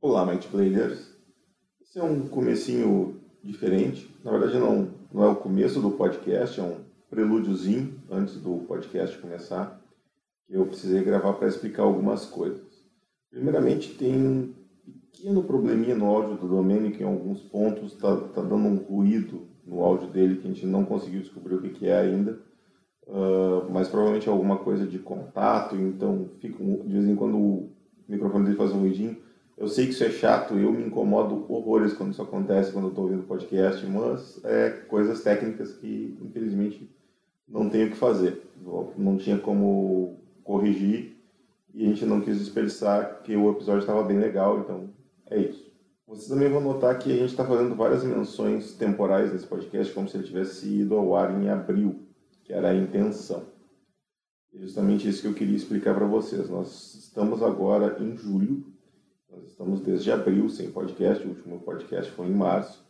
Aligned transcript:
Olá, 0.00 0.24
Might 0.24 0.46
Players. 0.46 1.12
Esse 1.82 1.98
é 1.98 2.02
um 2.04 2.28
comecinho 2.28 3.20
diferente. 3.42 4.08
Na 4.22 4.30
verdade, 4.30 4.56
não, 4.56 4.90
não 5.12 5.24
é 5.24 5.26
o 5.26 5.34
começo 5.34 5.80
do 5.80 5.90
podcast, 5.90 6.60
é 6.60 6.62
um 6.62 6.76
prelúdiozinho 7.10 8.00
antes 8.08 8.36
do 8.36 8.58
podcast 8.58 9.18
começar. 9.18 9.82
Eu 10.48 10.64
precisei 10.66 11.02
gravar 11.02 11.32
para 11.32 11.48
explicar 11.48 11.82
algumas 11.82 12.24
coisas. 12.26 12.62
Primeiramente, 13.28 13.92
tem 13.94 14.14
um 14.14 14.54
pequeno 15.10 15.42
probleminha 15.42 15.96
no 15.96 16.06
áudio 16.06 16.36
do 16.36 16.46
Domênico, 16.46 17.02
em 17.02 17.06
alguns 17.06 17.42
pontos 17.42 17.94
está 17.94 18.16
tá 18.16 18.40
dando 18.40 18.68
um 18.68 18.76
ruído 18.76 19.48
no 19.66 19.82
áudio 19.82 20.08
dele 20.10 20.36
que 20.36 20.46
a 20.46 20.52
gente 20.52 20.64
não 20.64 20.84
conseguiu 20.84 21.22
descobrir 21.22 21.56
o 21.56 21.60
que, 21.62 21.70
que 21.70 21.88
é 21.88 21.98
ainda. 21.98 22.38
Uh, 23.04 23.68
mas 23.72 23.88
provavelmente 23.88 24.28
é 24.28 24.32
alguma 24.32 24.58
coisa 24.58 24.86
de 24.86 25.00
contato, 25.00 25.74
então 25.74 26.30
fica, 26.38 26.62
de 26.62 26.92
vez 26.92 27.04
em 27.04 27.16
quando 27.16 27.36
o 27.36 27.72
microfone 28.08 28.44
dele 28.44 28.56
faz 28.56 28.70
um 28.70 28.78
ruidinho. 28.78 29.26
Eu 29.58 29.66
sei 29.66 29.86
que 29.86 29.90
isso 29.90 30.04
é 30.04 30.10
chato, 30.10 30.54
eu 30.54 30.72
me 30.72 30.86
incomodo 30.86 31.44
horrores 31.52 31.92
quando 31.92 32.12
isso 32.12 32.22
acontece, 32.22 32.70
quando 32.70 32.84
eu 32.84 32.90
estou 32.90 33.04
ouvindo 33.06 33.24
podcast, 33.24 33.84
mas 33.86 34.40
é 34.44 34.70
coisas 34.70 35.20
técnicas 35.20 35.72
que, 35.72 36.16
infelizmente, 36.22 36.88
não 37.48 37.68
tenho 37.68 37.88
o 37.88 37.90
que 37.90 37.96
fazer. 37.96 38.40
Não 38.96 39.16
tinha 39.16 39.36
como 39.36 40.20
corrigir 40.44 41.16
e 41.74 41.84
a 41.84 41.88
gente 41.88 42.06
não 42.06 42.20
quis 42.20 42.38
desperdiçar, 42.38 43.22
que 43.24 43.34
o 43.34 43.50
episódio 43.50 43.80
estava 43.80 44.04
bem 44.04 44.18
legal, 44.18 44.60
então 44.60 44.90
é 45.28 45.40
isso. 45.40 45.68
Vocês 46.06 46.28
também 46.28 46.48
vão 46.48 46.60
notar 46.60 46.96
que 46.96 47.12
a 47.12 47.16
gente 47.16 47.30
está 47.30 47.44
fazendo 47.44 47.74
várias 47.74 48.04
menções 48.04 48.74
temporais 48.74 49.32
nesse 49.32 49.46
podcast, 49.46 49.92
como 49.92 50.08
se 50.08 50.16
ele 50.16 50.26
tivesse 50.26 50.68
ido 50.68 50.94
ao 50.94 51.16
ar 51.16 51.30
em 51.32 51.48
abril, 51.48 52.06
que 52.44 52.52
era 52.52 52.68
a 52.68 52.76
intenção. 52.76 53.42
É 54.54 54.58
justamente 54.58 55.08
isso 55.08 55.20
que 55.20 55.28
eu 55.28 55.34
queria 55.34 55.56
explicar 55.56 55.96
para 55.96 56.06
vocês. 56.06 56.48
Nós 56.48 56.94
estamos 56.94 57.42
agora 57.42 58.00
em 58.00 58.16
julho 58.16 58.77
nós 59.30 59.44
estamos 59.44 59.80
desde 59.80 60.10
abril 60.10 60.48
sem 60.48 60.70
podcast, 60.70 61.24
o 61.24 61.30
último 61.30 61.60
podcast 61.60 62.10
foi 62.12 62.26
em 62.26 62.34
março. 62.34 62.86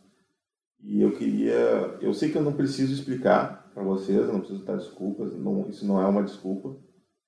E 0.81 1.01
eu 1.01 1.11
queria, 1.11 1.97
eu 2.01 2.13
sei 2.13 2.31
que 2.31 2.37
eu 2.37 2.41
não 2.41 2.53
preciso 2.53 2.93
explicar 2.93 3.69
para 3.73 3.83
vocês, 3.83 4.27
não 4.27 4.39
preciso 4.39 4.63
dar 4.63 4.77
desculpas, 4.77 5.33
não, 5.33 5.67
isso 5.69 5.85
não 5.85 6.01
é 6.01 6.05
uma 6.05 6.23
desculpa, 6.23 6.75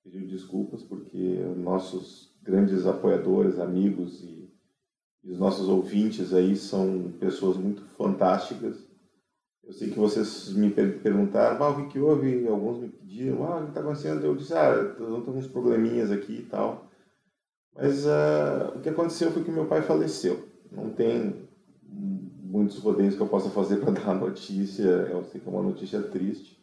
pedir 0.02 0.26
desculpas 0.26 0.82
porque 0.82 1.38
nossos 1.56 2.34
grandes 2.42 2.86
apoiadores, 2.86 3.58
amigos 3.58 4.22
e, 4.22 4.50
e 5.22 5.30
os 5.30 5.38
nossos 5.38 5.68
ouvintes 5.68 6.32
aí 6.32 6.56
são 6.56 7.12
pessoas 7.20 7.56
muito 7.56 7.82
fantásticas. 7.96 8.90
Eu 9.62 9.72
sei 9.72 9.90
que 9.90 9.98
vocês 9.98 10.52
me 10.54 10.70
perguntaram, 10.70 11.62
ah, 11.62 11.70
o 11.70 11.76
que, 11.76 11.92
que 11.92 11.98
houve? 12.00 12.48
Alguns 12.48 12.80
me 12.80 12.88
pediram, 12.88 13.44
ah, 13.44 13.58
o 13.58 13.62
que 13.64 13.68
está 13.68 13.80
acontecendo? 13.80 14.24
Eu 14.24 14.34
disse, 14.34 14.54
ah, 14.54 14.74
estão 14.90 15.36
uns 15.36 15.46
probleminhas 15.46 16.10
aqui 16.10 16.38
e 16.38 16.42
tal. 16.42 16.90
Mas 17.74 18.04
uh, 18.04 18.76
o 18.76 18.80
que 18.80 18.88
aconteceu 18.88 19.32
foi 19.32 19.42
que 19.44 19.50
meu 19.50 19.66
pai 19.66 19.82
faleceu. 19.82 20.48
Não 20.70 20.90
tem 20.90 21.48
muitos 22.52 22.78
rodeios 22.78 23.14
que 23.16 23.20
eu 23.20 23.28
possa 23.28 23.50
fazer 23.50 23.76
para 23.76 23.92
dar 23.92 24.10
a 24.10 24.14
notícia. 24.14 24.82
Eu 24.82 25.24
sei 25.24 25.40
que 25.40 25.48
é 25.48 25.50
uma 25.50 25.62
notícia 25.62 26.02
triste. 26.02 26.60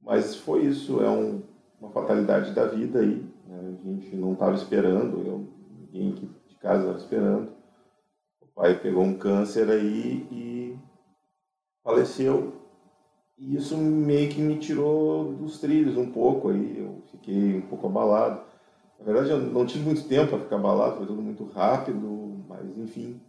Mas 0.00 0.36
foi 0.36 0.64
isso, 0.64 1.02
é 1.02 1.10
um, 1.10 1.42
uma 1.80 1.90
fatalidade 1.90 2.52
da 2.52 2.66
vida 2.66 3.00
aí. 3.00 3.26
Né? 3.46 3.78
A 3.78 3.88
gente 3.88 4.16
não 4.16 4.32
estava 4.32 4.54
esperando, 4.54 5.26
eu, 5.26 5.48
ninguém 5.80 6.12
aqui 6.12 6.30
de 6.48 6.54
casa 6.56 6.80
estava 6.80 6.98
esperando. 6.98 7.52
O 8.40 8.46
pai 8.54 8.78
pegou 8.80 9.02
um 9.02 9.18
câncer 9.18 9.68
aí 9.68 10.26
e 10.30 10.78
faleceu. 11.82 12.54
E 13.36 13.54
isso 13.56 13.76
meio 13.76 14.30
que 14.30 14.40
me 14.40 14.58
tirou 14.58 15.32
dos 15.34 15.60
trilhos 15.60 15.96
um 15.96 16.10
pouco 16.10 16.48
aí. 16.50 16.78
Eu 16.78 17.02
fiquei 17.10 17.58
um 17.58 17.62
pouco 17.62 17.86
abalado. 17.86 18.47
Na 18.98 19.04
verdade, 19.04 19.30
eu 19.30 19.38
não 19.38 19.64
tive 19.64 19.84
muito 19.84 20.08
tempo 20.08 20.30
para 20.30 20.40
ficar 20.40 20.56
abalado, 20.56 20.96
foi 20.96 21.06
tudo 21.06 21.22
muito 21.22 21.44
rápido, 21.44 22.44
mas 22.48 22.76
enfim, 22.76 23.20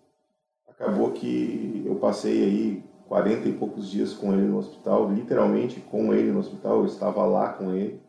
acabou 0.67 1.12
que 1.12 1.84
eu 1.86 1.95
passei 1.95 2.44
aí 2.44 2.84
40 3.08 3.48
e 3.48 3.53
poucos 3.53 3.90
dias 3.90 4.14
com 4.14 4.34
ele 4.34 4.47
no 4.47 4.58
hospital, 4.58 5.12
literalmente 5.12 5.79
com 5.79 6.13
ele 6.13 6.31
no 6.31 6.40
hospital, 6.40 6.79
eu 6.79 6.85
estava 6.85 7.24
lá 7.25 7.53
com 7.53 7.72
ele, 7.72 8.02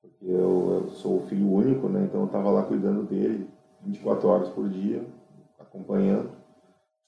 porque 0.00 0.24
eu, 0.24 0.84
eu 0.86 0.88
sou 0.90 1.26
filho 1.26 1.52
único, 1.52 1.88
né? 1.88 2.04
Então 2.04 2.20
eu 2.20 2.26
estava 2.26 2.50
lá 2.50 2.62
cuidando 2.62 3.02
dele 3.02 3.48
24 3.84 4.26
horas 4.26 4.48
por 4.48 4.68
dia, 4.68 5.04
acompanhando. 5.58 6.30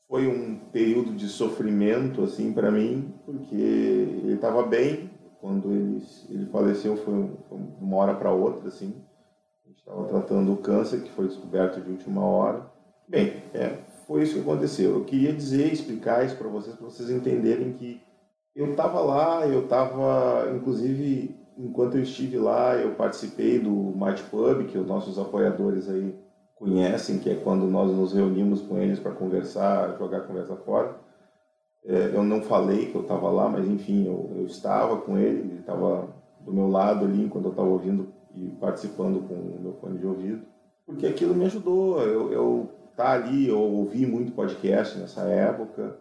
Foi 0.09 0.27
um 0.27 0.59
período 0.73 1.13
de 1.15 1.29
sofrimento 1.29 2.23
assim 2.23 2.53
para 2.53 2.71
mim, 2.71 3.15
porque 3.25 3.55
ele 3.55 4.35
estava 4.35 4.63
bem 4.63 5.11
quando 5.41 5.71
ele 5.71 6.03
ele 6.29 6.47
faleceu 6.47 6.97
foi, 6.97 7.31
foi 7.49 7.59
uma 7.81 7.97
hora 7.97 8.15
para 8.15 8.31
outra 8.31 8.69
assim 8.69 8.95
estava 9.81 10.05
tratando 10.05 10.53
o 10.53 10.59
câncer 10.59 11.03
que 11.03 11.11
foi 11.11 11.27
descoberto 11.27 11.81
de 11.81 11.91
última 11.91 12.25
hora. 12.25 12.67
Bem, 13.09 13.43
é, 13.53 13.79
foi 14.07 14.23
isso 14.23 14.35
que 14.35 14.41
aconteceu. 14.41 14.95
Eu 14.95 15.05
queria 15.05 15.33
dizer, 15.33 15.73
explicar 15.73 16.25
isso 16.25 16.37
para 16.37 16.49
vocês, 16.49 16.77
para 16.77 16.85
vocês 16.85 17.11
entenderem 17.11 17.73
que 17.73 18.01
eu 18.55 18.71
estava 18.73 19.01
lá, 19.01 19.47
eu 19.47 19.65
estava, 19.65 20.51
inclusive, 20.55 21.37
enquanto 21.57 21.97
eu 21.97 22.03
estive 22.03 22.39
lá, 22.39 22.75
eu 22.77 22.95
participei 22.95 23.59
do 23.59 23.71
Might 23.71 24.23
Pub, 24.25 24.67
que 24.67 24.79
os 24.79 24.87
nossos 24.87 25.19
apoiadores 25.19 25.89
aí 25.89 26.15
conhecem, 26.57 27.19
que 27.19 27.31
é 27.31 27.37
quando 27.37 27.67
nós 27.67 27.91
nos 27.91 28.13
reunimos 28.13 28.61
com 28.61 28.79
eles 28.79 28.99
para 28.99 29.13
conversar, 29.13 29.97
jogar 29.99 30.21
conversa 30.23 30.57
fora. 30.57 30.97
É, 31.85 32.11
eu 32.15 32.23
não 32.23 32.43
falei 32.43 32.91
que 32.91 32.95
eu 32.95 33.03
estava 33.03 33.31
lá, 33.31 33.49
mas 33.49 33.67
enfim, 33.67 34.07
eu, 34.07 34.31
eu 34.37 34.47
estava 34.47 34.99
com 34.99 35.17
ele, 35.17 35.41
ele 35.41 35.61
estava 35.61 36.09
do 36.41 36.53
meu 36.53 36.69
lado 36.69 37.07
ali 37.07 37.25
enquanto 37.25 37.47
eu 37.47 37.51
estava 37.53 37.69
ouvindo 37.69 38.13
e 38.37 38.49
participando 38.61 39.27
com 39.27 39.35
o 39.35 39.61
meu 39.61 39.73
fone 39.75 39.99
de 39.99 40.07
ouvido, 40.07 40.43
porque 40.87 41.07
aquilo 41.07 41.35
me 41.35 41.45
ajudou. 41.45 42.01
Eu, 42.03 42.69
tá 42.97 43.13
ali, 43.13 43.49
eu 43.49 43.61
ouvi 43.61 44.07
muito 44.07 44.33
podcast 44.33 44.99
nessa 44.99 45.23
época, 45.23 45.97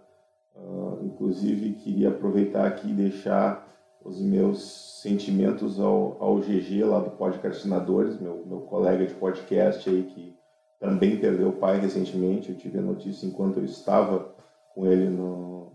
uh, 0.55 0.99
inclusive 1.03 1.73
queria 1.73 2.09
aproveitar 2.09 2.65
aqui 2.65 2.89
e 2.89 2.93
deixar 2.93 3.67
os 4.03 4.19
meus 4.21 4.99
sentimentos 5.01 5.79
ao, 5.79 6.17
ao 6.19 6.39
GG 6.39 6.83
lá 6.83 6.99
do 6.99 7.11
Podcastinadores, 7.11 8.19
meu, 8.19 8.43
meu 8.45 8.61
colega 8.61 9.05
de 9.05 9.13
podcast 9.13 9.89
aí 9.89 10.03
que 10.03 10.35
também 10.79 11.17
perdeu 11.17 11.49
o 11.49 11.53
pai 11.53 11.79
recentemente. 11.79 12.49
Eu 12.49 12.57
tive 12.57 12.79
a 12.79 12.81
notícia 12.81 13.27
enquanto 13.27 13.57
eu 13.57 13.65
estava 13.65 14.33
com 14.73 14.87
ele 14.87 15.09
no, 15.09 15.73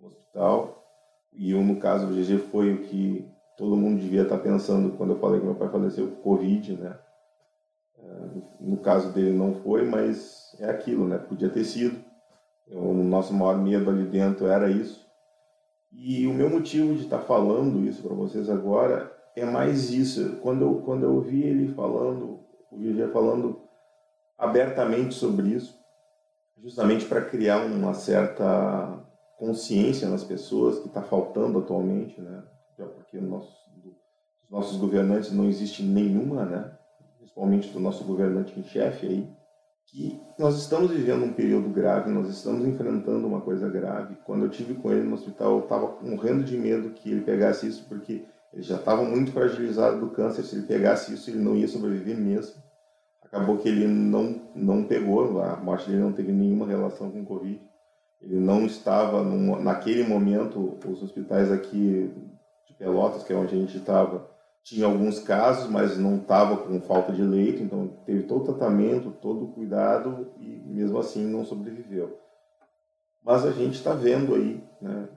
no 0.00 0.08
hospital. 0.08 0.84
E 1.32 1.50
eu, 1.50 1.62
no 1.62 1.76
caso, 1.76 2.06
o 2.06 2.14
GG 2.14 2.38
foi 2.50 2.72
o 2.72 2.82
que 2.82 3.26
todo 3.56 3.76
mundo 3.76 4.00
devia 4.00 4.22
estar 4.22 4.38
pensando 4.38 4.96
quando 4.96 5.14
eu 5.14 5.18
falei 5.18 5.40
que 5.40 5.46
meu 5.46 5.54
pai 5.54 5.68
faleceu 5.68 6.08
Covid, 6.22 6.76
né? 6.76 6.98
É, 7.98 8.28
no 8.60 8.76
caso 8.78 9.12
dele 9.12 9.32
não 9.32 9.54
foi, 9.54 9.84
mas 9.84 10.56
é 10.58 10.68
aquilo, 10.68 11.06
né? 11.06 11.18
Podia 11.18 11.48
ter 11.48 11.64
sido. 11.64 12.02
O 12.70 12.92
nosso 12.94 13.32
maior 13.34 13.58
medo 13.58 13.90
ali 13.90 14.04
dentro 14.04 14.46
era 14.46 14.70
isso. 14.70 15.04
E 15.92 16.26
o 16.26 16.34
meu 16.34 16.50
motivo 16.50 16.94
de 16.94 17.02
estar 17.02 17.20
falando 17.20 17.86
isso 17.86 18.02
para 18.02 18.14
vocês 18.14 18.50
agora 18.50 19.12
é 19.36 19.44
mais 19.44 19.90
isso. 19.90 20.36
Quando 20.42 20.62
eu, 20.62 20.82
quando 20.82 21.04
eu 21.04 21.14
ouvi 21.14 21.42
ele 21.42 21.72
falando, 21.74 22.40
o 22.70 22.78
Gigi 22.78 23.06
falando 23.12 23.60
abertamente 24.36 25.14
sobre 25.14 25.48
isso, 25.48 25.78
justamente 26.62 27.04
para 27.06 27.24
criar 27.24 27.64
uma 27.64 27.94
certa 27.94 28.98
consciência 29.38 30.08
nas 30.08 30.24
pessoas 30.24 30.78
que 30.80 30.88
está 30.88 31.02
faltando 31.02 31.58
atualmente, 31.58 32.20
né? 32.20 32.42
Porque 32.82 33.18
nosso, 33.20 33.52
dos 33.76 33.94
nossos 34.50 34.76
governantes 34.76 35.32
não 35.32 35.48
existe 35.48 35.82
nenhuma, 35.82 36.44
né? 36.44 36.76
principalmente 37.18 37.68
do 37.70 37.80
nosso 37.80 38.04
governante 38.04 38.58
em 38.58 38.62
chefe 38.64 39.06
aí, 39.06 39.28
que 39.86 40.20
nós 40.38 40.56
estamos 40.56 40.90
vivendo 40.90 41.24
um 41.24 41.32
período 41.32 41.68
grave, 41.68 42.10
nós 42.10 42.28
estamos 42.28 42.66
enfrentando 42.66 43.26
uma 43.26 43.40
coisa 43.40 43.68
grave. 43.68 44.16
Quando 44.24 44.44
eu 44.44 44.50
tive 44.50 44.74
com 44.74 44.90
ele 44.90 45.02
no 45.02 45.14
hospital, 45.14 45.58
eu 45.58 45.64
estava 45.64 45.98
morrendo 46.02 46.42
de 46.42 46.56
medo 46.56 46.90
que 46.90 47.10
ele 47.10 47.20
pegasse 47.20 47.66
isso, 47.66 47.84
porque 47.88 48.24
ele 48.52 48.62
já 48.62 48.76
estava 48.76 49.04
muito 49.04 49.32
fragilizado 49.32 50.00
do 50.00 50.10
câncer. 50.10 50.42
Se 50.44 50.56
ele 50.56 50.66
pegasse 50.66 51.12
isso, 51.12 51.30
ele 51.30 51.38
não 51.38 51.54
ia 51.54 51.68
sobreviver 51.68 52.16
mesmo. 52.16 52.62
Acabou 53.22 53.58
que 53.58 53.68
ele 53.68 53.86
não 53.86 54.40
não 54.54 54.84
pegou, 54.84 55.40
a 55.40 55.56
morte 55.56 55.88
dele 55.88 56.02
não 56.02 56.12
teve 56.12 56.32
nenhuma 56.32 56.66
relação 56.66 57.10
com 57.10 57.22
o 57.22 57.26
Covid. 57.26 57.60
Ele 58.20 58.40
não 58.40 58.64
estava, 58.64 59.22
num, 59.22 59.60
naquele 59.60 60.04
momento, 60.04 60.78
os 60.86 61.02
hospitais 61.02 61.52
aqui 61.52 62.10
Pelotas, 62.78 63.22
que 63.22 63.32
é 63.32 63.36
onde 63.36 63.54
a 63.54 63.58
gente 63.58 63.76
estava, 63.76 64.28
tinha 64.62 64.86
alguns 64.86 65.18
casos, 65.18 65.68
mas 65.70 65.98
não 65.98 66.16
estava 66.16 66.56
com 66.56 66.80
falta 66.80 67.12
de 67.12 67.22
leito, 67.22 67.62
então 67.62 67.88
teve 68.06 68.22
todo 68.22 68.42
o 68.42 68.54
tratamento, 68.54 69.10
todo 69.10 69.44
o 69.44 69.52
cuidado 69.52 70.32
e 70.38 70.62
mesmo 70.66 70.98
assim 70.98 71.24
não 71.24 71.44
sobreviveu. 71.44 72.18
Mas 73.22 73.44
a 73.44 73.52
gente 73.52 73.74
está 73.74 73.92
vendo 73.94 74.34
aí, 74.34 74.62
né? 74.80 75.08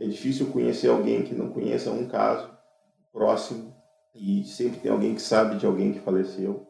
É 0.00 0.06
difícil 0.06 0.46
conhecer 0.46 0.88
alguém 0.88 1.22
que 1.22 1.34
não 1.34 1.50
conheça 1.50 1.90
um 1.90 2.06
caso 2.06 2.50
próximo 3.12 3.74
e 4.14 4.42
sempre 4.44 4.80
tem 4.80 4.90
alguém 4.90 5.14
que 5.14 5.20
sabe 5.20 5.56
de 5.56 5.66
alguém 5.66 5.92
que 5.92 6.00
faleceu. 6.00 6.66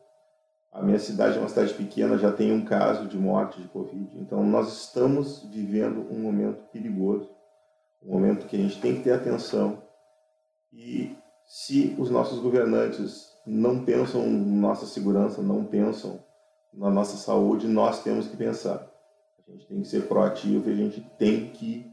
A 0.73 0.83
minha 0.83 0.99
cidade 0.99 1.37
é 1.37 1.41
uma 1.41 1.49
cidade 1.49 1.73
pequena, 1.75 2.19
já 2.19 2.33
tem 2.33 2.53
um 2.53 2.65
caso 2.65 3.07
de 3.07 3.17
morte 3.17 3.63
de 3.63 3.69
Covid. 3.69 4.19
Então 4.19 4.45
nós 4.45 4.87
estamos 4.87 5.45
vivendo 5.45 6.05
um 6.11 6.19
momento 6.19 6.65
perigoso, 6.73 7.31
um 8.03 8.13
momento 8.13 8.47
que 8.47 8.57
a 8.57 8.59
gente 8.59 8.81
tem 8.81 8.97
que 8.97 9.05
ter 9.05 9.13
atenção 9.13 9.84
e 10.75 11.17
se 11.47 11.95
os 11.99 12.11
nossos 12.11 12.41
governantes 12.41 13.33
não 13.47 13.85
pensam 13.85 14.27
em 14.27 14.59
nossa 14.59 14.87
segurança, 14.87 15.41
não 15.41 15.65
pensam 15.65 16.19
na 16.73 16.91
nossa 16.91 17.17
saúde, 17.17 17.69
nós 17.69 18.03
temos 18.03 18.27
que 18.27 18.37
pensar. 18.37 18.91
A 19.47 19.53
gente 19.53 19.67
tem 19.69 19.83
que 19.83 19.89
ser 19.89 20.09
proativo 20.09 20.69
e 20.69 20.73
a 20.73 20.77
gente 20.77 21.01
tem 21.19 21.51
que 21.51 21.87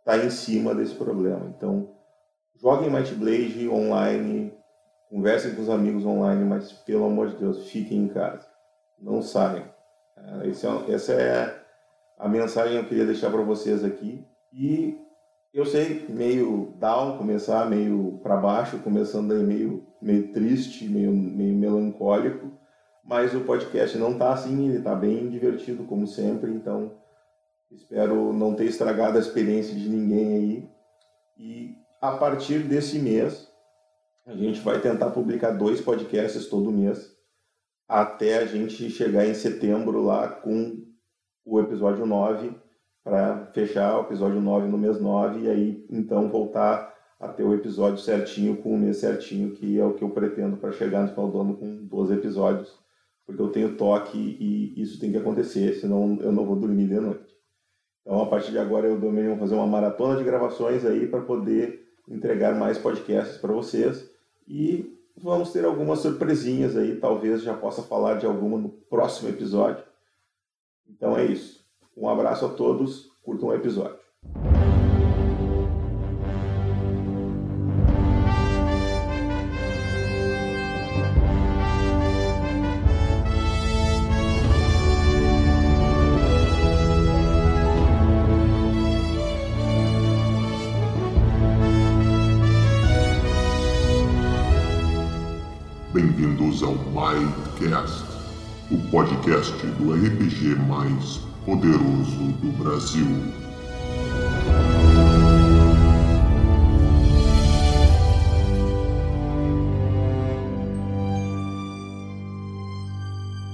estar 0.00 0.18
tá 0.18 0.24
em 0.24 0.30
cima 0.30 0.74
desse 0.74 0.94
problema. 0.94 1.46
Então, 1.56 1.94
joguem 2.60 2.90
Might 2.90 3.14
Blade 3.14 3.68
online, 3.68 4.52
conversem 5.08 5.54
com 5.54 5.62
os 5.62 5.70
amigos 5.70 6.04
online, 6.04 6.44
mas 6.44 6.72
pelo 6.72 7.04
amor 7.04 7.28
de 7.28 7.36
Deus, 7.36 7.68
fiquem 7.68 7.98
em 7.98 8.08
casa. 8.08 8.48
Não 8.98 9.22
saiam. 9.22 9.64
É, 10.16 10.48
é 10.48 10.94
essa 10.94 11.12
é 11.12 11.64
a 12.18 12.28
mensagem 12.28 12.78
que 12.78 12.84
eu 12.84 12.88
queria 12.88 13.06
deixar 13.06 13.30
para 13.30 13.42
vocês 13.42 13.84
aqui. 13.84 14.26
E 14.52 14.98
eu 15.54 15.64
sei, 15.64 16.04
meio 16.08 16.74
down, 16.80 17.16
começar 17.16 17.70
meio 17.70 18.18
para 18.24 18.36
baixo, 18.36 18.80
começando 18.80 19.30
aí 19.32 19.44
meio, 19.44 19.86
meio 20.02 20.32
triste, 20.32 20.84
meio, 20.88 21.12
meio 21.12 21.54
melancólico, 21.54 22.50
mas 23.04 23.32
o 23.34 23.42
podcast 23.42 23.96
não 23.96 24.12
está 24.12 24.32
assim, 24.32 24.68
ele 24.68 24.78
está 24.78 24.96
bem 24.96 25.30
divertido 25.30 25.84
como 25.84 26.08
sempre, 26.08 26.50
então 26.50 26.98
espero 27.70 28.32
não 28.32 28.56
ter 28.56 28.64
estragado 28.64 29.16
a 29.16 29.20
experiência 29.20 29.72
de 29.76 29.88
ninguém 29.88 30.34
aí. 30.34 30.70
E 31.38 31.74
a 32.02 32.16
partir 32.16 32.58
desse 32.64 32.98
mês, 32.98 33.48
a 34.26 34.34
gente 34.34 34.60
vai 34.60 34.80
tentar 34.80 35.10
publicar 35.10 35.52
dois 35.52 35.80
podcasts 35.80 36.46
todo 36.46 36.72
mês, 36.72 37.14
até 37.88 38.38
a 38.38 38.44
gente 38.44 38.90
chegar 38.90 39.24
em 39.24 39.34
setembro 39.34 40.02
lá 40.02 40.28
com 40.28 40.82
o 41.44 41.60
episódio 41.60 42.04
9, 42.04 42.63
para 43.04 43.46
fechar 43.52 43.98
o 43.98 44.02
episódio 44.02 44.40
9 44.40 44.66
no 44.66 44.78
mês 44.78 44.98
9, 44.98 45.40
e 45.40 45.50
aí 45.50 45.86
então 45.90 46.28
voltar 46.28 46.92
a 47.20 47.28
ter 47.28 47.44
o 47.44 47.54
episódio 47.54 47.98
certinho 47.98 48.56
com 48.56 48.74
o 48.74 48.78
mês 48.78 48.96
certinho, 48.96 49.52
que 49.52 49.78
é 49.78 49.84
o 49.84 49.92
que 49.92 50.02
eu 50.02 50.10
pretendo 50.10 50.56
para 50.56 50.72
chegar 50.72 51.02
no 51.02 51.08
final 51.08 51.30
do 51.30 51.40
ano 51.40 51.56
com 51.56 51.84
12 51.84 52.14
episódios 52.14 52.84
porque 53.26 53.40
eu 53.40 53.48
tenho 53.48 53.76
toque 53.76 54.18
e 54.18 54.80
isso 54.80 55.00
tem 55.00 55.10
que 55.10 55.16
acontecer, 55.16 55.74
senão 55.74 56.18
eu 56.20 56.32
não 56.32 56.44
vou 56.44 56.56
dormir 56.56 56.86
de 56.86 57.00
noite. 57.00 57.34
Então, 58.02 58.22
a 58.22 58.26
partir 58.26 58.50
de 58.50 58.58
agora, 58.58 58.86
eu 58.86 59.00
também 59.00 59.28
vou 59.28 59.38
fazer 59.38 59.54
uma 59.54 59.66
maratona 59.66 60.16
de 60.18 60.24
gravações 60.24 60.84
aí 60.84 61.06
para 61.06 61.22
poder 61.22 61.88
entregar 62.06 62.54
mais 62.54 62.76
podcasts 62.76 63.38
para 63.38 63.52
vocês 63.52 64.10
e 64.46 64.94
vamos 65.16 65.52
ter 65.52 65.64
algumas 65.64 66.00
surpresinhas 66.00 66.76
aí, 66.76 66.96
talvez 66.96 67.42
já 67.42 67.54
possa 67.54 67.82
falar 67.82 68.18
de 68.18 68.26
alguma 68.26 68.58
no 68.58 68.68
próximo 68.68 69.30
episódio. 69.30 69.82
Então 70.86 71.16
é 71.16 71.24
isso. 71.24 71.63
Um 71.96 72.08
abraço 72.08 72.44
a 72.46 72.48
todos, 72.48 73.12
curtam 73.22 73.48
o 73.50 73.54
episódio. 73.54 74.02
Bem-vindos 95.92 96.60
ao 96.64 96.74
Mindcast, 96.74 98.04
o 98.72 98.90
podcast 98.90 99.64
do 99.78 99.94
RPG 99.94 100.56
mais 100.66 101.33
poderoso 101.44 102.32
do 102.40 102.52
Brasil. 102.52 103.06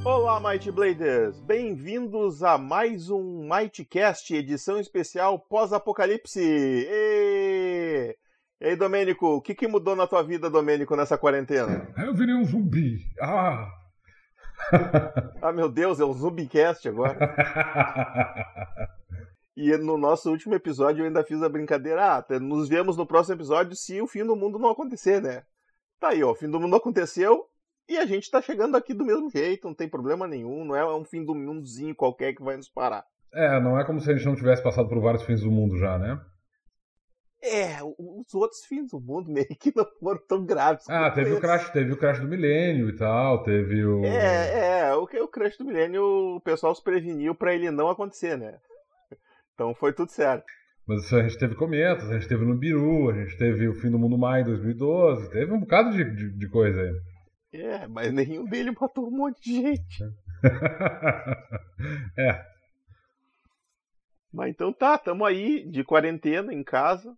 Olá, 0.04 0.38
Might 0.40 0.70
Bladers! 0.70 1.40
Bem-vindos 1.40 2.44
a 2.44 2.56
mais 2.56 3.10
um 3.10 3.48
Mightcast, 3.48 4.34
edição 4.34 4.78
especial 4.78 5.40
pós-apocalipse! 5.40 6.40
E 6.40 8.16
aí, 8.62 8.76
Domênico, 8.76 9.26
o 9.26 9.40
que, 9.40 9.52
que 9.52 9.66
mudou 9.66 9.96
na 9.96 10.06
tua 10.06 10.22
vida, 10.22 10.48
Domênico, 10.48 10.94
nessa 10.94 11.18
quarentena? 11.18 11.88
Eu 11.98 12.14
virei 12.14 12.36
um 12.36 12.44
zumbi. 12.44 13.00
Ah! 13.20 13.79
ah, 15.42 15.52
meu 15.52 15.68
Deus, 15.68 16.00
é 16.00 16.04
um 16.04 16.12
zumbicast 16.12 16.88
agora. 16.88 17.16
e 19.56 19.76
no 19.76 19.96
nosso 19.96 20.30
último 20.30 20.54
episódio 20.54 21.02
eu 21.02 21.06
ainda 21.06 21.24
fiz 21.24 21.42
a 21.42 21.48
brincadeira. 21.48 22.16
Ah, 22.18 22.38
nos 22.38 22.68
vemos 22.68 22.96
no 22.96 23.06
próximo 23.06 23.36
episódio 23.36 23.74
se 23.76 24.00
o 24.00 24.06
fim 24.06 24.24
do 24.24 24.36
mundo 24.36 24.58
não 24.58 24.70
acontecer, 24.70 25.20
né? 25.20 25.42
Tá 25.98 26.08
aí, 26.08 26.22
ó, 26.22 26.32
o 26.32 26.34
fim 26.34 26.48
do 26.48 26.58
mundo 26.60 26.76
aconteceu 26.76 27.46
e 27.88 27.98
a 27.98 28.06
gente 28.06 28.30
tá 28.30 28.40
chegando 28.40 28.76
aqui 28.76 28.94
do 28.94 29.04
mesmo 29.04 29.28
jeito, 29.28 29.66
não 29.66 29.74
tem 29.74 29.88
problema 29.88 30.26
nenhum, 30.26 30.64
não 30.64 30.76
é 30.76 30.96
um 30.96 31.04
fim 31.04 31.24
do 31.24 31.34
mundozinho 31.34 31.94
qualquer 31.94 32.34
que 32.34 32.42
vai 32.42 32.56
nos 32.56 32.68
parar. 32.68 33.04
É, 33.34 33.60
não 33.60 33.78
é 33.78 33.84
como 33.84 34.00
se 34.00 34.10
a 34.10 34.14
gente 34.14 34.26
não 34.26 34.34
tivesse 34.34 34.62
passado 34.62 34.88
por 34.88 35.00
vários 35.00 35.22
fins 35.24 35.40
do 35.42 35.50
mundo 35.50 35.76
já, 35.78 35.98
né? 35.98 36.20
É, 37.42 37.82
os 37.82 38.34
outros 38.34 38.64
fins 38.66 38.90
do 38.90 39.00
mundo 39.00 39.30
meio 39.32 39.48
que 39.48 39.72
não 39.74 39.86
foram 39.98 40.20
tão 40.28 40.44
graves. 40.44 40.88
Ah, 40.88 41.10
teve 41.10 41.32
o 41.32 41.40
crash, 41.40 41.70
teve 41.70 41.92
o 41.92 41.96
crash 41.96 42.20
do 42.20 42.28
milênio 42.28 42.88
e 42.88 42.96
tal, 42.96 43.42
teve 43.42 43.84
o. 43.84 44.04
É, 44.04 44.88
é, 44.88 44.94
o, 44.94 45.04
o 45.04 45.28
crash 45.28 45.56
do 45.56 45.64
milênio 45.64 46.36
o 46.36 46.40
pessoal 46.40 46.74
se 46.74 46.82
preveniu 46.82 47.34
para 47.34 47.54
ele 47.54 47.70
não 47.70 47.88
acontecer, 47.88 48.36
né? 48.36 48.58
Então 49.54 49.74
foi 49.74 49.92
tudo 49.92 50.10
certo. 50.10 50.44
Mas 50.86 51.12
a 51.12 51.22
gente 51.22 51.38
teve 51.38 51.54
cometas, 51.54 52.10
a 52.10 52.14
gente 52.14 52.28
teve 52.28 52.44
no 52.44 52.56
Biru, 52.56 53.10
a 53.10 53.14
gente 53.14 53.36
teve 53.36 53.68
o 53.68 53.74
fim 53.74 53.90
do 53.90 53.98
mundo 53.98 54.18
Maia 54.18 54.42
em 54.42 54.46
2012, 54.46 55.30
teve 55.30 55.52
um 55.52 55.60
bocado 55.60 55.92
de, 55.92 56.04
de, 56.04 56.30
de 56.30 56.48
coisa 56.48 56.80
aí. 56.80 57.00
É, 57.52 57.86
mas 57.86 58.12
nenhum 58.12 58.44
dele 58.44 58.72
matou 58.72 59.06
um 59.06 59.16
monte 59.16 59.40
de 59.42 59.62
gente. 59.62 60.04
é. 62.18 62.44
Mas 64.32 64.50
então 64.50 64.72
tá, 64.72 64.96
tamo 64.96 65.24
aí 65.24 65.64
de 65.68 65.84
quarentena 65.84 66.54
em 66.54 66.62
casa, 66.62 67.16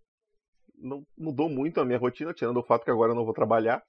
não 0.83 1.03
mudou 1.17 1.49
muito 1.49 1.79
a 1.79 1.85
minha 1.85 1.97
rotina, 1.97 2.33
tirando 2.33 2.57
o 2.57 2.63
fato 2.63 2.83
que 2.83 2.91
agora 2.91 3.11
eu 3.11 3.15
não 3.15 3.25
vou 3.25 3.33
trabalhar. 3.33 3.81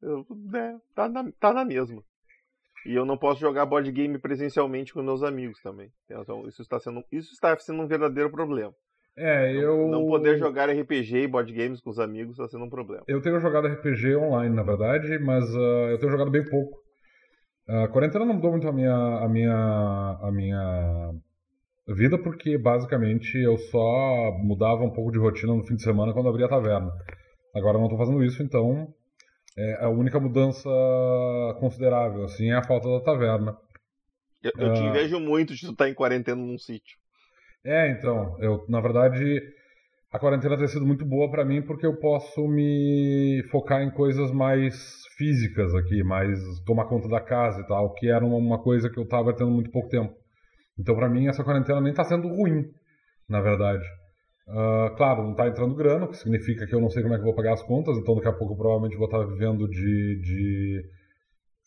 Eu, 0.00 0.24
né, 0.30 0.78
tá, 0.94 1.08
na, 1.08 1.30
tá 1.40 1.52
na 1.52 1.64
mesma. 1.64 2.02
E 2.86 2.94
eu 2.94 3.04
não 3.04 3.16
posso 3.16 3.40
jogar 3.40 3.66
board 3.66 3.90
game 3.90 4.18
presencialmente 4.18 4.92
com 4.92 5.02
meus 5.02 5.22
amigos 5.22 5.60
também. 5.62 5.90
Então, 6.08 6.46
isso 6.46 6.62
está 6.62 6.78
sendo, 6.78 7.02
isso 7.10 7.32
está 7.32 7.56
sendo 7.58 7.82
um 7.82 7.86
verdadeiro 7.86 8.30
problema. 8.30 8.72
É, 9.16 9.52
eu. 9.52 9.88
Não, 9.88 10.06
poder 10.06 10.38
jogar 10.38 10.68
RPG 10.68 11.22
e 11.22 11.28
board 11.28 11.52
games 11.52 11.80
com 11.80 11.90
os 11.90 11.98
amigos 11.98 12.32
está 12.32 12.48
sendo 12.48 12.64
um 12.64 12.70
problema. 12.70 13.04
Eu 13.06 13.22
tenho 13.22 13.40
jogado 13.40 13.68
RPG 13.68 14.16
online, 14.16 14.54
na 14.54 14.62
verdade, 14.62 15.18
mas 15.18 15.44
uh, 15.54 15.90
eu 15.90 15.98
tenho 15.98 16.12
jogado 16.12 16.30
bem 16.30 16.44
pouco. 16.44 16.78
A 17.66 17.88
quarentena 17.88 18.26
não 18.26 18.34
mudou 18.34 18.50
muito 18.50 18.68
a 18.68 18.72
minha, 18.72 18.94
a 18.94 19.28
minha, 19.28 20.18
a 20.20 20.30
minha 20.30 21.14
vida 21.92 22.16
porque 22.16 22.56
basicamente 22.56 23.36
eu 23.36 23.58
só 23.58 24.32
mudava 24.42 24.82
um 24.82 24.90
pouco 24.90 25.12
de 25.12 25.18
rotina 25.18 25.54
no 25.54 25.66
fim 25.66 25.74
de 25.74 25.82
semana 25.82 26.12
quando 26.12 26.28
abria 26.28 26.46
a 26.46 26.48
taverna. 26.48 26.90
Agora 27.54 27.76
eu 27.76 27.80
não 27.80 27.88
estou 27.88 27.98
fazendo 27.98 28.24
isso, 28.24 28.42
então 28.42 28.92
é 29.56 29.84
a 29.84 29.88
única 29.88 30.18
mudança 30.18 30.68
considerável 31.60 32.24
assim 32.24 32.50
é 32.50 32.54
a 32.54 32.64
falta 32.64 32.88
da 32.88 33.00
taverna. 33.00 33.56
Eu, 34.42 34.52
eu 34.58 34.72
te 34.74 34.80
uh, 34.80 34.88
invejo 34.88 35.20
muito 35.20 35.54
de 35.54 35.60
tu 35.60 35.72
estar 35.72 35.84
tá 35.84 35.90
em 35.90 35.94
quarentena 35.94 36.40
num 36.40 36.58
sítio. 36.58 36.96
É, 37.64 37.90
então, 37.90 38.36
eu 38.40 38.64
na 38.68 38.80
verdade 38.80 39.42
a 40.10 40.18
quarentena 40.18 40.56
tem 40.56 40.68
sido 40.68 40.86
muito 40.86 41.04
boa 41.04 41.30
para 41.30 41.44
mim 41.44 41.60
porque 41.60 41.84
eu 41.84 41.96
posso 41.96 42.46
me 42.46 43.42
focar 43.50 43.82
em 43.82 43.90
coisas 43.90 44.30
mais 44.30 45.02
físicas 45.16 45.74
aqui, 45.74 46.02
mais 46.02 46.38
tomar 46.64 46.86
conta 46.86 47.08
da 47.08 47.20
casa 47.20 47.60
e 47.60 47.66
tal, 47.66 47.92
que 47.94 48.08
era 48.08 48.24
uma 48.24 48.62
coisa 48.62 48.88
que 48.88 48.98
eu 48.98 49.04
estava 49.04 49.34
tendo 49.34 49.50
muito 49.50 49.70
pouco 49.70 49.88
tempo. 49.88 50.23
Então, 50.78 50.94
para 50.94 51.08
mim, 51.08 51.28
essa 51.28 51.44
quarentena 51.44 51.80
nem 51.80 51.90
está 51.90 52.04
sendo 52.04 52.28
ruim, 52.28 52.64
na 53.28 53.40
verdade. 53.40 53.84
Uh, 54.46 54.94
claro, 54.96 55.22
não 55.22 55.30
está 55.30 55.48
entrando 55.48 55.74
grana, 55.74 56.04
o 56.04 56.08
que 56.08 56.18
significa 56.18 56.66
que 56.66 56.74
eu 56.74 56.80
não 56.80 56.90
sei 56.90 57.02
como 57.02 57.14
é 57.14 57.18
que 57.18 57.24
vou 57.24 57.34
pagar 57.34 57.54
as 57.54 57.62
contas, 57.62 57.96
então 57.96 58.14
daqui 58.14 58.28
a 58.28 58.32
pouco 58.32 58.56
provavelmente 58.56 58.96
vou 58.96 59.06
estar 59.06 59.20
tá 59.20 59.24
vivendo 59.24 59.66
de, 59.66 60.20
de 60.20 60.84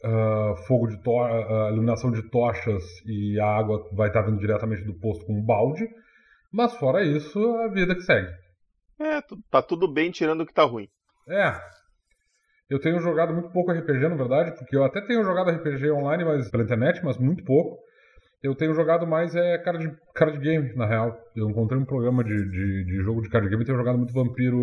uh, 0.04 0.56
fogo 0.68 0.88
de 0.88 1.02
to 1.02 1.12
uh, 1.12 1.70
iluminação 1.72 2.12
de 2.12 2.22
tochas 2.30 2.84
e 3.06 3.40
a 3.40 3.48
água 3.48 3.84
vai 3.94 4.10
estar 4.10 4.22
tá 4.22 4.30
vindo 4.30 4.40
diretamente 4.40 4.84
do 4.84 4.94
posto 4.94 5.26
com 5.26 5.34
um 5.34 5.44
balde. 5.44 5.88
Mas 6.52 6.76
fora 6.76 7.04
isso, 7.04 7.40
a 7.58 7.68
vida 7.68 7.96
que 7.96 8.02
segue. 8.02 8.32
É, 9.00 9.22
tá 9.50 9.62
tudo 9.62 9.92
bem 9.92 10.12
tirando 10.12 10.42
o 10.42 10.46
que 10.46 10.54
tá 10.54 10.64
ruim. 10.64 10.88
É. 11.28 11.54
Eu 12.70 12.80
tenho 12.80 13.00
jogado 13.00 13.34
muito 13.34 13.50
pouco 13.50 13.72
RPG, 13.72 14.08
na 14.08 14.16
verdade, 14.16 14.58
porque 14.58 14.76
eu 14.76 14.84
até 14.84 15.02
tenho 15.02 15.24
jogado 15.24 15.52
RPG 15.52 15.90
online 15.92 16.26
mas 16.26 16.50
pela 16.52 16.64
internet, 16.64 17.02
mas 17.04 17.18
muito 17.18 17.44
pouco. 17.44 17.78
Eu 18.42 18.54
tenho 18.56 18.74
jogado 18.74 19.08
mais 19.08 19.36
é 19.36 19.58
card, 19.58 19.98
card 20.14 20.38
game, 20.40 20.74
na 20.76 20.86
real. 20.86 21.18
Eu 21.36 21.50
encontrei 21.50 21.80
um 21.80 21.86
programa 21.86 22.24
de, 22.24 22.50
de, 22.50 22.86
de 22.86 23.04
jogo 23.04 23.22
de 23.22 23.30
card 23.30 23.50
game 23.50 23.64
e 23.64 23.66
tenho 23.66 23.78
jogado 23.78 23.98
muito 23.98 24.14
Vampiro 24.14 24.60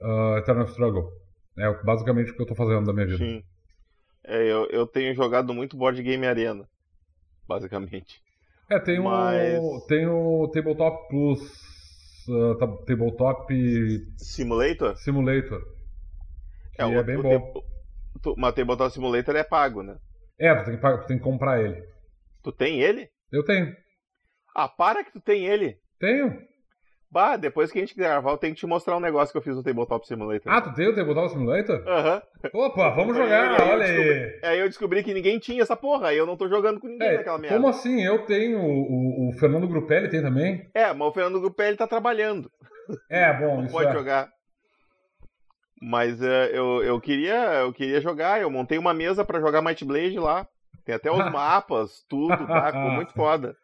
uh, 0.00 0.38
Eternal 0.38 0.64
Struggle. 0.66 1.12
É 1.58 1.70
basicamente 1.84 2.30
o 2.30 2.36
que 2.36 2.42
eu 2.42 2.46
tô 2.46 2.54
fazendo 2.54 2.86
da 2.86 2.92
minha 2.92 3.06
vida. 3.06 3.18
Sim. 3.18 3.44
É, 4.24 4.50
eu, 4.50 4.66
eu 4.70 4.86
tenho 4.86 5.14
jogado 5.14 5.52
muito 5.52 5.76
Board 5.76 6.02
Game 6.02 6.26
Arena, 6.26 6.66
basicamente. 7.46 8.22
É, 8.68 8.78
tem, 8.78 9.00
Mas... 9.00 9.58
o, 9.58 9.84
tem 9.86 10.06
o 10.06 10.48
Tabletop 10.48 11.08
Plus, 11.08 11.40
uh, 12.28 12.56
Tabletop... 12.56 13.52
Simulator? 14.16 14.96
Simulator. 14.96 15.62
É, 16.78 16.86
o, 16.86 16.92
é 16.92 17.02
bem 17.02 17.16
o 17.16 17.22
bom. 17.22 17.62
Te... 18.22 18.34
Mas 18.36 18.54
Tabletop 18.54 18.92
Simulator 18.92 19.36
é 19.36 19.42
pago, 19.42 19.82
né? 19.82 19.96
É, 20.38 20.54
tu 20.54 20.64
tem, 20.64 20.76
que, 20.78 20.80
tu 20.80 21.06
tem 21.06 21.18
que 21.18 21.24
comprar 21.24 21.60
ele. 21.62 21.82
Tu 22.42 22.52
tem 22.52 22.80
ele? 22.80 23.08
Eu 23.32 23.44
tenho. 23.44 23.74
Ah, 24.54 24.68
para 24.68 25.04
que 25.04 25.12
tu 25.12 25.20
tem 25.20 25.46
ele. 25.46 25.78
Tenho. 25.98 26.48
Bah, 27.12 27.36
depois 27.36 27.72
que 27.72 27.78
a 27.78 27.80
gente 27.80 27.96
gravar, 27.96 28.30
eu 28.30 28.38
tenho 28.38 28.54
que 28.54 28.60
te 28.60 28.66
mostrar 28.66 28.96
um 28.96 29.00
negócio 29.00 29.32
que 29.32 29.38
eu 29.38 29.42
fiz 29.42 29.56
no 29.56 29.64
Tabletop 29.64 30.06
Simulator. 30.06 30.52
Ah, 30.52 30.60
tu 30.60 30.72
tem 30.74 30.86
o 30.88 30.94
Tabletop 30.94 31.28
Simulator? 31.30 31.82
Aham. 31.86 32.22
Opa, 32.54 32.90
vamos 32.90 33.16
jogar, 33.18 33.60
Aí 33.60 33.68
eu 33.68 33.74
olha 33.74 33.84
aí. 33.84 34.40
Aí 34.44 34.58
eu 34.60 34.68
descobri 34.68 35.02
que 35.02 35.12
ninguém 35.12 35.38
tinha 35.40 35.60
essa 35.62 35.74
porra, 35.76 36.08
aí 36.08 36.16
eu 36.16 36.24
não 36.26 36.36
tô 36.36 36.48
jogando 36.48 36.78
com 36.80 36.86
ninguém 36.86 37.08
É, 37.08 37.16
naquela 37.16 37.38
merda. 37.38 37.56
como 37.56 37.68
assim? 37.68 38.00
Eu 38.04 38.24
tenho, 38.26 38.60
o, 38.60 39.28
o 39.28 39.32
Fernando 39.40 39.66
Grupelli 39.66 40.08
tem 40.08 40.22
também? 40.22 40.70
É, 40.72 40.92
mas 40.92 41.08
o 41.08 41.12
Fernando 41.12 41.40
Gupelli 41.40 41.76
tá 41.76 41.86
trabalhando. 41.86 42.50
É, 43.08 43.32
bom, 43.38 43.58
não 43.58 43.64
isso 43.64 43.72
pode 43.72 43.88
é. 43.90 43.92
jogar. 43.92 44.28
Mas 45.80 46.20
é, 46.20 46.50
eu, 46.56 46.82
eu, 46.82 47.00
queria, 47.00 47.60
eu 47.60 47.72
queria 47.72 48.00
jogar, 48.00 48.40
eu 48.40 48.50
montei 48.50 48.78
uma 48.78 48.92
mesa 48.92 49.24
pra 49.24 49.40
jogar 49.40 49.62
Might 49.62 49.84
Blade 49.84 50.18
lá. 50.18 50.46
Tem 50.84 50.94
até 50.94 51.10
os 51.10 51.18
mapas, 51.30 52.04
tudo, 52.08 52.46
tá? 52.46 52.66
Ficou 52.66 52.90
muito 52.92 53.12
foda. 53.12 53.54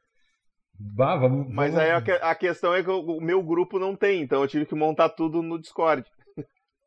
Bah, 0.79 1.17
vamos, 1.17 1.49
Mas 1.53 1.73
vamos- 1.73 1.89
aí 1.89 2.19
a, 2.21 2.31
a 2.31 2.35
questão 2.35 2.75
é 2.75 2.83
que 2.83 2.91
o, 2.91 3.01
o 3.01 3.21
meu 3.21 3.43
grupo 3.43 3.79
não 3.79 3.97
tem, 3.97 4.21
então 4.23 4.43
eu 4.43 4.49
tive 4.49 4.67
que 4.67 4.75
montar 4.75 5.09
tudo 5.09 5.43
no 5.43 5.59
Discord. 5.59 6.05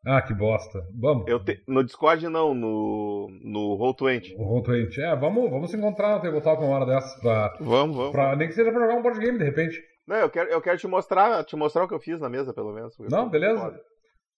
Ah, 0.06 0.22
que 0.22 0.34
bosta. 0.34 0.80
Vamos. 0.98 1.26
Te- 1.44 1.62
no 1.68 1.84
Discord 1.84 2.26
não, 2.30 2.54
no, 2.54 3.28
no 3.44 3.78
Roll20. 3.78 4.36
O 4.38 4.62
Roll20. 4.62 4.98
É, 5.00 5.16
vamos, 5.16 5.50
vamos 5.50 5.72
se 5.72 5.76
encontrar 5.78 6.16
no 6.16 6.22
Tabletop 6.22 6.64
uma 6.64 6.76
hora 6.78 6.86
dessas 6.86 7.20
pra, 7.20 7.58
Vamos, 7.60 7.98
vamos. 7.98 8.12
pra- 8.12 8.36
Nem 8.36 8.48
que 8.48 8.54
seja 8.54 8.72
pra 8.72 8.80
jogar 8.80 8.96
um 8.96 9.02
board 9.02 9.20
game, 9.20 9.38
de 9.38 9.44
repente. 9.44 9.78
Não, 10.08 10.16
eu 10.18 10.30
quero, 10.30 10.50
eu 10.50 10.62
quero 10.62 10.78
te 10.78 10.88
mostrar, 10.88 11.44
te 11.44 11.56
mostrar 11.56 11.84
o 11.84 11.88
que 11.88 11.94
eu 11.94 12.00
fiz 12.00 12.20
na 12.20 12.30
mesa, 12.30 12.54
pelo 12.54 12.72
menos. 12.74 12.96
Não, 13.12 13.28
beleza? 13.30 13.78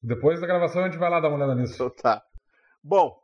Depois 0.01 0.41
da 0.41 0.47
gravação 0.47 0.81
a 0.83 0.89
gente 0.89 0.97
vai 0.97 1.09
lá 1.11 1.19
dar 1.19 1.27
uma 1.27 1.37
olhada 1.37 1.53
nisso. 1.55 1.75
Então 1.75 1.89
tá. 1.91 2.23
Bom, 2.83 3.15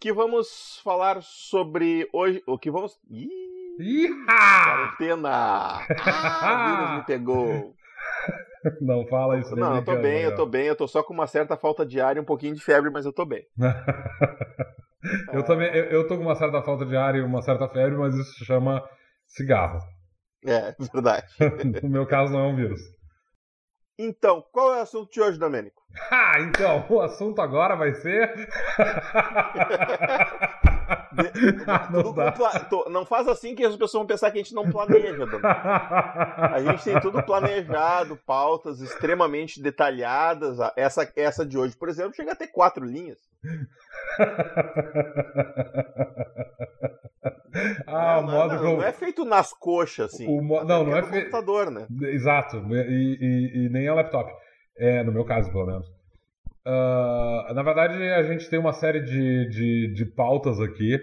que 0.00 0.12
vamos 0.12 0.80
falar 0.82 1.22
sobre 1.22 2.08
hoje. 2.10 2.42
O 2.46 2.58
que 2.58 2.70
vamos. 2.70 2.98
Ih, 3.10 3.28
Iha! 3.78 4.64
quarentena! 4.96 5.86
Ah, 6.02 6.54
o 6.54 6.70
vírus 6.70 6.96
me 6.96 7.04
pegou. 7.04 7.74
Não 8.80 9.06
fala 9.06 9.38
isso 9.38 9.56
Não, 9.56 9.76
eu 9.76 9.84
tô 9.84 9.96
bem, 9.96 10.22
eu 10.22 10.34
tô 10.34 10.46
bem, 10.46 10.66
eu 10.66 10.76
tô 10.76 10.86
só 10.86 11.02
com 11.02 11.14
uma 11.14 11.26
certa 11.26 11.56
falta 11.56 11.84
de 11.84 12.00
ar 12.00 12.16
e 12.16 12.20
um 12.20 12.24
pouquinho 12.24 12.54
de 12.54 12.62
febre, 12.62 12.90
mas 12.90 13.06
eu 13.06 13.12
tô 13.12 13.24
bem. 13.24 13.46
eu 15.32 15.42
também, 15.44 15.68
eu, 15.74 15.84
eu 15.84 16.08
tô 16.08 16.16
com 16.16 16.24
uma 16.24 16.34
certa 16.34 16.62
falta 16.62 16.84
de 16.84 16.96
ar 16.96 17.14
e 17.14 17.22
uma 17.22 17.40
certa 17.42 17.68
febre, 17.68 17.96
mas 17.96 18.14
isso 18.14 18.38
se 18.38 18.44
chama 18.44 18.82
cigarro. 19.26 19.78
É, 20.46 20.74
verdade. 20.92 21.26
No 21.82 21.88
meu 21.88 22.06
caso 22.06 22.32
não 22.32 22.40
é 22.40 22.48
um 22.48 22.56
vírus. 22.56 22.80
Então, 24.02 24.42
qual 24.50 24.72
é 24.74 24.78
o 24.78 24.80
assunto 24.80 25.12
de 25.12 25.20
hoje, 25.20 25.38
Domênico? 25.38 25.82
Ah, 26.10 26.40
então, 26.40 26.86
o 26.88 27.00
assunto 27.00 27.42
agora 27.42 27.76
vai 27.76 27.92
ser. 27.92 28.48
não 31.90 32.12
pla- 32.32 32.60
tô- 32.68 32.88
Não 32.88 33.04
faz 33.04 33.26
assim 33.28 33.54
que 33.54 33.64
as 33.64 33.72
pessoas 33.74 33.92
vão 34.00 34.06
pensar 34.06 34.30
que 34.30 34.38
a 34.38 34.42
gente 34.42 34.54
não 34.54 34.70
planeja, 34.70 35.16
Domênico. 35.26 35.46
A 35.46 36.56
gente 36.60 36.84
tem 36.84 37.00
tudo 37.00 37.22
planejado, 37.22 38.16
pautas 38.26 38.80
extremamente 38.80 39.60
detalhadas. 39.62 40.58
Essa, 40.76 41.10
essa 41.16 41.44
de 41.46 41.58
hoje, 41.58 41.76
por 41.76 41.88
exemplo, 41.88 42.14
chega 42.14 42.32
a 42.32 42.36
ter 42.36 42.48
quatro 42.48 42.84
linhas. 42.84 43.18
ah, 47.86 48.20
não, 48.22 48.30
modo 48.30 48.54
não, 48.54 48.58
como. 48.62 48.76
não 48.78 48.84
é 48.84 48.92
feito 48.92 49.24
nas 49.24 49.52
coxas, 49.52 50.14
assim. 50.14 50.26
O 50.28 50.42
mo- 50.42 50.64
não, 50.64 50.84
não 50.84 50.96
é 50.96 51.00
no 51.00 51.06
fe- 51.08 51.18
computador, 51.20 51.70
né? 51.70 51.86
Exato, 52.02 52.56
e, 52.70 53.18
e- 53.20 53.66
e 53.66 53.68
nem 53.70 53.86
é 53.86 53.92
laptop. 53.92 54.30
É, 54.78 55.02
no 55.02 55.12
meu 55.12 55.24
caso, 55.24 55.50
pelo 55.50 55.66
menos. 55.66 55.86
Ah, 56.66 57.52
na 57.54 57.62
verdade, 57.62 57.94
a 58.02 58.22
gente 58.22 58.48
tem 58.48 58.58
uma 58.58 58.72
série 58.72 59.00
de, 59.00 59.48
de, 59.48 59.94
de 59.94 60.04
pautas 60.04 60.60
aqui, 60.60 60.98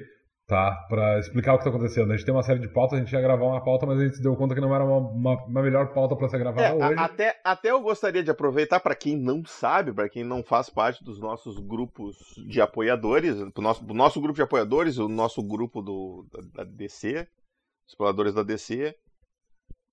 tá? 0.48 0.72
Pra 0.88 1.20
explicar 1.20 1.54
o 1.54 1.58
que 1.58 1.64
tá 1.64 1.70
acontecendo. 1.70 2.12
A 2.12 2.16
gente 2.16 2.26
tem 2.26 2.34
uma 2.34 2.44
série 2.44 2.60
de 2.60 2.68
pautas, 2.70 2.98
a 2.98 3.02
gente 3.04 3.12
ia 3.12 3.22
gravar 3.22 3.46
uma 3.46 3.64
pauta, 3.64 3.86
mas 3.86 4.00
a 4.00 4.04
gente 4.04 4.16
se 4.18 4.22
deu 4.24 4.36
conta 4.36 4.54
que 4.56 4.62
não 4.62 4.74
era 4.74 4.86
uma, 4.86 4.98
uma, 4.98 5.46
uma 5.46 5.62
melhor 5.62 5.94
pauta 5.94 6.16
pra 6.16 6.30
ser 6.30 6.40
gravada 6.40 6.68
É, 6.68 6.70
a- 6.70 6.88
hoje. 6.90 7.00
até, 7.00 7.36
até 7.44 7.72
eu 7.72 7.82
gostaria 7.82 8.24
de 8.24 8.32
aproveitar 8.32 8.80
para 8.80 8.96
quem 8.96 9.18
não 9.18 9.44
sabe, 9.46 9.92
para 9.94 10.08
quem 10.10 10.24
não 10.24 10.44
faz 10.44 10.70
parte 10.70 11.04
dos 11.04 11.20
nossos 11.20 11.60
grupos 11.60 12.16
de 12.48 12.62
apoiadores, 12.62 13.36
do 13.36 13.62
nosso, 13.62 13.84
do 13.84 13.94
nosso 13.94 14.22
grupo 14.22 14.36
de 14.36 14.44
apoiadores, 14.44 14.98
o 14.98 15.08
nosso 15.10 15.42
grupo 15.44 15.82
do, 15.82 16.26
da, 16.54 16.64
da 16.64 16.70
DC, 16.72 17.28
exploradores 17.90 18.34
da 18.34 18.44
DC, 18.44 18.96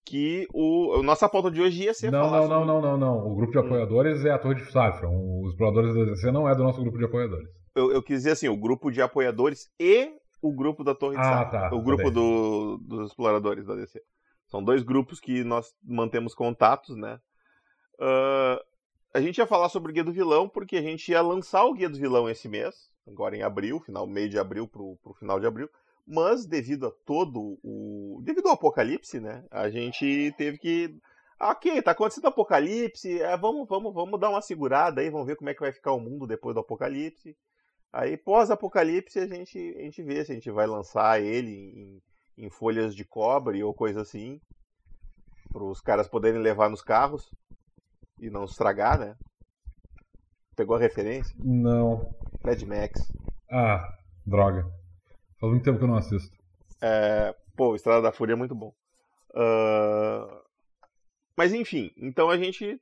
que 0.04 0.46
o, 0.52 0.94
a 0.94 1.02
nossa 1.02 1.28
pauta 1.28 1.50
de 1.50 1.60
hoje 1.62 1.84
ia 1.84 1.94
ser 1.94 2.10
Não, 2.10 2.24
falar 2.24 2.42
não, 2.42 2.48
não, 2.48 2.58
sobre- 2.60 2.66
não, 2.66 2.80
não, 2.80 2.98
não. 2.98 3.32
O 3.32 3.34
grupo 3.34 3.52
de 3.52 3.58
apoiadores 3.58 4.24
é 4.24 4.30
a 4.30 4.38
Torre 4.38 4.56
de 4.56 4.70
Saffron. 4.70 5.42
Os 5.42 5.52
exploradores 5.52 5.94
da 5.94 6.04
DC 6.04 6.30
não 6.30 6.48
é 6.48 6.54
do 6.54 6.62
nosso 6.62 6.80
grupo 6.82 6.98
de 6.98 7.04
apoiadores. 7.04 7.48
Eu, 7.74 7.90
eu 7.90 8.02
quis 8.02 8.18
dizer 8.18 8.32
assim, 8.32 8.48
o 8.48 8.56
grupo 8.56 8.90
de 8.90 9.00
apoiadores 9.00 9.68
e 9.80 10.12
o 10.42 10.52
grupo 10.54 10.84
da 10.84 10.94
Torre 10.94 11.16
de 11.16 11.22
Ah, 11.22 11.24
Safra, 11.24 11.60
tá, 11.70 11.74
o 11.74 11.78
tá 11.78 11.84
grupo 11.84 12.10
do, 12.10 12.78
dos 12.82 13.08
exploradores 13.10 13.66
da 13.66 13.74
DC. 13.74 14.00
São 14.48 14.62
dois 14.62 14.82
grupos 14.82 15.18
que 15.18 15.42
nós 15.42 15.72
mantemos 15.82 16.34
contatos, 16.34 16.94
né? 16.96 17.18
Ah, 17.98 18.60
a 19.14 19.20
gente 19.20 19.38
ia 19.38 19.46
falar 19.46 19.68
sobre 19.68 19.90
o 19.90 19.94
Guia 19.94 20.04
do 20.04 20.12
Vilão 20.12 20.48
porque 20.48 20.76
a 20.76 20.82
gente 20.82 21.10
ia 21.10 21.22
lançar 21.22 21.64
o 21.64 21.72
Guia 21.72 21.88
do 21.88 21.98
Vilão 21.98 22.28
esse 22.28 22.48
mês, 22.48 22.74
agora 23.06 23.36
em 23.36 23.42
abril, 23.42 23.80
final 23.80 24.06
meio 24.06 24.28
de 24.28 24.38
abril 24.38 24.66
pro, 24.68 24.96
pro 25.02 25.14
final 25.14 25.40
de 25.40 25.46
abril. 25.46 25.68
Mas 26.06 26.46
devido 26.46 26.86
a 26.86 26.92
todo 27.06 27.58
o. 27.62 28.20
devido 28.22 28.46
ao 28.46 28.54
apocalipse, 28.54 29.20
né? 29.20 29.44
A 29.50 29.70
gente 29.70 30.34
teve 30.36 30.58
que. 30.58 30.98
Ok, 31.40 31.80
tá 31.82 31.92
acontecendo 31.92 32.28
apocalipse. 32.28 33.20
é, 33.20 33.36
vamos, 33.36 33.66
vamos, 33.68 33.92
vamos 33.92 34.20
dar 34.20 34.30
uma 34.30 34.42
segurada 34.42 35.00
aí, 35.00 35.10
vamos 35.10 35.26
ver 35.26 35.36
como 35.36 35.50
é 35.50 35.54
que 35.54 35.60
vai 35.60 35.72
ficar 35.72 35.92
o 35.92 36.00
mundo 36.00 36.26
depois 36.26 36.54
do 36.54 36.60
apocalipse. 36.60 37.36
Aí, 37.92 38.16
pós-apocalipse, 38.16 39.18
a 39.20 39.26
gente, 39.26 39.58
a 39.78 39.82
gente 39.82 40.02
vê 40.02 40.24
se 40.24 40.32
a 40.32 40.34
gente 40.34 40.50
vai 40.50 40.66
lançar 40.66 41.22
ele 41.22 42.02
em, 42.36 42.44
em 42.44 42.50
folhas 42.50 42.94
de 42.94 43.04
cobre 43.04 43.62
ou 43.62 43.72
coisa 43.72 44.02
assim. 44.02 44.40
Para 45.52 45.64
os 45.64 45.80
caras 45.80 46.08
poderem 46.08 46.40
levar 46.40 46.68
nos 46.68 46.82
carros 46.82 47.30
e 48.20 48.28
não 48.28 48.44
estragar, 48.44 48.98
né? 48.98 49.14
Pegou 50.56 50.76
a 50.76 50.80
referência? 50.80 51.34
Não. 51.38 52.12
Mad 52.44 52.60
Max. 52.62 53.00
Ah, 53.50 53.86
droga. 54.26 54.83
Faz 55.44 55.52
muito 55.52 55.64
tempo 55.64 55.78
que 55.78 55.84
eu 55.84 55.88
não 55.88 55.96
assisto. 55.96 56.34
É, 56.80 57.34
pô, 57.54 57.74
Estrada 57.74 58.00
da 58.00 58.12
Fúria 58.12 58.32
é 58.32 58.36
muito 58.36 58.54
bom. 58.54 58.72
Ah, 59.34 60.42
mas 61.36 61.52
enfim, 61.52 61.90
então 61.98 62.30
a 62.30 62.38
gente 62.38 62.80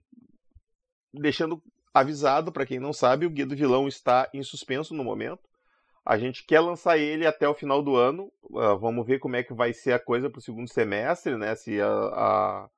deixando 1.13 1.61
avisado 1.93 2.53
para 2.53 2.65
quem 2.65 2.79
não 2.79 2.93
sabe, 2.93 3.27
o 3.27 3.31
Guia 3.31 3.47
do 3.47 3.57
Vilão 3.57 3.89
está 3.89 4.29
em 4.33 4.43
suspenso 4.43 4.95
no 4.95 5.03
momento. 5.03 5.43
A 6.05 6.17
gente 6.17 6.45
quer 6.45 6.61
lançar 6.61 6.99
ele 6.99 7.27
até 7.27 7.49
o 7.49 7.55
final 7.55 7.83
do 7.83 7.97
ano. 7.97 8.31
Ah, 8.57 8.75
vamos 8.75 9.07
ver 9.07 9.19
como 9.19 9.37
é 9.37 9.43
que 9.43 9.55
vai 9.55 9.73
ser 9.73 9.93
a 9.93 9.99
coisa 9.99 10.31
para 10.31 10.39
o 10.39 10.43
segundo 10.43 10.69
semestre, 10.69 11.37
né? 11.37 11.55
Se 11.57 11.81
a, 11.81 11.89
a, 11.89 12.71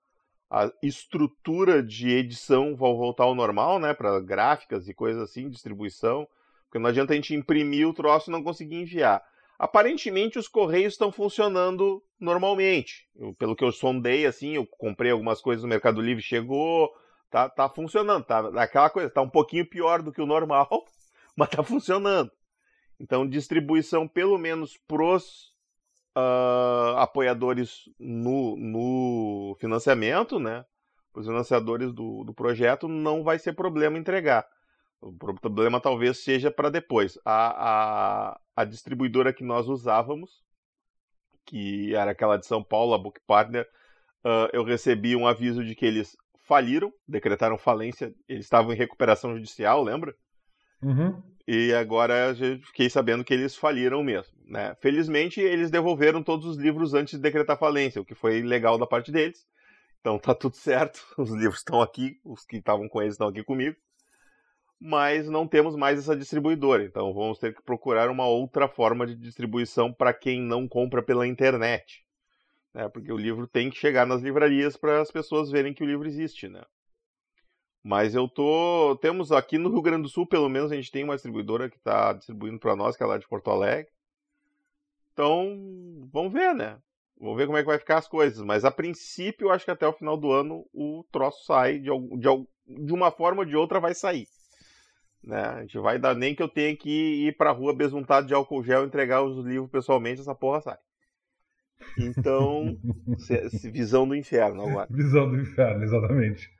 a 0.51 0.73
estrutura 0.83 1.83
de 1.83 2.09
edição 2.11 2.75
vai 2.75 2.93
voltar 2.93 3.25
ao 3.25 3.35
normal, 3.35 3.79
né? 3.79 3.93
Para 3.93 4.19
gráficas 4.21 4.89
e 4.89 4.95
coisas 4.95 5.23
assim, 5.23 5.51
distribuição. 5.51 6.27
Porque 6.65 6.79
não 6.79 6.89
adianta 6.89 7.13
a 7.13 7.17
gente 7.17 7.35
imprimir 7.35 7.87
o 7.87 7.95
troço 7.95 8.31
e 8.31 8.33
não 8.33 8.43
conseguir 8.43 8.77
enviar. 8.77 9.23
Aparentemente 9.59 10.39
os 10.39 10.49
correios 10.49 10.95
estão 10.95 11.13
funcionando 11.13 12.03
normalmente. 12.19 13.09
Eu- 13.17 13.35
pelo 13.35 13.55
que 13.55 13.65
eu 13.65 13.73
sondei, 13.73 14.27
assim, 14.27 14.55
eu 14.57 14.67
comprei 14.67 15.11
algumas 15.11 15.41
coisas 15.41 15.63
no 15.63 15.69
Mercado 15.69 16.01
Livre, 16.01 16.23
chegou, 16.23 16.91
tá, 17.31 17.49
tá 17.49 17.69
funcionando, 17.69 18.25
tá 18.25 18.51
aquela 18.63 18.91
coisa, 18.91 19.11
tá 19.11 19.23
um 19.23 19.31
pouquinho 19.31 19.69
pior 19.69 20.03
do 20.03 20.13
que 20.13 20.21
o 20.21 20.27
normal, 20.27 20.69
mas 21.37 21.49
tá 21.51 21.63
funcionando. 21.63 22.31
Então, 22.99 23.29
distribuição, 23.29 24.07
pelo 24.09 24.39
menos 24.39 24.77
pros 24.87 25.53
ah, 26.15 26.95
apoiadores 26.99 27.89
no, 27.99 28.57
no 28.57 29.57
financiamento, 29.61 30.39
né? 30.39 30.65
Os 31.15 31.27
financiadores 31.27 31.93
do, 31.93 32.25
do 32.25 32.35
projeto, 32.35 32.89
não 32.89 33.23
vai 33.23 33.39
ser 33.39 33.53
problema 33.53 33.99
entregar. 33.99 34.47
O 35.05 35.13
pro- 35.13 35.35
problema 35.35 35.81
talvez 35.81 36.25
seja 36.25 36.51
para 36.51 36.71
depois. 36.71 37.19
A, 37.25 38.31
a, 38.31 38.41
a 38.57 38.65
distribuidora 38.65 39.33
que 39.33 39.45
nós 39.45 39.69
usávamos, 39.69 40.43
que 41.45 41.95
era 41.95 42.13
aquela 42.13 42.39
de 42.39 42.47
São 42.47 42.63
Paulo, 42.63 42.95
a 42.95 42.99
Book 42.99 43.21
Partner, 43.27 43.69
ah, 44.25 44.49
eu 44.53 44.65
recebi 44.65 45.15
um 45.15 45.27
aviso 45.27 45.63
de 45.63 45.75
que 45.75 45.85
eles 45.85 46.17
faliram, 46.47 46.93
decretaram 47.07 47.59
falência, 47.59 48.15
eles 48.29 48.47
estavam 48.47 48.73
em 48.73 48.77
recuperação 48.77 49.35
judicial, 49.35 49.83
lembra? 49.83 50.15
Uhum. 50.83 51.23
E 51.47 51.75
agora 51.75 52.35
eu 52.39 52.59
fiquei 52.61 52.89
sabendo 52.89 53.23
que 53.25 53.35
eles 53.35 53.55
faliram 53.55 54.03
mesmo. 54.03 54.33
Né? 54.47 54.75
Felizmente, 54.81 55.41
eles 55.41 55.71
devolveram 55.71 56.23
todos 56.23 56.47
os 56.47 56.57
livros 56.57 56.95
antes 56.95 57.15
de 57.15 57.23
decretar 57.23 57.59
falência, 57.59 58.01
o 58.01 58.05
que 58.05 58.15
foi 58.15 58.43
legal 58.43 58.79
da 58.79 58.87
parte 58.87 59.13
deles. 59.13 59.47
Então 60.01 60.19
tá 60.19 60.35
tudo 60.35 60.57
certo, 60.57 61.03
os 61.19 61.31
livros 61.31 61.59
estão 61.59 61.83
aqui, 61.83 62.19
os 62.25 62.45
que 62.45 62.57
estavam 62.57 62.89
com 62.89 63.03
eles 63.03 63.15
estão 63.15 63.29
aqui 63.29 63.43
comigo. 63.45 63.77
Mas 64.87 65.31
não 65.31 65.49
temos 65.49 65.75
mais 65.75 65.99
essa 65.99 66.15
distribuidora, 66.15 66.85
então 66.85 67.15
vamos 67.15 67.39
ter 67.39 67.55
que 67.55 67.63
procurar 67.63 68.11
uma 68.11 68.27
outra 68.27 68.69
forma 68.69 69.07
de 69.07 69.15
distribuição 69.15 69.91
para 69.91 70.13
quem 70.13 70.43
não 70.43 70.69
compra 70.69 71.03
pela 71.03 71.27
internet. 71.27 72.05
Né? 72.75 72.87
Porque 72.91 73.11
o 73.11 73.17
livro 73.17 73.47
tem 73.47 73.71
que 73.71 73.79
chegar 73.79 74.07
nas 74.07 74.21
livrarias 74.21 74.77
para 74.77 75.01
as 75.01 75.11
pessoas 75.11 75.51
verem 75.51 75.73
que 75.73 75.83
o 75.83 75.87
livro 75.87 76.07
existe, 76.07 76.51
né? 76.51 76.63
Mas 77.83 78.15
eu 78.15 78.29
tô. 78.29 78.99
Temos 79.01 79.33
aqui 79.33 79.57
no 79.57 79.71
Rio 79.71 79.81
Grande 79.81 80.03
do 80.03 80.09
Sul, 80.11 80.27
pelo 80.27 80.51
menos, 80.51 80.71
a 80.71 80.75
gente 80.75 80.91
tem 80.91 81.03
uma 81.03 81.15
distribuidora 81.15 81.71
que 81.71 81.79
está 81.79 82.13
distribuindo 82.13 82.59
para 82.59 82.77
nós, 82.77 82.95
que 82.95 83.03
é 83.03 83.07
lá 83.07 83.17
de 83.17 83.27
Porto 83.27 83.51
Alegre. 83.51 83.91
Então, 85.15 86.07
vamos 86.13 86.31
ver, 86.31 86.55
né? 86.55 86.79
Vamos 87.19 87.39
ver 87.39 87.47
como 87.47 87.57
é 87.57 87.63
que 87.63 87.69
vai 87.69 87.79
ficar 87.79 87.97
as 87.97 88.09
coisas. 88.09 88.45
Mas 88.45 88.67
a 88.67 88.71
princípio, 88.71 89.47
eu 89.47 89.51
acho 89.51 89.65
que 89.65 89.71
até 89.71 89.87
o 89.89 89.95
final 89.95 90.19
do 90.19 90.31
ano 90.31 90.67
o 90.75 91.07
troço 91.11 91.43
sai, 91.47 91.79
de, 91.79 91.89
de, 92.19 92.85
de 92.85 92.93
uma 92.93 93.11
forma 93.11 93.41
ou 93.41 93.47
de 93.47 93.57
outra 93.57 93.81
vai 93.81 93.95
sair. 93.95 94.27
Né? 95.25 95.41
A 95.41 95.61
gente 95.63 95.79
vai 95.79 95.99
dar 95.99 96.15
nem 96.15 96.35
que 96.35 96.43
eu 96.43 96.49
tenha 96.49 96.77
que 96.77 97.27
ir 97.27 97.37
pra 97.37 97.51
rua 97.51 97.75
besuntado 97.75 98.27
de 98.27 98.35
álcool 98.35 98.63
gel 98.63 98.85
entregar 98.85 99.23
os 99.23 99.45
livros 99.45 99.71
pessoalmente, 99.71 100.21
essa 100.21 100.35
porra 100.35 100.61
sai. 100.61 100.79
Então, 101.99 102.79
visão 103.73 104.07
do 104.07 104.15
inferno 104.15 104.69
agora. 104.69 104.89
Visão 104.91 105.31
do 105.31 105.41
inferno, 105.41 105.83
exatamente. 105.83 106.51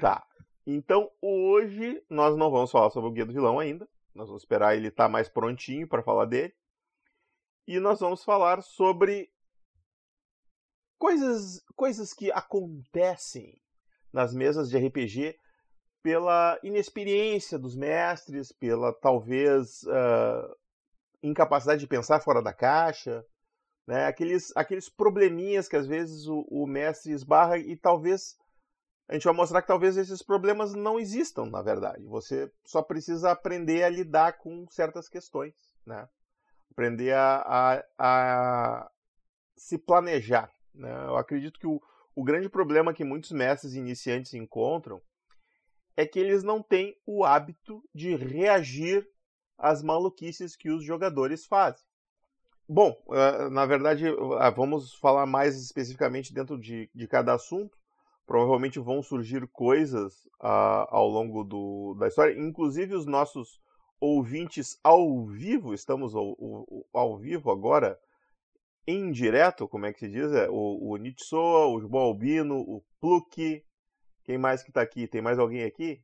Tá. 0.00 0.22
Então, 0.66 1.10
hoje 1.20 2.02
nós 2.08 2.36
não 2.36 2.50
vamos 2.50 2.70
falar 2.70 2.90
sobre 2.90 3.08
o 3.08 3.12
Guia 3.12 3.26
do 3.26 3.32
Vilão 3.32 3.58
ainda. 3.58 3.88
Nós 4.14 4.28
vamos 4.28 4.42
esperar 4.42 4.76
ele 4.76 4.88
estar 4.88 5.04
tá 5.04 5.08
mais 5.08 5.28
prontinho 5.28 5.88
para 5.88 6.02
falar 6.02 6.26
dele. 6.26 6.52
E 7.66 7.80
nós 7.80 8.00
vamos 8.00 8.22
falar 8.22 8.62
sobre 8.62 9.30
coisas, 10.98 11.62
coisas 11.74 12.12
que 12.12 12.30
acontecem 12.30 13.60
nas 14.12 14.34
mesas 14.34 14.70
de 14.70 14.78
RPG 14.78 15.36
pela 16.04 16.60
inexperiência 16.62 17.58
dos 17.58 17.74
mestres, 17.74 18.52
pela 18.52 18.92
talvez 18.92 19.82
uh, 19.84 20.54
incapacidade 21.22 21.80
de 21.80 21.86
pensar 21.86 22.20
fora 22.20 22.42
da 22.42 22.52
caixa, 22.52 23.24
né? 23.86 24.04
aqueles, 24.04 24.54
aqueles 24.54 24.90
probleminhas 24.90 25.66
que 25.66 25.76
às 25.76 25.86
vezes 25.86 26.26
o, 26.26 26.46
o 26.50 26.66
mestre 26.66 27.10
esbarra 27.10 27.56
e 27.56 27.74
talvez 27.74 28.36
a 29.08 29.14
gente 29.14 29.24
vai 29.24 29.32
mostrar 29.32 29.62
que 29.62 29.68
talvez 29.68 29.96
esses 29.96 30.20
problemas 30.20 30.74
não 30.74 31.00
existam, 31.00 31.46
na 31.46 31.62
verdade. 31.62 32.04
Você 32.04 32.52
só 32.66 32.82
precisa 32.82 33.30
aprender 33.30 33.82
a 33.82 33.88
lidar 33.88 34.34
com 34.34 34.66
certas 34.68 35.08
questões, 35.08 35.54
né? 35.86 36.06
Aprender 36.70 37.14
a, 37.14 37.36
a, 37.46 37.84
a 37.98 38.90
se 39.56 39.78
planejar. 39.78 40.52
Né? 40.74 40.90
Eu 41.06 41.16
acredito 41.16 41.58
que 41.58 41.66
o, 41.66 41.80
o 42.14 42.22
grande 42.22 42.48
problema 42.50 42.92
que 42.92 43.04
muitos 43.04 43.32
mestres 43.32 43.74
iniciantes 43.74 44.34
encontram 44.34 45.00
é 45.96 46.06
que 46.06 46.18
eles 46.18 46.42
não 46.42 46.62
têm 46.62 46.96
o 47.06 47.24
hábito 47.24 47.82
de 47.94 48.14
reagir 48.16 49.06
às 49.56 49.82
maluquices 49.82 50.56
que 50.56 50.70
os 50.70 50.84
jogadores 50.84 51.46
fazem. 51.46 51.84
Bom, 52.68 52.96
eh, 53.12 53.48
na 53.50 53.66
verdade, 53.66 54.06
eh, 54.06 54.50
vamos 54.56 54.94
falar 54.94 55.26
mais 55.26 55.60
especificamente 55.60 56.32
dentro 56.32 56.58
de, 56.58 56.90
de 56.94 57.06
cada 57.06 57.34
assunto. 57.34 57.76
Provavelmente 58.26 58.78
vão 58.78 59.02
surgir 59.02 59.46
coisas 59.48 60.24
uh, 60.42 60.88
ao 60.88 61.06
longo 61.06 61.44
do, 61.44 61.94
da 61.98 62.08
história, 62.08 62.32
inclusive 62.40 62.94
os 62.94 63.04
nossos 63.04 63.60
ouvintes 64.00 64.78
ao 64.82 65.26
vivo, 65.26 65.74
estamos 65.74 66.14
ao, 66.14 66.28
ao, 66.28 66.86
ao 66.94 67.18
vivo 67.18 67.50
agora, 67.50 67.98
em 68.86 69.10
direto, 69.10 69.68
como 69.68 69.84
é 69.84 69.92
que 69.92 70.00
se 70.00 70.08
diz? 70.08 70.32
É, 70.32 70.48
o, 70.48 70.90
o 70.90 70.96
Nitsoa, 70.96 71.66
o 71.66 71.80
João 71.80 72.04
Albino, 72.04 72.60
o 72.60 72.82
Pluk, 72.98 73.62
quem 74.24 74.38
mais 74.38 74.62
que 74.62 74.72
tá 74.72 74.80
aqui? 74.82 75.06
Tem 75.06 75.22
mais 75.22 75.38
alguém 75.38 75.64
aqui? 75.64 76.00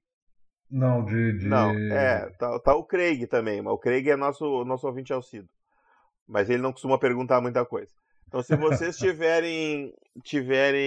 Não, 0.70 1.04
de. 1.04 1.38
de... 1.38 1.48
Não, 1.48 1.70
é, 1.70 2.30
tá, 2.38 2.58
tá, 2.60 2.74
o 2.76 2.84
Craig 2.84 3.26
também, 3.26 3.60
mas 3.60 3.72
o 3.72 3.78
Craig 3.78 4.08
é 4.08 4.16
nosso, 4.16 4.64
nosso 4.64 4.86
ouvinte 4.86 5.12
Alcido. 5.12 5.48
Mas 6.28 6.48
ele 6.48 6.62
não 6.62 6.70
costuma 6.72 6.96
perguntar 6.98 7.40
muita 7.40 7.64
coisa. 7.64 7.90
Então, 8.28 8.40
se 8.42 8.54
vocês 8.54 8.96
tiverem. 8.98 9.92
tiverem. 10.22 10.80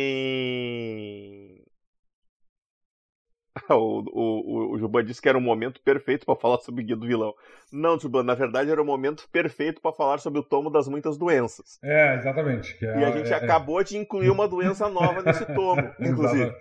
o, 3.69 4.03
o, 4.11 4.73
o 4.73 4.79
Juba 4.79 5.03
disse 5.03 5.21
que 5.21 5.29
era 5.29 5.37
o 5.37 5.41
momento 5.41 5.79
perfeito 5.81 6.25
para 6.25 6.35
falar 6.35 6.59
sobre 6.59 6.83
o 6.83 6.85
Guia 6.85 6.95
do 6.95 7.05
Vilão. 7.05 7.33
Não, 7.71 7.99
Juba, 7.99 8.23
na 8.23 8.33
verdade 8.33 8.71
era 8.71 8.81
o 8.81 8.85
momento 8.85 9.27
perfeito 9.31 9.81
para 9.81 9.93
falar 9.93 10.19
sobre 10.19 10.39
o 10.39 10.43
tomo 10.43 10.69
das 10.69 10.87
muitas 10.87 11.17
doenças. 11.17 11.79
É, 11.83 12.15
exatamente. 12.15 12.77
É, 12.83 12.99
e 12.99 13.05
a 13.05 13.11
gente 13.11 13.31
é, 13.31 13.33
é. 13.33 13.35
acabou 13.35 13.79
é... 13.79 13.83
de 13.83 13.97
incluir 13.97 14.29
uma 14.29 14.47
doença 14.47 14.89
nova 14.89 15.21
nesse 15.21 15.45
tomo, 15.45 15.81
inclusive. 15.99 16.53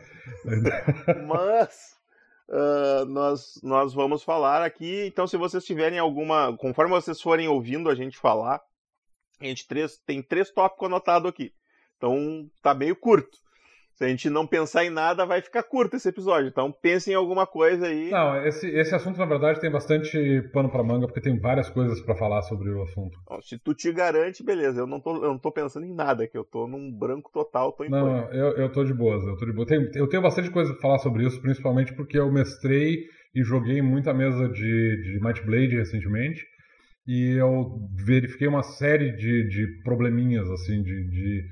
Mas. 1.26 1.92
Uh, 2.48 3.06
nós, 3.06 3.58
nós 3.62 3.94
vamos 3.94 4.22
falar 4.22 4.62
aqui. 4.62 5.06
Então, 5.06 5.26
se 5.26 5.38
vocês 5.38 5.64
tiverem 5.64 5.98
alguma. 5.98 6.54
Conforme 6.58 6.90
vocês 6.90 7.18
forem 7.18 7.48
ouvindo 7.48 7.88
a 7.88 7.94
gente 7.94 8.18
falar, 8.18 8.60
a 9.40 9.44
gente 9.46 9.66
três, 9.66 9.96
tem 10.04 10.22
três 10.22 10.50
tópicos 10.50 10.86
anotados 10.86 11.30
aqui. 11.30 11.52
Então, 11.96 12.46
tá 12.60 12.74
meio 12.74 12.94
curto. 12.94 13.38
Se 14.02 14.06
a 14.06 14.08
gente 14.08 14.28
não 14.28 14.44
pensar 14.44 14.84
em 14.84 14.90
nada, 14.90 15.24
vai 15.24 15.40
ficar 15.40 15.62
curto 15.62 15.94
esse 15.94 16.08
episódio. 16.08 16.48
Então 16.48 16.72
pense 16.72 17.08
em 17.08 17.14
alguma 17.14 17.46
coisa 17.46 17.86
aí. 17.86 18.10
Não, 18.10 18.44
esse, 18.44 18.68
esse 18.68 18.92
assunto, 18.92 19.16
na 19.16 19.26
verdade, 19.26 19.60
tem 19.60 19.70
bastante 19.70 20.42
pano 20.52 20.68
para 20.68 20.82
manga, 20.82 21.06
porque 21.06 21.20
tem 21.20 21.38
várias 21.38 21.70
coisas 21.70 22.00
para 22.00 22.16
falar 22.16 22.42
sobre 22.42 22.68
o 22.68 22.82
assunto. 22.82 23.16
Se 23.42 23.56
tu 23.58 23.72
te 23.72 23.92
garante, 23.92 24.42
beleza. 24.42 24.80
Eu 24.80 24.88
não, 24.88 24.98
tô, 24.98 25.14
eu 25.22 25.28
não 25.28 25.38
tô 25.38 25.52
pensando 25.52 25.86
em 25.86 25.94
nada, 25.94 26.26
que 26.26 26.36
eu 26.36 26.42
tô 26.42 26.66
num 26.66 26.90
branco 26.90 27.30
total, 27.32 27.70
tô 27.70 27.84
em 27.84 27.90
Não, 27.90 28.28
eu, 28.32 28.56
eu 28.56 28.72
tô 28.72 28.82
de 28.82 28.92
boas, 28.92 29.22
eu 29.22 29.36
tô 29.36 29.46
de 29.46 29.52
boa. 29.52 29.68
Tenho, 29.68 29.88
eu 29.94 30.08
tenho 30.08 30.22
bastante 30.22 30.50
coisa 30.50 30.72
pra 30.72 30.82
falar 30.82 30.98
sobre 30.98 31.24
isso, 31.24 31.40
principalmente 31.40 31.94
porque 31.94 32.18
eu 32.18 32.28
mestrei 32.32 33.04
e 33.32 33.44
joguei 33.44 33.80
muita 33.80 34.12
mesa 34.12 34.48
de, 34.48 35.00
de 35.00 35.20
Might 35.22 35.46
Blade 35.46 35.76
recentemente. 35.76 36.44
E 37.06 37.38
eu 37.38 37.88
verifiquei 38.04 38.48
uma 38.48 38.64
série 38.64 39.12
de, 39.12 39.48
de 39.48 39.82
probleminhas, 39.84 40.50
assim, 40.50 40.82
de, 40.82 41.08
de, 41.08 41.44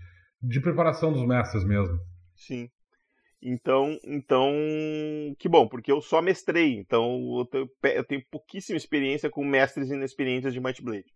de 0.42 0.60
preparação 0.60 1.12
dos 1.12 1.24
mestres 1.24 1.64
mesmo. 1.64 2.09
Sim. 2.40 2.70
Então, 3.42 3.98
então, 4.04 4.52
que 5.38 5.48
bom, 5.48 5.66
porque 5.66 5.90
eu 5.90 6.00
só 6.02 6.20
mestrei, 6.20 6.74
então 6.74 7.38
eu 7.38 8.04
tenho, 8.04 8.24
pouquíssima 8.30 8.76
experiência 8.76 9.30
com 9.30 9.44
mestres 9.44 9.90
inexperientes 9.90 10.52
de 10.52 10.60
Might 10.60 10.82
Blade. 10.82 11.10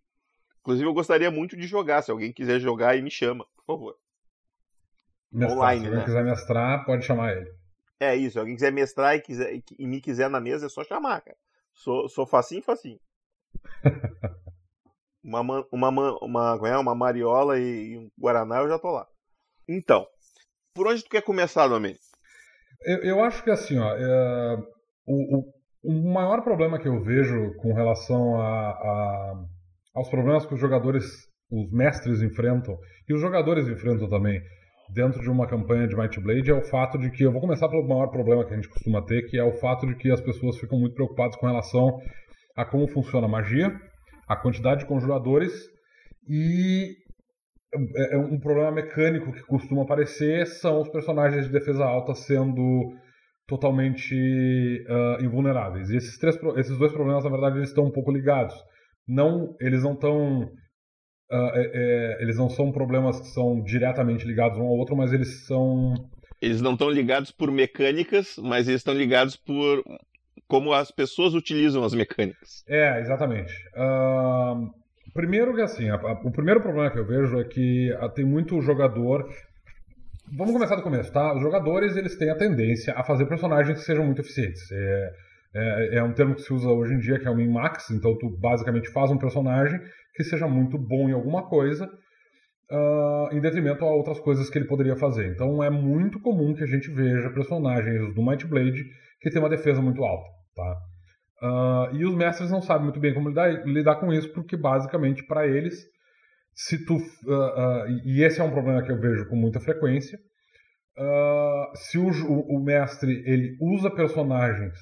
Inclusive, 0.60 0.88
eu 0.88 0.94
gostaria 0.94 1.30
muito 1.30 1.56
de 1.56 1.66
jogar. 1.66 2.00
Se 2.00 2.10
alguém 2.10 2.32
quiser 2.32 2.58
jogar, 2.58 2.90
aí 2.90 3.02
me 3.02 3.10
chama, 3.10 3.44
por 3.54 3.64
favor. 3.66 3.96
Mestrar, 5.30 5.58
Online, 5.58 5.80
se 5.80 5.86
alguém 5.86 5.98
né? 5.98 6.04
quiser 6.04 6.24
mestrar, 6.24 6.84
pode 6.86 7.04
chamar 7.04 7.36
ele. 7.36 7.52
É 8.00 8.16
isso, 8.16 8.32
se 8.32 8.38
alguém 8.38 8.54
quiser 8.54 8.72
mestrar 8.72 9.16
e, 9.16 9.20
quiser, 9.20 9.62
e 9.78 9.86
me 9.86 10.00
quiser 10.00 10.30
na 10.30 10.40
mesa, 10.40 10.66
é 10.66 10.68
só 10.68 10.82
chamar, 10.82 11.20
cara. 11.20 11.36
Sou, 11.74 12.08
sou 12.08 12.26
facinho, 12.26 12.62
facinho. 12.62 12.98
uma, 15.22 15.40
uma, 15.40 15.66
uma, 15.70 16.18
uma, 16.22 16.68
é, 16.68 16.76
uma 16.78 16.94
mariola 16.94 17.58
e, 17.58 17.92
e 17.92 17.98
um 17.98 18.10
guaraná, 18.18 18.60
eu 18.60 18.68
já 18.68 18.78
tô 18.78 18.90
lá. 18.90 19.06
Então, 19.68 20.06
por 20.74 20.88
onde 20.88 21.02
tu 21.02 21.10
quer 21.10 21.22
começar, 21.22 21.68
Domênico? 21.68 22.02
Eu, 22.84 22.98
eu 22.98 23.24
acho 23.24 23.42
que 23.42 23.50
assim, 23.50 23.78
ó, 23.78 23.96
é, 23.96 24.56
o, 25.06 25.38
o, 25.38 25.44
o, 25.84 26.12
maior 26.12 26.42
problema 26.42 26.78
que 26.78 26.88
eu 26.88 27.02
vejo 27.02 27.54
com 27.58 27.72
relação 27.72 28.40
a, 28.40 28.70
a, 28.70 29.44
aos 29.94 30.08
problemas 30.08 30.44
que 30.44 30.54
os 30.54 30.60
jogadores, 30.60 31.04
os 31.50 31.70
mestres 31.72 32.20
enfrentam, 32.20 32.76
e 33.08 33.14
os 33.14 33.20
jogadores 33.20 33.68
enfrentam 33.68 34.08
também, 34.08 34.42
dentro 34.90 35.20
de 35.22 35.30
uma 35.30 35.46
campanha 35.46 35.86
de 35.86 35.96
Might 35.96 36.20
Blade, 36.20 36.50
é 36.50 36.54
o 36.54 36.64
fato 36.64 36.98
de 36.98 37.10
que, 37.10 37.22
eu 37.22 37.32
vou 37.32 37.40
começar 37.40 37.68
pelo 37.68 37.88
maior 37.88 38.08
problema 38.08 38.44
que 38.44 38.52
a 38.52 38.56
gente 38.56 38.68
costuma 38.68 39.00
ter, 39.02 39.22
que 39.28 39.38
é 39.38 39.44
o 39.44 39.52
fato 39.52 39.86
de 39.86 39.94
que 39.94 40.10
as 40.10 40.20
pessoas 40.20 40.58
ficam 40.58 40.78
muito 40.78 40.94
preocupadas 40.94 41.36
com 41.36 41.46
relação 41.46 41.98
a 42.56 42.64
como 42.64 42.86
funciona 42.88 43.26
a 43.26 43.30
magia, 43.30 43.72
a 44.28 44.36
quantidade 44.36 44.80
de 44.80 44.86
conjuradores 44.86 45.52
e 46.28 46.96
é, 47.96 48.14
é 48.14 48.18
um 48.18 48.38
problema 48.38 48.70
mecânico 48.70 49.32
que 49.32 49.42
costuma 49.42 49.82
aparecer 49.82 50.46
são 50.46 50.80
os 50.80 50.88
personagens 50.88 51.46
de 51.46 51.52
defesa 51.52 51.84
alta 51.84 52.14
sendo 52.14 52.92
totalmente 53.46 54.14
uh, 54.88 55.22
invulneráveis. 55.22 55.90
E 55.90 55.96
esses, 55.96 56.18
três, 56.18 56.38
esses 56.56 56.78
dois 56.78 56.92
problemas, 56.92 57.24
na 57.24 57.30
verdade, 57.30 57.58
eles 57.58 57.68
estão 57.68 57.84
um 57.84 57.92
pouco 57.92 58.10
ligados. 58.10 58.54
Não, 59.06 59.54
eles 59.60 59.82
não 59.82 59.92
estão 59.92 60.44
uh, 61.30 61.50
é, 61.54 61.70
é, 61.74 62.22
eles 62.22 62.38
não 62.38 62.48
são 62.48 62.72
problemas 62.72 63.20
que 63.20 63.26
são 63.28 63.62
diretamente 63.62 64.26
ligados 64.26 64.58
um 64.58 64.62
ao 64.62 64.76
outro, 64.76 64.96
mas 64.96 65.12
eles 65.12 65.46
são 65.46 65.94
eles 66.40 66.60
não 66.60 66.72
estão 66.72 66.90
ligados 66.90 67.30
por 67.30 67.50
mecânicas, 67.50 68.36
mas 68.38 68.68
eles 68.68 68.80
estão 68.80 68.94
ligados 68.94 69.36
por 69.36 69.82
como 70.46 70.72
as 70.72 70.90
pessoas 70.90 71.34
utilizam 71.34 71.84
as 71.84 71.94
mecânicas. 71.94 72.62
É, 72.68 73.00
exatamente. 73.00 73.52
Uh, 73.74 74.70
Primeiro 75.14 75.54
que 75.54 75.62
assim, 75.62 75.88
a, 75.88 75.94
a, 75.94 76.12
o 76.12 76.32
primeiro 76.32 76.60
problema 76.60 76.90
que 76.90 76.98
eu 76.98 77.06
vejo 77.06 77.38
é 77.40 77.44
que 77.44 77.92
a, 77.92 78.06
ah, 78.06 78.08
tem 78.08 78.24
muito 78.24 78.60
jogador. 78.60 79.24
Vamos 80.36 80.52
começar 80.52 80.74
do 80.74 80.82
começo, 80.82 81.12
tá? 81.12 81.32
Os 81.34 81.40
jogadores 81.40 81.96
eles 81.96 82.16
têm 82.16 82.30
a 82.30 82.36
tendência 82.36 82.92
a 82.94 83.04
fazer 83.04 83.26
personagens 83.26 83.78
que 83.78 83.84
sejam 83.84 84.04
muito 84.04 84.20
eficientes. 84.20 84.60
É, 84.72 85.12
é, 85.54 85.96
é 85.98 86.02
um 86.02 86.12
termo 86.12 86.34
que 86.34 86.42
se 86.42 86.52
usa 86.52 86.68
hoje 86.68 86.94
em 86.94 86.98
dia 86.98 87.20
que 87.20 87.28
é 87.28 87.30
o 87.30 87.36
min-max, 87.36 87.90
então 87.90 88.18
tu 88.18 88.28
basicamente 88.28 88.90
faz 88.90 89.10
um 89.12 89.16
personagem 89.16 89.80
que 90.16 90.24
seja 90.24 90.48
muito 90.48 90.76
bom 90.76 91.08
em 91.08 91.12
alguma 91.12 91.48
coisa, 91.48 91.86
uh, 91.86 93.32
em 93.32 93.40
detrimento 93.40 93.84
a 93.84 93.94
outras 93.94 94.18
coisas 94.18 94.50
que 94.50 94.58
ele 94.58 94.66
poderia 94.66 94.96
fazer. 94.96 95.30
Então 95.30 95.62
é 95.62 95.70
muito 95.70 96.18
comum 96.20 96.54
que 96.54 96.64
a 96.64 96.66
gente 96.66 96.90
veja 96.90 97.30
personagens 97.30 98.12
do 98.14 98.26
Might 98.26 98.44
Blade 98.48 98.84
que 99.20 99.30
tem 99.30 99.40
uma 99.40 99.48
defesa 99.48 99.80
muito 99.80 100.02
alta, 100.02 100.28
tá? 100.56 100.76
Uh, 101.42 101.94
e 101.94 102.04
os 102.04 102.14
mestres 102.14 102.50
não 102.50 102.62
sabem 102.62 102.84
muito 102.84 103.00
bem 103.00 103.12
como 103.12 103.28
lidar, 103.28 103.66
lidar 103.66 103.96
com 103.96 104.12
isso, 104.12 104.32
porque 104.32 104.56
basicamente 104.56 105.24
para 105.26 105.46
eles, 105.46 105.84
se 106.54 106.84
tu. 106.84 106.96
Uh, 106.96 106.98
uh, 106.98 107.88
e 108.04 108.22
esse 108.22 108.40
é 108.40 108.44
um 108.44 108.50
problema 108.50 108.82
que 108.82 108.90
eu 108.90 109.00
vejo 109.00 109.28
com 109.28 109.36
muita 109.36 109.60
frequência. 109.60 110.18
se 111.74 111.98
o, 111.98 112.08
o, 112.08 112.62
mestre 112.62 113.22
ele 113.26 113.56
usa 113.60 113.90
personagens 113.90 114.74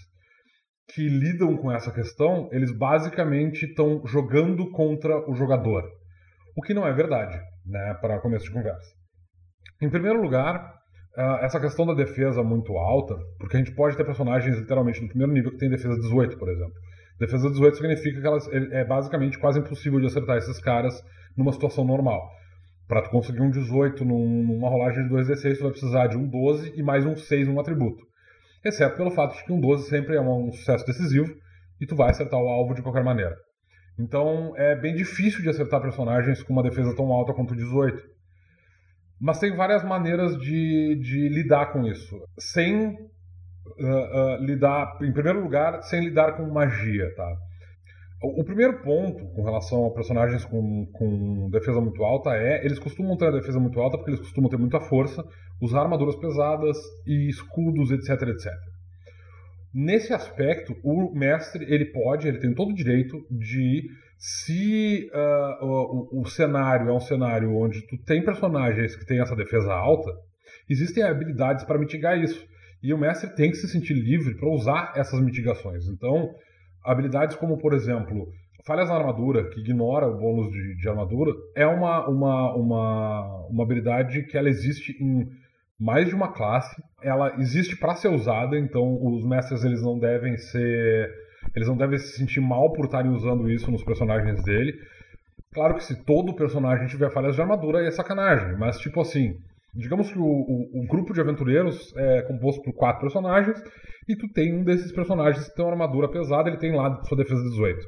que 0.94 1.08
lidam 1.08 1.56
com 1.56 1.72
essa 1.72 1.90
questão, 1.90 2.50
eles 2.52 2.70
basicamente 2.70 3.64
estão 3.64 4.06
jogando 4.06 4.70
contra 4.70 5.28
o 5.30 5.34
jogador. 5.34 5.82
o 6.54 6.60
que 6.60 6.74
não 6.74 6.86
é 6.86 6.92
verdade, 6.92 7.40
né, 7.64 7.94
para 7.94 8.20
começo 8.20 8.44
de 8.44 8.52
conversa. 8.52 8.90
Em 9.80 9.88
primeiro 9.88 10.20
lugar, 10.20 10.81
essa 11.16 11.60
questão 11.60 11.84
da 11.86 11.94
defesa 11.94 12.42
muito 12.42 12.76
alta, 12.76 13.16
porque 13.38 13.56
a 13.56 13.58
gente 13.58 13.74
pode 13.74 13.96
ter 13.96 14.04
personagens 14.04 14.56
literalmente 14.58 15.00
no 15.00 15.08
primeiro 15.08 15.32
nível 15.32 15.50
que 15.50 15.58
tem 15.58 15.68
defesa 15.68 15.94
18, 16.00 16.38
por 16.38 16.48
exemplo. 16.48 16.74
Defesa 17.18 17.50
18 17.50 17.76
significa 17.76 18.20
que 18.20 18.26
elas, 18.26 18.48
é 18.48 18.84
basicamente 18.84 19.38
quase 19.38 19.60
impossível 19.60 20.00
de 20.00 20.06
acertar 20.06 20.38
esses 20.38 20.58
caras 20.58 21.02
numa 21.36 21.52
situação 21.52 21.84
normal. 21.84 22.20
Para 22.88 23.02
tu 23.02 23.10
conseguir 23.10 23.40
um 23.40 23.50
18 23.50 24.04
numa 24.04 24.68
rolagem 24.68 25.06
de 25.06 25.14
2d6, 25.14 25.56
tu 25.56 25.62
vai 25.62 25.70
precisar 25.70 26.06
de 26.08 26.16
um 26.16 26.28
12 26.28 26.72
e 26.76 26.82
mais 26.82 27.06
um 27.06 27.16
6 27.16 27.48
num 27.48 27.60
atributo. 27.60 28.04
Exceto 28.64 28.96
pelo 28.96 29.10
fato 29.10 29.36
de 29.36 29.44
que 29.44 29.52
um 29.52 29.60
12 29.60 29.88
sempre 29.88 30.16
é 30.16 30.20
um 30.20 30.50
sucesso 30.52 30.86
decisivo 30.86 31.32
e 31.80 31.86
tu 31.86 31.96
vai 31.96 32.10
acertar 32.10 32.40
o 32.40 32.48
alvo 32.48 32.74
de 32.74 32.82
qualquer 32.82 33.04
maneira. 33.04 33.36
Então 33.98 34.52
é 34.56 34.74
bem 34.74 34.94
difícil 34.94 35.42
de 35.42 35.48
acertar 35.48 35.80
personagens 35.80 36.42
com 36.42 36.52
uma 36.52 36.62
defesa 36.62 36.94
tão 36.96 37.12
alta 37.12 37.34
quanto 37.34 37.52
o 37.52 37.56
18. 37.56 38.02
Mas 39.22 39.38
tem 39.38 39.54
várias 39.54 39.84
maneiras 39.84 40.36
de, 40.36 40.96
de 40.96 41.28
lidar 41.28 41.72
com 41.72 41.86
isso. 41.86 42.20
Sem 42.36 42.88
uh, 42.88 42.96
uh, 43.78 44.44
lidar, 44.44 44.98
em 45.00 45.12
primeiro 45.12 45.40
lugar, 45.40 45.80
sem 45.84 46.04
lidar 46.04 46.36
com 46.36 46.50
magia, 46.50 47.08
tá? 47.14 47.36
O 48.20 48.44
primeiro 48.44 48.80
ponto 48.82 49.24
com 49.32 49.42
relação 49.42 49.86
a 49.86 49.90
personagens 49.90 50.44
com, 50.44 50.86
com 50.92 51.50
defesa 51.50 51.80
muito 51.80 52.04
alta 52.04 52.30
é 52.36 52.64
eles 52.64 52.78
costumam 52.78 53.16
ter 53.16 53.26
a 53.26 53.32
defesa 53.32 53.58
muito 53.58 53.80
alta 53.80 53.96
porque 53.96 54.10
eles 54.12 54.20
costumam 54.20 54.48
ter 54.48 54.56
muita 54.56 54.80
força, 54.80 55.24
usar 55.60 55.82
armaduras 55.82 56.14
pesadas 56.16 56.76
e 57.04 57.28
escudos, 57.28 57.90
etc, 57.90 58.28
etc. 58.28 58.52
Nesse 59.74 60.12
aspecto, 60.12 60.76
o 60.84 61.12
mestre 61.12 61.64
ele 61.64 61.86
pode, 61.86 62.28
ele 62.28 62.38
tem 62.38 62.54
todo 62.54 62.70
o 62.70 62.74
direito 62.74 63.24
de, 63.28 63.88
se 64.24 65.10
uh, 65.12 65.66
o, 65.66 66.20
o, 66.20 66.26
cenário 66.26 66.88
é 66.88 66.92
um 66.92 67.00
cenário 67.00 67.56
onde 67.56 67.84
tu 67.88 67.98
tem 68.04 68.24
personagens 68.24 68.94
que 68.94 69.04
têm 69.04 69.20
essa 69.20 69.34
defesa 69.34 69.74
alta, 69.74 70.12
existem 70.70 71.02
habilidades 71.02 71.64
para 71.64 71.76
mitigar 71.76 72.16
isso. 72.16 72.46
E 72.80 72.94
o 72.94 72.98
mestre 72.98 73.34
tem 73.34 73.50
que 73.50 73.56
se 73.56 73.66
sentir 73.66 73.94
livre 73.94 74.36
para 74.36 74.48
usar 74.48 74.92
essas 74.94 75.20
mitigações. 75.20 75.88
Então, 75.88 76.32
habilidades 76.84 77.34
como, 77.34 77.58
por 77.58 77.74
exemplo, 77.74 78.28
falhas 78.64 78.88
na 78.88 78.94
armadura, 78.94 79.50
que 79.50 79.58
ignora 79.58 80.06
o 80.06 80.16
bônus 80.16 80.52
de, 80.52 80.76
de 80.76 80.88
armadura, 80.88 81.32
é 81.56 81.66
uma, 81.66 82.08
uma, 82.08 82.54
uma, 82.54 83.46
uma 83.48 83.64
habilidade 83.64 84.22
que 84.26 84.38
ela 84.38 84.48
existe 84.48 84.96
em 85.02 85.28
mais 85.80 86.06
de 86.06 86.14
uma 86.14 86.32
classe. 86.32 86.80
Ela 87.02 87.34
existe 87.40 87.76
para 87.76 87.96
ser 87.96 88.06
usada, 88.06 88.56
então 88.56 89.04
os 89.04 89.26
mestres 89.26 89.64
eles 89.64 89.82
não 89.82 89.98
devem 89.98 90.36
ser. 90.36 91.10
Eles 91.54 91.68
não 91.68 91.76
devem 91.76 91.98
se 91.98 92.16
sentir 92.16 92.40
mal 92.40 92.72
por 92.72 92.84
estarem 92.84 93.10
usando 93.10 93.50
isso 93.50 93.70
nos 93.70 93.84
personagens 93.84 94.42
dele. 94.42 94.72
Claro 95.52 95.74
que 95.74 95.84
se 95.84 96.02
todo 96.04 96.34
personagem 96.34 96.86
tiver 96.86 97.10
falhas 97.10 97.34
de 97.34 97.42
armadura, 97.42 97.80
aí 97.80 97.86
é 97.86 97.90
sacanagem, 97.90 98.56
mas 98.56 98.78
tipo 98.78 99.00
assim, 99.00 99.34
digamos 99.74 100.10
que 100.10 100.18
o, 100.18 100.24
o, 100.24 100.82
o, 100.82 100.86
grupo 100.86 101.12
de 101.12 101.20
aventureiros 101.20 101.94
é 101.96 102.22
composto 102.22 102.62
por 102.62 102.72
quatro 102.72 103.02
personagens 103.02 103.62
e 104.08 104.16
tu 104.16 104.26
tem 104.32 104.54
um 104.54 104.64
desses 104.64 104.90
personagens 104.92 105.48
que 105.48 105.54
tem 105.54 105.64
uma 105.64 105.72
armadura 105.72 106.08
pesada, 106.08 106.48
ele 106.48 106.58
tem 106.58 106.74
lá 106.74 107.02
sua 107.04 107.18
defesa 107.18 107.42
18. 107.42 107.78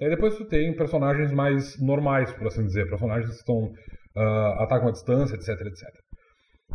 Aí 0.00 0.08
depois 0.08 0.36
tu 0.36 0.46
tem 0.46 0.74
personagens 0.74 1.30
mais 1.32 1.78
normais, 1.80 2.32
por 2.32 2.46
assim 2.46 2.64
dizer, 2.64 2.88
personagens 2.88 3.28
que 3.30 3.36
estão 3.36 3.70
uh, 4.16 4.62
atacam 4.62 4.88
à 4.88 4.90
distância, 4.90 5.34
etc, 5.34 5.48
etc. 5.48 5.82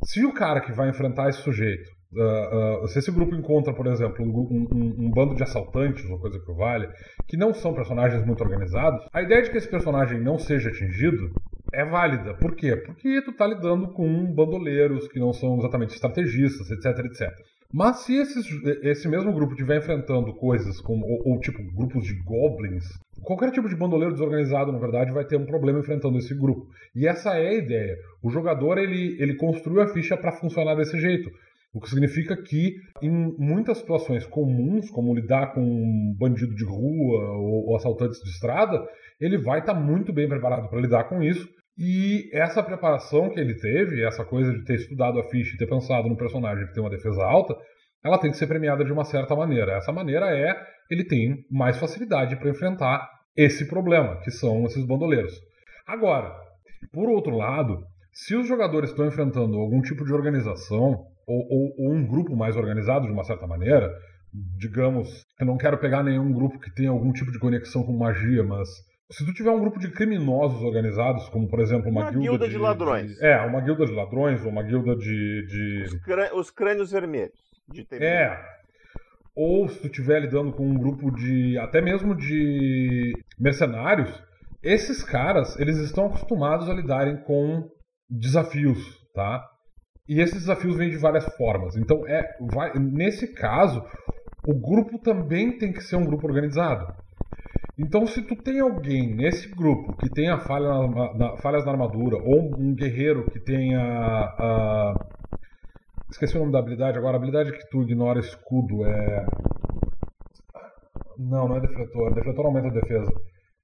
Se 0.05 0.23
o 0.23 0.33
cara 0.33 0.61
que 0.61 0.71
vai 0.71 0.89
enfrentar 0.89 1.29
esse 1.29 1.41
sujeito, 1.41 1.89
uh, 2.13 2.83
uh, 2.83 2.87
se 2.87 2.99
esse 2.99 3.11
grupo 3.11 3.35
encontra, 3.35 3.73
por 3.73 3.87
exemplo, 3.87 4.25
um, 4.25 4.67
um, 4.71 5.05
um, 5.05 5.11
bando 5.11 5.35
de 5.35 5.43
assaltantes, 5.43 6.05
uma 6.05 6.19
coisa 6.19 6.39
que 6.39 6.51
vale, 6.53 6.87
que 7.27 7.37
não 7.37 7.53
são 7.53 7.73
personagens 7.73 8.25
muito 8.25 8.41
organizados, 8.41 9.05
a 9.13 9.21
ideia 9.21 9.41
de 9.41 9.51
que 9.51 9.57
esse 9.57 9.69
personagem 9.69 10.19
não 10.21 10.37
seja 10.37 10.69
atingido 10.69 11.31
é 11.73 11.83
válida. 11.85 12.33
Por 12.35 12.55
quê? 12.55 12.75
Porque 12.75 13.21
tu 13.21 13.33
tá 13.33 13.45
lidando 13.45 13.89
com 13.89 14.33
bandoleiros 14.33 15.07
que 15.07 15.19
não 15.19 15.33
são 15.33 15.57
exatamente 15.57 15.93
estrategistas, 15.93 16.69
etc, 16.71 17.05
etc. 17.05 17.29
Mas 17.73 18.05
se 18.05 18.15
esses, 18.15 18.45
esse 18.81 19.09
mesmo 19.09 19.33
grupo 19.33 19.51
estiver 19.51 19.77
enfrentando 19.77 20.33
coisas 20.33 20.79
como, 20.79 21.05
ou, 21.05 21.33
ou, 21.33 21.39
tipo 21.39 21.61
grupos 21.75 22.05
de 22.05 22.13
goblins, 22.23 22.85
qualquer 23.21 23.51
tipo 23.51 23.67
de 23.67 23.75
bandoleiro 23.75 24.13
desorganizado, 24.13 24.71
na 24.71 24.79
verdade, 24.79 25.11
vai 25.11 25.25
ter 25.25 25.35
um 25.35 25.45
problema 25.45 25.79
enfrentando 25.79 26.17
esse 26.17 26.33
grupo. 26.33 26.65
E 26.95 27.05
essa 27.05 27.37
é 27.37 27.49
a 27.49 27.53
ideia. 27.53 27.97
O 28.23 28.29
jogador 28.29 28.77
ele, 28.77 29.21
ele 29.21 29.35
construiu 29.35 29.81
a 29.81 29.87
ficha 29.87 30.15
para 30.15 30.31
funcionar 30.31 30.75
desse 30.75 30.97
jeito. 30.97 31.29
O 31.73 31.79
que 31.79 31.89
significa 31.89 32.35
que, 32.35 32.75
em 33.01 33.11
muitas 33.37 33.77
situações 33.77 34.25
comuns, 34.25 34.89
como 34.89 35.13
lidar 35.13 35.53
com 35.53 35.61
um 35.61 36.15
bandido 36.17 36.55
de 36.55 36.65
rua 36.65 37.37
ou, 37.37 37.69
ou 37.69 37.75
assaltantes 37.75 38.19
de 38.21 38.29
estrada, 38.29 38.83
ele 39.19 39.37
vai 39.37 39.59
estar 39.59 39.73
tá 39.73 39.79
muito 39.79 40.13
bem 40.13 40.27
preparado 40.27 40.69
para 40.69 40.81
lidar 40.81 41.03
com 41.05 41.21
isso 41.21 41.47
e 41.77 42.29
essa 42.33 42.63
preparação 42.63 43.29
que 43.29 43.39
ele 43.39 43.53
teve, 43.53 44.03
essa 44.03 44.25
coisa 44.25 44.51
de 44.51 44.63
ter 44.63 44.75
estudado 44.75 45.19
a 45.19 45.23
ficha 45.29 45.53
e 45.53 45.57
ter 45.57 45.67
pensado 45.67 46.09
no 46.09 46.17
personagem 46.17 46.65
que 46.65 46.73
tem 46.73 46.81
uma 46.81 46.89
defesa 46.89 47.23
alta, 47.23 47.55
ela 48.03 48.17
tem 48.17 48.31
que 48.31 48.37
ser 48.37 48.47
premiada 48.47 48.83
de 48.83 48.91
uma 48.91 49.03
certa 49.03 49.35
maneira. 49.35 49.73
Essa 49.73 49.91
maneira 49.91 50.25
é 50.35 50.55
ele 50.89 51.03
tem 51.03 51.45
mais 51.51 51.77
facilidade 51.77 52.35
para 52.37 52.49
enfrentar 52.49 53.07
esse 53.35 53.67
problema, 53.67 54.19
que 54.21 54.31
são 54.31 54.65
esses 54.65 54.83
bandoleiros. 54.85 55.33
Agora, 55.85 56.33
por 56.91 57.09
outro 57.09 57.35
lado, 57.35 57.83
se 58.11 58.35
os 58.35 58.47
jogadores 58.47 58.89
estão 58.89 59.05
enfrentando 59.05 59.57
algum 59.57 59.81
tipo 59.81 60.03
de 60.03 60.13
organização 60.13 61.05
ou, 61.27 61.45
ou, 61.49 61.73
ou 61.77 61.93
um 61.93 62.07
grupo 62.07 62.35
mais 62.35 62.55
organizado 62.55 63.05
de 63.05 63.11
uma 63.11 63.23
certa 63.23 63.45
maneira, 63.45 63.91
digamos, 64.57 65.25
eu 65.39 65.45
não 65.45 65.57
quero 65.57 65.77
pegar 65.77 66.03
nenhum 66.03 66.31
grupo 66.31 66.59
que 66.59 66.73
tenha 66.73 66.89
algum 66.89 67.11
tipo 67.11 67.31
de 67.31 67.39
conexão 67.39 67.83
com 67.83 67.95
magia, 67.97 68.43
mas 68.43 68.67
se 69.11 69.25
tu 69.25 69.33
tiver 69.33 69.51
um 69.51 69.59
grupo 69.59 69.79
de 69.79 69.89
criminosos 69.89 70.61
organizados, 70.61 71.27
como 71.29 71.47
por 71.49 71.59
exemplo 71.59 71.89
uma, 71.89 72.01
uma 72.01 72.11
guilda, 72.11 72.29
guilda 72.29 72.45
de, 72.45 72.53
de, 72.53 72.57
ladrões. 72.57 73.15
De, 73.15 73.25
é, 73.25 73.37
uma 73.41 73.61
guilda 73.61 73.85
de 73.85 73.93
ladrões, 73.93 74.43
ou 74.43 74.51
uma 74.51 74.63
guilda 74.63 74.95
de. 74.95 75.45
de... 75.47 75.83
Os, 75.83 76.01
crân 76.01 76.29
os 76.33 76.49
crânios 76.49 76.91
vermelhos. 76.91 77.39
De 77.69 77.85
é. 77.93 78.37
Ou 79.35 79.67
se 79.69 79.79
tu 79.79 79.87
estiver 79.87 80.21
lidando 80.21 80.51
com 80.51 80.65
um 80.67 80.77
grupo 80.77 81.11
de. 81.11 81.57
até 81.57 81.81
mesmo 81.81 82.15
de 82.15 83.13
mercenários, 83.39 84.11
esses 84.61 85.03
caras, 85.03 85.57
eles 85.59 85.77
estão 85.77 86.07
acostumados 86.07 86.69
a 86.69 86.73
lidarem 86.73 87.17
com 87.23 87.69
desafios, 88.09 88.79
tá? 89.13 89.41
E 90.07 90.21
esses 90.21 90.41
desafios 90.41 90.77
vêm 90.77 90.89
de 90.89 90.97
várias 90.97 91.25
formas. 91.35 91.75
Então, 91.75 92.07
é, 92.07 92.23
vai, 92.39 92.71
nesse 92.79 93.33
caso, 93.33 93.83
o 94.47 94.53
grupo 94.53 94.97
também 94.99 95.57
tem 95.57 95.73
que 95.73 95.83
ser 95.83 95.97
um 95.97 96.05
grupo 96.05 96.27
organizado. 96.27 96.87
Então, 97.79 98.07
se 98.07 98.23
tu 98.23 98.35
tem 98.35 98.59
alguém 98.59 99.15
nesse 99.15 99.47
grupo 99.53 99.95
que 99.97 100.09
tenha 100.09 100.39
falha 100.39 100.87
na, 100.87 101.13
na, 101.13 101.37
falhas 101.37 101.63
na 101.63 101.71
armadura, 101.71 102.17
ou 102.17 102.55
um 102.57 102.73
guerreiro 102.73 103.29
que 103.29 103.39
tenha. 103.39 104.33
Uh, 104.39 105.17
esqueci 106.09 106.35
o 106.35 106.39
nome 106.39 106.51
da 106.51 106.59
habilidade 106.59 106.97
agora. 106.97 107.17
A 107.17 107.19
habilidade 107.19 107.51
que 107.51 107.69
tu 107.69 107.83
ignora 107.83 108.19
escudo 108.19 108.83
é. 108.83 109.25
Não, 111.19 111.47
não 111.47 111.57
é 111.57 111.59
defletor. 111.59 112.15
Defletor 112.15 112.45
aumenta 112.47 112.67
a 112.69 112.71
defesa. 112.71 113.11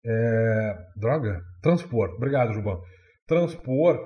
É... 0.06 0.76
Droga? 0.96 1.42
Transpor. 1.62 2.10
Obrigado, 2.16 2.54
Juban. 2.54 2.80
Transpor. 3.28 3.98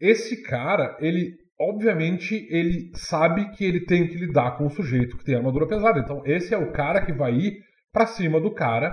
Esse 0.00 0.42
cara, 0.42 0.96
ele. 1.00 1.34
Obviamente, 1.58 2.46
ele 2.50 2.90
sabe 2.94 3.50
que 3.52 3.64
ele 3.64 3.84
tem 3.86 4.08
que 4.08 4.16
lidar 4.16 4.56
com 4.58 4.66
o 4.66 4.70
sujeito 4.70 5.16
que 5.16 5.24
tem 5.24 5.36
armadura 5.36 5.68
pesada. 5.68 6.00
Então, 6.00 6.22
esse 6.26 6.52
é 6.52 6.58
o 6.58 6.72
cara 6.72 7.04
que 7.04 7.12
vai 7.12 7.32
ir 7.32 7.62
para 7.92 8.06
cima 8.06 8.40
do 8.40 8.52
cara 8.52 8.92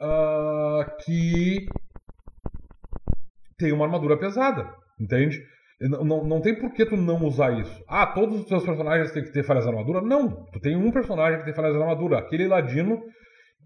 uh, 0.00 0.84
que 1.04 1.66
tem 3.58 3.72
uma 3.72 3.84
armadura 3.84 4.16
pesada, 4.16 4.72
entende? 4.98 5.40
Não, 5.80 6.04
não, 6.04 6.24
não 6.24 6.40
tem 6.40 6.54
por 6.58 6.72
que 6.72 6.84
tu 6.84 6.96
não 6.96 7.24
usar 7.24 7.58
isso. 7.58 7.84
Ah, 7.88 8.06
todos 8.06 8.40
os 8.40 8.46
teus 8.46 8.64
personagens 8.64 9.12
têm 9.12 9.24
que 9.24 9.32
ter 9.32 9.42
falhas 9.42 9.64
de 9.64 9.70
armadura? 9.70 10.02
Não. 10.02 10.44
Tu 10.52 10.60
tem 10.60 10.76
um 10.76 10.90
personagem 10.90 11.38
que 11.38 11.44
tem 11.46 11.54
falhas 11.54 11.72
de 11.72 11.80
armadura. 11.80 12.18
Aquele 12.18 12.46
ladino 12.46 13.02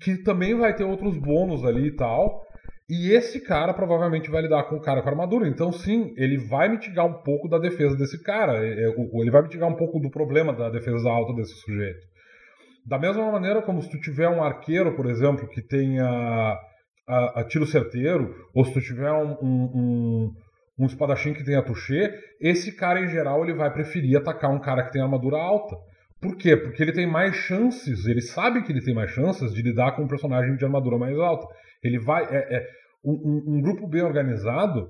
que 0.00 0.22
também 0.22 0.54
vai 0.54 0.74
ter 0.74 0.84
outros 0.84 1.18
bônus 1.18 1.64
ali 1.64 1.88
e 1.88 1.96
tal. 1.96 2.43
E 2.88 3.12
esse 3.12 3.40
cara 3.40 3.72
provavelmente 3.72 4.30
vai 4.30 4.42
lidar 4.42 4.64
com 4.64 4.76
o 4.76 4.80
cara 4.80 5.02
com 5.02 5.08
armadura. 5.08 5.48
Então, 5.48 5.72
sim, 5.72 6.12
ele 6.16 6.36
vai 6.36 6.68
mitigar 6.68 7.06
um 7.06 7.22
pouco 7.22 7.48
da 7.48 7.58
defesa 7.58 7.96
desse 7.96 8.22
cara. 8.22 8.64
É, 8.64 8.84
é, 8.84 8.94
ele 9.20 9.30
vai 9.30 9.42
mitigar 9.42 9.68
um 9.68 9.76
pouco 9.76 9.98
do 9.98 10.10
problema 10.10 10.52
da 10.52 10.68
defesa 10.68 11.08
alta 11.08 11.32
desse 11.34 11.54
sujeito. 11.54 12.00
Da 12.86 12.98
mesma 12.98 13.30
maneira 13.32 13.62
como 13.62 13.80
se 13.80 13.88
tu 13.90 13.98
tiver 13.98 14.28
um 14.28 14.42
arqueiro, 14.42 14.94
por 14.94 15.06
exemplo, 15.06 15.48
que 15.48 15.62
tenha 15.62 16.58
a, 17.08 17.40
a 17.40 17.44
tiro 17.44 17.66
certeiro, 17.66 18.34
ou 18.54 18.64
se 18.66 18.74
tu 18.74 18.80
tiver 18.82 19.10
um, 19.12 19.32
um, 19.40 19.70
um, 19.74 20.32
um 20.80 20.86
espadachim 20.86 21.32
que 21.32 21.44
tenha 21.44 21.62
touché, 21.62 22.14
esse 22.38 22.76
cara 22.76 23.00
em 23.00 23.08
geral 23.08 23.42
ele 23.42 23.54
vai 23.54 23.72
preferir 23.72 24.18
atacar 24.18 24.50
um 24.50 24.60
cara 24.60 24.82
que 24.84 24.92
tem 24.92 25.00
armadura 25.00 25.38
alta. 25.38 25.74
Por 26.20 26.36
quê? 26.36 26.56
Porque 26.56 26.82
ele 26.82 26.92
tem 26.92 27.06
mais 27.06 27.34
chances, 27.34 28.06
ele 28.06 28.20
sabe 28.20 28.62
que 28.62 28.72
ele 28.72 28.82
tem 28.82 28.94
mais 28.94 29.10
chances 29.10 29.52
de 29.52 29.62
lidar 29.62 29.92
com 29.92 30.02
um 30.02 30.08
personagem 30.08 30.56
de 30.56 30.64
armadura 30.64 30.98
mais 30.98 31.18
alta. 31.18 31.46
Ele 31.84 31.98
vai. 31.98 32.24
É, 32.24 32.56
é 32.56 32.66
um, 33.04 33.56
um 33.58 33.60
grupo 33.60 33.86
bem 33.86 34.02
organizado 34.02 34.88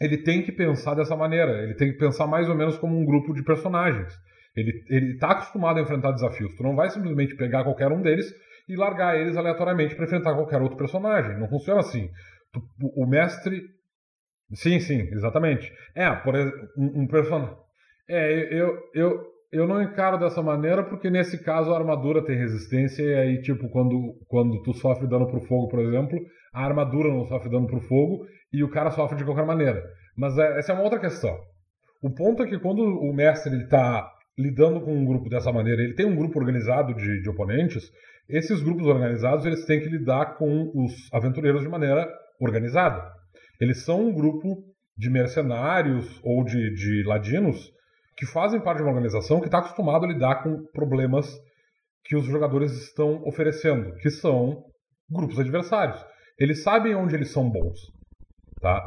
ele 0.00 0.18
tem 0.18 0.42
que 0.42 0.52
pensar 0.52 0.94
dessa 0.94 1.16
maneira. 1.16 1.62
Ele 1.62 1.74
tem 1.74 1.92
que 1.92 1.98
pensar 1.98 2.26
mais 2.26 2.48
ou 2.48 2.54
menos 2.54 2.76
como 2.78 2.98
um 2.98 3.04
grupo 3.04 3.32
de 3.32 3.44
personagens. 3.44 4.12
Ele, 4.56 4.84
ele 4.88 5.18
tá 5.18 5.30
acostumado 5.30 5.78
a 5.78 5.82
enfrentar 5.82 6.12
desafios. 6.12 6.54
Tu 6.56 6.62
não 6.62 6.74
vai 6.74 6.90
simplesmente 6.90 7.36
pegar 7.36 7.64
qualquer 7.64 7.90
um 7.92 8.02
deles 8.02 8.32
e 8.68 8.76
largar 8.76 9.16
eles 9.16 9.36
aleatoriamente 9.36 9.94
para 9.94 10.04
enfrentar 10.04 10.34
qualquer 10.34 10.60
outro 10.60 10.76
personagem. 10.76 11.38
Não 11.38 11.48
funciona 11.48 11.80
assim. 11.80 12.08
o 12.80 13.06
mestre. 13.06 13.62
Sim, 14.52 14.80
sim, 14.80 15.00
exatamente. 15.12 15.72
É, 15.94 16.10
por 16.10 16.34
exemplo, 16.34 16.68
um, 16.76 17.02
um 17.02 17.06
personagem. 17.06 17.56
É, 18.08 18.32
eu, 18.52 18.78
eu, 18.92 19.20
eu 19.22 19.33
não 19.68 19.80
encaro 19.80 20.18
dessa 20.18 20.42
maneira 20.42 20.82
porque 20.82 21.08
nesse 21.08 21.42
caso 21.42 21.72
a 21.72 21.78
armadura 21.78 22.24
tem 22.24 22.36
resistência 22.36 23.02
e 23.02 23.14
aí, 23.14 23.42
tipo, 23.42 23.68
quando, 23.68 24.14
quando 24.26 24.60
tu 24.62 24.72
sofre 24.74 25.06
dano 25.06 25.28
pro 25.28 25.40
fogo, 25.42 25.68
por 25.68 25.78
exemplo, 25.78 26.18
a 26.52 26.64
armadura 26.64 27.08
não 27.08 27.24
sofre 27.26 27.48
dano 27.48 27.66
pro 27.66 27.80
fogo 27.80 28.26
e 28.52 28.64
o 28.64 28.70
cara 28.70 28.90
sofre 28.90 29.16
de 29.16 29.24
qualquer 29.24 29.46
maneira. 29.46 29.82
Mas 30.16 30.36
é, 30.36 30.58
essa 30.58 30.72
é 30.72 30.74
uma 30.74 30.84
outra 30.84 30.98
questão. 30.98 31.36
O 32.02 32.10
ponto 32.10 32.42
é 32.42 32.46
que 32.46 32.58
quando 32.58 32.82
o 32.82 33.14
mestre 33.14 33.56
está 33.56 34.10
lidando 34.36 34.80
com 34.80 34.92
um 34.92 35.04
grupo 35.04 35.28
dessa 35.28 35.52
maneira, 35.52 35.82
ele 35.82 35.94
tem 35.94 36.06
um 36.06 36.16
grupo 36.16 36.38
organizado 36.38 36.92
de, 36.94 37.22
de 37.22 37.30
oponentes, 37.30 37.90
esses 38.28 38.62
grupos 38.62 38.86
organizados 38.86 39.46
eles 39.46 39.64
têm 39.64 39.80
que 39.80 39.88
lidar 39.88 40.36
com 40.36 40.70
os 40.74 40.92
aventureiros 41.12 41.62
de 41.62 41.68
maneira 41.68 42.08
organizada. 42.40 43.02
Eles 43.60 43.84
são 43.84 44.08
um 44.08 44.12
grupo 44.12 44.64
de 44.96 45.10
mercenários 45.10 46.20
ou 46.22 46.44
de, 46.44 46.74
de 46.74 47.02
ladinos 47.04 47.72
que 48.16 48.26
fazem 48.26 48.60
parte 48.60 48.78
de 48.78 48.82
uma 48.84 48.92
organização 48.92 49.40
que 49.40 49.46
está 49.46 49.58
acostumado 49.58 50.04
a 50.04 50.08
lidar 50.08 50.42
com 50.42 50.64
problemas 50.72 51.26
que 52.04 52.16
os 52.16 52.24
jogadores 52.26 52.72
estão 52.72 53.22
oferecendo, 53.24 53.94
que 53.96 54.10
são 54.10 54.62
grupos 55.10 55.38
adversários. 55.38 56.04
Eles 56.38 56.62
sabem 56.62 56.94
onde 56.94 57.14
eles 57.14 57.30
são 57.30 57.48
bons, 57.48 57.78
tá? 58.60 58.82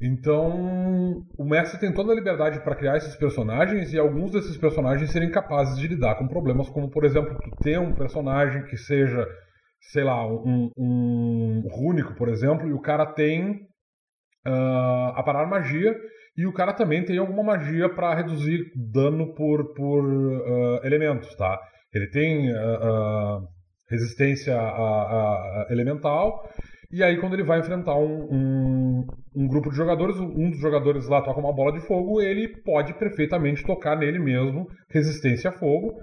Então, 0.00 1.22
o 1.38 1.44
mestre 1.44 1.80
tem 1.80 1.92
toda 1.92 2.12
a 2.12 2.14
liberdade 2.14 2.60
para 2.60 2.76
criar 2.76 2.96
esses 2.98 3.16
personagens 3.16 3.92
e 3.92 3.98
alguns 3.98 4.30
desses 4.30 4.56
personagens 4.56 5.10
serem 5.10 5.30
capazes 5.30 5.78
de 5.78 5.88
lidar 5.88 6.16
com 6.16 6.28
problemas, 6.28 6.68
como, 6.68 6.90
por 6.90 7.04
exemplo, 7.04 7.34
ter 7.62 7.78
um 7.78 7.94
personagem 7.94 8.64
que 8.66 8.76
seja, 8.76 9.26
sei 9.92 10.04
lá, 10.04 10.26
um, 10.26 10.70
um 10.76 11.62
rúnico, 11.70 12.14
por 12.14 12.28
exemplo, 12.28 12.68
e 12.68 12.74
o 12.74 12.80
cara 12.80 13.06
tem 13.06 13.52
uh, 14.46 15.12
a 15.14 15.22
parar 15.24 15.46
magia 15.46 15.96
e 16.36 16.46
o 16.46 16.52
cara 16.52 16.72
também 16.72 17.04
tem 17.04 17.18
alguma 17.18 17.42
magia 17.42 17.88
para 17.88 18.14
reduzir 18.14 18.60
dano 18.74 19.34
por, 19.34 19.74
por 19.74 20.04
uh, 20.04 20.80
elementos, 20.84 21.34
tá? 21.36 21.58
Ele 21.94 22.08
tem 22.10 22.50
uh, 22.52 23.46
resistência 23.88 24.54
a, 24.54 24.68
a, 24.68 25.62
a 25.62 25.66
elemental 25.70 26.42
e 26.90 27.02
aí, 27.02 27.18
quando 27.18 27.34
ele 27.34 27.42
vai 27.42 27.58
enfrentar 27.58 27.96
um, 27.96 28.28
um, 28.30 29.06
um, 29.34 29.48
grupo 29.48 29.70
de 29.70 29.76
jogadores, 29.76 30.16
um 30.18 30.50
dos 30.50 30.60
jogadores 30.60 31.08
lá 31.08 31.20
toca 31.20 31.40
uma 31.40 31.52
bola 31.52 31.72
de 31.72 31.84
fogo, 31.86 32.20
ele 32.20 32.48
pode 32.62 32.94
perfeitamente 32.94 33.64
tocar 33.64 33.96
nele 33.96 34.18
mesmo, 34.18 34.66
resistência 34.88 35.50
a 35.50 35.52
fogo. 35.52 35.94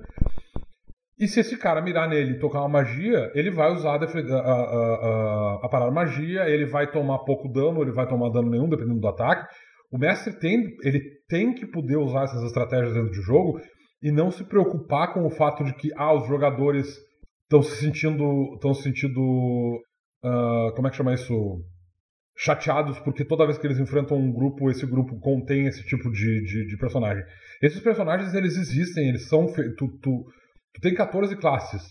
E 1.18 1.28
se 1.28 1.40
esse 1.40 1.58
cara 1.58 1.82
mirar 1.82 2.10
nele 2.10 2.34
e 2.34 2.40
tocar 2.40 2.60
uma 2.60 2.70
magia, 2.70 3.32
ele 3.34 3.50
vai 3.50 3.72
usar 3.72 3.96
a, 3.96 3.96
a, 3.96 4.52
a, 4.52 5.60
a, 5.64 5.70
parar 5.70 5.90
magia, 5.90 6.50
ele 6.50 6.66
vai 6.66 6.92
tomar 6.92 7.20
pouco 7.20 7.48
dano, 7.48 7.82
ele 7.82 7.92
vai 7.92 8.08
tomar 8.08 8.30
dano 8.30 8.50
nenhum, 8.50 8.68
dependendo 8.68 9.00
do 9.00 9.08
ataque. 9.08 9.48
O 9.94 9.98
mestre 10.00 10.34
tem, 10.40 10.76
ele 10.82 11.00
tem 11.30 11.54
que 11.54 11.68
poder 11.68 11.98
usar 11.98 12.24
essas 12.24 12.42
estratégias 12.46 12.96
dentro 12.96 13.12
do 13.12 13.22
jogo 13.22 13.62
e 14.02 14.12
não 14.12 14.32
se 14.32 14.44
preocupar 14.44 15.14
com 15.14 15.24
o 15.24 15.30
fato 15.30 15.64
de 15.64 15.72
que 15.76 15.92
ah, 15.96 16.12
os 16.16 16.28
jogadores 16.28 16.88
estão 17.44 17.62
se 17.62 17.76
sentindo 17.80 18.56
estão 18.56 18.74
se 18.74 18.82
sentindo 18.82 19.22
uh, 19.22 20.74
como 20.76 20.88
é 20.88 20.90
que 20.90 20.98
chama 20.98 21.14
isso? 21.14 21.64
Chateados 22.36 22.98
porque 23.02 23.24
toda 23.24 23.46
vez 23.46 23.60
que 23.60 23.68
eles 23.68 23.80
enfrentam 23.80 24.18
um 24.18 24.34
grupo, 24.34 24.72
esse 24.72 24.84
grupo 24.88 25.20
contém 25.20 25.68
esse 25.68 25.84
tipo 25.86 26.10
de, 26.10 26.42
de, 26.42 26.66
de 26.66 26.78
personagem. 26.78 27.24
Esses 27.62 27.80
personagens, 27.80 28.34
eles 28.34 28.58
existem, 28.58 29.10
eles 29.10 29.30
são. 29.30 29.46
Tu, 29.46 29.76
tu, 29.76 30.26
tu 30.74 30.82
tem 30.82 30.96
14 30.96 31.36
classes. 31.36 31.84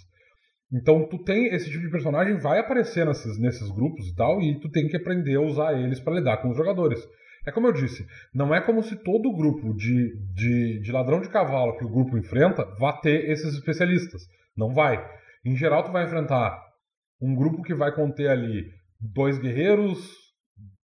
Então 0.72 1.06
tu 1.08 1.22
tem 1.22 1.54
esse 1.54 1.70
tipo 1.70 1.84
de 1.84 1.90
personagem, 1.90 2.36
vai 2.36 2.58
aparecer 2.58 3.06
nesses, 3.06 3.38
nesses 3.38 3.70
grupos 3.70 4.08
e 4.08 4.14
tal, 4.16 4.42
e 4.42 4.58
tu 4.58 4.68
tem 4.68 4.88
que 4.88 4.96
aprender 4.96 5.36
a 5.36 5.40
usar 5.40 5.80
eles 5.80 6.00
para 6.00 6.14
lidar 6.14 6.38
com 6.38 6.50
os 6.50 6.56
jogadores. 6.56 7.00
É 7.44 7.50
como 7.50 7.66
eu 7.66 7.72
disse, 7.72 8.06
não 8.32 8.54
é 8.54 8.60
como 8.60 8.82
se 8.82 8.96
todo 8.96 9.34
grupo 9.34 9.74
de, 9.74 10.16
de, 10.32 10.80
de 10.80 10.92
ladrão 10.92 11.20
de 11.20 11.28
cavalo 11.28 11.76
que 11.76 11.84
o 11.84 11.88
grupo 11.88 12.16
enfrenta 12.16 12.64
vá 12.78 12.92
ter 12.92 13.30
esses 13.30 13.54
especialistas. 13.54 14.22
Não 14.56 14.72
vai. 14.72 15.04
Em 15.44 15.56
geral, 15.56 15.82
tu 15.82 15.90
vai 15.90 16.04
enfrentar 16.04 16.56
um 17.20 17.34
grupo 17.34 17.62
que 17.62 17.74
vai 17.74 17.92
conter 17.92 18.28
ali 18.28 18.64
dois 19.00 19.38
guerreiros, 19.38 19.98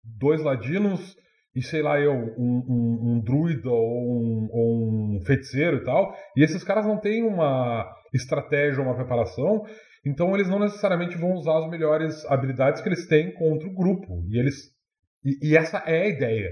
dois 0.03 0.41
ladinos 0.41 1.15
e 1.53 1.61
sei 1.61 1.81
lá 1.81 1.99
eu, 1.99 2.13
um, 2.13 2.65
um, 2.67 3.11
um 3.11 3.19
druida 3.21 3.69
ou 3.69 4.21
um, 4.21 4.49
ou 4.51 5.15
um, 5.15 5.21
feiticeiro 5.25 5.77
e 5.77 5.83
tal. 5.83 6.13
E 6.35 6.43
esses 6.43 6.63
caras 6.63 6.85
não 6.85 6.97
têm 6.97 7.23
uma 7.23 7.89
estratégia 8.13 8.81
ou 8.81 8.87
uma 8.87 8.95
preparação, 8.95 9.65
então 10.05 10.35
eles 10.35 10.49
não 10.49 10.59
necessariamente 10.59 11.17
vão 11.17 11.33
usar 11.33 11.57
as 11.57 11.69
melhores 11.69 12.25
habilidades 12.25 12.81
que 12.81 12.89
eles 12.89 13.07
têm 13.07 13.33
contra 13.33 13.67
o 13.67 13.73
grupo. 13.73 14.25
E 14.29 14.37
eles 14.37 14.74
e, 15.25 15.49
e 15.49 15.57
essa 15.57 15.79
é 15.79 16.03
a 16.03 16.07
ideia. 16.07 16.49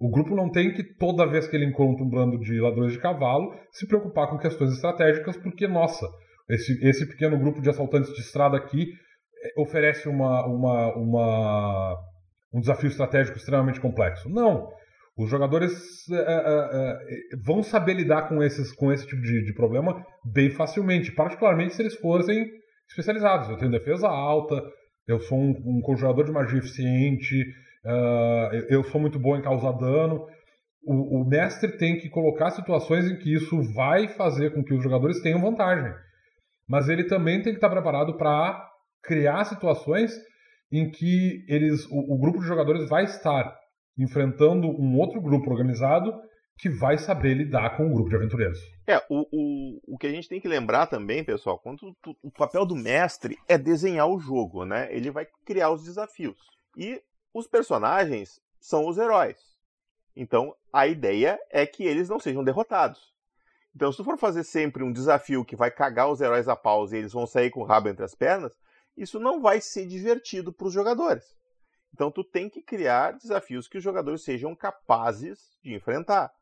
O 0.00 0.10
grupo 0.10 0.34
não 0.34 0.50
tem 0.50 0.72
que, 0.72 0.82
toda 0.82 1.26
vez 1.26 1.46
que 1.46 1.54
ele 1.54 1.66
encontra 1.66 2.02
um 2.02 2.08
bando 2.08 2.38
de 2.38 2.58
ladrões 2.58 2.92
de 2.92 2.98
cavalo, 2.98 3.54
se 3.70 3.86
preocupar 3.86 4.28
com 4.28 4.38
questões 4.38 4.72
estratégicas, 4.72 5.36
porque, 5.36 5.68
nossa, 5.68 6.06
esse, 6.48 6.84
esse 6.86 7.06
pequeno 7.06 7.38
grupo 7.38 7.60
de 7.60 7.70
assaltantes 7.70 8.12
de 8.14 8.20
estrada 8.20 8.56
aqui 8.56 8.88
oferece 9.56 10.08
uma, 10.08 10.46
uma, 10.46 10.96
uma, 10.96 11.96
um 12.52 12.60
desafio 12.60 12.88
estratégico 12.88 13.38
extremamente 13.38 13.80
complexo. 13.80 14.28
Não. 14.28 14.68
Os 15.16 15.28
jogadores 15.28 15.72
é, 16.10 16.16
é, 16.16 17.34
é, 17.34 17.36
vão 17.44 17.62
saber 17.62 17.94
lidar 17.94 18.28
com, 18.28 18.42
esses, 18.42 18.72
com 18.72 18.90
esse 18.90 19.06
tipo 19.06 19.20
de, 19.20 19.44
de, 19.44 19.52
problema 19.52 20.02
bem 20.24 20.50
facilmente, 20.50 21.12
particularmente 21.12 21.74
se 21.74 21.82
eles 21.82 21.94
fossem 21.96 22.46
especializados. 22.88 23.50
Eu 23.50 23.58
tenho 23.58 23.70
defesa 23.70 24.08
alta, 24.08 24.62
eu 25.06 25.20
sou 25.20 25.38
um, 25.38 25.50
um 25.50 25.80
conjurador 25.82 26.24
de 26.24 26.32
magia 26.32 26.58
eficiente, 26.58 27.44
uh, 27.84 28.54
eu 28.68 28.82
sou 28.84 29.00
muito 29.00 29.18
bom 29.18 29.36
em 29.36 29.42
causar 29.42 29.72
dano. 29.72 30.26
O, 30.82 31.20
o, 31.20 31.28
mestre 31.28 31.76
tem 31.76 31.98
que 31.98 32.08
colocar 32.08 32.50
situações 32.50 33.04
em 33.06 33.18
que 33.18 33.34
isso 33.34 33.60
vai 33.74 34.08
fazer 34.08 34.54
com 34.54 34.64
que 34.64 34.72
os 34.72 34.82
jogadores 34.82 35.20
tenham 35.20 35.40
vantagem. 35.40 35.92
Mas 36.68 36.88
ele 36.88 37.04
também 37.04 37.42
tem 37.42 37.52
que 37.52 37.58
estar 37.58 37.68
preparado 37.68 38.16
para 38.16 38.66
criar 39.02 39.44
situações 39.44 40.12
em 40.72 40.90
que 40.90 41.44
eles, 41.48 41.84
o, 41.90 42.14
o, 42.14 42.18
grupo 42.18 42.38
de 42.38 42.46
jogadores 42.46 42.88
vai 42.88 43.04
estar 43.04 43.54
enfrentando 43.98 44.68
um 44.68 44.96
outro 44.98 45.20
grupo 45.20 45.50
organizado 45.50 46.12
que 46.58 46.68
vai 46.68 46.98
saber 46.98 47.34
lidar 47.34 47.76
com 47.76 47.86
o 47.86 47.92
grupo 47.92 48.10
de 48.10 48.16
aventureiros. 48.16 48.58
É, 48.86 48.98
o, 49.08 49.26
o, 49.32 49.94
o 49.94 49.98
que 49.98 50.06
a 50.06 50.10
gente 50.10 50.28
tem 50.28 50.40
que 50.40 50.48
lembrar 50.48 50.86
também, 50.86 51.24
pessoal, 51.24 51.58
quando 51.58 51.94
tu, 52.02 52.16
o 52.22 52.30
papel 52.30 52.66
do 52.66 52.76
mestre 52.76 53.36
é 53.48 53.56
desenhar 53.56 54.06
o 54.06 54.20
jogo, 54.20 54.64
né? 54.64 54.88
Ele 54.94 55.10
vai 55.10 55.26
criar 55.44 55.70
os 55.70 55.84
desafios. 55.84 56.36
E 56.76 57.00
os 57.32 57.46
personagens 57.46 58.40
são 58.60 58.86
os 58.86 58.98
heróis. 58.98 59.38
Então, 60.14 60.54
a 60.72 60.86
ideia 60.86 61.38
é 61.50 61.64
que 61.66 61.84
eles 61.84 62.08
não 62.08 62.18
sejam 62.18 62.44
derrotados. 62.44 63.14
Então, 63.74 63.90
se 63.92 63.98
tu 63.98 64.04
for 64.04 64.18
fazer 64.18 64.42
sempre 64.42 64.82
um 64.82 64.92
desafio 64.92 65.44
que 65.44 65.56
vai 65.56 65.70
cagar 65.70 66.10
os 66.10 66.20
heróis 66.20 66.48
a 66.48 66.56
pausa 66.56 66.96
e 66.96 66.98
eles 66.98 67.12
vão 67.12 67.26
sair 67.26 67.50
com 67.50 67.60
o 67.60 67.64
rabo 67.64 67.88
entre 67.88 68.04
as 68.04 68.14
pernas, 68.14 68.52
isso 68.96 69.18
não 69.18 69.40
vai 69.40 69.60
ser 69.60 69.86
divertido 69.86 70.52
para 70.52 70.66
os 70.66 70.72
jogadores. 70.72 71.36
Então 71.92 72.10
tu 72.10 72.22
tem 72.22 72.48
que 72.48 72.62
criar 72.62 73.12
desafios 73.12 73.68
que 73.68 73.78
os 73.78 73.84
jogadores 73.84 74.22
sejam 74.22 74.54
capazes 74.54 75.56
de 75.62 75.74
enfrentar. 75.74 76.32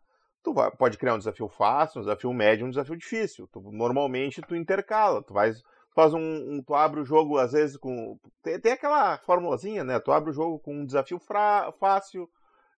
Tu 0.42 0.52
vai, 0.52 0.70
pode 0.70 0.98
criar 0.98 1.14
um 1.14 1.18
desafio 1.18 1.48
fácil, 1.48 2.00
um 2.00 2.04
desafio 2.04 2.32
médio, 2.32 2.66
um 2.66 2.70
desafio 2.70 2.96
difícil. 2.96 3.46
Tu, 3.48 3.60
normalmente 3.72 4.42
tu 4.42 4.54
intercala, 4.54 5.22
tu 5.22 5.34
tu 5.34 5.64
faz 5.98 6.14
um, 6.14 6.20
um, 6.20 6.62
tu 6.62 6.76
abre 6.76 7.00
o 7.00 7.04
jogo 7.04 7.38
às 7.38 7.50
vezes 7.50 7.76
com 7.76 8.16
tem, 8.40 8.60
tem 8.60 8.70
aquela 8.70 9.18
formulazinha, 9.18 9.82
né? 9.82 9.98
Tu 9.98 10.12
abre 10.12 10.30
o 10.30 10.32
jogo 10.32 10.56
com 10.60 10.72
um 10.72 10.86
desafio 10.86 11.18
fra, 11.18 11.72
fácil 11.72 12.30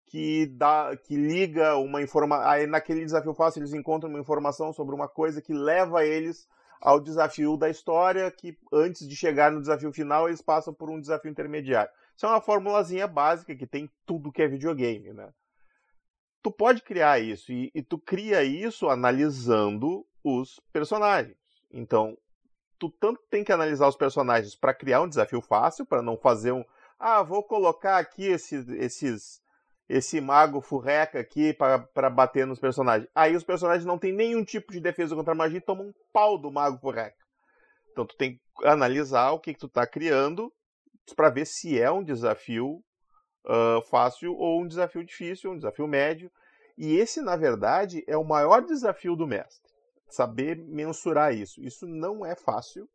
que 0.06 0.46
dá 0.46 0.96
que 0.96 1.16
liga 1.16 1.76
uma 1.76 2.00
informação, 2.00 2.48
aí 2.48 2.66
naquele 2.66 3.04
desafio 3.04 3.34
fácil 3.34 3.60
eles 3.60 3.74
encontram 3.74 4.08
uma 4.08 4.18
informação 4.18 4.72
sobre 4.72 4.94
uma 4.94 5.06
coisa 5.06 5.42
que 5.42 5.52
leva 5.52 6.02
eles 6.02 6.48
ao 6.80 6.98
desafio 6.98 7.58
da 7.58 7.68
história, 7.68 8.30
que 8.30 8.56
antes 8.72 9.06
de 9.06 9.14
chegar 9.14 9.52
no 9.52 9.60
desafio 9.60 9.92
final, 9.92 10.26
eles 10.26 10.40
passam 10.40 10.72
por 10.72 10.88
um 10.88 10.98
desafio 10.98 11.30
intermediário. 11.30 11.92
Isso 12.16 12.24
é 12.24 12.28
uma 12.30 12.40
formulazinha 12.40 13.06
básica 13.06 13.54
que 13.54 13.66
tem 13.66 13.90
tudo 14.06 14.32
que 14.32 14.40
é 14.40 14.48
videogame, 14.48 15.12
né? 15.12 15.28
Tu 16.42 16.50
pode 16.50 16.80
criar 16.80 17.18
isso, 17.18 17.52
e, 17.52 17.70
e 17.74 17.82
tu 17.82 17.98
cria 17.98 18.42
isso 18.42 18.88
analisando 18.88 20.06
os 20.24 20.58
personagens. 20.72 21.36
Então, 21.70 22.16
tu 22.80 22.88
tanto 22.88 23.20
tem 23.30 23.44
que 23.44 23.52
analisar 23.52 23.86
os 23.86 23.96
personagens 23.96 24.56
para 24.56 24.74
criar 24.74 25.02
um 25.02 25.08
desafio 25.08 25.42
fácil, 25.42 25.84
para 25.84 26.02
não 26.02 26.16
fazer 26.16 26.52
um. 26.52 26.64
Ah, 26.98 27.22
vou 27.22 27.44
colocar 27.44 27.98
aqui 27.98 28.26
esse, 28.26 28.56
esses 28.76 29.40
esse 29.88 30.20
mago 30.20 30.60
furreca 30.60 31.18
aqui 31.18 31.52
para 31.52 32.08
bater 32.08 32.46
nos 32.46 32.60
personagens. 32.60 33.10
Aí 33.14 33.34
os 33.34 33.44
personagens 33.44 33.84
não 33.84 33.98
têm 33.98 34.12
nenhum 34.12 34.44
tipo 34.44 34.72
de 34.72 34.80
defesa 34.80 35.16
contra 35.16 35.32
a 35.32 35.36
magia 35.36 35.58
e 35.58 35.60
tomam 35.60 35.88
um 35.88 35.92
pau 36.12 36.38
do 36.38 36.50
mago 36.50 36.78
furreca. 36.78 37.16
Então 37.90 38.06
tu 38.06 38.16
tem 38.16 38.34
que 38.34 38.66
analisar 38.66 39.32
o 39.32 39.40
que, 39.40 39.52
que 39.52 39.58
tu 39.58 39.66
está 39.66 39.86
criando 39.86 40.52
para 41.16 41.28
ver 41.28 41.44
se 41.44 41.78
é 41.78 41.90
um 41.90 42.04
desafio 42.04 42.80
uh, 43.44 43.82
fácil 43.90 44.32
ou 44.36 44.62
um 44.62 44.66
desafio 44.66 45.04
difícil, 45.04 45.50
um 45.50 45.56
desafio 45.56 45.88
médio. 45.88 46.30
E 46.78 46.96
esse, 46.96 47.20
na 47.20 47.36
verdade, 47.36 48.04
é 48.06 48.16
o 48.16 48.24
maior 48.24 48.64
desafio 48.64 49.16
do 49.16 49.26
mestre. 49.26 49.70
Saber 50.10 50.56
mensurar 50.56 51.34
isso. 51.34 51.60
Isso 51.62 51.86
não 51.86 52.24
é 52.24 52.34
fácil. 52.34 52.88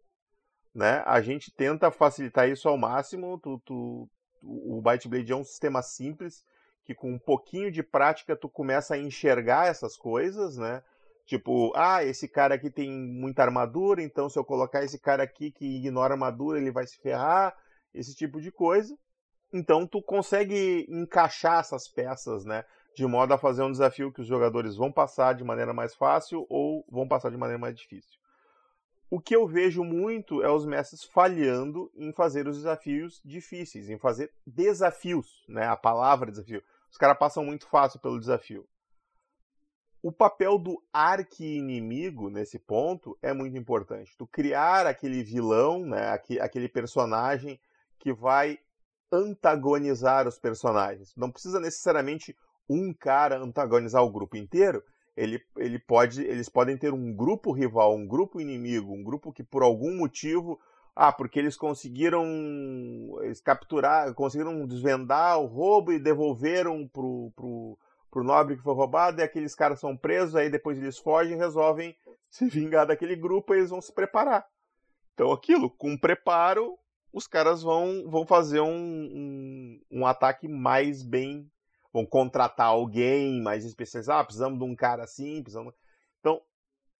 Né? 0.74 1.02
A 1.06 1.22
gente 1.22 1.52
tenta 1.52 1.90
facilitar 1.90 2.50
isso 2.50 2.68
ao 2.68 2.78
máximo. 2.78 3.40
Tu, 3.40 3.62
tu, 3.66 4.10
o 4.42 4.82
Byte 4.82 5.08
Blade 5.08 5.32
é 5.32 5.36
um 5.36 5.44
sistema 5.44 5.82
simples 5.82 6.44
que 6.86 6.94
com 6.94 7.12
um 7.12 7.20
pouquinho 7.20 7.72
de 7.72 7.82
prática 7.82 8.36
tu 8.36 8.48
começa 8.48 8.94
a 8.94 8.98
enxergar 8.98 9.68
essas 9.68 9.98
coisas, 9.98 10.56
né? 10.56 10.84
Tipo, 11.26 11.74
ah, 11.76 12.04
esse 12.04 12.28
cara 12.28 12.54
aqui 12.54 12.70
tem 12.70 12.92
muita 12.92 13.42
armadura, 13.42 14.04
então 14.04 14.30
se 14.30 14.38
eu 14.38 14.46
colocar 14.46 14.84
esse 14.84 15.00
cara 15.00 15.24
aqui 15.24 15.52
que 15.52 15.66
ignora 15.66 16.14
armadura, 16.14 16.60
ele 16.60 16.72
vai 16.72 16.86
se 16.86 16.98
ferrar, 17.00 17.58
esse 17.92 18.14
tipo 18.14 18.40
de 18.40 18.52
coisa. 18.52 18.96
Então 19.52 19.88
tu 19.88 20.02
consegue 20.04 20.86
encaixar 20.88 21.60
essas 21.60 21.88
peças, 21.88 22.46
né? 22.46 22.64
De 22.96 23.06
modo 23.06 23.34
a 23.34 23.38
fazer 23.38 23.62
um 23.62 23.72
desafio 23.72 24.12
que 24.12 24.22
os 24.22 24.28
jogadores 24.28 24.76
vão 24.76 24.92
passar 24.92 25.34
de 25.34 25.44
maneira 25.44 25.74
mais 25.74 25.94
fácil 25.94 26.46
ou 26.50 26.86
vão 26.90 27.08
passar 27.08 27.30
de 27.30 27.38
maneira 27.38 27.60
mais 27.60 27.76
difícil. 27.76 28.20
O 29.10 29.20
que 29.20 29.36
eu 29.36 29.46
vejo 29.46 29.84
muito 29.84 30.42
é 30.42 30.50
os 30.50 30.66
mestres 30.66 31.04
falhando 31.04 31.92
em 31.96 32.12
fazer 32.12 32.48
os 32.48 32.58
desafios 32.58 33.22
difíceis, 33.24 33.90
em 33.90 33.98
fazer 33.98 34.32
desafios, 34.48 35.46
né? 35.48 35.68
A 35.68 35.76
palavra 35.76 36.32
desafio. 36.32 36.64
Os 36.90 36.98
caras 36.98 37.18
passam 37.18 37.44
muito 37.44 37.68
fácil 37.68 38.00
pelo 38.00 38.20
desafio. 38.20 38.68
O 40.02 40.12
papel 40.12 40.58
do 40.58 40.82
arqui-inimigo 40.94 42.30
nesse 42.30 42.60
ponto 42.60 43.18
é 43.22 43.34
muito 43.34 43.58
importante. 43.58 44.16
Tu 44.18 44.28
criar 44.28 44.86
aquele 44.86 45.24
vilão, 45.24 45.86
né? 45.86 46.12
aquele 46.40 46.70
personagem 46.70 47.60
que 47.98 48.14
vai 48.14 48.60
antagonizar 49.12 50.28
os 50.28 50.38
personagens. 50.38 51.12
Não 51.16 51.32
precisa 51.32 51.60
necessariamente 51.60 52.38
um 52.70 52.94
cara 52.94 53.38
antagonizar 53.38 54.04
o 54.04 54.12
grupo 54.12 54.38
inteiro. 54.38 54.84
Ele, 55.16 55.42
ele 55.58 55.80
pode, 55.80 56.22
eles 56.24 56.50
podem 56.50 56.78
ter 56.78 56.94
um 56.94 57.14
grupo 57.14 57.52
rival, 57.52 57.96
um 57.96 58.06
grupo 58.06 58.42
inimigo, 58.42 58.94
um 58.94 59.04
grupo 59.04 59.32
que 59.32 59.44
por 59.44 59.64
algum 59.64 59.96
motivo 59.96 60.60
ah, 60.96 61.12
porque 61.12 61.38
eles 61.38 61.58
conseguiram 61.58 62.26
eles 63.22 63.42
capturar, 63.42 64.14
conseguiram 64.14 64.66
desvendar 64.66 65.40
o 65.40 65.46
roubo 65.46 65.92
e 65.92 66.00
devolveram 66.00 66.88
pro, 66.88 67.32
pro, 67.36 67.78
pro 68.10 68.24
nobre 68.24 68.56
que 68.56 68.64
foi 68.64 68.74
roubado, 68.74 69.20
e 69.20 69.24
aqueles 69.24 69.54
caras 69.54 69.80
são 69.80 69.98
presos, 69.98 70.38
aí 70.38 70.50
depois 70.50 70.78
eles 70.78 70.98
fogem 70.98 71.34
e 71.34 71.38
resolvem 71.38 71.96
se 72.30 72.48
vingar 72.50 72.88
daquele 72.88 73.16
grupo 73.16 73.54
e 73.54 73.58
eles 73.58 73.70
vão 73.70 73.82
se 73.82 73.92
preparar. 73.94 74.48
Então 75.14 75.32
aquilo, 75.34 75.70
com 75.70 75.98
preparo, 75.98 76.78
os 77.12 77.28
caras 77.28 77.62
vão, 77.62 78.10
vão 78.10 78.26
fazer 78.26 78.62
um, 78.62 78.70
um, 78.70 79.82
um 79.92 80.06
ataque 80.06 80.48
mais 80.48 81.04
bem. 81.04 81.50
Vão 81.96 82.06
contratar 82.06 82.68
alguém 82.68 83.42
mais 83.42 83.64
especializado. 83.64 84.20
Ah, 84.20 84.26
precisamos 84.26 84.60
de 84.60 84.66
um 84.66 84.76
cara 84.76 85.06
assim, 85.06 85.42
precisamos. 85.42 85.74
Então, 86.20 86.42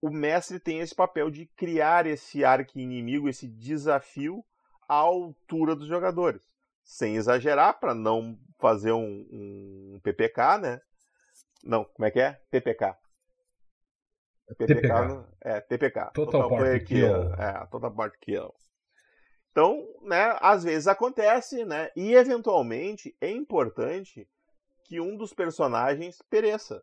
o 0.02 0.10
mestre 0.10 0.58
tem 0.58 0.80
esse 0.80 0.96
papel 0.96 1.30
de 1.30 1.48
criar 1.48 2.08
esse 2.08 2.46
arqui-inimigo, 2.46 3.28
esse 3.28 3.46
desafio 3.46 4.42
à 4.88 4.94
altura 4.94 5.76
dos 5.76 5.90
jogadores. 5.90 6.50
Sem 6.86 7.18
exagerar, 7.18 7.78
para 7.78 7.94
não 7.94 8.40
fazer 8.58 8.94
um, 8.94 9.28
um, 9.30 10.00
PPK, 10.02 10.60
né? 10.60 10.82
Não, 11.62 11.84
como 11.84 12.06
é 12.06 12.12
que 12.12 12.22
é? 12.22 12.40
PPK. 12.50 12.96
PPK. 14.58 15.26
É, 15.42 15.60
TPK. 15.60 16.12
Total, 16.14 16.44
Total 16.44 16.50
Party 16.50 16.86
Kill. 16.86 17.08
kill. 17.08 17.34
É, 17.34 17.68
Total 17.70 17.94
Party 17.94 18.18
Kill. 18.22 18.54
Então, 19.52 19.86
né, 20.04 20.38
às 20.40 20.64
vezes 20.64 20.88
acontece, 20.88 21.66
né? 21.66 21.90
E 21.98 22.14
eventualmente 22.14 23.14
é 23.20 23.30
importante 23.30 24.26
que 24.86 25.02
um 25.02 25.18
dos 25.18 25.34
personagens 25.34 26.22
pereça 26.30 26.82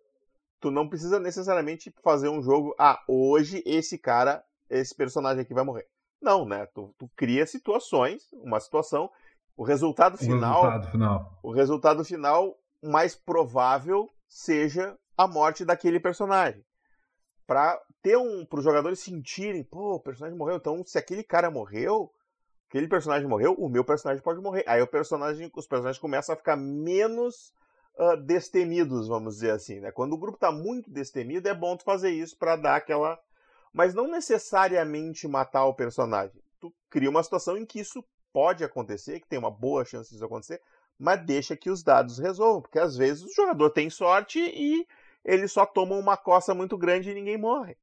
tu 0.62 0.70
não 0.70 0.88
precisa 0.88 1.18
necessariamente 1.18 1.92
fazer 2.02 2.28
um 2.28 2.40
jogo. 2.40 2.74
Ah, 2.78 3.02
hoje 3.08 3.62
esse 3.66 3.98
cara, 3.98 4.42
esse 4.70 4.94
personagem 4.94 5.42
aqui 5.42 5.52
vai 5.52 5.64
morrer. 5.64 5.86
Não, 6.22 6.46
né? 6.46 6.66
Tu, 6.66 6.94
tu 6.96 7.10
cria 7.16 7.44
situações, 7.44 8.32
uma 8.32 8.60
situação. 8.60 9.10
O 9.56 9.64
resultado 9.64 10.16
final. 10.16 10.62
O 10.62 10.62
resultado 10.62 10.90
final. 10.90 11.38
O 11.42 11.52
resultado 11.52 12.04
final 12.04 12.58
mais 12.80 13.16
provável 13.16 14.08
seja 14.28 14.96
a 15.18 15.26
morte 15.26 15.64
daquele 15.64 15.98
personagem. 15.98 16.64
Para 17.44 17.78
ter 18.00 18.16
um. 18.16 18.46
Para 18.46 18.60
os 18.60 18.64
jogadores 18.64 19.00
sentirem, 19.00 19.64
pô, 19.64 19.96
o 19.96 20.00
personagem 20.00 20.38
morreu. 20.38 20.56
Então, 20.56 20.80
se 20.86 20.96
aquele 20.96 21.24
cara 21.24 21.50
morreu, 21.50 22.08
aquele 22.68 22.86
personagem 22.86 23.28
morreu, 23.28 23.54
o 23.54 23.68
meu 23.68 23.84
personagem 23.84 24.22
pode 24.22 24.40
morrer. 24.40 24.62
Aí 24.68 24.80
o 24.80 24.86
personagem, 24.86 25.50
os 25.56 25.66
personagens 25.66 26.00
começam 26.00 26.32
a 26.32 26.38
ficar 26.38 26.56
menos 26.56 27.52
uh, 27.98 28.16
destemidos, 28.16 29.08
vamos 29.08 29.34
dizer 29.34 29.50
assim. 29.50 29.80
Né? 29.80 29.90
Quando 29.90 30.12
o 30.12 30.18
grupo 30.18 30.36
está 30.36 30.50
muito 30.52 30.90
destemido, 30.90 31.48
é 31.48 31.54
bom 31.54 31.76
tu 31.76 31.84
fazer 31.84 32.10
isso 32.10 32.36
para 32.36 32.56
dar 32.56 32.76
aquela. 32.76 33.18
Mas 33.72 33.94
não 33.94 34.06
necessariamente 34.06 35.26
matar 35.26 35.64
o 35.64 35.74
personagem. 35.74 36.40
Tu 36.60 36.72
cria 36.90 37.10
uma 37.10 37.22
situação 37.22 37.56
em 37.56 37.64
que 37.64 37.80
isso 37.80 38.04
pode 38.32 38.64
acontecer, 38.64 39.20
que 39.20 39.28
tem 39.28 39.38
uma 39.38 39.50
boa 39.50 39.84
chance 39.84 40.10
disso 40.10 40.24
acontecer, 40.24 40.60
mas 40.98 41.24
deixa 41.24 41.56
que 41.56 41.70
os 41.70 41.82
dados 41.82 42.18
resolvam, 42.18 42.62
porque 42.62 42.78
às 42.78 42.96
vezes 42.96 43.24
o 43.24 43.34
jogador 43.34 43.70
tem 43.70 43.90
sorte 43.90 44.38
e 44.38 44.86
ele 45.24 45.48
só 45.48 45.66
toma 45.66 45.96
uma 45.96 46.16
coça 46.16 46.54
muito 46.54 46.76
grande 46.76 47.10
e 47.10 47.14
ninguém 47.14 47.36
morre. 47.36 47.76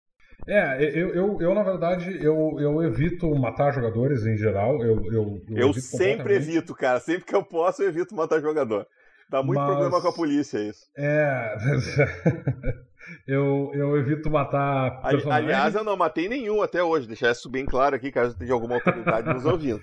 É, 0.48 0.82
eu, 0.82 1.10
eu, 1.10 1.42
eu 1.42 1.54
na 1.54 1.64
verdade, 1.64 2.18
eu, 2.24 2.56
eu 2.60 2.82
evito 2.84 3.30
matar 3.36 3.74
jogadores 3.74 4.26
em 4.26 4.38
geral. 4.38 4.82
Eu, 4.84 5.04
eu, 5.06 5.42
eu, 5.50 5.58
eu 5.58 5.74
sempre 5.74 6.36
evito, 6.36 6.74
cara. 6.74 7.00
Sempre 7.00 7.26
que 7.26 7.36
eu 7.36 7.44
posso, 7.44 7.84
eu 7.84 7.90
evito 7.90 8.16
matar 8.16 8.40
jogador. 8.40 8.88
Dá 9.30 9.44
muito 9.44 9.60
Mas, 9.60 9.70
problema 9.70 10.02
com 10.02 10.08
a 10.08 10.14
polícia 10.14 10.58
isso. 10.58 10.90
É. 10.98 11.56
eu, 13.28 13.72
eu 13.74 13.98
evito 13.98 14.30
matar 14.30 15.02
personagens. 15.02 15.52
Aliás, 15.52 15.76
eu 15.76 15.84
não 15.84 15.96
matei 15.96 16.28
nenhum 16.28 16.64
até 16.64 16.84
hoje. 16.84 17.08
Deixar 17.08 17.32
isso 17.32 17.48
bem 17.48 17.66
claro 17.66 17.96
aqui, 17.96 18.12
caso 18.12 18.38
tenha 18.38 18.54
alguma 18.54 18.76
autoridade 18.76 19.32
nos 19.32 19.46
ouvindo. 19.46 19.82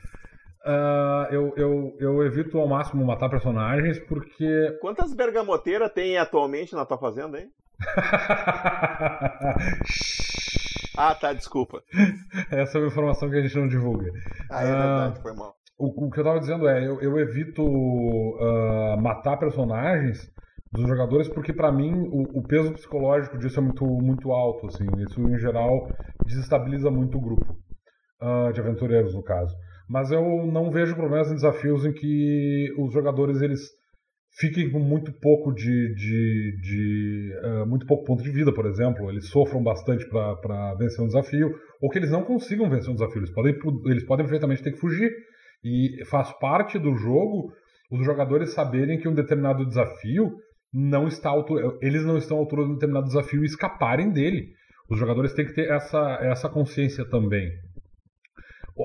Uh, 0.64 1.30
eu, 1.30 1.54
eu, 1.56 1.96
eu 2.00 2.22
evito 2.24 2.58
ao 2.58 2.66
máximo 2.66 3.06
matar 3.06 3.28
personagens 3.28 4.00
porque. 4.00 4.76
Quantas 4.80 5.14
bergamoteiras 5.14 5.92
tem 5.92 6.18
atualmente 6.18 6.74
na 6.74 6.84
tua 6.84 6.98
fazenda, 6.98 7.38
hein? 7.38 7.48
ah, 10.96 11.14
tá, 11.14 11.32
desculpa. 11.32 11.84
Essa 12.50 12.78
é 12.78 12.80
uma 12.80 12.88
informação 12.88 13.30
que 13.30 13.36
a 13.36 13.42
gente 13.42 13.56
não 13.56 13.68
divulga. 13.68 14.10
Ah, 14.50 14.62
é 14.62 14.66
verdade, 14.66 15.18
uh, 15.18 15.22
foi 15.22 15.32
mal. 15.34 15.54
O, 15.78 16.06
o, 16.06 16.10
que 16.10 16.20
eu 16.20 16.24
tava 16.24 16.40
dizendo 16.40 16.66
é, 16.68 16.86
eu, 16.86 17.00
eu 17.00 17.18
evito 17.18 17.62
uh, 17.62 19.00
matar 19.00 19.36
personagens 19.36 20.30
dos 20.72 20.88
jogadores 20.88 21.28
porque 21.28 21.52
para 21.52 21.70
mim 21.70 21.92
o, 22.10 22.38
o, 22.38 22.42
peso 22.42 22.72
psicológico 22.72 23.38
disso 23.38 23.60
é 23.60 23.62
muito, 23.62 23.84
muito 23.84 24.32
alto, 24.32 24.66
assim. 24.66 24.86
Isso 25.06 25.20
em 25.20 25.38
geral 25.38 25.88
desestabiliza 26.24 26.90
muito 26.90 27.18
o 27.18 27.20
grupo 27.20 27.56
uh, 28.22 28.52
de 28.52 28.60
aventureiros 28.60 29.14
no 29.14 29.22
caso. 29.22 29.54
Mas 29.88 30.10
eu 30.10 30.46
não 30.46 30.70
vejo 30.70 30.96
problemas 30.96 31.30
em 31.30 31.34
desafios 31.34 31.84
em 31.84 31.92
que 31.92 32.74
os 32.78 32.92
jogadores 32.92 33.40
eles 33.42 33.60
fiquem 34.38 34.70
com 34.70 34.78
muito 34.78 35.12
pouco 35.20 35.52
de, 35.52 35.94
de, 35.94 36.60
de 36.60 37.32
uh, 37.42 37.66
muito 37.66 37.86
pouco 37.86 38.04
ponto 38.04 38.22
de 38.22 38.30
vida, 38.30 38.52
por 38.52 38.66
exemplo, 38.66 39.10
eles 39.10 39.28
sofram 39.28 39.62
bastante 39.62 40.06
para 40.08 40.74
vencer 40.74 41.02
um 41.02 41.06
desafio, 41.06 41.54
ou 41.80 41.88
que 41.88 41.98
eles 41.98 42.10
não 42.10 42.24
consigam 42.24 42.68
vencer 42.68 42.90
um 42.90 42.94
desafio, 42.94 43.18
eles 43.18 43.32
podem, 43.32 43.54
eles 43.86 44.04
podem 44.04 44.24
perfeitamente 44.24 44.62
ter 44.62 44.72
que 44.72 44.80
fugir 44.80 45.10
e 45.66 46.04
faz 46.04 46.32
parte 46.38 46.78
do 46.78 46.94
jogo 46.94 47.52
os 47.90 48.04
jogadores 48.04 48.52
saberem 48.52 48.98
que 48.98 49.08
um 49.08 49.14
determinado 49.14 49.66
desafio 49.66 50.32
não 50.72 51.08
está 51.08 51.32
eles 51.80 52.04
não 52.04 52.16
estão 52.16 52.36
à 52.36 52.40
altura 52.40 52.64
de 52.64 52.70
um 52.70 52.74
determinado 52.74 53.06
desafio 53.06 53.42
e 53.42 53.46
escaparem 53.46 54.10
dele. 54.10 54.48
Os 54.88 54.98
jogadores 54.98 55.32
têm 55.32 55.46
que 55.46 55.54
ter 55.54 55.70
essa, 55.70 56.18
essa 56.20 56.48
consciência 56.48 57.04
também. 57.08 57.50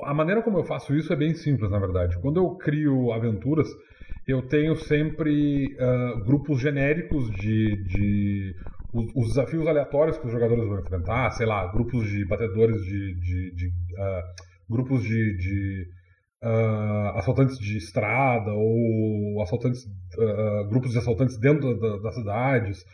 A 0.04 0.14
maneira 0.14 0.42
como 0.42 0.58
eu 0.58 0.64
faço 0.64 0.94
isso 0.94 1.12
é 1.12 1.16
bem 1.16 1.34
simples, 1.34 1.70
na 1.70 1.78
verdade. 1.78 2.18
Quando 2.20 2.38
eu 2.38 2.56
crio 2.56 3.12
aventuras, 3.12 3.68
eu 4.26 4.42
tenho 4.42 4.74
sempre 4.74 5.66
uh, 5.74 6.24
grupos 6.24 6.60
genéricos 6.60 7.30
de, 7.32 7.84
de 7.84 8.54
os, 8.92 9.06
os, 9.14 9.28
desafios 9.28 9.66
aleatórios 9.66 10.16
que 10.16 10.26
os 10.26 10.32
jogadores 10.32 10.66
vão 10.66 10.80
enfrentar, 10.80 11.30
sei 11.30 11.46
lá, 11.46 11.70
grupos 11.70 12.08
de 12.08 12.24
batedores 12.26 12.80
de, 12.82 13.14
de, 13.20 13.54
de 13.54 13.66
uh, 13.66 14.22
grupos 14.70 15.02
de, 15.02 15.36
de 15.36 15.86
uh, 16.42 17.18
assaltantes 17.18 17.58
de 17.58 17.76
estrada 17.76 18.50
ou 18.52 19.40
assaltantes, 19.42 19.84
uh, 19.84 20.68
grupos 20.68 20.92
de 20.92 20.98
assaltantes 20.98 21.38
dentro 21.38 21.78
da, 21.78 21.98
das 21.98 22.14
cidades, 22.14 22.84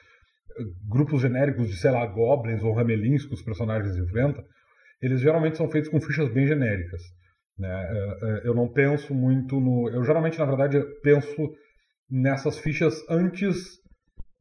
grupos 0.88 1.22
genéricos 1.22 1.68
de, 1.68 1.76
sei 1.76 1.90
lá, 1.90 2.05
goblins 2.07 2.62
ou 2.62 2.74
ramelins 2.74 3.24
que 3.24 3.34
os 3.34 3.42
personagens 3.42 3.96
enfrentam, 3.96 4.44
eles 5.01 5.20
geralmente 5.20 5.57
são 5.57 5.70
feitos 5.70 5.90
com 5.90 6.01
fichas 6.01 6.32
bem 6.32 6.46
genéricas. 6.46 7.01
Né? 7.57 8.40
Eu 8.44 8.55
não 8.55 8.68
penso 8.68 9.14
muito 9.14 9.61
no. 9.61 9.88
Eu 9.90 10.05
geralmente, 10.05 10.38
na 10.38 10.44
verdade, 10.44 10.80
penso 11.03 11.51
nessas 12.11 12.59
fichas 12.59 12.94
antes 13.09 13.78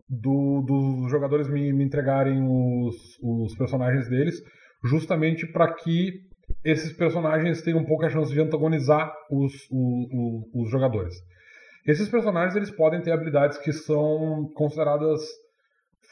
do, 0.10 0.62
dos 0.62 1.12
jogadores 1.12 1.48
me, 1.48 1.74
me 1.74 1.84
entregarem 1.84 2.42
os, 2.42 2.96
os 3.22 3.56
personagens 3.56 4.08
deles, 4.10 4.42
justamente 4.84 5.46
para 5.52 5.74
que 5.74 6.28
esses 6.64 6.94
personagens 6.94 7.62
têm 7.62 7.76
um 7.76 7.86
pouco 7.86 8.06
a 8.06 8.10
chance 8.10 8.32
de 8.32 8.40
antagonizar 8.40 9.14
os, 9.30 9.68
o, 9.70 10.46
o, 10.54 10.62
os 10.62 10.70
jogadores. 10.70 11.16
Esses 11.86 12.10
personagens 12.10 12.56
eles 12.56 12.72
podem 12.72 13.02
ter 13.02 13.12
habilidades 13.12 13.58
que 13.58 13.72
são 13.72 14.52
consideradas 14.54 15.22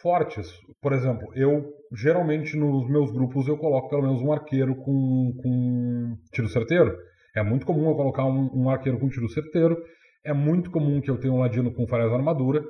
fortes. 0.01 0.49
Por 0.81 0.93
exemplo, 0.93 1.29
eu 1.35 1.73
geralmente 1.93 2.55
nos 2.57 2.89
meus 2.89 3.11
grupos 3.11 3.47
eu 3.47 3.57
coloco 3.57 3.89
pelo 3.89 4.03
menos 4.03 4.21
um 4.21 4.31
arqueiro 4.31 4.75
com, 4.75 5.33
com 5.41 6.17
tiro 6.31 6.47
certeiro. 6.47 6.95
É 7.35 7.43
muito 7.43 7.65
comum 7.65 7.89
eu 7.89 7.95
colocar 7.95 8.25
um, 8.25 8.49
um 8.53 8.69
arqueiro 8.69 8.99
com 8.99 9.09
tiro 9.09 9.27
certeiro. 9.29 9.77
É 10.23 10.33
muito 10.33 10.71
comum 10.71 11.01
que 11.01 11.11
eu 11.11 11.19
tenha 11.19 11.33
um 11.33 11.39
ladino 11.39 11.73
com 11.73 11.85
várias 11.85 12.11
armadura, 12.11 12.61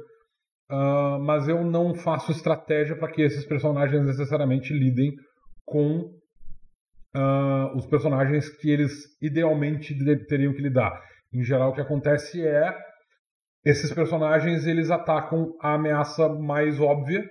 uh, 0.72 1.20
mas 1.22 1.48
eu 1.48 1.64
não 1.64 1.94
faço 1.94 2.32
estratégia 2.32 2.98
para 2.98 3.12
que 3.12 3.22
esses 3.22 3.46
personagens 3.46 4.06
necessariamente 4.06 4.74
lidem 4.74 5.14
com 5.64 6.12
uh, 7.16 7.76
os 7.76 7.86
personagens 7.86 8.50
que 8.50 8.70
eles 8.70 8.92
idealmente 9.22 9.96
teriam 10.28 10.54
que 10.54 10.62
lidar. 10.62 11.02
Em 11.34 11.44
geral, 11.44 11.72
o 11.72 11.74
que 11.74 11.82
acontece 11.82 12.46
é 12.46 12.76
esses 13.66 13.92
personagens 13.92 14.68
eles 14.68 14.92
atacam 14.92 15.56
a 15.60 15.74
ameaça 15.74 16.30
mais 16.30 16.80
óbvia 16.80 17.28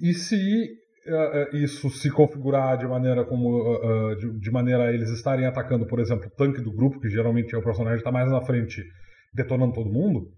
e 0.00 0.12
se 0.12 0.68
uh, 1.06 1.56
isso 1.56 1.88
se 1.90 2.10
configurar 2.10 2.76
de 2.78 2.86
maneira 2.86 3.24
como 3.24 3.76
uh, 3.76 4.16
de, 4.16 4.40
de, 4.40 4.50
maneira 4.50 4.92
eles 4.92 5.10
estarem 5.10 5.46
atacando, 5.46 5.86
por 5.86 6.00
exemplo, 6.00 6.26
o 6.26 6.36
tanque 6.36 6.60
do 6.60 6.74
grupo, 6.74 7.00
que 7.00 7.08
geralmente 7.08 7.54
é 7.54 7.58
o 7.58 7.62
personagem 7.62 7.98
que 7.98 8.00
está 8.00 8.10
mais 8.10 8.30
na 8.30 8.40
frente, 8.40 8.82
detonando 9.32 9.74
todo 9.74 9.92
mundo, 9.92 10.28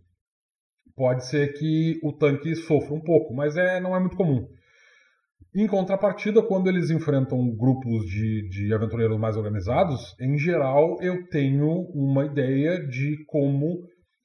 pode 0.94 1.26
ser 1.26 1.54
que 1.54 1.98
o 2.02 2.12
tanque 2.12 2.54
sofra 2.54 2.94
um 2.94 3.00
pouco, 3.00 3.34
mas 3.34 3.56
é 3.56 3.80
não 3.80 3.96
é 3.96 4.00
muito 4.00 4.16
comum. 4.16 4.46
Em 5.56 5.66
contrapartida, 5.66 6.42
quando 6.42 6.68
eles 6.68 6.90
enfrentam 6.90 7.38
grupos 7.56 8.04
de, 8.04 8.46
de 8.50 8.74
aventureiros 8.74 9.18
mais 9.18 9.38
organizados, 9.38 10.14
em 10.20 10.36
geral 10.36 10.98
eu 11.00 11.26
tenho 11.30 11.66
uma 11.94 12.26
ideia 12.26 12.78
de 12.86 13.24
como 13.26 13.78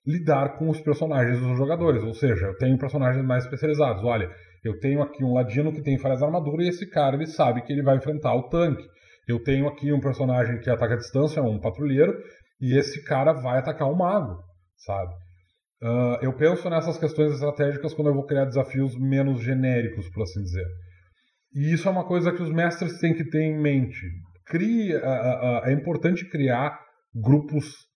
lidar 0.05 0.57
com 0.57 0.67
os 0.67 0.81
personagens 0.81 1.39
dos 1.39 1.57
jogadores. 1.57 2.03
Ou 2.03 2.13
seja, 2.13 2.47
eu 2.47 2.57
tenho 2.57 2.77
personagens 2.77 3.25
mais 3.25 3.45
especializados. 3.45 4.03
Olha, 4.03 4.29
eu 4.61 4.77
tenho 4.79 5.01
aqui 5.01 5.23
um 5.23 5.31
ladino 5.31 5.71
que 5.71 5.81
tem 5.81 5.97
falhas 5.97 6.21
armadura 6.21 6.65
e 6.65 6.67
esse 6.67 6.89
cara 6.89 7.15
ele 7.15 7.27
sabe 7.27 7.61
que 7.61 7.71
ele 7.71 7.81
vai 7.81 7.95
enfrentar 7.95 8.35
o 8.35 8.49
tanque. 8.49 8.83
Eu 9.25 9.41
tenho 9.41 9.69
aqui 9.69 9.93
um 9.93 10.01
personagem 10.01 10.59
que 10.59 10.69
ataca 10.69 10.95
a 10.95 10.97
distância, 10.97 11.41
um 11.41 11.61
patrulheiro, 11.61 12.13
e 12.59 12.77
esse 12.77 13.05
cara 13.05 13.31
vai 13.31 13.59
atacar 13.59 13.89
o 13.89 13.97
mago, 13.97 14.37
sabe? 14.75 15.13
Uh, 15.81 16.17
eu 16.21 16.35
penso 16.35 16.69
nessas 16.69 16.97
questões 16.97 17.31
estratégicas 17.31 17.93
quando 17.93 18.09
eu 18.09 18.15
vou 18.15 18.25
criar 18.25 18.43
desafios 18.43 18.99
menos 18.99 19.41
genéricos, 19.41 20.09
por 20.09 20.23
assim 20.23 20.41
dizer. 20.41 20.65
E 21.53 21.73
isso 21.73 21.87
é 21.87 21.91
uma 21.91 22.05
coisa 22.05 22.31
que 22.31 22.41
os 22.41 22.51
mestres 22.51 22.99
têm 22.99 23.13
que 23.13 23.25
ter 23.25 23.41
em 23.41 23.59
mente. 23.59 23.99
Cria, 24.45 25.01
é 25.65 25.73
importante 25.73 26.29
criar 26.29 26.79
grupos 27.13 27.87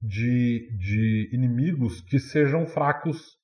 de, 0.00 0.68
de 0.76 1.30
inimigos 1.32 2.00
que 2.02 2.18
sejam 2.18 2.66
fracos 2.66 3.36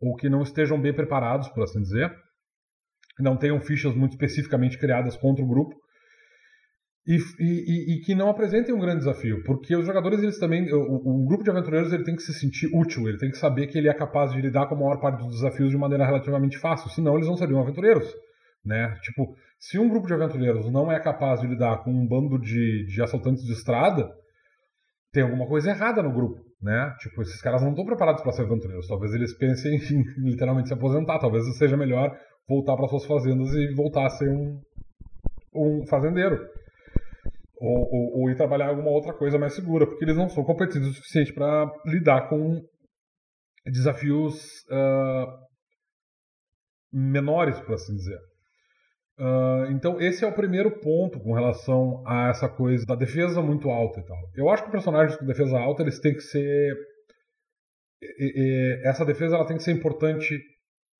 ou 0.00 0.14
que 0.14 0.28
não 0.28 0.42
estejam 0.42 0.80
bem 0.80 0.94
preparados, 0.94 1.48
por 1.48 1.64
assim 1.64 1.80
dizer, 1.80 2.12
não 3.18 3.36
tenham 3.36 3.60
fichas 3.60 3.94
muito 3.94 4.12
especificamente 4.12 4.78
criadas 4.78 5.16
contra 5.16 5.44
o 5.44 5.48
grupo. 5.48 5.74
E, 7.06 7.16
e, 7.40 7.94
e, 7.94 8.00
que 8.00 8.14
não 8.14 8.28
apresentem 8.28 8.74
um 8.74 8.78
grande 8.78 8.98
desafio, 8.98 9.42
porque 9.44 9.74
os 9.74 9.86
jogadores 9.86 10.22
eles 10.22 10.38
também, 10.38 10.70
o, 10.70 11.24
grupo 11.26 11.42
de 11.42 11.48
aventureiros 11.48 11.90
ele 11.90 12.04
tem 12.04 12.14
que 12.14 12.22
se 12.22 12.34
sentir 12.34 12.68
útil, 12.70 13.08
ele 13.08 13.16
tem 13.16 13.30
que 13.30 13.38
saber 13.38 13.66
que 13.66 13.78
ele 13.78 13.88
é 13.88 13.94
capaz 13.94 14.30
de 14.30 14.38
lidar 14.42 14.66
com 14.66 14.74
a 14.74 14.78
maior 14.78 15.00
parte 15.00 15.24
dos 15.24 15.36
desafios 15.36 15.70
de 15.70 15.78
maneira 15.78 16.04
relativamente 16.04 16.58
fácil, 16.58 16.90
senão 16.90 17.14
eles 17.14 17.26
não 17.26 17.34
seriam 17.34 17.62
aventureiros, 17.62 18.06
né? 18.64 18.94
Tipo, 19.02 19.34
se 19.58 19.78
um 19.78 19.88
grupo 19.88 20.06
de 20.06 20.14
aventureiros 20.14 20.70
não 20.70 20.90
é 20.90 21.00
capaz 21.00 21.40
de 21.40 21.46
lidar 21.46 21.82
com 21.82 21.90
um 21.90 22.06
bando 22.06 22.38
de, 22.38 22.86
de 22.86 23.02
assaltantes 23.02 23.44
de 23.44 23.52
estrada, 23.52 24.08
tem 25.12 25.22
alguma 25.22 25.46
coisa 25.46 25.70
errada 25.70 26.02
no 26.02 26.12
grupo, 26.12 26.40
né? 26.60 26.94
Tipo, 27.00 27.22
esses 27.22 27.40
caras 27.40 27.62
não 27.62 27.70
estão 27.70 27.84
preparados 27.84 28.22
para 28.22 28.32
ser 28.32 28.42
aventureiros. 28.42 28.86
Talvez 28.86 29.12
eles 29.14 29.36
pensem 29.36 29.76
em 29.90 30.30
literalmente 30.30 30.68
se 30.68 30.74
aposentar. 30.74 31.18
Talvez 31.18 31.44
seja 31.56 31.76
melhor 31.76 32.16
voltar 32.48 32.76
para 32.76 32.88
suas 32.88 33.04
fazendas 33.04 33.52
e 33.54 33.74
voltar 33.74 34.06
a 34.06 34.10
ser 34.10 34.28
um, 34.28 34.60
um 35.54 35.86
fazendeiro. 35.86 36.38
Ou, 37.60 37.88
ou, 37.92 38.20
ou, 38.20 38.30
ir 38.30 38.36
trabalhar 38.36 38.68
alguma 38.68 38.90
outra 38.90 39.12
coisa 39.12 39.36
mais 39.36 39.54
segura, 39.54 39.84
porque 39.84 40.04
eles 40.04 40.16
não 40.16 40.28
são 40.28 40.44
competitivos 40.44 40.90
o 40.90 40.94
suficiente 40.94 41.32
para 41.32 41.68
lidar 41.86 42.28
com 42.28 42.62
desafios 43.66 44.36
uh, 44.70 45.26
menores, 46.92 47.58
por 47.60 47.74
assim 47.74 47.96
dizer. 47.96 48.18
Uh, 49.18 49.72
então, 49.72 50.00
esse 50.00 50.24
é 50.24 50.28
o 50.28 50.32
primeiro 50.32 50.70
ponto 50.78 51.18
com 51.18 51.32
relação 51.32 52.04
a 52.06 52.28
essa 52.28 52.48
coisa 52.48 52.86
da 52.86 52.94
defesa 52.94 53.42
muito 53.42 53.68
alta 53.68 53.98
e 53.98 54.04
tal. 54.04 54.16
Eu 54.36 54.48
acho 54.48 54.64
que 54.64 54.70
personagens 54.70 55.18
com 55.18 55.26
defesa 55.26 55.58
alta 55.58 55.82
eles 55.82 55.98
têm 55.98 56.14
que 56.14 56.20
ser. 56.20 56.76
Essa 58.84 59.04
defesa 59.04 59.34
ela 59.34 59.44
tem 59.44 59.56
que 59.56 59.64
ser 59.64 59.72
importante, 59.72 60.40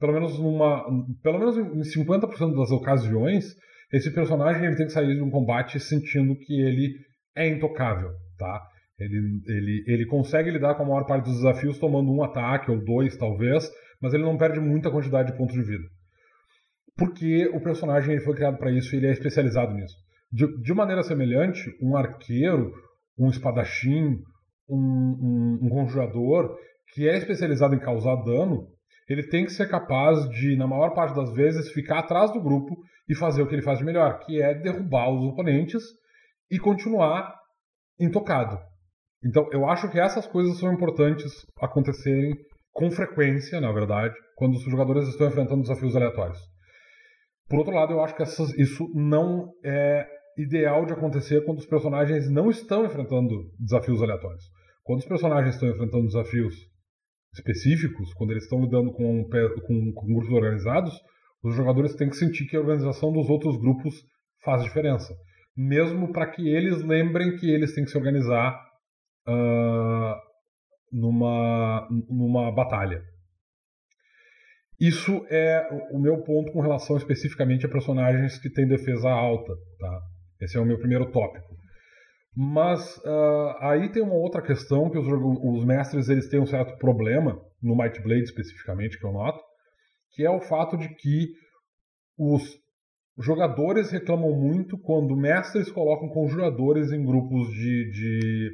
pelo 0.00 0.12
menos 0.12 0.36
numa, 0.36 0.84
pelo 1.22 1.38
menos 1.38 1.56
em 1.56 2.02
50% 2.02 2.56
das 2.56 2.72
ocasiões. 2.72 3.54
Esse 3.92 4.12
personagem 4.12 4.66
ele 4.66 4.76
tem 4.76 4.86
que 4.86 4.92
sair 4.92 5.14
de 5.14 5.22
um 5.22 5.30
combate 5.30 5.78
sentindo 5.78 6.36
que 6.36 6.60
ele 6.60 6.92
é 7.36 7.46
intocável, 7.46 8.10
tá? 8.36 8.60
Ele, 8.98 9.40
ele, 9.46 9.84
ele 9.86 10.06
consegue 10.06 10.50
lidar 10.50 10.74
com 10.74 10.82
a 10.82 10.86
maior 10.86 11.06
parte 11.06 11.26
dos 11.26 11.36
desafios 11.36 11.78
tomando 11.78 12.10
um 12.10 12.24
ataque 12.24 12.68
ou 12.68 12.84
dois, 12.84 13.16
talvez, 13.16 13.70
mas 14.02 14.12
ele 14.12 14.24
não 14.24 14.36
perde 14.36 14.58
muita 14.58 14.90
quantidade 14.90 15.30
de 15.30 15.38
pontos 15.38 15.54
de 15.54 15.62
vida 15.62 15.84
porque 16.98 17.48
o 17.54 17.60
personagem 17.60 18.12
ele 18.12 18.24
foi 18.24 18.34
criado 18.34 18.58
para 18.58 18.72
isso 18.72 18.92
e 18.92 18.98
ele 18.98 19.06
é 19.06 19.12
especializado 19.12 19.72
nisso. 19.72 19.94
De, 20.30 20.60
de, 20.60 20.74
maneira 20.74 21.02
semelhante, 21.04 21.70
um 21.80 21.96
arqueiro, 21.96 22.72
um 23.16 23.30
espadachim, 23.30 24.18
um, 24.68 24.76
um, 24.76 25.58
um, 25.62 25.68
conjurador 25.70 26.58
que 26.92 27.08
é 27.08 27.16
especializado 27.16 27.74
em 27.74 27.78
causar 27.78 28.16
dano, 28.16 28.66
ele 29.08 29.22
tem 29.22 29.44
que 29.44 29.52
ser 29.52 29.68
capaz 29.68 30.28
de, 30.30 30.56
na 30.56 30.66
maior 30.66 30.90
parte 30.90 31.14
das 31.14 31.32
vezes, 31.32 31.70
ficar 31.70 32.00
atrás 32.00 32.32
do 32.32 32.42
grupo 32.42 32.76
e 33.08 33.14
fazer 33.14 33.42
o 33.42 33.46
que 33.46 33.54
ele 33.54 33.62
faz 33.62 33.78
de 33.78 33.84
melhor, 33.84 34.18
que 34.18 34.42
é 34.42 34.52
derrubar 34.54 35.08
os 35.08 35.24
oponentes 35.24 35.82
e 36.50 36.58
continuar 36.58 37.32
intocado. 37.98 38.58
Então, 39.24 39.48
eu 39.52 39.68
acho 39.68 39.88
que 39.90 39.98
essas 39.98 40.26
coisas 40.26 40.58
são 40.58 40.72
importantes 40.72 41.32
acontecerem 41.60 42.34
com 42.72 42.90
frequência, 42.90 43.60
na 43.60 43.72
verdade, 43.72 44.14
quando 44.36 44.54
os 44.54 44.62
jogadores 44.62 45.08
estão 45.08 45.28
enfrentando 45.28 45.62
desafios 45.62 45.96
aleatórios. 45.96 46.38
Por 47.48 47.58
outro 47.58 47.74
lado, 47.74 47.92
eu 47.92 48.00
acho 48.02 48.14
que 48.14 48.22
essas, 48.22 48.50
isso 48.58 48.90
não 48.94 49.52
é 49.64 50.06
ideal 50.36 50.84
de 50.84 50.92
acontecer 50.92 51.44
quando 51.44 51.58
os 51.58 51.66
personagens 51.66 52.30
não 52.30 52.50
estão 52.50 52.84
enfrentando 52.84 53.50
desafios 53.58 54.02
aleatórios. 54.02 54.44
Quando 54.84 55.00
os 55.00 55.06
personagens 55.06 55.54
estão 55.54 55.68
enfrentando 55.68 56.06
desafios 56.06 56.54
específicos, 57.34 58.12
quando 58.14 58.30
eles 58.30 58.44
estão 58.44 58.60
lidando 58.60 58.92
com, 58.92 59.24
com, 59.24 59.92
com 59.92 60.06
grupos 60.06 60.30
organizados, 60.30 60.94
os 61.42 61.54
jogadores 61.54 61.94
têm 61.94 62.08
que 62.08 62.16
sentir 62.16 62.46
que 62.46 62.56
a 62.56 62.60
organização 62.60 63.12
dos 63.12 63.28
outros 63.28 63.56
grupos 63.58 63.94
faz 64.44 64.62
diferença. 64.62 65.14
Mesmo 65.56 66.12
para 66.12 66.26
que 66.30 66.48
eles 66.48 66.82
lembrem 66.82 67.36
que 67.36 67.50
eles 67.50 67.74
têm 67.74 67.84
que 67.84 67.90
se 67.90 67.98
organizar 67.98 68.58
uh, 69.26 70.14
numa, 70.92 71.88
numa 72.08 72.52
batalha. 72.52 73.02
Isso 74.80 75.26
é 75.28 75.68
o 75.90 75.98
meu 75.98 76.22
ponto 76.22 76.52
com 76.52 76.60
relação 76.60 76.96
especificamente 76.96 77.66
a 77.66 77.68
personagens 77.68 78.38
que 78.38 78.48
têm 78.48 78.66
defesa 78.66 79.10
alta. 79.10 79.52
Tá? 79.78 80.00
Esse 80.40 80.56
é 80.56 80.60
o 80.60 80.64
meu 80.64 80.78
primeiro 80.78 81.10
tópico. 81.10 81.56
Mas 82.36 82.96
uh, 82.98 83.56
aí 83.60 83.90
tem 83.90 84.00
uma 84.00 84.14
outra 84.14 84.40
questão 84.40 84.88
que 84.88 84.96
os, 84.96 85.06
os, 85.08 85.64
mestres 85.64 86.08
eles 86.08 86.28
têm 86.28 86.38
um 86.40 86.46
certo 86.46 86.78
problema, 86.78 87.36
no 87.60 87.76
Might 87.76 88.00
Blade 88.00 88.22
especificamente, 88.22 88.96
que 88.96 89.04
eu 89.04 89.12
noto, 89.12 89.40
que 90.12 90.24
é 90.24 90.30
o 90.30 90.40
fato 90.40 90.76
de 90.76 90.88
que 90.94 91.26
os 92.16 92.56
jogadores 93.18 93.90
reclamam 93.90 94.30
muito 94.30 94.78
quando 94.78 95.16
mestres 95.16 95.68
colocam 95.72 96.08
conjuradores 96.08 96.92
em 96.92 97.04
grupos 97.04 97.48
de, 97.48 97.90
de 97.90 98.50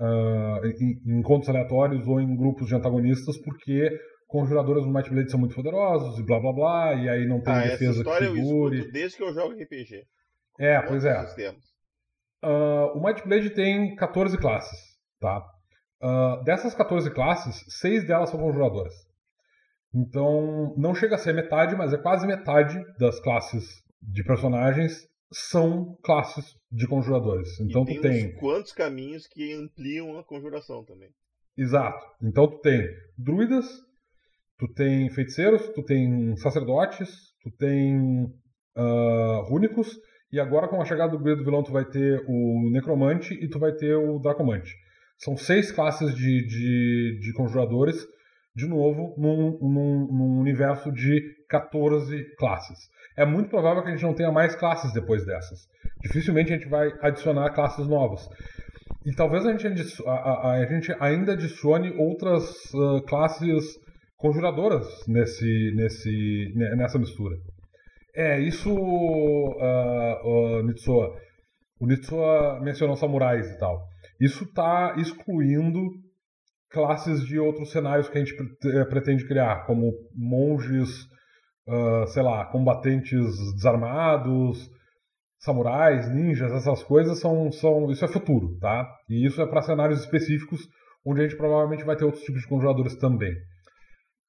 uh, 0.00 0.66
em, 0.66 1.00
em 1.06 1.20
encontros 1.20 1.48
aleatórios 1.48 2.04
ou 2.08 2.20
em 2.20 2.36
grupos 2.36 2.66
de 2.66 2.74
antagonistas, 2.74 3.38
porque 3.38 3.96
conjuradores 4.28 4.84
do 4.84 4.92
Might 4.92 5.10
Blade 5.10 5.30
são 5.30 5.40
muito 5.40 5.54
poderosos 5.54 6.18
e 6.18 6.22
blá 6.22 6.38
blá 6.38 6.52
blá, 6.52 6.94
e 6.94 7.08
aí 7.08 7.26
não 7.26 7.40
tem 7.42 7.52
ah, 7.52 7.62
defesa 7.62 8.04
que 8.04 8.16
figure. 8.18 8.78
Eu 8.78 8.92
desde 8.92 9.16
que 9.16 9.24
eu 9.24 9.34
jogo 9.34 9.54
RPG. 9.54 10.06
É, 10.60 10.80
pois 10.82 11.04
é. 11.04 11.20
Uh, 12.44 12.96
o 12.96 13.02
Might 13.02 13.26
Blade 13.26 13.50
tem 13.50 13.96
14 13.96 14.38
classes, 14.38 14.78
tá? 15.18 15.44
Uh, 16.00 16.44
dessas 16.44 16.74
14 16.74 17.10
classes, 17.10 17.64
6 17.80 18.06
delas 18.06 18.30
são 18.30 18.38
conjuradoras. 18.38 18.94
Então, 19.92 20.74
não 20.76 20.94
chega 20.94 21.16
a 21.16 21.18
ser 21.18 21.32
metade, 21.32 21.74
mas 21.74 21.92
é 21.92 21.96
quase 21.96 22.26
metade 22.26 22.78
das 22.98 23.18
classes 23.18 23.82
de 24.00 24.22
personagens 24.22 25.08
são 25.32 25.96
classes 26.02 26.56
de 26.70 26.86
conjuradores. 26.86 27.60
Então 27.60 27.84
tem 27.84 27.96
tu 27.96 28.02
tem 28.02 28.34
quantos 28.36 28.72
caminhos 28.72 29.26
que 29.26 29.52
ampliam 29.54 30.18
a 30.18 30.24
conjuração 30.24 30.84
também. 30.84 31.10
Exato. 31.56 32.04
Então 32.22 32.46
tu 32.48 32.58
tem 32.60 32.88
druidas, 33.16 33.66
Tu 34.58 34.66
tem 34.74 35.08
feiticeiros, 35.10 35.68
tu 35.70 35.82
tem 35.84 36.36
sacerdotes, 36.36 37.08
tu 37.42 37.50
tem 37.56 38.24
uh, 38.76 39.42
rúnicos, 39.48 39.96
e 40.32 40.38
agora 40.40 40.68
com 40.68 40.80
a 40.80 40.84
chegada 40.84 41.16
do 41.16 41.18
do 41.18 41.44
Vilão 41.44 41.62
tu 41.62 41.72
vai 41.72 41.84
ter 41.84 42.22
o 42.26 42.70
Necromante 42.70 43.34
e 43.34 43.48
tu 43.48 43.58
vai 43.58 43.72
ter 43.72 43.94
o 43.94 44.18
Dracomante. 44.18 44.74
São 45.16 45.36
seis 45.36 45.72
classes 45.72 46.14
de, 46.14 46.46
de, 46.46 47.18
de 47.20 47.32
conjuradores, 47.32 48.06
de 48.54 48.66
novo, 48.66 49.14
num, 49.16 49.58
num, 49.60 50.08
num 50.10 50.40
universo 50.40 50.92
de 50.92 51.22
14 51.48 52.24
classes. 52.36 52.78
É 53.16 53.24
muito 53.24 53.48
provável 53.48 53.82
que 53.82 53.88
a 53.88 53.92
gente 53.92 54.04
não 54.04 54.14
tenha 54.14 54.30
mais 54.30 54.54
classes 54.54 54.92
depois 54.92 55.24
dessas. 55.24 55.66
Dificilmente 56.02 56.52
a 56.52 56.56
gente 56.56 56.68
vai 56.68 56.92
adicionar 57.00 57.50
classes 57.50 57.86
novas. 57.86 58.28
E 59.04 59.12
talvez 59.14 59.46
a 59.46 59.56
gente, 59.56 60.02
a, 60.06 60.10
a, 60.10 60.52
a 60.52 60.66
gente 60.66 60.94
ainda 61.00 61.32
adicione 61.32 61.90
outras 61.96 62.44
uh, 62.74 63.02
classes 63.06 63.78
conjuradoras 64.18 64.84
nesse, 65.06 65.72
nesse, 65.74 66.52
nessa 66.54 66.98
mistura. 66.98 67.36
É, 68.14 68.40
isso, 68.40 68.70
uh, 68.70 69.54
uh, 70.24 70.68
o 71.80 71.86
Nitsuo 71.86 72.60
mencionou 72.60 72.96
samurais 72.96 73.48
e 73.48 73.58
tal. 73.58 73.86
Isso 74.20 74.44
está 74.44 74.96
excluindo 74.98 75.80
classes 76.70 77.24
de 77.24 77.38
outros 77.38 77.70
cenários 77.70 78.08
que 78.08 78.18
a 78.18 78.24
gente 78.24 78.34
eh, 78.64 78.84
pretende 78.84 79.26
criar, 79.26 79.64
como 79.64 79.92
monges, 80.14 81.04
uh, 81.66 82.06
sei 82.08 82.22
lá, 82.22 82.44
combatentes 82.46 83.24
desarmados, 83.54 84.68
samurais, 85.38 86.12
ninjas, 86.12 86.52
essas 86.52 86.82
coisas 86.82 87.20
são, 87.20 87.50
são 87.52 87.90
isso 87.90 88.04
é 88.04 88.08
futuro, 88.08 88.58
tá? 88.58 88.86
E 89.08 89.24
isso 89.24 89.40
é 89.40 89.46
para 89.46 89.62
cenários 89.62 90.00
específicos 90.00 90.68
onde 91.06 91.20
a 91.20 91.22
gente 91.22 91.36
provavelmente 91.36 91.84
vai 91.84 91.96
ter 91.96 92.04
outros 92.04 92.24
tipos 92.24 92.42
de 92.42 92.48
conjuradores 92.48 92.96
também. 92.96 93.32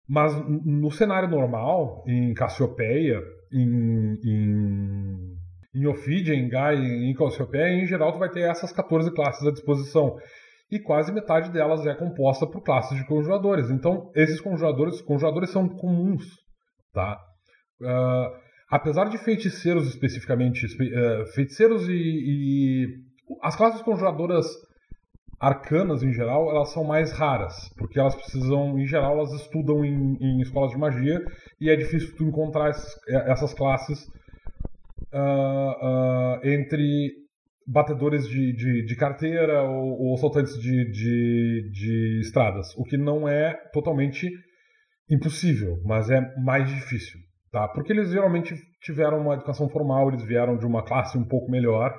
Mas 0.09 0.33
no 0.65 0.89
cenário 0.89 1.29
normal, 1.29 2.03
em 2.07 2.33
Cassiopeia, 2.33 3.21
em, 3.53 4.17
em, 4.25 5.37
em 5.75 5.85
Ophidia, 5.85 6.33
em 6.33 6.49
Gaia, 6.49 6.79
em 6.79 7.13
Cassiopeia, 7.13 7.75
em 7.75 7.85
geral 7.85 8.11
tu 8.11 8.17
vai 8.17 8.29
ter 8.29 8.49
essas 8.49 8.71
14 8.71 9.13
classes 9.13 9.45
à 9.45 9.51
disposição. 9.51 10.17
E 10.71 10.79
quase 10.79 11.11
metade 11.11 11.51
delas 11.51 11.85
é 11.85 11.93
composta 11.93 12.47
por 12.47 12.61
classes 12.61 12.97
de 12.97 13.05
conjuradores. 13.05 13.69
Então, 13.69 14.11
esses 14.15 14.41
conjuradores, 14.41 14.99
conjuradores 15.01 15.51
são 15.51 15.69
comuns, 15.69 16.25
tá? 16.91 17.19
Uh, 17.79 18.35
apesar 18.71 19.09
de 19.09 19.17
feiticeiros 19.19 19.87
especificamente, 19.87 20.65
uh, 20.65 21.25
feiticeiros 21.33 21.87
e, 21.87 21.93
e, 21.93 22.87
as 23.43 23.55
classes 23.55 23.81
conjuradoras 23.83 24.47
arcanas 25.39 26.03
em 26.03 26.11
geral, 26.11 26.49
elas 26.49 26.71
são 26.73 26.83
mais 26.83 27.11
raras, 27.11 27.69
porque 27.77 27.99
elas 27.99 28.15
precisam, 28.15 28.77
em 28.77 28.85
geral, 28.85 29.17
elas 29.17 29.31
estudam 29.33 29.85
em, 29.85 30.17
em 30.19 30.41
escolas 30.41 30.71
de 30.71 30.77
magia 30.77 31.23
e 31.61 31.69
é 31.69 31.75
difícil 31.75 32.15
tu 32.15 32.23
encontrar 32.23 32.69
esses, 32.69 32.93
essas 33.07 33.53
classes 33.53 34.05
uh, 35.13 36.39
entre 36.43 37.11
batedores 37.65 38.27
de, 38.27 38.51
de, 38.53 38.85
de 38.85 38.95
carteira 38.95 39.63
ou, 39.63 40.01
ou 40.01 40.13
assaltantes 40.15 40.59
de, 40.59 40.91
de, 40.91 41.69
de 41.71 42.19
estradas, 42.21 42.75
o 42.75 42.83
que 42.83 42.97
não 42.97 43.27
é 43.27 43.53
totalmente 43.71 44.27
impossível, 45.09 45.77
mas 45.85 46.09
é 46.09 46.19
mais 46.43 46.67
difícil 46.67 47.19
tá? 47.51 47.67
Porque 47.67 47.91
eles 47.91 48.11
geralmente 48.11 48.55
tiveram 48.81 49.19
uma 49.19 49.35
educação 49.35 49.69
formal, 49.69 50.09
eles 50.09 50.23
vieram 50.23 50.57
de 50.57 50.65
uma 50.65 50.83
classe 50.83 51.17
um 51.17 51.25
pouco 51.25 51.51
melhor 51.51 51.93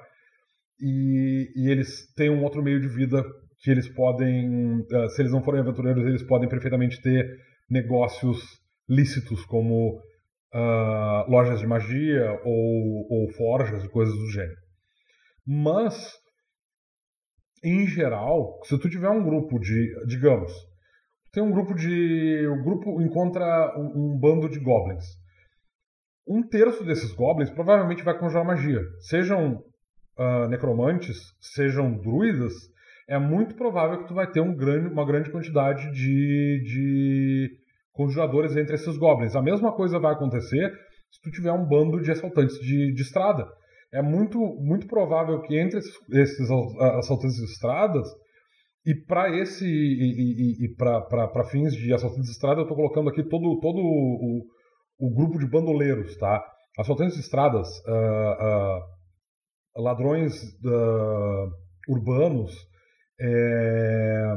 e, 0.80 1.52
e 1.54 1.70
eles 1.70 2.12
têm 2.14 2.30
um 2.30 2.42
outro 2.42 2.62
meio 2.62 2.80
de 2.80 2.88
vida 2.88 3.22
que 3.58 3.70
eles 3.70 3.88
podem, 3.88 4.80
uh, 4.80 5.08
se 5.10 5.22
eles 5.22 5.32
não 5.32 5.42
forem 5.42 5.60
aventureiros, 5.60 6.04
eles 6.04 6.22
podem 6.22 6.48
perfeitamente 6.48 7.00
ter 7.02 7.26
negócios 7.68 8.42
lícitos 8.88 9.44
como 9.44 9.98
uh, 10.54 11.30
lojas 11.30 11.60
de 11.60 11.66
magia 11.66 12.40
ou, 12.44 13.06
ou 13.10 13.30
forjas 13.32 13.84
e 13.84 13.88
coisas 13.88 14.14
do 14.14 14.30
gênero. 14.30 14.60
Mas, 15.46 16.14
em 17.62 17.86
geral, 17.86 18.60
se 18.64 18.78
tu 18.78 18.88
tiver 18.88 19.10
um 19.10 19.22
grupo 19.22 19.58
de, 19.58 19.94
digamos, 20.06 20.52
tem 21.32 21.42
um 21.42 21.52
grupo 21.52 21.74
de, 21.74 22.46
o 22.48 22.62
grupo 22.62 23.00
encontra 23.02 23.74
um, 23.78 24.14
um 24.14 24.18
bando 24.18 24.48
de 24.48 24.58
goblins 24.58 25.04
um 26.30 26.42
terço 26.46 26.84
desses 26.84 27.12
goblins 27.12 27.50
provavelmente 27.50 28.04
vai 28.04 28.16
conjurar 28.16 28.44
magia. 28.44 28.80
Sejam 29.00 29.60
uh, 30.20 30.48
necromantes, 30.48 31.16
sejam 31.40 31.96
druidas, 31.96 32.52
é 33.08 33.18
muito 33.18 33.54
provável 33.54 33.98
que 33.98 34.08
tu 34.08 34.14
vai 34.14 34.30
ter 34.30 34.40
um 34.40 34.54
grande, 34.54 34.88
uma 34.88 35.04
grande 35.04 35.30
quantidade 35.30 35.90
de, 35.90 36.62
de 36.62 37.50
conjuradores 37.92 38.56
entre 38.56 38.74
esses 38.74 38.96
goblins. 38.96 39.34
A 39.34 39.42
mesma 39.42 39.72
coisa 39.72 39.98
vai 39.98 40.12
acontecer 40.12 40.70
se 41.10 41.20
tu 41.22 41.30
tiver 41.30 41.50
um 41.50 41.66
bando 41.66 42.00
de 42.00 42.12
assaltantes 42.12 42.56
de, 42.60 42.92
de 42.92 43.02
estrada. 43.02 43.48
É 43.92 44.00
muito, 44.00 44.38
muito 44.38 44.86
provável 44.86 45.40
que 45.40 45.58
entre 45.58 45.80
esses, 45.80 45.92
esses 46.12 46.48
assaltantes 46.98 47.36
de 47.36 47.44
estradas 47.46 48.06
e 48.86 48.94
para 48.94 49.36
esse 49.36 49.66
e, 49.66 50.62
e, 50.62 50.64
e 50.66 50.74
para 50.76 51.44
fins 51.50 51.72
de 51.72 51.92
assaltantes 51.92 52.26
de 52.26 52.32
estrada 52.32 52.60
eu 52.60 52.62
estou 52.62 52.76
colocando 52.76 53.10
aqui 53.10 53.24
todo 53.24 53.58
todo 53.60 53.78
o, 53.78 54.46
o 55.00 55.14
grupo 55.14 55.38
de 55.38 55.50
bandoleiros, 55.50 56.16
tá? 56.16 56.40
Assaltantes 56.78 57.14
de 57.14 57.20
estradas, 57.22 57.68
uh, 57.80 57.90
uh, 57.90 58.99
ladrões 59.80 60.34
uh, 60.64 61.50
urbanos, 61.88 62.52
é, 63.20 64.36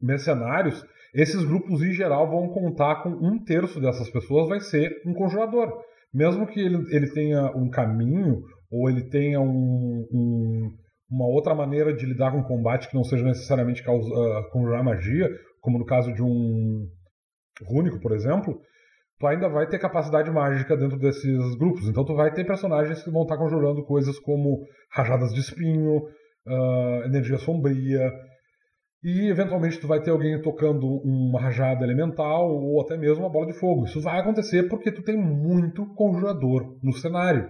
mercenários, 0.00 0.84
esses 1.14 1.44
grupos 1.44 1.82
em 1.82 1.92
geral 1.92 2.30
vão 2.30 2.48
contar 2.48 3.02
com 3.02 3.10
um 3.10 3.42
terço 3.42 3.80
dessas 3.80 4.08
pessoas 4.10 4.48
vai 4.48 4.60
ser 4.60 5.02
um 5.06 5.12
conjurador. 5.12 5.82
Mesmo 6.12 6.46
que 6.46 6.60
ele, 6.60 6.84
ele 6.94 7.10
tenha 7.10 7.50
um 7.56 7.68
caminho 7.70 8.42
ou 8.70 8.88
ele 8.88 9.02
tenha 9.08 9.40
um, 9.40 10.06
um, 10.10 10.76
uma 11.10 11.26
outra 11.26 11.54
maneira 11.54 11.92
de 11.94 12.06
lidar 12.06 12.32
com 12.32 12.40
o 12.40 12.46
combate 12.46 12.88
que 12.88 12.94
não 12.94 13.04
seja 13.04 13.24
necessariamente 13.24 13.82
causa, 13.82 14.08
conjurar 14.50 14.82
magia, 14.82 15.28
como 15.60 15.78
no 15.78 15.84
caso 15.84 16.12
de 16.12 16.22
um 16.22 16.88
rúnico, 17.66 18.00
por 18.00 18.12
exemplo, 18.12 18.60
tu 19.22 19.26
ainda 19.28 19.48
vai 19.48 19.68
ter 19.68 19.78
capacidade 19.78 20.28
mágica 20.32 20.76
dentro 20.76 20.98
desses 20.98 21.54
grupos. 21.54 21.86
Então 21.86 22.04
tu 22.04 22.12
vai 22.12 22.34
ter 22.34 22.44
personagens 22.44 23.04
que 23.04 23.10
vão 23.10 23.22
estar 23.22 23.36
conjurando 23.36 23.84
coisas 23.84 24.18
como 24.18 24.66
rajadas 24.90 25.32
de 25.32 25.38
espinho, 25.38 25.98
uh, 26.44 27.04
energia 27.04 27.38
sombria, 27.38 28.10
e 29.00 29.28
eventualmente 29.28 29.78
tu 29.78 29.86
vai 29.86 30.02
ter 30.02 30.10
alguém 30.10 30.42
tocando 30.42 30.88
uma 31.04 31.40
rajada 31.40 31.84
elemental 31.84 32.50
ou 32.50 32.80
até 32.80 32.96
mesmo 32.96 33.22
uma 33.22 33.30
bola 33.30 33.46
de 33.46 33.52
fogo. 33.52 33.84
Isso 33.84 34.00
vai 34.00 34.18
acontecer 34.18 34.64
porque 34.68 34.90
tu 34.90 35.04
tem 35.04 35.16
muito 35.16 35.86
conjurador 35.94 36.76
no 36.82 36.92
cenário. 36.92 37.48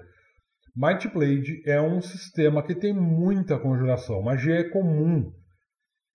Might 0.76 1.08
Blade 1.08 1.62
é 1.66 1.80
um 1.80 2.02
sistema 2.02 2.62
que 2.62 2.74
tem 2.74 2.92
muita 2.92 3.58
conjuração. 3.58 4.20
Magia 4.20 4.56
é 4.56 4.64
comum, 4.64 5.32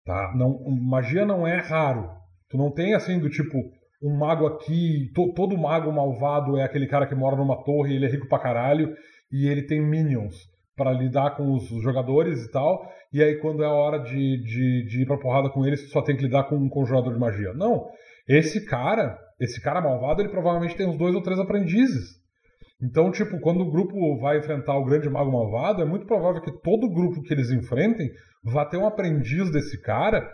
tá? 0.06 0.36
Não, 0.36 0.60
magia 0.70 1.26
não 1.26 1.48
é 1.48 1.58
raro. 1.58 2.12
Tu 2.48 2.58
não 2.58 2.72
tem 2.72 2.94
assim 2.94 3.20
do 3.20 3.30
tipo, 3.30 3.58
um 4.02 4.16
mago 4.18 4.46
aqui, 4.46 5.12
to, 5.14 5.34
todo 5.34 5.58
mago 5.58 5.92
malvado 5.92 6.58
é 6.58 6.64
aquele 6.64 6.88
cara 6.88 7.08
que 7.08 7.16
mora 7.16 7.36
numa 7.36 7.64
torre, 7.64 7.96
ele 7.96 8.06
é 8.06 8.10
rico 8.10 8.28
pra 8.28 8.40
caralho 8.40 8.96
e 9.32 9.48
ele 9.48 9.64
tem 9.64 9.82
minions 9.82 10.36
para 10.76 10.92
lidar 10.92 11.36
com 11.36 11.54
os 11.54 11.68
jogadores 11.82 12.46
e 12.46 12.52
tal. 12.52 12.88
E 13.12 13.24
aí 13.24 13.38
quando 13.38 13.64
é 13.64 13.66
a 13.66 13.74
hora 13.74 14.00
de, 14.00 14.42
de, 14.44 14.86
de 14.88 15.02
ir 15.02 15.06
pra 15.06 15.18
porrada 15.18 15.50
com 15.50 15.66
eles, 15.66 15.90
só 15.92 16.02
tem 16.02 16.16
que 16.16 16.24
lidar 16.24 16.44
com 16.44 16.56
um 16.56 16.70
conjurador 16.70 17.14
de 17.14 17.20
magia. 17.20 17.54
Não. 17.54 17.88
Esse 18.28 18.66
cara, 18.66 19.18
esse 19.40 19.62
cara 19.62 19.82
malvado, 19.82 20.22
ele 20.22 20.30
provavelmente 20.30 20.76
tem 20.76 20.88
uns 20.88 20.98
dois 20.98 21.16
ou 21.16 21.22
três 21.22 21.40
aprendizes. 21.40 22.18
Então, 22.80 23.10
tipo, 23.10 23.40
quando 23.40 23.62
o 23.62 23.72
grupo 23.72 24.20
vai 24.20 24.38
enfrentar 24.38 24.78
o 24.78 24.86
grande 24.86 25.10
mago 25.10 25.32
malvado, 25.32 25.82
é 25.82 25.86
muito 25.86 26.06
provável 26.06 26.42
que 26.42 26.62
todo 26.62 26.94
grupo 26.94 27.24
que 27.24 27.34
eles 27.34 27.50
enfrentem 27.50 28.12
vá 28.44 28.66
ter 28.66 28.78
um 28.78 28.86
aprendiz 28.86 29.52
desse 29.52 29.82
cara 29.82 30.30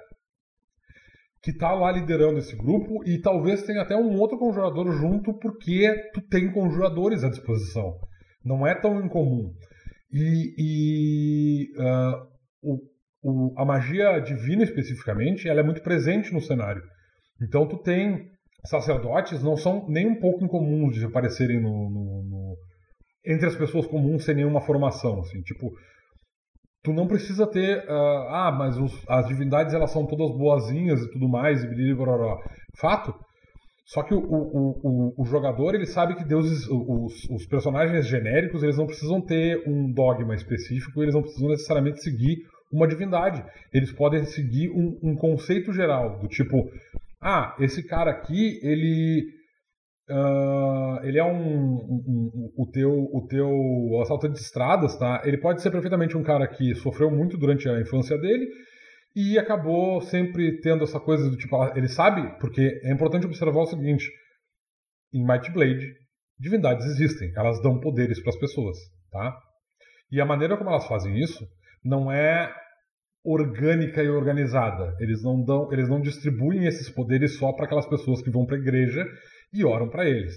que 1.44 1.52
está 1.52 1.74
lá 1.74 1.92
liderando 1.92 2.40
esse 2.40 2.56
grupo 2.56 3.04
e 3.06 3.20
talvez 3.20 3.64
tenha 3.64 3.82
até 3.82 3.98
um 3.98 4.18
outro 4.18 4.40
conjurador 4.40 4.90
junto 4.94 5.38
porque 5.40 5.94
tu 6.14 6.22
tem 6.22 6.50
conjuradores 6.50 7.22
à 7.22 7.30
disposição. 7.30 8.00
Não 8.44 8.66
é 8.66 8.74
tão 8.74 9.04
incomum. 9.06 9.54
E, 10.10 10.56
e 10.58 11.68
uh, 11.78 12.28
o, 12.62 12.80
o, 13.22 13.54
a 13.60 13.66
magia 13.66 14.20
divina 14.22 14.64
especificamente, 14.64 15.50
ela 15.50 15.60
é 15.60 15.64
muito 15.64 15.84
presente 15.84 16.34
no 16.34 16.40
cenário. 16.40 16.82
Então 17.42 17.68
tu 17.68 17.78
tem 17.78 18.32
sacerdotes 18.66 19.44
não 19.44 19.58
são 19.58 19.86
nem 19.90 20.08
um 20.08 20.20
pouco 20.20 20.46
incomuns 20.46 20.96
de 20.96 21.04
aparecerem 21.04 21.62
no, 21.62 21.90
no, 21.90 22.24
no 22.24 22.58
entre 23.26 23.48
as 23.48 23.56
pessoas 23.56 23.86
comuns 23.86 24.24
sem 24.24 24.36
nenhuma 24.36 24.62
formação, 24.62 25.20
assim, 25.20 25.42
tipo 25.42 25.70
tu 26.84 26.92
não 26.92 27.08
precisa 27.08 27.48
ter, 27.48 27.80
uh, 27.90 28.28
ah, 28.30 28.52
mas 28.52 28.78
os, 28.78 28.92
as 29.08 29.28
divindades 29.28 29.74
elas 29.74 29.92
são 29.92 30.06
todas 30.06 30.38
boazinhas 30.38 31.02
e 31.02 31.12
tudo 31.12 31.30
mais, 31.30 31.64
e 31.64 31.68
blí, 31.68 31.96
fato. 32.78 33.14
Só 33.86 34.02
que 34.04 34.14
o, 34.14 34.20
o, 34.20 34.80
o, 34.84 35.14
o, 35.22 35.26
jogador 35.26 35.76
ele 35.76 35.86
sabe 35.86 36.16
que 36.16 36.24
deuses, 36.24 36.68
os, 36.70 37.30
os 37.30 37.46
personagens 37.46 38.08
genéricos 38.08 38.64
eles 38.64 38.78
não 38.78 38.86
precisam 38.86 39.22
ter 39.22 39.62
um 39.68 39.92
dogma 39.92 40.34
específico, 40.34 41.02
eles 41.02 41.14
não 41.14 41.22
precisam 41.22 41.50
necessariamente 41.50 42.02
seguir 42.02 42.38
uma 42.72 42.88
divindade. 42.88 43.44
Eles 43.74 43.92
podem 43.92 44.26
seguir 44.26 44.70
um, 44.72 44.98
um 45.04 45.16
conceito 45.16 45.74
geral 45.74 46.18
do 46.20 46.28
tipo, 46.28 46.70
ah, 47.22 47.56
esse 47.60 47.84
cara 47.84 48.12
aqui 48.12 48.60
ele 48.64 49.26
Uh, 50.10 51.00
ele 51.04 51.18
é 51.18 51.24
um, 51.24 51.76
um, 51.76 52.04
um, 52.06 52.54
o 52.58 52.70
teu 52.70 52.92
o 52.92 53.26
teu 53.26 54.30
de 54.30 54.40
estradas, 54.40 54.98
tá? 54.98 55.22
Ele 55.24 55.38
pode 55.38 55.62
ser 55.62 55.72
perfeitamente 55.72 56.18
um 56.18 56.24
cara 56.24 56.46
que 56.46 56.76
sofreu 56.76 57.10
muito 57.10 57.38
durante 57.38 57.70
a 57.70 57.80
infância 57.80 58.18
dele 58.18 58.46
e 59.16 59.40
acabou 59.40 60.02
sempre 60.02 60.60
tendo 60.60 60.84
essa 60.84 61.00
coisa 61.00 61.30
do 61.30 61.38
tipo, 61.38 61.56
ele 61.76 61.88
sabe, 61.88 62.38
porque 62.40 62.82
é 62.84 62.92
importante 62.92 63.26
observar 63.26 63.62
o 63.62 63.66
seguinte: 63.66 64.12
em 65.14 65.26
Might 65.26 65.50
Blade, 65.54 65.88
divindades 66.38 66.86
existem, 66.86 67.32
elas 67.38 67.62
dão 67.62 67.80
poderes 67.80 68.20
para 68.22 68.32
as 68.32 68.40
pessoas, 68.40 68.78
tá? 69.10 69.38
E 70.12 70.20
a 70.20 70.26
maneira 70.26 70.58
como 70.58 70.70
elas 70.70 70.86
fazem 70.86 71.18
isso 71.18 71.48
não 71.84 72.12
é 72.12 72.54
orgânica 73.24 74.04
e 74.04 74.10
organizada. 74.10 74.96
Eles 75.00 75.24
não 75.24 75.44
dão, 75.44 75.72
eles 75.72 75.88
não 75.88 76.02
distribuem 76.02 76.66
esses 76.66 76.90
poderes 76.90 77.38
só 77.38 77.54
para 77.54 77.66
aquelas 77.66 77.88
pessoas 77.88 78.22
que 78.22 78.30
vão 78.30 78.46
para 78.46 78.58
a 78.58 78.60
igreja 78.60 79.06
e 79.54 79.64
oram 79.64 79.90
para 79.90 80.10
eles. 80.10 80.34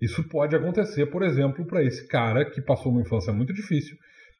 Isso 0.00 0.26
pode 0.28 0.54
acontecer, 0.54 1.06
por 1.06 1.22
exemplo, 1.22 1.66
para 1.66 1.82
esse 1.82 2.06
cara 2.08 2.44
que 2.44 2.60
passou 2.60 2.92
uma 2.92 3.02
infância 3.02 3.32
muito 3.32 3.52
difícil 3.52 3.96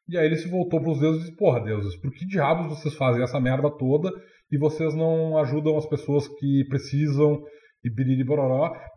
e 0.08 0.18
aí 0.18 0.26
ele 0.26 0.36
se 0.36 0.48
voltou 0.48 0.80
para 0.80 0.90
os 0.90 1.00
deuses 1.00 1.22
e 1.22 1.24
disse: 1.26 1.36
Porra, 1.36 1.60
deuses, 1.60 1.96
por 1.96 2.10
que 2.12 2.26
diabos 2.26 2.66
vocês 2.66 2.94
fazem 2.94 3.22
essa 3.22 3.40
merda 3.40 3.70
toda 3.70 4.10
e 4.50 4.58
vocês 4.58 4.94
não 4.94 5.38
ajudam 5.38 5.76
as 5.76 5.86
pessoas 5.86 6.26
que 6.28 6.64
precisam 6.68 7.42
e 7.84 7.90
biriri? 7.90 8.24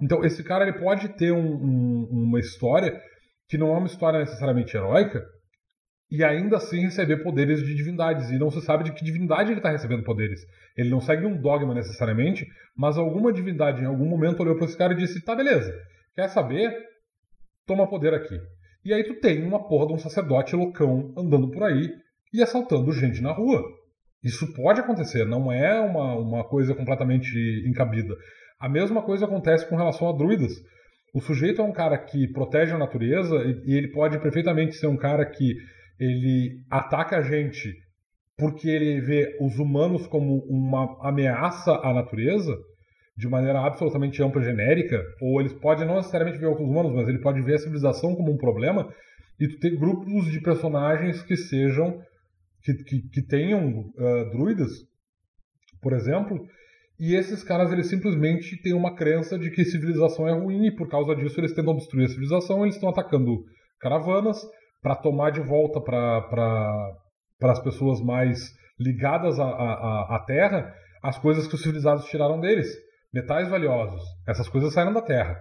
Então, 0.01 0.23
esse 0.23 0.43
cara 0.43 0.67
ele 0.67 0.79
pode 0.79 1.09
ter 1.09 1.31
um, 1.31 1.53
um, 1.53 2.07
uma 2.11 2.39
história 2.39 2.99
que 3.47 3.57
não 3.57 3.73
é 3.73 3.77
uma 3.77 3.87
história 3.87 4.19
necessariamente 4.19 4.75
heróica, 4.75 5.23
e 6.09 6.23
ainda 6.23 6.57
assim 6.57 6.81
receber 6.81 7.23
poderes 7.23 7.63
de 7.63 7.73
divindades. 7.73 8.29
E 8.29 8.37
não 8.37 8.49
se 8.49 8.61
sabe 8.61 8.83
de 8.83 8.93
que 8.93 9.03
divindade 9.03 9.51
ele 9.51 9.59
está 9.59 9.71
recebendo 9.71 10.03
poderes. 10.03 10.41
Ele 10.77 10.89
não 10.89 11.01
segue 11.01 11.25
um 11.25 11.39
dogma 11.39 11.73
necessariamente, 11.73 12.47
mas 12.75 12.97
alguma 12.97 13.33
divindade 13.33 13.81
em 13.81 13.85
algum 13.85 14.05
momento 14.05 14.41
olhou 14.41 14.55
para 14.55 14.65
esse 14.65 14.77
cara 14.77 14.93
e 14.93 14.97
disse: 14.97 15.23
tá, 15.23 15.35
beleza, 15.35 15.73
quer 16.15 16.27
saber? 16.29 16.75
Toma 17.65 17.89
poder 17.89 18.13
aqui. 18.13 18.39
E 18.83 18.93
aí 18.93 19.03
tu 19.03 19.15
tem 19.15 19.43
uma 19.43 19.67
porra 19.67 19.87
de 19.87 19.93
um 19.93 19.97
sacerdote 19.97 20.55
loucão 20.55 21.11
andando 21.17 21.49
por 21.49 21.63
aí 21.63 21.89
e 22.31 22.41
assaltando 22.41 22.91
gente 22.91 23.21
na 23.21 23.31
rua. 23.31 23.63
Isso 24.23 24.53
pode 24.53 24.79
acontecer, 24.79 25.25
não 25.25 25.51
é 25.51 25.79
uma, 25.79 26.15
uma 26.15 26.43
coisa 26.43 26.75
completamente 26.75 27.35
encabida. 27.67 28.15
A 28.59 28.69
mesma 28.69 29.01
coisa 29.01 29.25
acontece 29.25 29.67
com 29.67 29.75
relação 29.75 30.09
a 30.09 30.13
druidas. 30.13 30.51
O 31.13 31.21
sujeito 31.21 31.61
é 31.61 31.63
um 31.63 31.71
cara 31.71 31.97
que 31.97 32.27
protege 32.31 32.73
a 32.73 32.77
natureza 32.77 33.35
e, 33.37 33.71
e 33.71 33.77
ele 33.77 33.91
pode 33.91 34.19
perfeitamente 34.19 34.75
ser 34.75 34.87
um 34.87 34.97
cara 34.97 35.25
que 35.25 35.55
ele 35.99 36.63
ataca 36.69 37.17
a 37.17 37.21
gente 37.21 37.73
porque 38.37 38.69
ele 38.69 38.99
vê 38.99 39.37
os 39.39 39.57
humanos 39.57 40.05
como 40.07 40.39
uma 40.49 40.97
ameaça 41.07 41.71
à 41.71 41.93
natureza 41.93 42.53
de 43.17 43.29
maneira 43.29 43.61
absolutamente 43.61 44.21
ampla 44.21 44.41
e 44.41 44.45
genérica, 44.45 45.01
ou 45.21 45.39
eles 45.39 45.53
podem 45.53 45.87
não 45.87 45.95
necessariamente 45.95 46.37
ver 46.37 46.47
os 46.47 46.59
humanos, 46.59 46.93
mas 46.93 47.07
ele 47.07 47.19
pode 47.19 47.41
ver 47.41 47.55
a 47.55 47.59
civilização 47.59 48.13
como 48.13 48.33
um 48.33 48.37
problema, 48.37 48.93
e 49.39 49.47
tu 49.47 49.57
ter 49.59 49.77
grupos 49.77 50.25
de 50.25 50.41
personagens 50.41 51.21
que 51.21 51.37
sejam 51.37 52.01
que, 52.61 52.73
que, 52.73 53.01
que 53.09 53.21
tenham 53.21 53.79
uh, 53.79 54.31
druidas, 54.31 54.71
por 55.81 55.93
exemplo, 55.93 56.45
e 56.99 57.15
esses 57.15 57.43
caras 57.43 57.71
eles 57.71 57.87
simplesmente 57.87 58.61
têm 58.61 58.73
uma 58.73 58.95
crença 58.95 59.37
de 59.37 59.49
que 59.49 59.63
civilização 59.63 60.27
é 60.27 60.33
ruim 60.33 60.67
e 60.67 60.75
por 60.75 60.89
causa 60.89 61.15
disso 61.15 61.39
eles 61.39 61.53
tentam 61.53 61.75
destruir 61.75 62.05
a 62.05 62.09
civilização, 62.09 62.63
eles 62.63 62.75
estão 62.75 62.89
atacando 62.89 63.45
caravanas, 63.79 64.41
para 64.85 64.95
tomar 64.95 65.31
de 65.31 65.41
volta 65.41 65.81
para 65.81 66.93
as 67.41 67.59
pessoas 67.59 67.99
mais 68.01 68.37
ligadas 68.79 69.39
à, 69.39 69.45
à, 69.47 70.15
à 70.15 70.19
Terra 70.19 70.71
as 71.01 71.17
coisas 71.17 71.47
que 71.47 71.55
os 71.55 71.61
civilizados 71.63 72.05
tiraram 72.05 72.39
deles. 72.39 72.67
Metais 73.11 73.49
valiosos, 73.49 73.99
essas 74.27 74.47
coisas 74.47 74.71
saíram 74.73 74.93
da 74.93 75.01
Terra. 75.01 75.35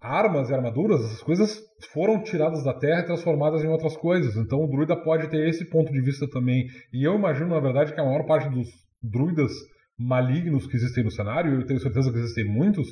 Armas 0.00 0.50
e 0.50 0.54
armaduras, 0.54 1.04
essas 1.04 1.22
coisas 1.22 1.60
foram 1.92 2.20
tiradas 2.20 2.64
da 2.64 2.74
Terra 2.74 3.02
e 3.02 3.06
transformadas 3.06 3.62
em 3.62 3.68
outras 3.68 3.96
coisas. 3.96 4.36
Então 4.36 4.64
o 4.64 4.68
druida 4.68 4.96
pode 4.96 5.28
ter 5.28 5.48
esse 5.48 5.64
ponto 5.70 5.92
de 5.92 6.00
vista 6.00 6.28
também. 6.28 6.66
E 6.92 7.06
eu 7.06 7.14
imagino, 7.14 7.50
na 7.50 7.60
verdade, 7.60 7.94
que 7.94 8.00
a 8.00 8.04
maior 8.04 8.26
parte 8.26 8.48
dos 8.48 8.66
druidas 9.00 9.52
malignos 9.96 10.66
que 10.66 10.74
existem 10.74 11.04
no 11.04 11.12
cenário, 11.12 11.60
eu 11.60 11.66
tenho 11.66 11.78
certeza 11.78 12.10
que 12.10 12.18
existem 12.18 12.44
muitos, 12.44 12.88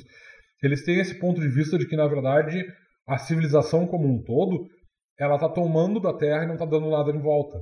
eles 0.63 0.85
têm 0.85 1.01
esse 1.01 1.19
ponto 1.19 1.41
de 1.41 1.49
vista 1.49 1.77
de 1.77 1.85
que, 1.85 1.97
na 1.97 2.07
verdade, 2.07 2.63
a 3.05 3.17
civilização 3.17 3.85
como 3.85 4.07
um 4.07 4.23
todo 4.23 4.76
ela 5.19 5.35
está 5.35 5.49
tomando 5.49 5.99
da 5.99 6.13
Terra 6.13 6.43
e 6.43 6.47
não 6.47 6.53
está 6.53 6.65
dando 6.65 6.89
nada 6.89 7.11
de 7.11 7.19
volta. 7.19 7.57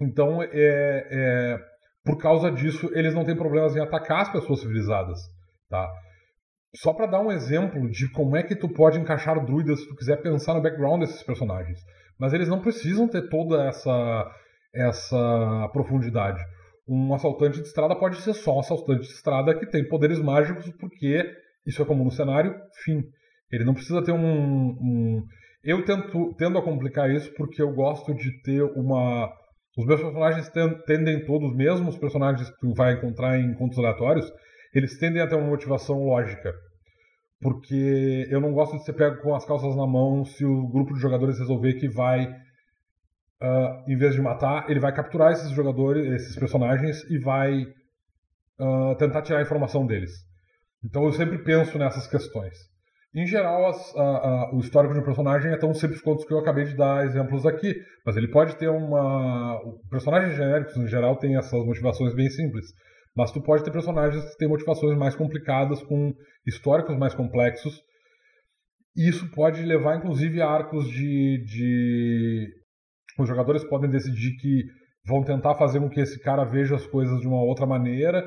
Então, 0.00 0.42
é, 0.42 0.48
é, 0.52 1.58
por 2.04 2.16
causa 2.18 2.50
disso, 2.50 2.88
eles 2.94 3.14
não 3.14 3.24
têm 3.24 3.36
problemas 3.36 3.74
em 3.74 3.80
atacar 3.80 4.22
as 4.22 4.32
pessoas 4.32 4.60
civilizadas. 4.60 5.18
Tá? 5.68 5.88
Só 6.76 6.92
para 6.92 7.06
dar 7.06 7.20
um 7.20 7.32
exemplo 7.32 7.90
de 7.90 8.10
como 8.12 8.36
é 8.36 8.42
que 8.42 8.54
tu 8.54 8.68
pode 8.68 8.98
encaixar 8.98 9.44
druidas 9.44 9.80
se 9.80 9.88
tu 9.88 9.96
quiser 9.96 10.22
pensar 10.22 10.54
no 10.54 10.62
background 10.62 11.00
desses 11.00 11.22
personagens. 11.22 11.78
Mas 12.18 12.32
eles 12.32 12.48
não 12.48 12.60
precisam 12.60 13.08
ter 13.08 13.28
toda 13.28 13.64
essa, 13.64 14.30
essa 14.74 15.68
profundidade. 15.72 16.40
Um 16.86 17.12
assaltante 17.14 17.60
de 17.60 17.66
estrada 17.66 17.96
pode 17.96 18.16
ser 18.22 18.34
só 18.34 18.56
um 18.56 18.60
assaltante 18.60 19.02
de 19.02 19.12
estrada 19.12 19.54
que 19.54 19.66
tem 19.66 19.86
poderes 19.88 20.18
mágicos, 20.18 20.70
porque 20.78 21.24
isso 21.66 21.82
é 21.82 21.84
comum 21.84 22.04
no 22.04 22.10
cenário, 22.10 22.54
fim. 22.84 23.02
Ele 23.50 23.64
não 23.64 23.74
precisa 23.74 24.02
ter 24.02 24.12
um, 24.12 24.18
um 24.18 25.26
eu 25.62 25.84
tento, 25.84 26.34
tendo 26.36 26.58
a 26.58 26.62
complicar 26.62 27.10
isso 27.10 27.32
porque 27.34 27.60
eu 27.60 27.72
gosto 27.72 28.14
de 28.14 28.42
ter 28.42 28.62
uma. 28.62 29.30
Os 29.76 29.86
meus 29.86 30.00
personagens 30.00 30.50
tendem 30.86 31.24
todos, 31.24 31.54
mesmo 31.54 31.88
os 31.88 31.98
personagens 31.98 32.50
que 32.50 32.58
tu 32.58 32.74
vai 32.74 32.94
encontrar 32.94 33.38
em 33.38 33.54
contos 33.54 33.78
aleatórios, 33.78 34.28
eles 34.74 34.98
tendem 34.98 35.22
a 35.22 35.26
ter 35.26 35.36
uma 35.36 35.46
motivação 35.48 36.04
lógica. 36.04 36.52
Porque 37.40 38.26
eu 38.28 38.40
não 38.40 38.52
gosto 38.52 38.76
de 38.76 38.84
ser 38.84 38.94
pego 38.94 39.22
com 39.22 39.34
as 39.34 39.44
calças 39.44 39.76
na 39.76 39.86
mão 39.86 40.24
se 40.24 40.44
o 40.44 40.66
grupo 40.68 40.94
de 40.94 41.00
jogadores 41.00 41.38
resolver 41.38 41.74
que 41.74 41.88
vai, 41.88 42.26
uh, 42.26 43.84
em 43.86 43.96
vez 43.96 44.14
de 44.14 44.20
matar, 44.20 44.68
ele 44.68 44.80
vai 44.80 44.92
capturar 44.92 45.30
esses 45.30 45.50
jogadores, 45.50 46.04
esses 46.12 46.34
personagens 46.34 47.04
e 47.08 47.18
vai 47.20 47.62
uh, 47.62 48.96
tentar 48.98 49.22
tirar 49.22 49.38
a 49.38 49.42
informação 49.42 49.86
deles. 49.86 50.10
Então 50.84 51.04
eu 51.04 51.12
sempre 51.12 51.38
penso 51.38 51.78
nessas 51.78 52.08
questões. 52.08 52.56
Em 53.14 53.26
geral, 53.26 53.66
as, 53.66 53.96
a, 53.96 54.02
a, 54.02 54.54
o 54.54 54.60
histórico 54.60 54.92
de 54.92 55.00
um 55.00 55.04
personagem 55.04 55.50
é 55.50 55.56
tão 55.56 55.72
simples 55.72 56.00
quanto 56.00 56.20
os 56.20 56.24
que 56.26 56.32
eu 56.32 56.38
acabei 56.38 56.64
de 56.64 56.76
dar 56.76 57.06
exemplos 57.06 57.46
aqui, 57.46 57.74
mas 58.04 58.16
ele 58.16 58.28
pode 58.28 58.56
ter 58.56 58.68
uma. 58.68 59.58
Personagens 59.90 60.36
genéricos, 60.36 60.76
em 60.76 60.86
geral, 60.86 61.16
têm 61.16 61.36
essas 61.36 61.64
motivações 61.64 62.14
bem 62.14 62.28
simples. 62.28 62.66
Mas 63.16 63.32
tu 63.32 63.42
pode 63.42 63.64
ter 63.64 63.70
personagens 63.70 64.24
que 64.24 64.36
têm 64.36 64.48
motivações 64.48 64.96
mais 64.96 65.16
complicadas, 65.16 65.82
com 65.82 66.12
históricos 66.46 66.96
mais 66.96 67.14
complexos. 67.14 67.80
E 68.94 69.08
isso 69.08 69.30
pode 69.30 69.62
levar, 69.62 69.96
inclusive, 69.96 70.42
a 70.42 70.48
arcos 70.48 70.86
de, 70.88 71.44
de. 71.46 72.48
Os 73.18 73.26
jogadores 73.26 73.64
podem 73.64 73.90
decidir 73.90 74.36
que 74.36 74.64
vão 75.06 75.24
tentar 75.24 75.54
fazer 75.54 75.80
com 75.80 75.88
que 75.88 76.00
esse 76.00 76.20
cara 76.20 76.44
veja 76.44 76.76
as 76.76 76.86
coisas 76.86 77.18
de 77.20 77.26
uma 77.26 77.42
outra 77.42 77.66
maneira 77.66 78.22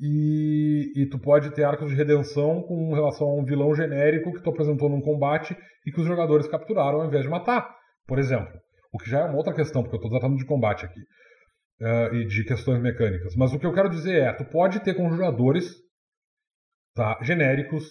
e, 0.00 0.92
e, 0.94 1.06
tu 1.06 1.18
pode 1.18 1.52
ter 1.52 1.64
arcos 1.64 1.90
de 1.90 1.96
redenção 1.96 2.62
com 2.62 2.94
relação 2.94 3.26
a 3.26 3.34
um 3.34 3.44
vilão 3.44 3.74
genérico 3.74 4.32
que 4.32 4.42
tu 4.42 4.50
apresentou 4.50 4.88
num 4.88 5.00
combate 5.00 5.56
e 5.84 5.90
que 5.90 6.00
os 6.00 6.06
jogadores 6.06 6.46
capturaram 6.46 7.00
ao 7.00 7.06
invés 7.06 7.24
de 7.24 7.28
matar, 7.28 7.68
por 8.06 8.18
exemplo. 8.18 8.52
O 8.92 8.98
que 8.98 9.10
já 9.10 9.20
é 9.20 9.24
uma 9.24 9.36
outra 9.36 9.52
questão, 9.52 9.82
porque 9.82 9.96
eu 9.96 9.98
estou 9.98 10.10
tratando 10.10 10.36
de 10.36 10.46
combate 10.46 10.84
aqui. 10.84 11.00
Uh, 11.80 12.14
e 12.14 12.26
de 12.26 12.44
questões 12.44 12.82
mecânicas. 12.82 13.36
Mas 13.36 13.52
o 13.52 13.58
que 13.58 13.66
eu 13.66 13.72
quero 13.72 13.88
dizer 13.88 14.22
é, 14.22 14.32
tu 14.32 14.44
pode 14.44 14.80
ter 14.80 14.94
conjuradores 14.94 15.72
tá, 16.94 17.18
genéricos, 17.22 17.84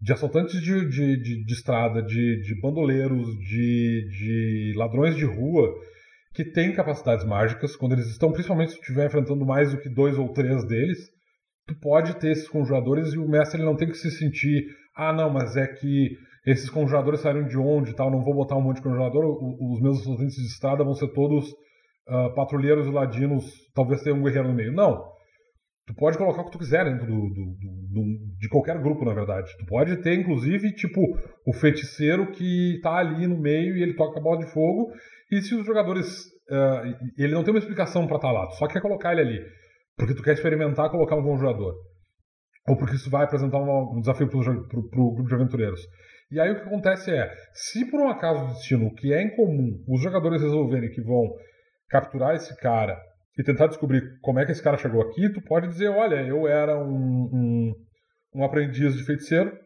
de 0.00 0.12
assaltantes 0.12 0.60
de, 0.60 0.86
de, 0.88 1.22
de, 1.22 1.44
de 1.44 1.52
estrada, 1.54 2.02
de, 2.02 2.42
de 2.42 2.60
bandoleiros, 2.60 3.26
de, 3.38 4.06
de 4.10 4.74
ladrões 4.76 5.16
de 5.16 5.24
rua, 5.24 5.74
que 6.34 6.44
têm 6.44 6.74
capacidades 6.74 7.24
mágicas, 7.24 7.74
quando 7.74 7.92
eles 7.92 8.08
estão, 8.08 8.30
principalmente 8.30 8.72
se 8.72 8.78
estiver 8.78 9.06
enfrentando 9.06 9.46
mais 9.46 9.72
do 9.72 9.80
que 9.80 9.88
dois 9.88 10.18
ou 10.18 10.34
três 10.34 10.66
deles, 10.66 10.98
tu 11.66 11.74
pode 11.80 12.16
ter 12.18 12.30
esses 12.30 12.48
conjuradores 12.48 13.12
e 13.12 13.18
o 13.18 13.28
mestre 13.28 13.58
ele 13.58 13.66
não 13.66 13.76
tem 13.76 13.88
que 13.88 13.96
se 13.96 14.10
sentir, 14.10 14.66
ah, 14.96 15.12
não, 15.12 15.30
mas 15.30 15.56
é 15.56 15.66
que 15.66 16.16
esses 16.46 16.70
conjuradores 16.70 17.20
saíram 17.20 17.46
de 17.46 17.58
onde 17.58 17.94
tal, 17.94 18.10
não 18.10 18.22
vou 18.22 18.34
botar 18.34 18.56
um 18.56 18.62
monte 18.62 18.76
de 18.76 18.82
conjurador, 18.82 19.24
os 19.24 19.80
meus 19.80 20.00
assaltantes 20.00 20.36
de 20.36 20.46
estrada 20.46 20.84
vão 20.84 20.94
ser 20.94 21.08
todos 21.08 21.48
uh, 22.08 22.32
patrulheiros 22.34 22.86
e 22.86 22.90
ladinos, 22.90 23.44
talvez 23.74 24.00
tenha 24.02 24.14
um 24.14 24.22
guerreiro 24.22 24.48
no 24.48 24.54
meio. 24.54 24.72
Não. 24.72 25.16
Tu 25.88 25.94
pode 25.94 26.18
colocar 26.18 26.42
o 26.42 26.44
que 26.46 26.50
tu 26.50 26.58
quiser 26.58 26.84
dentro 26.84 27.06
do, 27.06 27.12
do, 27.12 27.44
do, 27.92 28.02
de 28.40 28.48
qualquer 28.48 28.80
grupo, 28.80 29.04
na 29.04 29.14
verdade. 29.14 29.48
Tu 29.58 29.66
pode 29.66 29.96
ter, 30.02 30.14
inclusive, 30.18 30.72
tipo, 30.74 31.00
o 31.46 31.52
feiticeiro 31.52 32.32
que 32.32 32.80
tá 32.82 32.96
ali 32.96 33.24
no 33.26 33.38
meio 33.40 33.76
e 33.76 33.82
ele 33.82 33.94
toca 33.94 34.18
a 34.18 34.22
bola 34.22 34.38
de 34.38 34.52
fogo. 34.52 34.92
E 35.30 35.40
se 35.42 35.54
os 35.54 35.64
jogadores. 35.64 36.26
Uh, 36.48 37.12
ele 37.18 37.34
não 37.34 37.44
tem 37.44 37.52
uma 37.52 37.58
explicação 37.58 38.06
para 38.06 38.16
estar 38.16 38.28
tá 38.28 38.34
lá, 38.34 38.46
tu 38.46 38.54
só 38.54 38.68
quer 38.68 38.80
colocar 38.80 39.12
ele 39.12 39.20
ali 39.20 39.40
porque 39.96 40.14
tu 40.14 40.22
quer 40.22 40.34
experimentar 40.34 40.90
colocar 40.90 41.16
um 41.16 41.22
conjurador. 41.22 41.74
Ou 42.68 42.76
porque 42.76 42.96
isso 42.96 43.10
vai 43.10 43.24
apresentar 43.24 43.58
um 43.58 44.00
desafio 44.00 44.28
para 44.28 44.38
o 44.38 45.12
grupo 45.12 45.28
de 45.28 45.34
aventureiros. 45.34 45.80
E 46.30 46.40
aí 46.40 46.50
o 46.50 46.56
que 46.56 46.62
acontece 46.62 47.12
é, 47.12 47.32
se 47.54 47.88
por 47.88 48.00
um 48.00 48.08
acaso 48.08 48.46
do 48.46 48.54
destino, 48.54 48.92
que 48.94 49.12
é 49.12 49.22
incomum, 49.22 49.84
os 49.88 50.02
jogadores 50.02 50.42
resolverem 50.42 50.90
que 50.90 51.00
vão 51.00 51.32
capturar 51.88 52.34
esse 52.34 52.54
cara 52.56 53.00
e 53.38 53.44
tentar 53.44 53.68
descobrir 53.68 54.02
como 54.20 54.40
é 54.40 54.44
que 54.44 54.50
esse 54.50 54.62
cara 54.62 54.76
chegou 54.76 55.02
aqui, 55.02 55.32
tu 55.32 55.40
pode 55.42 55.68
dizer, 55.68 55.88
olha, 55.88 56.26
eu 56.26 56.48
era 56.48 56.76
um, 56.76 57.30
um, 57.32 57.74
um 58.34 58.44
aprendiz 58.44 58.96
de 58.96 59.04
feiticeiro 59.04 59.56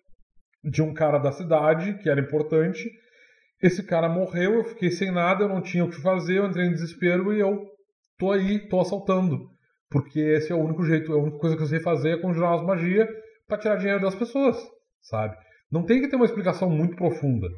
de 0.62 0.82
um 0.82 0.92
cara 0.92 1.18
da 1.18 1.32
cidade 1.32 1.94
que 1.98 2.10
era 2.10 2.20
importante. 2.20 2.84
Esse 3.62 3.82
cara 3.86 4.08
morreu, 4.08 4.54
eu 4.54 4.64
fiquei 4.64 4.90
sem 4.90 5.10
nada, 5.10 5.44
eu 5.44 5.48
não 5.48 5.62
tinha 5.62 5.84
o 5.84 5.90
que 5.90 6.00
fazer, 6.02 6.38
eu 6.38 6.46
entrei 6.46 6.66
em 6.66 6.72
desespero 6.72 7.32
e 7.32 7.40
eu 7.40 7.66
tô 8.18 8.32
aí, 8.32 8.68
tô 8.68 8.80
assaltando. 8.80 9.48
Porque 9.90 10.20
esse 10.20 10.52
é 10.52 10.54
o 10.54 10.62
único 10.62 10.84
jeito, 10.84 11.12
a 11.12 11.16
única 11.16 11.38
coisa 11.38 11.56
que 11.56 11.62
eu 11.62 11.66
sei 11.66 11.80
fazer 11.80 12.10
é 12.10 12.20
conjurar 12.20 12.52
umas 12.52 12.66
magias 12.66 13.08
para 13.48 13.58
tirar 13.58 13.76
dinheiro 13.76 14.00
das 14.00 14.14
pessoas, 14.14 14.56
sabe? 15.02 15.36
Não 15.70 15.84
tem 15.84 16.00
que 16.00 16.08
ter 16.08 16.16
uma 16.16 16.24
explicação 16.24 16.70
muito 16.70 16.96
profunda. 16.96 17.48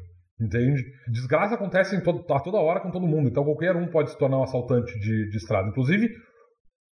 Entende? 0.41 0.83
Desgraça 1.07 1.53
acontece 1.53 2.01
todo, 2.01 2.25
a 2.33 2.39
toda 2.39 2.57
hora 2.57 2.79
com 2.79 2.89
todo 2.89 3.07
mundo, 3.07 3.29
então 3.29 3.43
qualquer 3.43 3.75
um 3.75 3.87
pode 3.87 4.09
se 4.09 4.17
tornar 4.17 4.39
um 4.39 4.43
assaltante 4.43 4.91
de, 4.99 5.29
de 5.29 5.37
estrada. 5.37 5.69
Inclusive, 5.69 6.09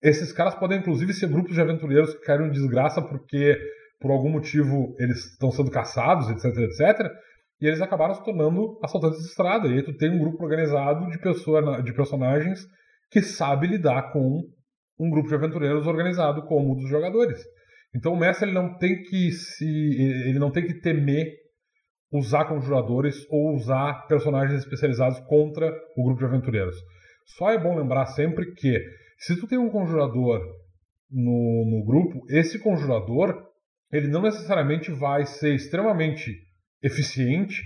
esses 0.01 0.31
caras 0.31 0.55
podem 0.55 0.79
inclusive 0.79 1.13
ser 1.13 1.27
grupos 1.27 1.55
de 1.55 1.61
aventureiros 1.61 2.13
que 2.13 2.23
caíram 2.23 2.47
em 2.47 2.51
desgraça 2.51 3.01
porque 3.01 3.57
por 3.99 4.11
algum 4.11 4.29
motivo 4.29 4.95
eles 4.99 5.31
estão 5.31 5.51
sendo 5.51 5.71
caçados, 5.71 6.29
etc, 6.29 6.45
etc. 6.59 7.11
E 7.59 7.67
eles 7.67 7.81
acabaram 7.81 8.13
se 8.13 8.23
tornando 8.23 8.79
assaltantes 8.83 9.19
de 9.19 9.27
estrada. 9.27 9.67
E 9.67 9.73
aí 9.73 9.83
tu 9.83 9.95
tem 9.95 10.11
um 10.11 10.19
grupo 10.19 10.43
organizado 10.43 11.09
de, 11.09 11.19
pessoa, 11.19 11.81
de 11.81 11.93
personagens 11.93 12.65
que 13.09 13.21
sabe 13.21 13.67
lidar 13.67 14.11
com 14.11 14.41
um 15.01 15.09
grupo 15.09 15.27
de 15.27 15.35
aventureiros 15.35 15.87
organizado 15.87 16.43
como 16.43 16.73
o 16.73 16.75
dos 16.75 16.87
jogadores. 16.87 17.39
Então 17.95 18.13
o 18.13 18.19
mestre 18.19 18.47
ele 18.47 18.53
não 18.53 18.77
tem 18.77 19.01
que 19.01 19.31
se 19.31 19.65
ele 19.65 20.37
não 20.37 20.51
tem 20.51 20.65
que 20.65 20.75
temer 20.75 21.27
usar 22.13 22.45
conjuradores 22.45 23.25
ou 23.29 23.55
usar 23.55 24.05
personagens 24.07 24.59
especializados 24.61 25.19
contra 25.21 25.73
o 25.97 26.03
grupo 26.03 26.19
de 26.19 26.25
aventureiros. 26.25 26.75
Só 27.37 27.49
é 27.49 27.57
bom 27.57 27.75
lembrar 27.75 28.05
sempre 28.07 28.53
que 28.53 28.79
se 29.17 29.39
tu 29.39 29.47
tem 29.47 29.57
um 29.57 29.69
conjurador 29.69 30.39
no, 31.09 31.65
no 31.65 31.85
grupo, 31.85 32.19
esse 32.29 32.59
conjurador 32.59 33.49
ele 33.91 34.07
não 34.07 34.21
necessariamente 34.21 34.91
vai 34.91 35.25
ser 35.25 35.55
extremamente 35.55 36.31
eficiente 36.81 37.61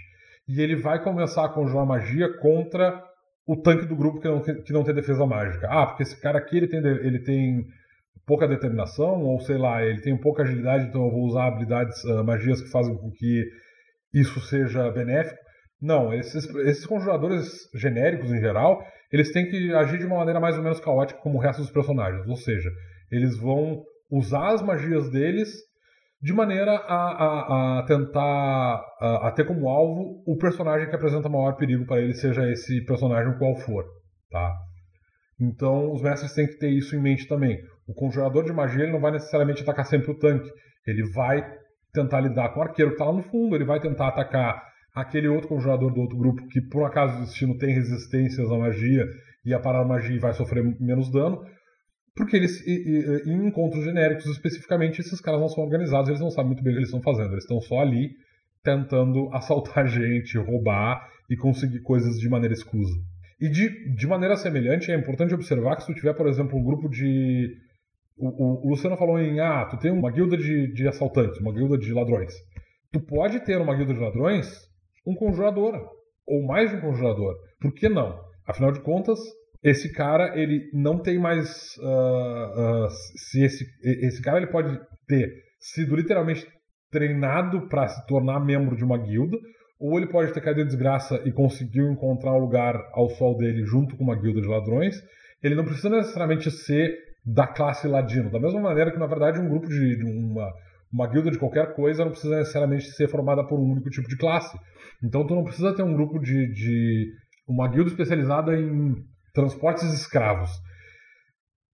e 0.48 0.62
ele 0.62 0.76
vai 0.76 1.04
começar 1.04 1.46
a 1.46 1.54
conjurar 1.54 1.86
magia 1.86 2.28
contra 2.40 3.04
o 3.48 3.56
tanque 3.56 3.86
do 3.86 3.96
grupo 3.96 4.20
que 4.20 4.28
não, 4.28 4.42
que 4.42 4.74
não 4.74 4.84
tem 4.84 4.94
defesa 4.94 5.26
mágica. 5.26 5.68
Ah, 5.70 5.86
porque 5.86 6.04
esse 6.04 6.20
cara 6.20 6.40
aqui 6.40 6.58
ele 6.58 6.68
tem, 6.68 6.80
ele 6.80 7.20
tem 7.20 7.66
pouca 8.26 8.48
determinação, 8.48 9.22
ou 9.24 9.40
sei 9.40 9.58
lá, 9.58 9.84
ele 9.86 10.02
tem 10.02 10.18
pouca 10.18 10.44
agilidade, 10.44 10.88
então 10.88 11.06
eu 11.06 11.12
vou 11.12 11.26
usar 11.26 11.48
habilidades, 11.48 12.04
uh, 12.06 12.24
magias 12.24 12.62
que 12.62 12.72
fazem 12.72 12.96
com 12.98 13.12
que 13.12 13.46
isso 14.14 14.40
seja 14.42 14.90
benéfico. 14.92 15.40
Não, 15.80 16.14
esses, 16.14 16.50
esses 16.56 16.86
conjuradores 16.86 17.70
genéricos 17.76 18.32
em 18.32 18.40
geral, 18.40 18.84
eles 19.12 19.32
têm 19.32 19.48
que 19.48 19.74
agir 19.74 20.00
de 20.00 20.06
uma 20.06 20.18
maneira 20.18 20.40
mais 20.40 20.58
ou 20.58 20.64
menos 20.64 20.80
caótica 20.80 21.20
como 21.20 21.38
o 21.38 21.42
resto 21.42 21.62
dos 21.62 21.72
personagens. 21.72 22.28
Ou 22.28 22.36
seja, 22.36 22.72
eles 23.12 23.38
vão 23.38 23.84
usar 24.10 24.54
as 24.54 24.62
magias 24.62 25.10
deles 25.12 25.54
de 26.26 26.34
maneira 26.34 26.72
a, 26.72 26.96
a, 26.96 27.80
a 27.80 27.84
tentar 27.84 28.84
a, 29.00 29.28
a, 29.28 29.32
ter 29.32 29.46
como 29.46 29.70
alvo 29.70 30.24
o 30.26 30.36
personagem 30.36 30.90
que 30.90 30.96
apresenta 30.96 31.30
maior 31.30 31.56
perigo 31.56 31.86
para 31.86 32.02
ele, 32.02 32.16
seja 32.16 32.52
esse 32.52 32.84
personagem 32.84 33.38
qual 33.38 33.56
for, 33.58 33.86
tá? 34.32 34.52
Então 35.40 35.94
os 35.94 36.02
mestres 36.02 36.34
têm 36.34 36.48
que 36.48 36.58
ter 36.58 36.70
isso 36.70 36.96
em 36.96 37.00
mente 37.00 37.28
também. 37.28 37.60
O 37.88 37.94
conjurador 37.94 38.44
de 38.44 38.52
magia 38.52 38.86
ele 38.86 38.92
não 38.92 39.00
vai 39.00 39.12
necessariamente 39.12 39.62
atacar 39.62 39.86
sempre 39.86 40.10
o 40.10 40.18
tanque, 40.18 40.50
ele 40.88 41.08
vai 41.12 41.48
tentar 41.94 42.22
lidar 42.22 42.50
com 42.50 42.60
o 42.60 42.64
arqueiro 42.64 42.90
que 42.90 42.96
está 42.96 43.06
lá 43.06 43.14
no 43.14 43.22
fundo, 43.22 43.56
ele 43.56 43.64
vai 43.64 43.80
tentar 43.80 44.08
atacar 44.08 44.60
aquele 44.96 45.28
outro 45.28 45.48
conjurador 45.48 45.94
do 45.94 46.02
outro 46.02 46.18
grupo 46.18 46.48
que 46.48 46.60
por 46.60 46.82
um 46.82 46.86
acaso 46.88 47.20
do 47.20 47.26
destino 47.26 47.56
tem 47.60 47.72
resistências 47.72 48.50
à 48.50 48.58
magia 48.58 49.06
e 49.46 49.54
a 49.54 49.60
parar 49.60 49.82
a 49.82 49.88
magia 49.88 50.16
e 50.16 50.20
vai 50.20 50.34
sofrer 50.34 50.64
menos 50.82 51.12
dano, 51.12 51.46
porque 52.16 52.38
eles, 52.38 52.66
em 52.66 53.48
encontros 53.48 53.84
genéricos 53.84 54.26
especificamente, 54.26 55.02
esses 55.02 55.20
caras 55.20 55.42
não 55.42 55.50
são 55.50 55.64
organizados, 55.64 56.10
eles 56.10 56.22
não 56.22 56.32
sabem 56.32 56.48
muito 56.48 56.64
bem 56.64 56.72
o 56.72 56.76
que 56.76 56.80
eles 56.80 56.90
estão 56.90 57.02
fazendo. 57.02 57.34
Eles 57.34 57.44
estão 57.44 57.60
só 57.60 57.80
ali 57.80 58.12
tentando 58.64 59.30
assaltar 59.36 59.88
gente, 59.88 60.38
roubar 60.38 61.08
e 61.30 61.36
conseguir 61.36 61.82
coisas 61.82 62.18
de 62.18 62.30
maneira 62.30 62.54
escusa. 62.54 62.94
E 63.40 63.50
de, 63.50 63.94
de 63.94 64.08
maneira 64.08 64.38
semelhante, 64.38 64.92
é 64.92 64.96
importante 64.96 65.34
observar 65.34 65.76
que 65.76 65.84
se 65.84 65.88
tu 65.88 65.96
tiver, 65.96 66.14
por 66.14 66.28
exemplo, 66.28 66.58
um 66.58 66.64
grupo 66.64 66.88
de. 66.88 67.54
O, 68.18 68.28
o, 68.28 68.66
o 68.66 68.70
Luciano 68.70 68.96
falou 68.96 69.20
em. 69.20 69.42
Ah, 69.42 69.66
tu 69.66 69.78
tem 69.78 69.92
uma 69.92 70.10
guilda 70.10 70.38
de, 70.38 70.72
de 70.74 70.88
assaltantes, 70.88 71.40
uma 71.42 71.52
guilda 71.52 71.78
de 71.78 71.92
ladrões. 71.92 72.34
Tu 72.94 73.00
pode 73.02 73.42
ter 73.42 73.60
uma 73.60 73.76
guilda 73.76 73.94
de 73.94 74.00
ladrões 74.00 74.48
um 75.06 75.14
conjurador, 75.14 75.80
ou 76.26 76.44
mais 76.44 76.72
de 76.72 76.78
um 76.78 76.82
conjurador. 76.82 77.36
Por 77.60 77.74
que 77.74 77.88
não? 77.88 78.20
Afinal 78.48 78.72
de 78.72 78.80
contas, 78.82 79.20
esse 79.66 79.92
cara 79.92 80.40
ele 80.40 80.70
não 80.72 81.00
tem 81.00 81.18
mais 81.18 81.76
uh, 81.80 82.86
uh, 82.86 82.90
se 83.18 83.44
esse 83.44 83.66
esse 83.82 84.22
cara 84.22 84.38
ele 84.38 84.52
pode 84.52 84.80
ter 85.08 85.28
sido 85.60 85.96
literalmente 85.96 86.48
treinado 86.92 87.68
para 87.68 87.88
se 87.88 88.06
tornar 88.06 88.40
membro 88.40 88.78
de 88.78 88.84
uma 88.84 88.96
guilda 88.96 89.36
ou 89.80 89.98
ele 89.98 90.08
pode 90.08 90.32
ter 90.32 90.42
caído 90.42 90.62
em 90.62 90.68
desgraça 90.68 91.20
e 91.26 91.32
conseguiu 91.32 91.92
encontrar 91.92 92.34
um 92.34 92.40
lugar 92.40 92.80
ao 92.94 93.10
sol 93.10 93.36
dele 93.38 93.66
junto 93.66 93.98
com 93.98 94.04
uma 94.04 94.16
guilda 94.16 94.40
de 94.40 94.48
ladrões. 94.48 94.96
Ele 95.44 95.56
não 95.56 95.66
precisa 95.66 95.90
necessariamente 95.90 96.50
ser 96.50 96.96
da 97.26 97.48
classe 97.48 97.88
ladino. 97.88 98.32
Da 98.32 98.40
mesma 98.40 98.62
maneira 98.62 98.92
que 98.92 99.00
na 99.00 99.08
verdade 99.08 99.40
um 99.40 99.50
grupo 99.50 99.68
de, 99.68 99.98
de 99.98 100.04
uma 100.06 100.54
uma 100.94 101.08
guilda 101.08 101.32
de 101.32 101.40
qualquer 101.40 101.74
coisa 101.74 102.06
não 102.06 102.12
precisa 102.12 102.38
necessariamente 102.38 102.86
ser 102.92 103.10
formada 103.10 103.44
por 103.46 103.60
um 103.60 103.72
único 103.72 103.90
tipo 103.90 104.08
de 104.08 104.16
classe. 104.16 104.56
Então 105.04 105.26
tu 105.26 105.34
não 105.34 105.44
precisa 105.44 105.76
ter 105.76 105.84
um 105.84 105.94
grupo 105.94 106.20
de, 106.20 106.54
de 106.54 107.08
uma 107.48 107.68
guilda 107.68 107.90
especializada 107.90 108.56
em 108.56 108.96
transportes 109.36 109.94
escravos. 109.94 110.50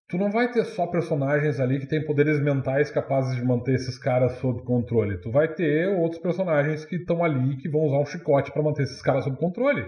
Tu 0.09 0.17
não 0.17 0.29
vai 0.29 0.51
ter 0.51 0.65
só 0.65 0.87
personagens 0.87 1.57
ali 1.61 1.79
que 1.79 1.87
têm 1.87 2.05
poderes 2.05 2.41
mentais 2.41 2.91
capazes 2.91 3.33
de 3.33 3.45
manter 3.45 3.75
esses 3.75 3.97
caras 3.97 4.33
sob 4.39 4.61
controle. 4.63 5.21
Tu 5.21 5.31
vai 5.31 5.47
ter 5.47 5.87
outros 5.87 6.21
personagens 6.21 6.83
que 6.83 6.97
estão 6.97 7.23
ali 7.23 7.55
que 7.55 7.69
vão 7.69 7.83
usar 7.83 7.99
um 7.99 8.05
chicote 8.05 8.51
para 8.51 8.61
manter 8.61 8.83
esses 8.83 9.01
caras 9.01 9.23
sob 9.23 9.37
controle. 9.37 9.85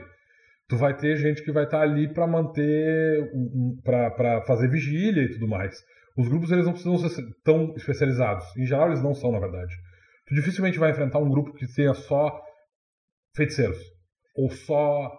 Tu 0.70 0.78
vai 0.78 0.96
ter 0.96 1.18
gente 1.18 1.44
que 1.44 1.52
vai 1.52 1.66
estar 1.66 1.80
tá 1.80 1.84
ali 1.84 2.08
para 2.14 2.26
manter, 2.26 3.30
para 3.84 4.42
fazer 4.44 4.70
vigília 4.70 5.24
e 5.24 5.34
tudo 5.34 5.46
mais. 5.46 5.76
Os 6.18 6.30
grupos 6.30 6.52
eles 6.52 6.66
não 6.66 6.72
precisam 6.72 6.98
ser 7.10 7.26
tão 7.44 7.74
especializados. 7.76 8.46
Em 8.56 8.66
geral 8.66 8.88
eles 8.88 9.04
não 9.04 9.14
são, 9.14 9.30
na 9.30 9.40
verdade. 9.40 9.76
Tu 10.28 10.36
dificilmente 10.36 10.80
vai 10.80 10.92
enfrentar 10.92 11.20
um 11.20 11.30
grupo 11.30 11.54
que 11.54 11.68
tenha 11.76 11.94
só 11.94 12.32
feiticeiros, 13.36 13.80
ou 14.38 14.50
só 14.50 15.12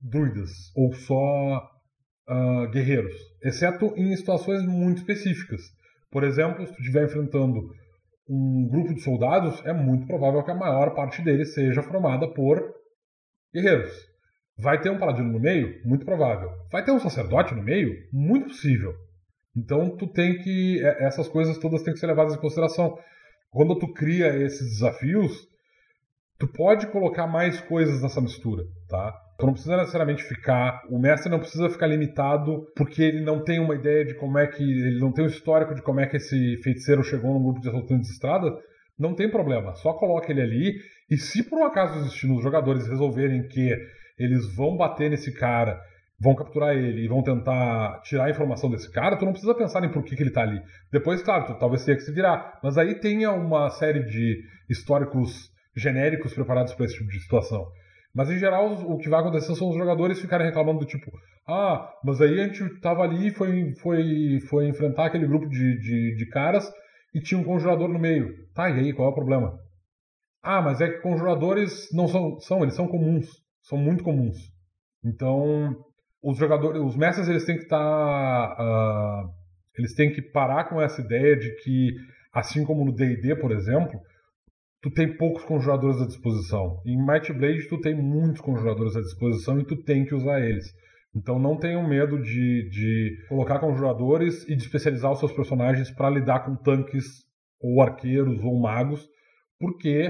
druidas, 0.00 0.50
ou 0.76 0.92
só 0.92 1.75
uh, 2.28 2.68
guerreiros, 2.70 3.14
exceto 3.42 3.92
em 3.96 4.14
situações 4.16 4.64
muito 4.64 4.98
específicas. 4.98 5.60
Por 6.10 6.24
exemplo, 6.24 6.66
se 6.66 6.72
tu 6.72 6.80
estiver 6.80 7.04
enfrentando 7.04 7.60
um 8.28 8.68
grupo 8.68 8.94
de 8.94 9.02
soldados, 9.02 9.64
é 9.64 9.72
muito 9.72 10.06
provável 10.06 10.42
que 10.42 10.50
a 10.50 10.54
maior 10.54 10.94
parte 10.94 11.22
deles 11.22 11.54
seja 11.54 11.82
formada 11.82 12.28
por 12.28 12.62
guerreiros. 13.54 13.92
Vai 14.58 14.80
ter 14.80 14.90
um 14.90 14.98
paladino 14.98 15.30
no 15.32 15.40
meio? 15.40 15.80
Muito 15.84 16.04
provável. 16.04 16.50
Vai 16.72 16.84
ter 16.84 16.90
um 16.90 16.98
sacerdote 16.98 17.54
no 17.54 17.62
meio? 17.62 17.94
Muito 18.12 18.46
possível. 18.46 18.94
Então 19.54 19.96
tu 19.96 20.06
tem 20.06 20.38
que 20.38 20.82
é, 20.82 21.04
essas 21.04 21.28
coisas 21.28 21.58
todas 21.58 21.82
têm 21.82 21.92
que 21.92 22.00
ser 22.00 22.06
levadas 22.06 22.34
em 22.34 22.40
consideração. 22.40 22.98
Quando 23.50 23.78
tu 23.78 23.92
cria 23.92 24.36
esses 24.42 24.72
desafios, 24.72 25.32
tu 26.38 26.46
pode 26.46 26.86
colocar 26.88 27.26
mais 27.26 27.60
coisas 27.60 28.02
nessa 28.02 28.20
mistura, 28.20 28.64
tá? 28.88 29.12
Tu 29.38 29.44
não 29.44 29.52
precisa 29.52 29.76
necessariamente 29.76 30.22
ficar. 30.22 30.82
O 30.90 30.98
mestre 30.98 31.30
não 31.30 31.38
precisa 31.38 31.68
ficar 31.68 31.86
limitado 31.86 32.66
porque 32.74 33.02
ele 33.02 33.20
não 33.22 33.42
tem 33.42 33.58
uma 33.58 33.74
ideia 33.74 34.04
de 34.04 34.14
como 34.14 34.38
é 34.38 34.46
que. 34.46 34.62
Ele 34.62 34.98
não 34.98 35.12
tem 35.12 35.24
um 35.24 35.28
histórico 35.28 35.74
de 35.74 35.82
como 35.82 36.00
é 36.00 36.06
que 36.06 36.16
esse 36.16 36.56
feiticeiro 36.62 37.02
chegou 37.02 37.34
num 37.34 37.42
grupo 37.42 37.60
de 37.60 37.68
assaltantes 37.68 38.08
de 38.08 38.14
estrada. 38.14 38.50
Não 38.98 39.14
tem 39.14 39.30
problema. 39.30 39.74
Só 39.74 39.92
coloca 39.92 40.30
ele 40.30 40.40
ali. 40.40 40.74
E 41.10 41.18
se 41.18 41.42
por 41.42 41.58
um 41.58 41.64
acaso 41.64 42.00
os 42.00 42.42
jogadores 42.42 42.88
resolverem 42.88 43.46
que 43.46 43.76
eles 44.18 44.54
vão 44.56 44.74
bater 44.74 45.10
nesse 45.10 45.32
cara, 45.34 45.78
vão 46.18 46.34
capturar 46.34 46.74
ele 46.74 47.04
e 47.04 47.08
vão 47.08 47.22
tentar 47.22 48.00
tirar 48.04 48.24
a 48.24 48.30
informação 48.30 48.70
desse 48.70 48.90
cara, 48.90 49.16
tu 49.16 49.26
não 49.26 49.32
precisa 49.32 49.54
pensar 49.54 49.84
em 49.84 49.90
por 49.90 50.02
que, 50.02 50.16
que 50.16 50.22
ele 50.22 50.30
tá 50.30 50.40
ali. 50.40 50.58
Depois, 50.90 51.22
claro, 51.22 51.44
tu 51.44 51.58
talvez 51.58 51.84
tenha 51.84 51.96
que 51.96 52.04
se 52.04 52.12
virar. 52.12 52.58
Mas 52.62 52.78
aí 52.78 52.94
tenha 52.94 53.32
uma 53.32 53.68
série 53.68 54.02
de 54.02 54.42
históricos 54.70 55.54
genéricos 55.76 56.34
preparados 56.34 56.74
para 56.74 56.86
esse 56.86 56.96
tipo 56.96 57.10
de 57.10 57.20
situação. 57.20 57.66
Mas 58.14 58.30
em 58.30 58.38
geral, 58.38 58.72
o 58.72 58.96
que 58.96 59.10
vai 59.10 59.20
acontecer 59.20 59.54
são 59.54 59.68
os 59.68 59.76
jogadores 59.76 60.18
ficarem 60.18 60.46
reclamando 60.46 60.80
do 60.80 60.86
tipo: 60.86 61.10
ah, 61.46 61.92
mas 62.02 62.20
aí 62.20 62.40
a 62.40 62.44
gente 62.48 62.80
tava 62.80 63.02
ali 63.02 63.28
e 63.28 63.30
foi, 63.30 63.74
foi, 63.82 64.40
foi 64.48 64.68
enfrentar 64.68 65.06
aquele 65.06 65.26
grupo 65.26 65.46
de, 65.48 65.78
de, 65.78 66.16
de 66.16 66.26
caras 66.30 66.66
e 67.14 67.20
tinha 67.20 67.38
um 67.38 67.44
conjurador 67.44 67.88
no 67.88 67.98
meio. 67.98 68.32
Tá, 68.54 68.70
e 68.70 68.78
aí, 68.78 68.92
qual 68.92 69.08
é 69.08 69.10
o 69.10 69.14
problema? 69.14 69.58
Ah, 70.42 70.62
mas 70.62 70.80
é 70.80 70.88
que 70.88 71.02
conjuradores 71.02 71.88
não 71.92 72.08
são, 72.08 72.38
são 72.40 72.62
eles 72.62 72.74
são 72.74 72.88
comuns, 72.88 73.26
são 73.62 73.76
muito 73.76 74.02
comuns. 74.02 74.36
Então, 75.04 75.76
os 76.22 76.38
jogadores, 76.38 76.80
os 76.80 76.96
mestres, 76.96 77.28
eles 77.28 77.44
têm 77.44 77.56
que 77.56 77.64
estar, 77.64 77.78
tá, 77.78 78.56
uh, 78.58 79.30
eles 79.78 79.94
têm 79.94 80.12
que 80.12 80.22
parar 80.22 80.64
com 80.68 80.80
essa 80.80 81.00
ideia 81.00 81.36
de 81.36 81.54
que, 81.62 81.94
assim 82.32 82.64
como 82.64 82.84
no 82.84 82.94
D&D, 82.94 83.36
por 83.36 83.52
exemplo, 83.52 84.00
tu 84.86 84.90
tem 84.92 85.16
poucos 85.16 85.42
conjuradores 85.42 86.00
à 86.00 86.06
disposição. 86.06 86.80
Em 86.86 86.96
Might 86.96 87.32
Blade 87.32 87.68
tu 87.68 87.80
tem 87.80 87.92
muitos 87.92 88.40
conjuradores 88.40 88.94
à 88.94 89.00
disposição 89.00 89.58
e 89.58 89.66
tu 89.66 89.82
tem 89.82 90.04
que 90.04 90.14
usar 90.14 90.40
eles. 90.40 90.64
Então 91.12 91.40
não 91.40 91.58
tenham 91.58 91.88
medo 91.88 92.22
de, 92.22 92.68
de 92.70 93.26
colocar 93.28 93.58
conjuradores 93.58 94.48
e 94.48 94.54
de 94.54 94.62
especializar 94.62 95.10
os 95.10 95.18
seus 95.18 95.32
personagens 95.32 95.90
para 95.90 96.08
lidar 96.08 96.44
com 96.44 96.54
tanques 96.54 97.04
ou 97.60 97.82
arqueiros 97.82 98.38
ou 98.44 98.60
magos, 98.60 99.04
porque 99.58 100.08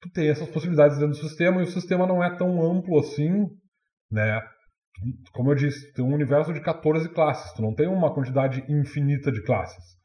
tu 0.00 0.08
tem 0.12 0.28
essas 0.28 0.48
possibilidades 0.48 0.96
dentro 0.96 1.18
do 1.18 1.28
sistema 1.28 1.60
e 1.60 1.64
o 1.64 1.70
sistema 1.70 2.06
não 2.06 2.22
é 2.22 2.36
tão 2.36 2.62
amplo 2.62 2.96
assim, 3.00 3.48
né? 4.08 4.40
Como 5.32 5.50
eu 5.50 5.56
disse, 5.56 5.92
tem 5.94 6.04
um 6.04 6.14
universo 6.14 6.52
de 6.52 6.60
14 6.60 7.08
classes, 7.08 7.52
tu 7.54 7.62
não 7.62 7.74
tem 7.74 7.88
uma 7.88 8.14
quantidade 8.14 8.64
infinita 8.68 9.32
de 9.32 9.42
classes. 9.42 9.99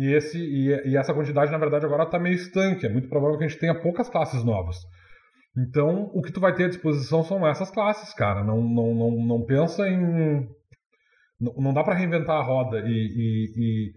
E, 0.00 0.14
esse, 0.14 0.38
e, 0.38 0.88
e 0.88 0.96
essa 0.96 1.12
quantidade, 1.12 1.52
na 1.52 1.58
verdade, 1.58 1.84
agora 1.84 2.04
está 2.04 2.18
meio 2.18 2.34
estanque. 2.34 2.86
É 2.86 2.88
muito 2.88 3.06
provável 3.06 3.36
que 3.36 3.44
a 3.44 3.48
gente 3.48 3.60
tenha 3.60 3.78
poucas 3.78 4.08
classes 4.08 4.42
novas. 4.42 4.76
Então, 5.54 6.10
o 6.14 6.22
que 6.22 6.32
tu 6.32 6.40
vai 6.40 6.54
ter 6.54 6.64
à 6.64 6.68
disposição 6.68 7.22
são 7.22 7.46
essas 7.46 7.70
classes, 7.70 8.14
cara. 8.14 8.42
Não, 8.42 8.62
não, 8.62 8.94
não, 8.94 9.10
não 9.26 9.44
pensa 9.44 9.86
em. 9.86 10.48
Não, 11.38 11.52
não 11.58 11.74
dá 11.74 11.84
para 11.84 11.96
reinventar 11.96 12.36
a 12.36 12.42
roda 12.42 12.80
e, 12.80 12.88
e, 12.88 13.52
e, 13.58 13.92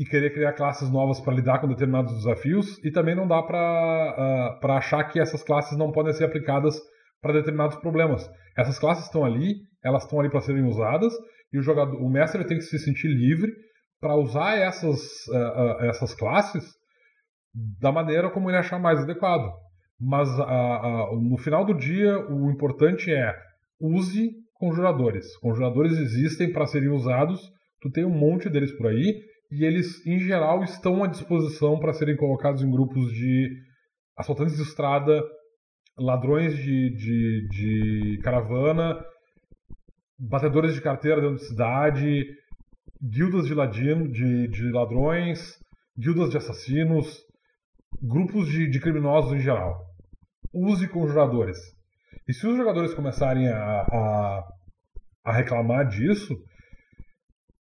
e, 0.00 0.04
querer 0.04 0.34
criar 0.34 0.52
classes 0.52 0.90
novas 0.90 1.20
para 1.20 1.34
lidar 1.34 1.60
com 1.60 1.68
determinados 1.68 2.12
desafios, 2.16 2.84
e 2.84 2.90
também 2.90 3.14
não 3.14 3.28
dá 3.28 3.40
para 3.40 4.58
uh, 4.60 4.72
achar 4.72 5.04
que 5.04 5.20
essas 5.20 5.44
classes 5.44 5.78
não 5.78 5.92
podem 5.92 6.12
ser 6.12 6.24
aplicadas 6.24 6.76
para 7.22 7.34
determinados 7.34 7.76
problemas. 7.76 8.28
Essas 8.58 8.80
classes 8.80 9.04
estão 9.04 9.24
ali, 9.24 9.60
elas 9.84 10.02
estão 10.02 10.18
ali 10.18 10.28
para 10.28 10.40
serem 10.40 10.64
usadas, 10.64 11.12
e 11.52 11.58
o 11.58 11.62
jogador, 11.62 12.02
o 12.02 12.08
mestre 12.08 12.44
tem 12.44 12.56
que 12.56 12.64
se 12.64 12.80
sentir 12.80 13.08
livre 13.08 13.52
para 14.00 14.16
usar 14.16 14.56
essas, 14.56 15.00
uh, 15.28 15.82
uh, 15.82 15.84
essas 15.84 16.14
classes 16.14 16.64
da 17.80 17.90
maneira 17.90 18.30
como 18.30 18.50
ele 18.50 18.58
achar 18.58 18.78
mais 18.78 19.00
adequado. 19.00 19.50
Mas 19.98 20.28
no 21.22 21.38
final 21.38 21.64
do 21.64 21.72
dia, 21.72 22.18
o 22.28 22.50
importante 22.50 23.10
é 23.10 23.34
use 23.80 24.30
conjuradores. 24.58 25.34
Conjuradores 25.38 25.96
existem 25.96 26.52
para 26.52 26.66
serem 26.66 26.90
usados, 26.90 27.40
tu 27.80 27.90
tem 27.90 28.04
um 28.04 28.10
monte 28.10 28.50
deles 28.50 28.76
por 28.76 28.88
aí, 28.88 29.22
e 29.50 29.64
eles, 29.64 30.06
em 30.06 30.18
geral, 30.18 30.62
estão 30.64 31.02
à 31.02 31.06
disposição 31.06 31.78
para 31.78 31.92
serem 31.92 32.16
colocados 32.16 32.62
em 32.62 32.70
grupos 32.70 33.10
de 33.12 33.48
assaltantes 34.16 34.56
de 34.56 34.62
estrada, 34.62 35.22
ladrões 35.98 36.56
de, 36.56 36.90
de, 36.90 37.48
de 37.48 38.20
caravana, 38.22 39.02
batedores 40.18 40.74
de 40.74 40.80
carteira 40.80 41.20
dentro 41.20 41.36
de 41.36 41.46
cidade, 41.46 42.26
guildas 43.02 43.46
de, 43.46 43.54
ladino, 43.54 44.10
de, 44.10 44.48
de 44.48 44.70
ladrões, 44.70 45.58
guildas 45.98 46.30
de 46.30 46.36
assassinos, 46.36 47.24
grupos 48.02 48.48
de, 48.48 48.68
de, 48.68 48.80
criminosos 48.80 49.32
em 49.32 49.40
geral. 49.40 49.84
Use 50.52 50.88
conjuradores. 50.88 51.58
E 52.28 52.32
se 52.32 52.46
os 52.46 52.56
jogadores 52.56 52.94
começarem 52.94 53.48
a, 53.48 53.82
a, 53.82 54.48
a 55.24 55.32
reclamar 55.32 55.86
disso, 55.86 56.34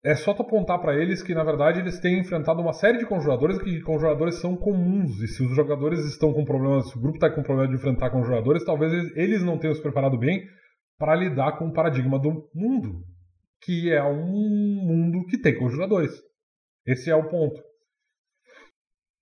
é 0.04 0.14
só 0.14 0.34
tu 0.34 0.42
apontar 0.42 0.78
para 0.80 0.94
eles 0.94 1.22
que, 1.22 1.34
na 1.34 1.42
verdade, 1.42 1.80
eles 1.80 1.98
têm 1.98 2.20
enfrentado 2.20 2.60
uma 2.60 2.74
série 2.74 2.98
de 2.98 3.06
conjuradores 3.06 3.58
que 3.58 3.80
conjuradores 3.80 4.36
são 4.36 4.54
comuns. 4.54 5.20
E 5.20 5.28
se 5.28 5.42
os 5.42 5.56
jogadores 5.56 6.00
estão 6.04 6.32
com 6.32 6.44
problemas, 6.44 6.90
se 6.90 6.98
o 6.98 7.00
grupo 7.00 7.16
está 7.16 7.30
com 7.30 7.42
problema 7.42 7.68
de 7.68 7.76
enfrentar 7.76 8.10
conjuradores, 8.10 8.64
talvez 8.64 8.92
eles 9.16 9.42
não 9.42 9.58
tenham 9.58 9.74
se 9.74 9.82
preparado 9.82 10.18
bem 10.18 10.42
para 10.98 11.16
lidar 11.16 11.58
com 11.58 11.68
o 11.68 11.72
paradigma 11.72 12.18
do 12.18 12.48
mundo, 12.54 13.02
que 13.64 13.90
é 13.90 14.04
um 14.04 14.84
mundo 14.84 15.26
que 15.26 15.38
tem 15.38 15.58
conjuradores. 15.58 16.22
Esse 16.86 17.10
é 17.10 17.16
o 17.16 17.28
ponto. 17.28 17.60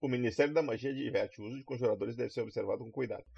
O 0.01 0.09
Ministério 0.09 0.53
da 0.53 0.63
Magia 0.63 0.91
adverte: 0.91 1.41
o 1.41 1.47
uso 1.47 1.59
de 1.59 1.65
conjuradores 1.65 2.17
deve 2.17 2.31
ser 2.31 2.41
observado 2.41 2.83
com 2.85 2.91
cuidado. 2.91 3.25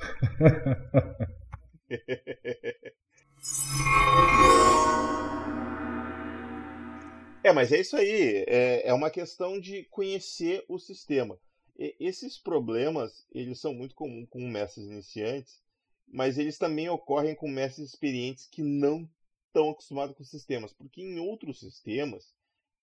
é, 7.44 7.52
mas 7.52 7.70
é 7.70 7.80
isso 7.80 7.96
aí. 7.96 8.46
É, 8.48 8.88
é 8.88 8.94
uma 8.94 9.10
questão 9.10 9.60
de 9.60 9.84
conhecer 9.90 10.64
o 10.66 10.78
sistema. 10.78 11.38
E, 11.76 11.94
esses 12.00 12.38
problemas 12.38 13.26
eles 13.30 13.60
são 13.60 13.74
muito 13.74 13.94
comuns 13.94 14.26
com 14.30 14.40
mestres 14.48 14.86
iniciantes, 14.86 15.60
mas 16.08 16.38
eles 16.38 16.56
também 16.56 16.88
ocorrem 16.88 17.34
com 17.34 17.46
mestres 17.46 17.90
experientes 17.90 18.46
que 18.46 18.62
não 18.62 19.06
estão 19.54 19.70
acostumados 19.70 20.16
com 20.16 20.24
sistemas, 20.24 20.72
porque 20.72 21.00
em 21.00 21.20
outros 21.20 21.60
sistemas 21.60 22.34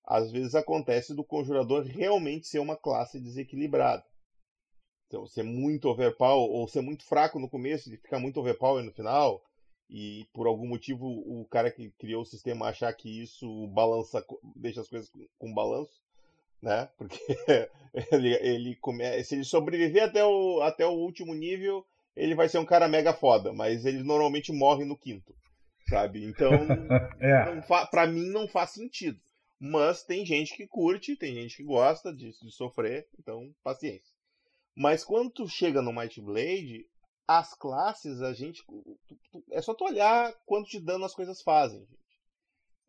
às 0.06 0.32
vezes 0.32 0.56
acontece 0.56 1.14
do 1.14 1.24
conjurador 1.24 1.84
realmente 1.84 2.48
ser 2.48 2.60
uma 2.60 2.76
classe 2.76 3.20
desequilibrada. 3.20 4.04
Então, 5.08 5.28
ser 5.28 5.44
muito 5.44 5.90
overpower 5.90 6.50
ou 6.50 6.68
ser 6.68 6.82
muito 6.82 7.04
fraco 7.04 7.38
no 7.38 7.50
começo 7.50 7.94
e 7.94 7.98
ficar 7.98 8.18
muito 8.18 8.40
overpower 8.40 8.84
no 8.84 8.94
final, 8.94 9.44
e 9.90 10.26
por 10.34 10.48
algum 10.48 10.66
motivo 10.66 11.06
o 11.06 11.46
cara 11.50 11.70
que 11.70 11.92
criou 12.00 12.22
o 12.22 12.26
sistema 12.26 12.68
achar 12.68 12.94
que 12.94 13.22
isso 13.22 13.68
balança, 13.68 14.26
deixa 14.56 14.80
as 14.80 14.88
coisas 14.88 15.12
com 15.38 15.54
balanço, 15.54 16.02
né? 16.62 16.90
Porque 16.98 17.20
ele, 18.12 18.34
ele 18.36 18.76
come... 18.78 19.24
se 19.24 19.36
ele 19.36 19.44
sobreviver 19.44 20.04
até 20.04 20.24
o, 20.24 20.62
até 20.62 20.86
o 20.88 20.92
último 20.92 21.34
nível, 21.34 21.86
ele 22.16 22.34
vai 22.34 22.48
ser 22.48 22.58
um 22.58 22.66
cara 22.66 22.88
mega 22.88 23.14
foda, 23.14 23.52
mas 23.52 23.86
ele 23.86 24.02
normalmente 24.02 24.54
morre 24.54 24.86
no 24.86 24.98
quinto, 24.98 25.36
sabe? 25.92 26.26
Então, 26.26 26.52
é. 27.20 27.62
para 27.92 28.08
mim 28.08 28.30
não 28.30 28.48
faz 28.48 28.72
sentido. 28.72 29.20
Mas 29.60 30.04
tem 30.04 30.26
gente 30.26 30.56
que 30.56 30.66
curte, 30.66 31.16
tem 31.16 31.36
gente 31.36 31.58
que 31.58 31.64
gosta 31.64 32.12
disso, 32.12 32.44
de 32.44 32.52
sofrer, 32.52 33.08
então 33.20 33.54
paciência. 33.64 34.16
Mas 34.76 35.04
quando 35.04 35.30
tu 35.30 35.48
chega 35.48 35.82
no 35.82 35.94
Might 35.94 36.20
Blade, 36.20 36.88
as 37.28 37.54
classes, 37.54 38.22
a 38.22 38.34
gente. 38.34 38.64
É 39.52 39.62
só 39.62 39.74
tu 39.74 39.84
olhar 39.84 40.34
quanto 40.46 40.70
de 40.70 40.80
dano 40.80 41.06
as 41.06 41.14
coisas 41.14 41.42
fazem, 41.42 41.82
gente. 41.82 42.02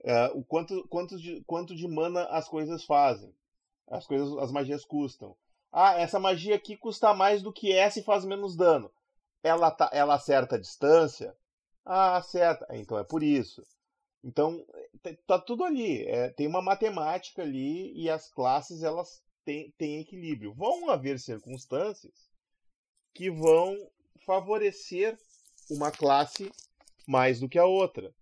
É, 0.05 0.27
o 0.35 0.43
quanto, 0.45 0.87
quanto, 0.89 1.17
de, 1.19 1.43
quanto 1.45 1.77
de 1.77 1.87
mana 1.87 2.25
as 2.25 2.49
coisas 2.49 2.85
fazem. 2.85 3.35
As 3.89 4.07
coisas, 4.07 4.37
as 4.39 4.51
magias 4.51 4.85
custam. 4.85 5.37
Ah, 5.71 6.01
essa 6.01 6.19
magia 6.19 6.55
aqui 6.55 6.77
custa 6.77 7.13
mais 7.13 7.43
do 7.43 7.53
que 7.53 7.73
essa 7.73 8.01
e 8.01 8.03
faz 8.03 8.25
menos 8.25 8.57
dano. 8.57 8.91
Ela, 9.43 9.71
tá, 9.71 9.91
ela 9.93 10.15
acerta 10.15 10.57
a 10.57 10.61
distância? 10.61 11.37
Ah, 11.85 12.17
acerta. 12.17 12.67
Então 12.71 12.99
é 12.99 13.05
por 13.05 13.23
isso. 13.23 13.67
Então, 14.25 14.65
tá 15.27 15.39
tudo 15.39 15.65
ali. 15.65 16.07
É, 16.07 16.31
tem 16.31 16.47
uma 16.47 16.63
matemática 16.63 17.43
ali 17.43 17.93
e 17.95 18.09
as 18.09 18.29
classes 18.31 18.83
elas 18.83 19.23
têm, 19.45 19.73
têm 19.77 20.01
equilíbrio. 20.01 20.55
Vão 20.55 20.91
haver 20.91 21.19
circunstâncias 21.19 22.31
que 23.13 23.31
vão 23.31 23.77
favorecer 24.25 25.19
uma 25.71 25.91
classe 25.91 26.51
mais 27.07 27.41
do 27.41 27.49
que 27.49 27.59
a 27.59 27.67
outra. 27.67 28.15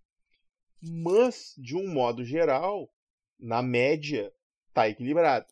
Mas, 0.81 1.53
de 1.57 1.75
um 1.75 1.87
modo 1.87 2.25
geral, 2.25 2.91
na 3.39 3.61
média, 3.61 4.33
tá 4.73 4.89
equilibrado. 4.89 5.45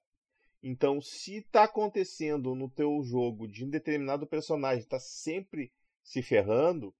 Então, 0.61 0.99
se 0.99 1.37
está 1.37 1.63
acontecendo 1.63 2.55
no 2.55 2.69
teu 2.69 3.01
jogo 3.03 3.47
de 3.47 3.63
um 3.63 3.69
determinado 3.69 4.25
personagem 4.25 4.79
está 4.79 4.99
sempre 4.99 5.71
se 6.03 6.21
ferrando, 6.21 6.93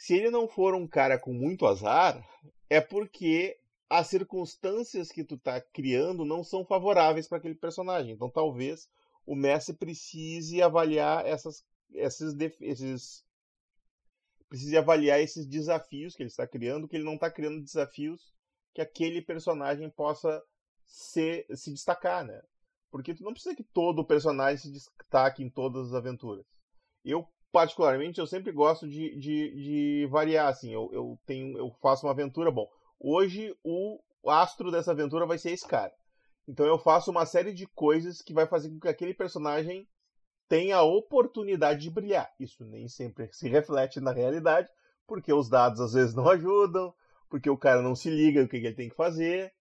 se 0.00 0.14
ele 0.14 0.30
não 0.30 0.48
for 0.48 0.74
um 0.74 0.88
cara 0.88 1.18
com 1.18 1.30
muito 1.30 1.66
azar, 1.66 2.26
é 2.70 2.80
porque 2.80 3.60
as 3.86 4.06
circunstâncias 4.06 5.12
que 5.12 5.22
tu 5.22 5.36
tá 5.36 5.60
criando 5.60 6.24
não 6.24 6.42
são 6.42 6.64
favoráveis 6.64 7.28
para 7.28 7.36
aquele 7.36 7.54
personagem. 7.54 8.14
Então 8.14 8.30
talvez 8.30 8.88
o 9.26 9.36
Messi 9.36 9.74
precise 9.74 10.62
avaliar 10.62 11.26
essas, 11.26 11.62
esses, 11.92 12.34
esses 12.62 13.22
precise 14.48 14.74
avaliar 14.74 15.20
esses 15.20 15.46
desafios 15.46 16.16
que 16.16 16.22
ele 16.22 16.30
está 16.30 16.46
criando, 16.46 16.88
que 16.88 16.96
ele 16.96 17.04
não 17.04 17.16
está 17.16 17.30
criando 17.30 17.62
desafios 17.62 18.32
que 18.72 18.80
aquele 18.80 19.20
personagem 19.20 19.90
possa 19.90 20.42
ser, 20.86 21.44
se 21.54 21.70
destacar, 21.74 22.24
né? 22.24 22.40
Porque 22.90 23.14
tu 23.14 23.22
não 23.22 23.32
precisa 23.32 23.54
que 23.54 23.64
todo 23.64 24.06
personagem 24.06 24.56
se 24.56 24.72
destaque 24.72 25.42
em 25.42 25.50
todas 25.50 25.88
as 25.88 25.94
aventuras. 25.94 26.46
Eu 27.04 27.28
particularmente, 27.52 28.20
eu 28.20 28.26
sempre 28.26 28.52
gosto 28.52 28.88
de, 28.88 29.16
de, 29.16 29.54
de 29.54 30.08
variar, 30.10 30.48
assim, 30.48 30.72
eu, 30.72 30.88
eu, 30.92 31.18
tenho, 31.26 31.58
eu 31.58 31.70
faço 31.82 32.06
uma 32.06 32.12
aventura, 32.12 32.50
bom, 32.50 32.68
hoje 32.98 33.54
o 33.64 34.00
astro 34.26 34.70
dessa 34.70 34.92
aventura 34.92 35.26
vai 35.26 35.38
ser 35.38 35.50
esse 35.52 35.66
cara. 35.66 35.92
Então 36.46 36.66
eu 36.66 36.78
faço 36.78 37.10
uma 37.10 37.26
série 37.26 37.52
de 37.52 37.66
coisas 37.66 38.20
que 38.20 38.32
vai 38.32 38.46
fazer 38.46 38.70
com 38.70 38.80
que 38.80 38.88
aquele 38.88 39.14
personagem 39.14 39.86
tenha 40.48 40.78
a 40.78 40.82
oportunidade 40.82 41.80
de 41.80 41.90
brilhar. 41.90 42.28
Isso 42.38 42.64
nem 42.64 42.88
sempre 42.88 43.28
se 43.32 43.48
reflete 43.48 44.00
na 44.00 44.12
realidade, 44.12 44.68
porque 45.06 45.32
os 45.32 45.48
dados 45.48 45.80
às 45.80 45.92
vezes 45.92 46.14
não 46.14 46.28
ajudam, 46.28 46.92
porque 47.28 47.48
o 47.48 47.56
cara 47.56 47.80
não 47.80 47.94
se 47.94 48.10
liga 48.10 48.42
o 48.42 48.48
que 48.48 48.56
ele 48.56 48.74
tem 48.74 48.88
que 48.88 48.96
fazer. 48.96 49.52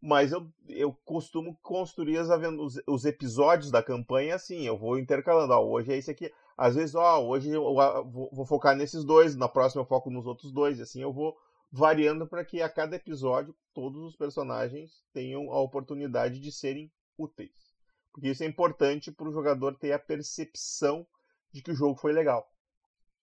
Mas 0.00 0.32
eu, 0.32 0.46
eu 0.68 0.92
costumo 1.04 1.58
construir 1.62 2.18
as, 2.18 2.28
os, 2.28 2.82
os 2.86 3.04
episódios 3.04 3.70
da 3.70 3.82
campanha 3.82 4.34
assim, 4.34 4.66
eu 4.66 4.78
vou 4.78 4.98
intercalando. 4.98 5.52
Ó, 5.52 5.62
hoje 5.62 5.92
é 5.92 5.96
esse 5.96 6.10
aqui. 6.10 6.32
Às 6.56 6.74
vezes, 6.76 6.94
ó, 6.94 7.24
hoje 7.24 7.50
eu 7.50 7.62
vou, 7.62 8.30
vou 8.32 8.46
focar 8.46 8.76
nesses 8.76 9.04
dois, 9.04 9.36
na 9.36 9.48
próxima 9.48 9.82
eu 9.82 9.86
foco 9.86 10.10
nos 10.10 10.26
outros 10.26 10.52
dois, 10.52 10.78
e 10.78 10.82
assim 10.82 11.02
eu 11.02 11.12
vou 11.12 11.36
variando 11.70 12.26
para 12.26 12.44
que 12.44 12.62
a 12.62 12.68
cada 12.68 12.94
episódio 12.94 13.54
todos 13.74 14.02
os 14.04 14.16
personagens 14.16 15.02
tenham 15.12 15.50
a 15.50 15.60
oportunidade 15.60 16.38
de 16.38 16.52
serem 16.52 16.90
úteis. 17.18 17.50
Porque 18.12 18.28
isso 18.28 18.44
é 18.44 18.46
importante 18.46 19.10
para 19.10 19.28
o 19.28 19.32
jogador 19.32 19.74
ter 19.74 19.92
a 19.92 19.98
percepção 19.98 21.04
de 21.52 21.60
que 21.60 21.72
o 21.72 21.74
jogo 21.74 21.98
foi 21.98 22.12
legal. 22.12 22.48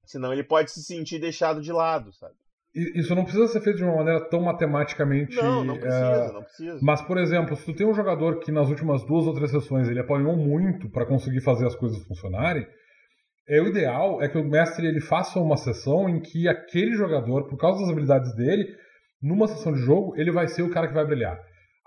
Senão 0.04 0.34
ele 0.34 0.44
pode 0.44 0.72
se 0.72 0.84
sentir 0.84 1.20
deixado 1.20 1.62
de 1.62 1.72
lado, 1.72 2.12
sabe? 2.12 2.36
Isso 2.74 3.14
não 3.14 3.24
precisa 3.24 3.48
ser 3.48 3.62
feito 3.62 3.78
de 3.78 3.84
uma 3.84 3.98
maneira 3.98 4.30
tão 4.30 4.42
matematicamente. 4.42 5.36
Não, 5.36 5.64
não 5.64 5.78
precisa, 5.78 6.06
é... 6.06 6.32
não 6.32 6.44
precisa. 6.44 6.80
Mas, 6.82 7.02
por 7.02 7.18
exemplo, 7.18 7.56
se 7.56 7.66
tu 7.66 7.74
tem 7.74 7.86
um 7.86 7.94
jogador 7.94 8.40
que 8.40 8.52
nas 8.52 8.70
últimas 8.70 9.06
duas 9.06 9.28
ou 9.28 9.34
três 9.34 9.52
sessões 9.52 9.90
ele 9.90 10.00
apanhou 10.00 10.38
muito 10.38 10.90
para 10.90 11.06
conseguir 11.06 11.42
fazer 11.42 11.68
as 11.68 11.76
coisas 11.76 12.02
funcionarem, 12.06 12.66
é 13.48 13.62
o 13.62 13.68
ideal 13.68 14.22
é 14.22 14.30
que 14.30 14.38
o 14.38 14.44
mestre 14.44 14.86
ele 14.86 15.02
faça 15.02 15.40
uma 15.40 15.58
sessão 15.58 16.08
em 16.08 16.20
que 16.20 16.48
aquele 16.48 16.96
jogador, 16.96 17.48
por 17.48 17.58
causa 17.58 17.80
das 17.82 17.90
habilidades 17.90 18.36
dele, 18.36 18.68
numa 19.22 19.48
sessão 19.48 19.74
de 19.74 19.80
jogo, 19.80 20.16
ele 20.18 20.32
vai 20.32 20.48
ser 20.48 20.64
o 20.64 20.70
cara 20.70 20.88
que 20.88 20.94
vai 20.94 21.06
brilhar. 21.06 21.38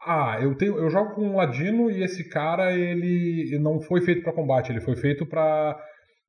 Ah, 0.07 0.39
eu 0.41 0.55
tenho, 0.57 0.77
eu 0.79 0.91
jogo 0.91 1.15
com 1.15 1.23
um 1.23 1.37
ladino 1.37 1.91
e 1.91 2.03
esse 2.03 2.29
cara 2.29 2.73
ele 2.73 3.59
não 3.59 3.81
foi 3.81 4.03
feito 4.03 4.23
para 4.23 4.35
combate, 4.35 4.71
ele 4.71 4.81
foi 4.81 4.97
feito 4.97 5.25
para 5.25 5.79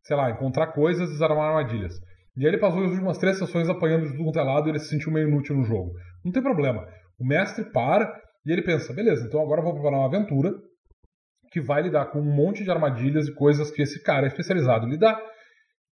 sei 0.06 0.16
lá, 0.16 0.30
encontrar 0.30 0.68
coisas 0.68 1.10
desarmar 1.10 1.50
armadilhas. 1.50 2.00
E 2.38 2.46
aí 2.46 2.52
ele 2.52 2.60
passou 2.60 2.84
as 2.84 2.92
últimas 2.92 3.18
três 3.18 3.38
sessões 3.38 3.68
apanhando 3.68 4.04
de 4.04 4.12
tudo 4.12 4.26
quanto 4.26 4.40
é 4.40 4.44
lado 4.44 4.68
e 4.68 4.72
ele 4.72 4.80
se 4.80 4.90
sentiu 4.90 5.12
meio 5.12 5.28
inútil 5.28 5.56
no 5.56 5.64
jogo. 5.64 5.94
Não 6.24 6.32
tem 6.32 6.44
problema. 6.44 6.88
O 7.20 7.26
mestre 7.26 7.66
para 7.72 8.22
e 8.46 8.52
ele 8.52 8.62
pensa, 8.62 8.94
beleza, 8.94 9.26
então 9.26 9.42
agora 9.42 9.62
eu 9.62 9.66
vou 9.66 9.74
preparar 9.74 10.00
uma 10.00 10.08
aventura 10.08 10.54
que 11.56 11.62
vai 11.62 11.84
lidar 11.84 12.08
com 12.08 12.20
um 12.20 12.36
monte 12.36 12.66
de 12.66 12.70
armadilhas 12.70 13.30
e 13.30 13.34
coisas 13.34 13.72
que 13.72 13.82
esse 13.82 14.04
cara 14.04 14.26
é 14.26 14.28
especializado 14.28 14.86
em 14.86 14.90
lidar. 14.90 15.18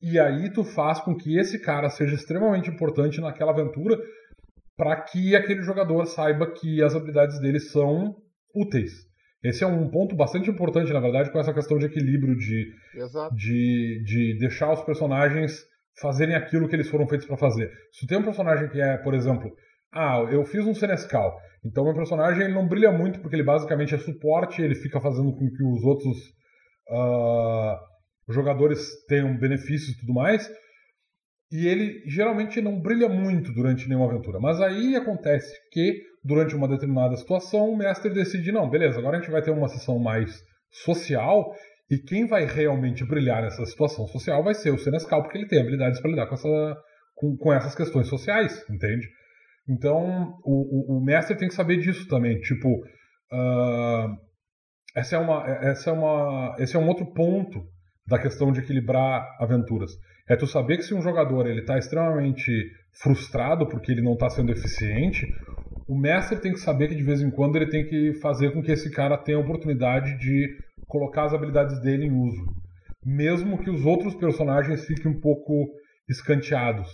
E 0.00 0.16
aí 0.16 0.52
tu 0.52 0.62
faz 0.62 1.00
com 1.00 1.16
que 1.16 1.36
esse 1.36 1.60
cara 1.60 1.90
seja 1.90 2.14
extremamente 2.14 2.70
importante 2.70 3.20
naquela 3.20 3.50
aventura 3.50 3.98
para 4.76 4.94
que 5.00 5.34
aquele 5.34 5.62
jogador 5.62 6.06
saiba 6.06 6.52
que 6.52 6.80
as 6.80 6.94
habilidades 6.94 7.40
dele 7.40 7.58
são 7.58 8.14
úteis. 8.54 8.92
Esse 9.42 9.64
é 9.64 9.66
um 9.66 9.90
ponto 9.90 10.14
bastante 10.14 10.48
importante, 10.48 10.92
na 10.92 11.00
verdade, 11.00 11.32
com 11.32 11.40
essa 11.40 11.52
questão 11.52 11.76
de 11.76 11.86
equilíbrio, 11.86 12.36
de, 12.36 12.72
de, 13.34 14.02
de 14.04 14.38
deixar 14.38 14.72
os 14.72 14.82
personagens 14.82 15.64
fazerem 16.00 16.36
aquilo 16.36 16.68
que 16.68 16.76
eles 16.76 16.88
foram 16.88 17.08
feitos 17.08 17.26
para 17.26 17.36
fazer. 17.36 17.68
Se 17.90 18.06
tu 18.06 18.06
tem 18.06 18.18
um 18.18 18.22
personagem 18.22 18.68
que 18.68 18.80
é, 18.80 18.96
por 18.98 19.12
exemplo, 19.12 19.50
ah, 19.92 20.26
eu 20.30 20.44
fiz 20.44 20.66
um 20.66 20.74
Senescal, 20.74 21.36
então 21.64 21.84
meu 21.84 21.94
personagem 21.94 22.44
ele 22.44 22.54
não 22.54 22.68
brilha 22.68 22.92
muito 22.92 23.20
porque 23.20 23.36
ele 23.36 23.42
basicamente 23.42 23.94
é 23.94 23.98
suporte, 23.98 24.62
ele 24.62 24.74
fica 24.74 25.00
fazendo 25.00 25.32
com 25.32 25.48
que 25.50 25.64
os 25.64 25.82
outros 25.82 26.16
uh, 26.90 28.32
jogadores 28.32 28.80
tenham 29.06 29.36
benefícios 29.36 29.96
e 29.96 30.00
tudo 30.00 30.14
mais, 30.14 30.48
e 31.50 31.66
ele 31.66 32.02
geralmente 32.06 32.60
não 32.60 32.80
brilha 32.80 33.08
muito 33.08 33.52
durante 33.52 33.88
nenhuma 33.88 34.10
aventura. 34.10 34.38
Mas 34.38 34.60
aí 34.60 34.94
acontece 34.94 35.52
que, 35.72 36.02
durante 36.22 36.54
uma 36.54 36.68
determinada 36.68 37.16
situação, 37.16 37.70
o 37.70 37.76
mestre 37.76 38.12
decide: 38.12 38.52
não, 38.52 38.68
beleza, 38.68 38.98
agora 38.98 39.16
a 39.16 39.20
gente 39.20 39.30
vai 39.30 39.42
ter 39.42 39.50
uma 39.50 39.68
sessão 39.68 39.98
mais 39.98 40.42
social 40.70 41.54
e 41.90 41.96
quem 41.96 42.26
vai 42.26 42.44
realmente 42.44 43.04
brilhar 43.04 43.42
nessa 43.42 43.64
situação 43.64 44.06
social 44.06 44.44
vai 44.44 44.54
ser 44.54 44.70
o 44.70 44.78
Senescal, 44.78 45.22
porque 45.22 45.38
ele 45.38 45.48
tem 45.48 45.60
habilidades 45.60 46.00
para 46.00 46.10
lidar 46.10 46.26
com, 46.26 46.34
essa, 46.34 46.76
com, 47.14 47.36
com, 47.36 47.52
essas 47.52 47.74
questões 47.74 48.06
sociais, 48.08 48.62
entende? 48.68 49.08
Então, 49.68 50.38
o, 50.44 50.94
o, 50.94 50.98
o, 50.98 51.04
mestre 51.04 51.36
tem 51.36 51.48
que 51.48 51.54
saber 51.54 51.78
disso 51.78 52.08
também. 52.08 52.40
Tipo, 52.40 52.68
uh, 52.70 54.16
essa 54.96 55.16
é 55.16 55.18
uma, 55.18 55.46
essa 55.46 55.90
é 55.90 55.92
uma, 55.92 56.56
esse 56.58 56.76
é 56.76 56.78
um 56.78 56.88
outro 56.88 57.06
ponto 57.12 57.62
da 58.06 58.18
questão 58.18 58.50
de 58.50 58.60
equilibrar 58.60 59.36
aventuras. 59.38 59.90
É 60.28 60.36
tu 60.36 60.46
saber 60.46 60.78
que 60.78 60.84
se 60.84 60.94
um 60.94 61.02
jogador 61.02 61.46
ele 61.46 61.60
está 61.60 61.76
extremamente 61.76 62.50
frustrado 63.02 63.68
porque 63.68 63.92
ele 63.92 64.02
não 64.02 64.14
está 64.14 64.30
sendo 64.30 64.52
eficiente, 64.52 65.26
o 65.86 65.96
mestre 65.96 66.40
tem 66.40 66.52
que 66.52 66.60
saber 66.60 66.88
que 66.88 66.94
de 66.94 67.02
vez 67.02 67.20
em 67.20 67.30
quando 67.30 67.56
ele 67.56 67.68
tem 67.68 67.86
que 67.86 68.14
fazer 68.20 68.52
com 68.52 68.62
que 68.62 68.72
esse 68.72 68.90
cara 68.90 69.16
tenha 69.16 69.38
a 69.38 69.40
oportunidade 69.40 70.18
de 70.18 70.48
colocar 70.86 71.24
as 71.24 71.34
habilidades 71.34 71.80
dele 71.80 72.06
em 72.06 72.12
uso, 72.12 72.44
mesmo 73.04 73.58
que 73.58 73.70
os 73.70 73.84
outros 73.84 74.14
personagens 74.14 74.86
fiquem 74.86 75.10
um 75.10 75.20
pouco 75.20 75.68
escanteados. 76.08 76.88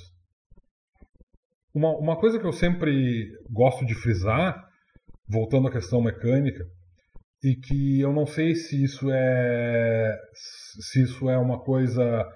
Uma, 1.75 1.91
uma 1.99 2.17
coisa 2.17 2.39
que 2.39 2.47
eu 2.47 2.53
sempre 2.53 3.29
gosto 3.51 3.85
de 3.85 3.95
frisar, 3.95 4.65
voltando 5.29 5.69
à 5.69 5.73
questão 5.73 6.01
mecânica, 6.01 6.65
e 7.43 7.57
que 7.57 8.01
eu 8.01 8.13
não 8.13 8.25
sei 8.25 8.55
se 8.55 8.83
isso 8.83 9.11
é 9.11 10.17
se 10.33 11.03
isso 11.03 11.29
é 11.29 11.37
uma 11.37 11.59
coisa 11.63 12.27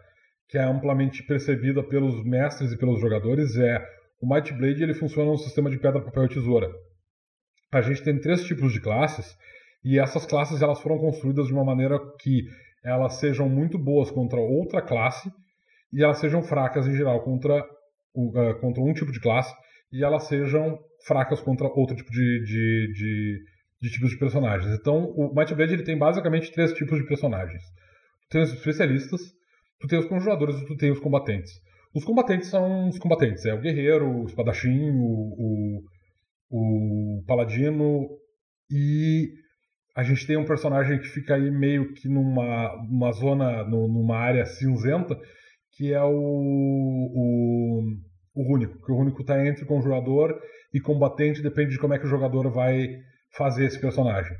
que 0.48 0.58
é 0.58 0.62
amplamente 0.62 1.22
percebida 1.22 1.82
pelos 1.82 2.22
mestres 2.24 2.72
e 2.72 2.78
pelos 2.78 3.00
jogadores 3.00 3.56
é 3.56 3.82
o 4.20 4.28
Might 4.28 4.52
Blade 4.52 4.82
ele 4.82 4.94
funciona 4.94 5.30
no 5.30 5.38
sistema 5.38 5.70
de 5.70 5.78
pedra, 5.78 6.02
papel 6.02 6.24
e 6.24 6.28
tesoura. 6.28 6.68
A 7.72 7.80
gente 7.80 8.02
tem 8.02 8.20
três 8.20 8.44
tipos 8.44 8.72
de 8.72 8.80
classes 8.80 9.36
e 9.84 9.98
essas 9.98 10.26
classes 10.26 10.60
elas 10.60 10.80
foram 10.80 10.98
construídas 10.98 11.46
de 11.46 11.52
uma 11.52 11.64
maneira 11.64 11.98
que 12.20 12.42
elas 12.84 13.14
sejam 13.14 13.48
muito 13.48 13.78
boas 13.78 14.10
contra 14.10 14.40
outra 14.40 14.82
classe 14.82 15.30
e 15.92 16.02
elas 16.02 16.18
sejam 16.18 16.42
fracas 16.42 16.86
em 16.86 16.96
geral 16.96 17.22
contra, 17.22 17.64
contra 18.60 18.82
um 18.82 18.92
tipo 18.92 19.12
de 19.12 19.20
classe 19.20 19.54
e 19.92 20.04
elas 20.04 20.24
sejam 20.24 20.78
fracas 21.06 21.40
contra 21.40 21.68
outro 21.68 21.96
tipo 21.96 22.10
de, 22.10 22.42
de, 22.44 22.92
de, 22.92 23.44
de 23.80 23.90
tipos 23.90 24.10
de 24.10 24.18
personagens. 24.18 24.72
Então, 24.78 25.04
o 25.16 25.34
Might 25.34 25.54
Blade 25.54 25.74
ele 25.74 25.84
tem 25.84 25.96
basicamente 25.96 26.52
três 26.52 26.72
tipos 26.72 26.98
de 26.98 27.06
personagens. 27.06 27.62
Tem 28.30 28.42
os 28.42 28.52
especialistas, 28.52 29.20
tu 29.80 29.86
tem 29.86 29.98
os 29.98 30.06
conjuradores 30.06 30.60
e 30.60 30.66
tu 30.66 30.76
tem 30.76 30.90
os 30.90 30.98
combatentes. 30.98 31.52
Os 31.94 32.04
combatentes 32.04 32.48
são 32.48 32.88
os 32.88 32.98
combatentes, 32.98 33.46
é 33.46 33.54
o 33.54 33.60
guerreiro, 33.60 34.06
o 34.06 34.24
espadachim, 34.26 34.90
o, 34.90 35.80
o, 36.50 37.18
o 37.20 37.24
paladino 37.26 38.08
e 38.70 39.32
a 39.96 40.02
gente 40.02 40.26
tem 40.26 40.36
um 40.36 40.44
personagem 40.44 40.98
que 40.98 41.08
fica 41.08 41.34
aí 41.34 41.50
meio 41.50 41.92
que 41.94 42.08
numa 42.08 42.72
uma 42.84 43.10
zona, 43.12 43.64
numa 43.64 44.16
área 44.16 44.44
cinzenta, 44.44 45.18
que 45.72 45.92
é 45.92 46.02
o, 46.02 46.12
o, 46.12 47.82
o 48.38 48.42
Rúnico, 48.44 48.78
que 48.80 48.92
o 48.92 48.94
Rúnico 48.94 49.20
está 49.22 49.44
entre 49.44 49.64
conjurador 49.64 50.40
e 50.72 50.80
combatente, 50.80 51.42
depende 51.42 51.72
de 51.72 51.78
como 51.78 51.92
é 51.92 51.98
que 51.98 52.06
o 52.06 52.08
jogador 52.08 52.48
vai 52.52 52.86
fazer 53.36 53.64
esse 53.64 53.80
personagem. 53.80 54.36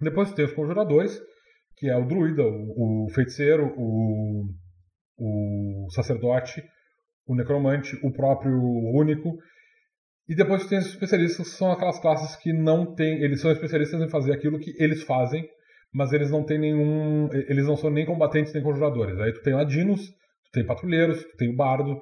Depois 0.00 0.32
tem 0.32 0.46
os 0.46 0.52
conjuradores, 0.52 1.20
que 1.76 1.90
é 1.90 1.96
o 1.96 2.06
druida, 2.06 2.42
o, 2.42 3.04
o 3.04 3.10
feiticeiro, 3.10 3.66
o, 3.76 4.46
o 5.18 5.86
sacerdote, 5.90 6.64
o 7.26 7.36
necromante, 7.36 7.94
o 8.02 8.10
próprio 8.10 8.58
único. 8.94 9.36
E 10.26 10.34
depois 10.34 10.66
tem 10.66 10.78
os 10.78 10.86
especialistas, 10.86 11.50
que 11.50 11.56
são 11.56 11.70
aquelas 11.70 12.00
classes 12.00 12.34
que 12.36 12.50
não 12.50 12.94
têm. 12.94 13.22
Eles 13.22 13.42
são 13.42 13.52
especialistas 13.52 14.00
em 14.00 14.08
fazer 14.08 14.32
aquilo 14.32 14.58
que 14.58 14.72
eles 14.82 15.02
fazem, 15.02 15.46
mas 15.92 16.14
eles 16.14 16.30
não 16.30 16.44
têm 16.46 16.58
nenhum. 16.58 17.28
Eles 17.30 17.66
não 17.66 17.76
são 17.76 17.90
nem 17.90 18.06
combatentes 18.06 18.54
nem 18.54 18.62
conjuradores. 18.62 19.20
Aí 19.20 19.34
tu 19.34 19.42
tem 19.42 19.52
ladinos, 19.52 20.00
tu 20.08 20.50
tem 20.52 20.64
patrulheiros, 20.64 21.22
tu 21.22 21.36
tem 21.36 21.50
o 21.50 21.56
bardo, 21.56 22.00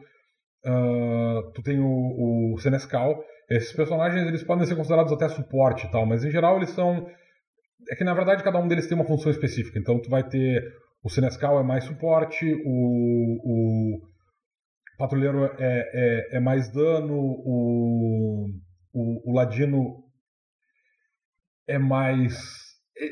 uh, 0.67 1.53
tu 1.53 1.63
tem 1.63 1.79
o, 1.81 2.55
o 2.55 2.59
senescal. 2.59 3.23
Esses 3.49 3.73
personagens 3.73 4.27
eles 4.27 4.45
podem 4.45 4.67
ser 4.67 4.77
considerados 4.77 5.13
até 5.13 5.29
suporte 5.29 5.87
e 5.87 5.91
tal, 5.91 6.07
mas 6.07 6.25
em 6.25 6.31
geral 6.31 6.57
eles 6.57 6.71
são 6.71 7.07
é 7.91 7.97
que 7.97 8.05
na 8.05 8.15
verdade 8.15 8.45
cada 8.45 8.59
um 8.59 8.69
deles 8.69 8.87
tem 8.87 8.97
uma 8.97 9.07
função 9.07 9.31
específica. 9.31 9.79
Então 9.79 10.01
tu 10.01 10.09
vai 10.09 10.23
ter 10.29 10.63
o 11.03 11.09
Senescal 11.09 11.59
é 11.59 11.63
mais 11.63 11.85
suporte, 11.85 12.45
o, 12.65 13.97
o 13.97 14.01
patrulheiro 14.99 15.45
é, 15.45 15.57
é, 15.59 16.37
é 16.37 16.41
mais 16.41 16.71
dano, 16.71 17.15
o, 17.15 18.51
o, 18.93 19.31
o, 19.31 19.35
ladino 19.35 20.05
é 21.67 21.79
mais. 21.79 22.35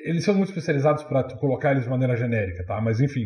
Eles 0.05 0.23
são 0.23 0.35
muito 0.35 0.51
especializados 0.51 1.03
para 1.05 1.25
colocar 1.39 1.71
eles 1.71 1.85
de 1.85 1.89
maneira 1.89 2.15
genérica, 2.15 2.65
tá? 2.67 2.79
Mas 2.81 3.01
enfim, 3.01 3.25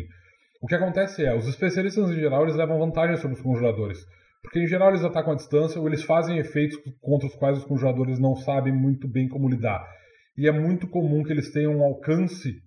o 0.63 0.67
que 0.67 0.75
acontece 0.75 1.23
é, 1.23 1.35
os 1.35 1.47
especialistas 1.47 2.09
em 2.09 2.15
geral 2.15 2.43
eles 2.43 2.55
levam 2.55 2.79
vantagem 2.79 3.17
sobre 3.17 3.35
os 3.35 3.43
conjuradores. 3.43 3.99
Porque 4.41 4.59
em 4.59 4.67
geral 4.67 4.89
eles 4.89 5.03
atacam 5.03 5.33
à 5.33 5.35
distância 5.35 5.79
ou 5.79 5.87
eles 5.87 6.03
fazem 6.03 6.37
efeitos 6.37 6.77
contra 6.99 7.27
os 7.27 7.35
quais 7.35 7.57
os 7.57 7.65
conjuradores 7.65 8.17
não 8.17 8.35
sabem 8.35 8.73
muito 8.73 9.07
bem 9.07 9.27
como 9.27 9.47
lidar 9.47 9.85
e 10.37 10.47
é 10.47 10.51
muito 10.51 10.87
comum 10.87 11.23
que 11.23 11.31
eles 11.31 11.51
tenham 11.51 11.77
um 11.77 11.83
alcance 11.83 12.61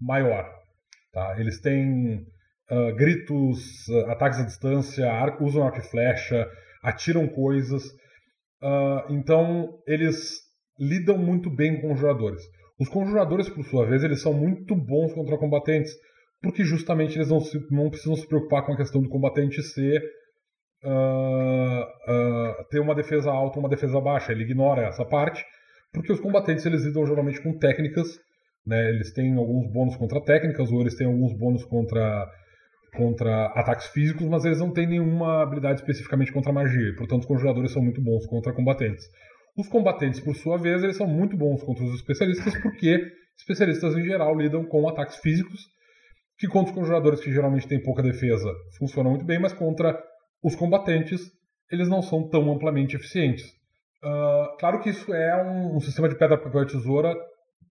maior. 0.00 0.48
Tá? 1.12 1.36
Eles 1.38 1.60
têm 1.60 2.26
uh, 2.70 2.94
gritos, 2.96 3.88
uh, 3.88 4.10
ataques 4.10 4.40
à 4.40 4.44
distância, 4.44 5.10
arco, 5.10 5.44
usam 5.44 5.64
arco 5.64 5.78
e 5.78 5.90
flecha, 5.90 6.48
atiram 6.82 7.26
coisas. 7.26 7.84
Uh, 8.62 9.12
então, 9.12 9.80
eles 9.86 10.38
lidam 10.78 11.18
muito 11.18 11.50
muito 11.50 11.80
com 11.80 11.88
conjuradores. 11.88 12.42
Os 12.78 12.88
conjuradores, 12.88 13.48
por 13.48 13.64
sua 13.64 13.86
vez, 13.86 14.04
eles 14.04 14.22
são 14.22 14.32
muito 14.32 14.76
bons 14.76 15.12
contra 15.12 15.36
combatentes, 15.36 15.92
porque 16.42 16.64
justamente 16.64 17.16
eles 17.16 17.28
não, 17.28 17.40
se, 17.40 17.58
não 17.70 17.90
precisam 17.90 18.16
se 18.16 18.26
preocupar 18.26 18.64
com 18.64 18.72
a 18.72 18.76
questão 18.76 19.02
do 19.02 19.08
combatente 19.08 19.62
ser 19.62 20.02
ter 22.70 22.78
uma 22.78 22.94
defesa 22.94 23.30
alta 23.30 23.56
ou 23.56 23.64
uma 23.64 23.68
defesa 23.68 24.00
baixa. 24.00 24.32
Ele 24.32 24.44
ignora 24.44 24.86
essa 24.86 25.04
parte 25.04 25.44
porque 25.92 26.12
os 26.12 26.20
combatentes 26.20 26.64
eles 26.66 26.84
lidam 26.84 27.06
geralmente 27.06 27.42
com 27.42 27.58
técnicas, 27.58 28.06
né? 28.66 28.90
Eles 28.90 29.12
têm 29.12 29.34
alguns 29.36 29.72
bônus 29.72 29.96
contra 29.96 30.22
técnicas 30.22 30.70
ou 30.70 30.80
eles 30.80 30.94
têm 30.94 31.06
alguns 31.06 31.32
bônus 31.36 31.64
contra 31.64 32.26
contra 32.94 33.46
ataques 33.48 33.88
físicos, 33.88 34.26
mas 34.26 34.44
eles 34.44 34.58
não 34.58 34.72
têm 34.72 34.86
nenhuma 34.86 35.42
habilidade 35.42 35.80
especificamente 35.80 36.32
contra 36.32 36.52
magia. 36.52 36.94
Portanto, 36.96 37.20
os 37.20 37.26
conjuradores 37.26 37.70
são 37.70 37.82
muito 37.82 38.00
bons 38.00 38.26
contra 38.26 38.52
combatentes. 38.52 39.04
Os 39.56 39.68
combatentes, 39.68 40.20
por 40.20 40.34
sua 40.34 40.56
vez, 40.56 40.82
eles 40.82 40.96
são 40.96 41.06
muito 41.06 41.36
bons 41.36 41.62
contra 41.62 41.84
os 41.84 41.94
especialistas, 41.94 42.56
porque 42.62 42.98
especialistas 43.36 43.94
em 43.94 44.04
geral 44.04 44.36
lidam 44.36 44.64
com 44.64 44.88
ataques 44.88 45.16
físicos, 45.16 45.60
que 46.38 46.46
contra 46.46 46.70
os 46.70 46.78
conjuradores 46.78 47.20
que 47.20 47.32
geralmente 47.32 47.66
têm 47.66 47.82
pouca 47.82 48.02
defesa 48.02 48.48
funcionam 48.78 49.10
muito 49.10 49.24
bem, 49.24 49.38
mas 49.38 49.52
contra 49.52 50.00
os 50.42 50.54
combatentes 50.54 51.20
eles 51.70 51.88
não 51.88 52.00
são 52.00 52.28
tão 52.28 52.50
amplamente 52.50 52.96
eficientes. 52.96 53.44
Uh, 54.02 54.56
claro 54.58 54.80
que 54.80 54.90
isso 54.90 55.12
é 55.12 55.42
um, 55.42 55.76
um, 55.76 55.80
sistema 55.80 56.08
de 56.08 56.16
pedra, 56.16 56.38
papel 56.38 56.62
e 56.62 56.66
tesoura 56.66 57.14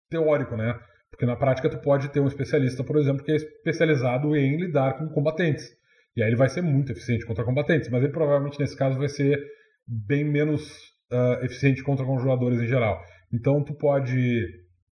teórico, 0.09 0.55
né? 0.55 0.77
Porque 1.09 1.25
na 1.25 1.37
prática 1.37 1.69
tu 1.69 1.79
pode 1.79 2.09
ter 2.09 2.19
um 2.19 2.27
especialista, 2.27 2.83
por 2.83 2.97
exemplo, 2.97 3.23
que 3.23 3.31
é 3.31 3.35
especializado 3.35 4.35
em 4.35 4.57
lidar 4.57 4.97
com 4.97 5.07
combatentes. 5.07 5.65
E 6.15 6.21
aí 6.21 6.29
ele 6.29 6.35
vai 6.35 6.49
ser 6.49 6.61
muito 6.61 6.91
eficiente 6.91 7.25
contra 7.25 7.45
combatentes, 7.45 7.89
mas 7.89 8.03
ele 8.03 8.11
provavelmente 8.11 8.59
nesse 8.59 8.75
caso 8.75 8.97
vai 8.97 9.07
ser 9.07 9.41
bem 9.87 10.25
menos 10.25 10.69
uh, 11.11 11.43
eficiente 11.45 11.81
contra 11.81 12.05
conjuradores 12.05 12.59
em 12.59 12.67
geral. 12.67 12.99
Então 13.33 13.63
tu 13.63 13.73
pode 13.73 14.45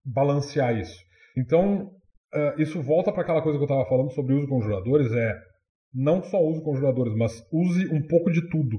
balancear 0.05 0.77
isso. 0.77 0.97
Então 1.37 1.91
uh, 2.35 2.61
isso 2.61 2.81
volta 2.81 3.11
para 3.11 3.21
aquela 3.21 3.41
coisa 3.41 3.57
que 3.57 3.63
eu 3.63 3.67
estava 3.67 3.87
falando 3.87 4.11
sobre 4.11 4.33
uso 4.33 4.47
conjuradores, 4.47 5.11
é 5.11 5.33
não 5.93 6.21
só 6.21 6.43
use 6.43 6.61
conjuradores, 6.61 7.15
mas 7.15 7.41
use 7.51 7.87
um 7.87 8.05
pouco 8.05 8.31
de 8.31 8.47
tudo. 8.49 8.77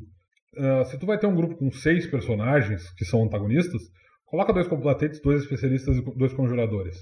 Uh, 0.57 0.85
se 0.87 0.99
tu 0.99 1.07
vai 1.07 1.19
ter 1.19 1.27
um 1.27 1.35
grupo 1.35 1.57
com 1.57 1.71
seis 1.71 2.07
personagens 2.07 2.91
que 2.95 3.05
são 3.05 3.25
antagonistas, 3.25 3.83
coloca 4.27 4.53
dois 4.53 4.69
combatentes, 4.69 5.21
dois 5.21 5.43
especialistas 5.43 5.97
e 5.97 6.03
dois 6.17 6.33
conjuradores. 6.33 6.97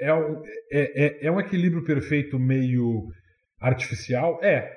É 0.00 0.12
um, 0.14 0.42
é, 0.70 1.06
é, 1.06 1.26
é 1.26 1.30
um 1.30 1.40
equilíbrio 1.40 1.84
perfeito 1.84 2.38
meio 2.38 3.06
artificial? 3.60 4.38
É. 4.42 4.76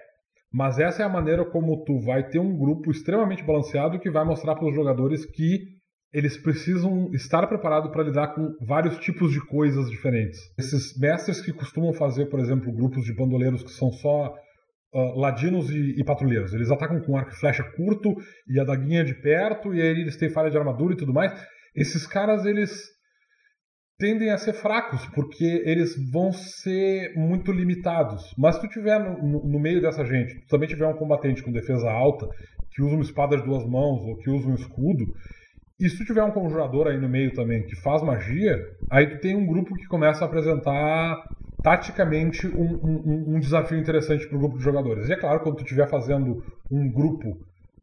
Mas 0.52 0.80
essa 0.80 1.04
é 1.04 1.06
a 1.06 1.10
maneira 1.10 1.46
como 1.46 1.84
tu 1.86 2.00
vai 2.00 2.28
ter 2.28 2.40
um 2.40 2.58
grupo 2.58 2.92
extremamente 2.92 3.44
balanceado 3.44 4.00
que 4.00 4.10
vai 4.10 4.26
mostrar 4.26 4.56
para 4.56 4.68
os 4.68 4.76
jogadores 4.76 5.26
que 5.26 5.81
eles 6.14 6.38
precisam 6.38 7.10
estar 7.14 7.48
preparados 7.48 7.90
para 7.92 8.04
lidar 8.04 8.36
com 8.36 8.54
vários 8.60 8.98
tipos 9.00 9.32
de 9.32 9.40
coisas 9.40 9.90
diferentes. 9.90 10.40
Esses 10.58 10.98
mestres 10.98 11.42
que 11.42 11.54
costumam 11.54 11.94
fazer, 11.94 12.26
por 12.26 12.40
exemplo, 12.40 12.74
grupos 12.74 13.06
de 13.06 13.16
bandoleiros 13.16 13.64
que 13.64 13.72
são 13.72 13.92
só 13.92 14.36
uh, 14.94 15.20
ladinos 15.20 15.70
e, 15.70 15.96
e, 15.98 16.04
patrulheiros, 16.04 16.54
eles 16.54 16.70
atacam 16.70 17.00
com 17.02 17.16
arco 17.16 17.32
e 17.32 17.40
flecha 17.40 17.64
curto 17.76 18.14
e 18.48 18.60
a 18.60 18.66
daguinha 18.66 19.06
de 19.06 19.16
perto, 19.16 19.74
e 19.74 19.82
aí 19.82 19.88
eles 19.88 20.18
têm 20.18 20.30
falha 20.30 20.52
de 20.52 20.58
armadura 20.58 20.94
e 20.94 20.98
tudo 20.98 21.14
mais. 21.14 21.32
Esses 21.74 22.06
caras, 22.06 22.46
eles 22.46 22.90
tendem 23.98 24.32
a 24.32 24.38
ser 24.38 24.54
fracos, 24.54 25.06
porque 25.14 25.64
eles 25.64 25.96
vão 26.12 26.34
ser 26.34 27.14
muito 27.16 27.52
limitados. 27.52 28.34
Mas 28.38 28.56
se 28.56 28.62
tu 28.62 28.68
tiver 28.68 29.00
no, 29.00 29.48
no, 29.48 29.60
meio 29.60 29.80
dessa 29.80 30.04
gente, 30.04 30.42
tu 30.42 30.48
também 30.48 30.68
tiver 30.68 30.88
um 30.88 30.98
combatente 30.98 31.44
com 31.44 31.52
defesa 31.52 31.90
alta, 31.90 32.28
que 32.72 32.82
usa 32.82 32.96
uma 32.96 33.04
espada 33.04 33.38
de 33.38 33.44
duas 33.44 33.64
mãos 33.66 34.02
ou 34.04 34.18
que 34.18 34.30
usa 34.30 34.50
um 34.50 34.56
escudo, 34.56 35.06
e 35.82 35.90
se 35.90 35.98
tu 35.98 36.06
tiver 36.06 36.24
um 36.24 36.32
conjurador 36.32 36.88
aí 36.88 36.98
no 36.98 37.10
meio 37.10 37.34
também 37.34 37.64
que 37.64 37.76
faz 37.76 38.04
magia, 38.04 38.58
aí 38.90 39.08
tu 39.08 39.20
tem 39.20 39.36
um 39.36 39.46
grupo 39.46 39.76
que 39.76 39.88
começa 39.88 40.24
a 40.24 40.28
apresentar 40.28 41.24
taticamente 41.64 42.48
um, 42.48 42.80
um, 42.84 43.36
um 43.36 43.40
desafio 43.40 43.80
interessante 43.80 44.28
para 44.28 44.36
o 44.36 44.40
grupo 44.40 44.58
de 44.58 44.64
jogadores. 44.64 45.10
E 45.10 45.14
é 45.14 45.16
claro, 45.16 45.40
quando 45.40 45.56
tu 45.58 45.64
estiver 45.64 45.88
fazendo 45.88 46.44
um 46.70 46.92
grupo 46.92 47.30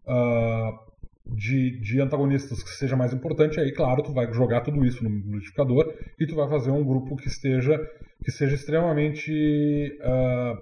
uh, 0.06 0.78
de, 1.26 1.78
de 1.80 2.00
antagonistas 2.00 2.62
que 2.62 2.70
seja 2.70 2.96
mais 2.96 3.12
importante, 3.12 3.60
aí, 3.60 3.72
claro, 3.72 4.02
tu 4.02 4.12
vai 4.12 4.32
jogar 4.32 4.60
tudo 4.60 4.84
isso 4.84 5.02
no 5.02 5.10
modificador 5.10 5.92
e 6.18 6.26
tu 6.26 6.34
vai 6.34 6.48
fazer 6.48 6.70
um 6.70 6.84
grupo 6.84 7.16
que 7.16 7.28
esteja 7.28 7.78
que 8.24 8.32
seja 8.32 8.54
extremamente 8.54 9.96
uh, 10.00 10.58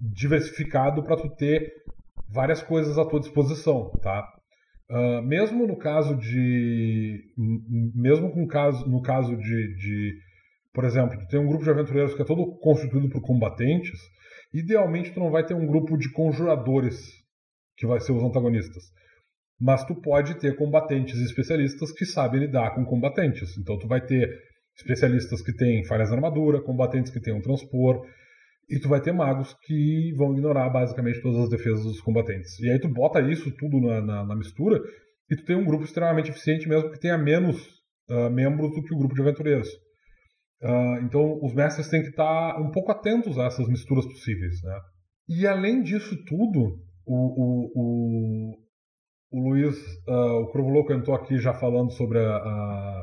diversificado 0.00 1.02
para 1.02 1.16
tu 1.16 1.28
ter 1.30 1.72
várias 2.28 2.62
coisas 2.62 2.96
à 2.96 3.04
tua 3.04 3.20
disposição, 3.20 3.90
tá? 4.02 4.33
Uh, 4.90 5.22
mesmo 5.22 5.66
no 5.66 5.78
caso 5.78 6.14
de 6.14 7.32
mesmo 7.94 8.30
com 8.32 8.46
caso 8.46 8.86
no 8.86 9.00
caso 9.00 9.34
de, 9.34 9.76
de 9.76 10.18
por 10.74 10.84
exemplo, 10.84 11.18
tu 11.18 11.26
tem 11.28 11.40
um 11.40 11.46
grupo 11.46 11.64
de 11.64 11.70
aventureiros 11.70 12.14
que 12.14 12.20
é 12.20 12.24
todo 12.24 12.58
constituído 12.58 13.08
por 13.08 13.22
combatentes, 13.22 13.98
idealmente 14.52 15.12
tu 15.12 15.20
não 15.20 15.30
vai 15.30 15.44
ter 15.44 15.54
um 15.54 15.66
grupo 15.66 15.96
de 15.96 16.12
conjuradores 16.12 17.00
que 17.76 17.86
vai 17.86 17.98
ser 17.98 18.12
os 18.12 18.22
antagonistas 18.22 18.84
mas 19.60 19.84
tu 19.84 19.94
pode 19.94 20.38
ter 20.38 20.56
combatentes 20.56 21.18
especialistas 21.20 21.92
que 21.92 22.04
sabem 22.04 22.40
lidar 22.40 22.74
com 22.74 22.84
combatentes. 22.84 23.56
Então 23.56 23.78
tu 23.78 23.86
vai 23.86 24.04
ter 24.04 24.28
especialistas 24.76 25.40
que 25.42 25.54
têm 25.54 25.84
falhas 25.84 26.10
na 26.10 26.16
armadura, 26.16 26.60
combatentes 26.60 27.12
que 27.12 27.20
têm 27.20 27.34
um 27.34 27.40
transpor, 27.40 28.04
e 28.68 28.78
tu 28.78 28.88
vai 28.88 29.00
ter 29.00 29.12
magos 29.12 29.54
que 29.62 30.12
vão 30.16 30.32
ignorar 30.32 30.68
basicamente 30.70 31.20
todas 31.20 31.40
as 31.40 31.50
defesas 31.50 31.84
dos 31.84 32.00
combatentes. 32.00 32.58
E 32.60 32.70
aí 32.70 32.78
tu 32.78 32.88
bota 32.88 33.20
isso 33.20 33.50
tudo 33.56 33.80
na, 33.80 34.00
na, 34.00 34.24
na 34.24 34.36
mistura 34.36 34.80
e 35.30 35.36
tu 35.36 35.44
tem 35.44 35.56
um 35.56 35.64
grupo 35.64 35.84
extremamente 35.84 36.30
eficiente 36.30 36.68
mesmo 36.68 36.90
que 36.90 37.00
tenha 37.00 37.18
menos 37.18 37.56
uh, 38.10 38.30
membros 38.30 38.70
do 38.74 38.82
que 38.82 38.94
o 38.94 38.98
grupo 38.98 39.14
de 39.14 39.22
aventureiros. 39.22 39.68
Uh, 40.62 41.04
então 41.04 41.38
os 41.42 41.54
mestres 41.54 41.88
têm 41.88 42.02
que 42.02 42.08
estar 42.08 42.60
um 42.60 42.70
pouco 42.70 42.90
atentos 42.90 43.38
a 43.38 43.44
essas 43.44 43.68
misturas 43.68 44.06
possíveis. 44.06 44.62
Né? 44.62 44.80
E 45.28 45.46
além 45.46 45.82
disso 45.82 46.16
tudo, 46.24 46.78
o, 47.06 47.16
o, 47.16 47.70
o, 47.74 48.54
o 49.32 49.48
Luiz, 49.50 49.76
uh, 50.08 50.42
o 50.42 50.52
Corvo 50.52 50.70
Louco 50.70 50.92
entrou 50.92 51.14
aqui 51.14 51.38
já 51.38 51.52
falando 51.52 51.90
sobre 51.92 52.18
a, 52.18 52.36
a 52.36 53.02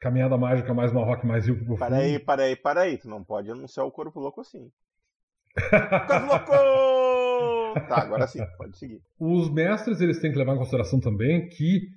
Caminhada 0.00 0.36
Mágica 0.38 0.72
mais 0.72 0.92
Marroque 0.92 1.26
mais 1.26 1.46
Rio 1.46 1.56
Profundo. 1.56 1.78
Peraí, 1.78 2.18
peraí, 2.18 2.56
peraí. 2.56 2.98
Tu 2.98 3.08
não 3.08 3.22
pode 3.22 3.50
anunciar 3.50 3.86
o 3.86 3.90
Corvo 3.90 4.18
Louco 4.18 4.40
assim. 4.40 4.70
Corvo 6.08 6.26
Louco! 6.26 7.80
Tá, 7.88 8.02
agora 8.02 8.26
sim, 8.26 8.40
pode 8.56 8.76
seguir. 8.76 9.00
Os 9.18 9.52
mestres, 9.52 10.00
eles 10.00 10.18
têm 10.18 10.32
que 10.32 10.38
levar 10.38 10.54
em 10.54 10.58
consideração 10.58 10.98
também 10.98 11.48
que 11.48 11.88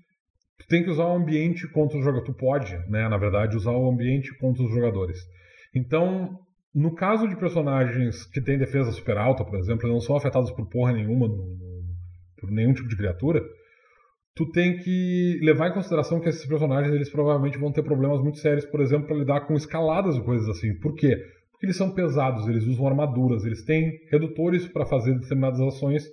tu 0.60 0.68
tem 0.68 0.84
que 0.84 0.90
usar 0.90 1.06
o 1.06 1.16
ambiente 1.16 1.68
contra 1.70 1.98
os 1.98 2.04
jogadores. 2.04 2.28
Tu 2.28 2.38
pode, 2.38 2.78
né, 2.90 3.08
na 3.08 3.18
verdade, 3.18 3.56
usar 3.56 3.72
o 3.72 3.90
ambiente 3.90 4.38
contra 4.38 4.64
os 4.64 4.72
jogadores. 4.72 5.18
Então, 5.74 6.40
no 6.74 6.94
caso 6.94 7.28
de 7.28 7.36
personagens 7.36 8.26
que 8.26 8.42
têm 8.42 8.58
defesa 8.58 8.92
super 8.92 9.18
alta, 9.18 9.46
por 9.46 9.58
exemplo, 9.58 9.90
não 9.90 10.00
são 10.00 10.16
afetados 10.16 10.52
por 10.52 10.68
porra 10.68 10.92
nenhuma 10.92 11.28
por 12.40 12.52
nenhum 12.52 12.74
tipo 12.74 12.90
de 12.90 12.98
criatura, 12.98 13.42
tu 14.36 14.50
tem 14.52 14.78
que 14.78 15.40
levar 15.44 15.70
em 15.70 15.74
consideração 15.74 16.20
que 16.20 16.30
esses 16.30 16.46
personagens 16.46 16.94
eles 16.94 17.10
provavelmente 17.10 17.58
vão 17.58 17.72
ter 17.72 17.84
problemas 17.84 18.22
muito 18.22 18.40
sérios, 18.40 18.66
por 18.66 18.82
exemplo, 18.82 19.08
para 19.08 19.18
lidar 19.18 19.42
com 19.42 19.54
escaladas 19.54 20.16
e 20.16 20.24
coisas 20.24 20.48
assim. 20.50 20.74
Por 20.80 20.96
quê? 20.96 21.16
Porque 21.52 21.68
eles 21.68 21.78
são 21.78 21.94
pesados, 21.94 22.48
eles 22.48 22.66
usam 22.66 22.88
armaduras, 22.88 23.46
eles 23.46 23.64
têm 23.64 23.92
redutores 24.12 24.68
para 24.68 24.86
fazer 24.86 25.14
determinadas 25.14 25.60
ações, 25.62 26.04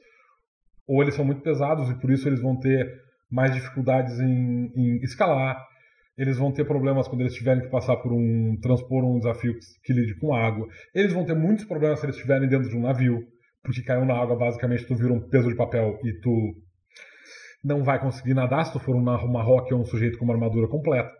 ou 0.86 1.02
eles 1.02 1.14
são 1.14 1.24
muito 1.24 1.40
pesados 1.40 1.88
e 1.88 1.98
por 1.98 2.10
isso 2.10 2.28
eles 2.28 2.42
vão 2.42 2.58
ter 2.58 2.86
mais 3.30 3.54
dificuldades 3.54 4.18
em, 4.20 4.72
em 4.76 4.96
escalar. 5.02 5.56
Eles 6.18 6.36
vão 6.36 6.52
ter 6.52 6.64
problemas 6.66 7.08
quando 7.08 7.22
eles 7.22 7.32
tiverem 7.32 7.62
que 7.62 7.70
passar 7.70 7.96
por 7.96 8.12
um 8.12 8.58
transpor 8.60 9.04
um 9.04 9.18
desafio 9.18 9.54
que, 9.54 9.60
que 9.84 9.92
lide 9.92 10.18
com 10.18 10.34
água. 10.34 10.66
Eles 10.94 11.12
vão 11.12 11.24
ter 11.24 11.34
muitos 11.34 11.64
problemas 11.64 12.00
se 12.00 12.06
eles 12.06 12.16
estiverem 12.16 12.48
dentro 12.48 12.68
de 12.68 12.76
um 12.76 12.82
navio 12.82 13.24
porque 13.62 13.82
caiu 13.82 14.04
na 14.04 14.14
água, 14.14 14.36
basicamente 14.36 14.86
tu 14.86 14.94
vira 14.94 15.12
um 15.12 15.20
peso 15.20 15.48
de 15.48 15.56
papel 15.56 15.98
e 16.04 16.12
tu 16.20 16.54
não 17.62 17.84
vai 17.84 18.00
conseguir 18.00 18.34
nadar 18.34 18.64
se 18.64 18.72
tu 18.72 18.78
for 18.78 18.96
uma 18.96 19.42
rock 19.42 19.72
ou 19.72 19.80
um 19.80 19.84
sujeito 19.84 20.18
com 20.18 20.24
uma 20.24 20.34
armadura 20.34 20.68
completa. 20.68 21.10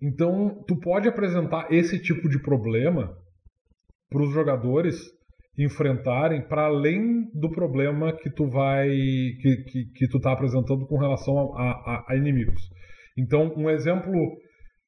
Então, 0.00 0.64
tu 0.66 0.76
pode 0.80 1.08
apresentar 1.08 1.72
esse 1.72 2.00
tipo 2.00 2.28
de 2.28 2.42
problema 2.42 3.16
para 4.10 4.22
os 4.22 4.32
jogadores 4.32 4.96
enfrentarem 5.56 6.42
para 6.42 6.64
além 6.64 7.30
do 7.34 7.50
problema 7.50 8.12
que 8.12 8.30
tu 8.30 8.48
vai 8.48 8.88
que, 8.88 9.64
que, 9.64 9.84
que 9.94 10.08
tu 10.08 10.16
está 10.16 10.32
apresentando 10.32 10.86
com 10.86 10.98
relação 10.98 11.54
a, 11.56 11.70
a, 11.70 12.04
a, 12.08 12.16
inimigos. 12.16 12.62
Então, 13.16 13.52
um 13.56 13.68
exemplo 13.68 14.12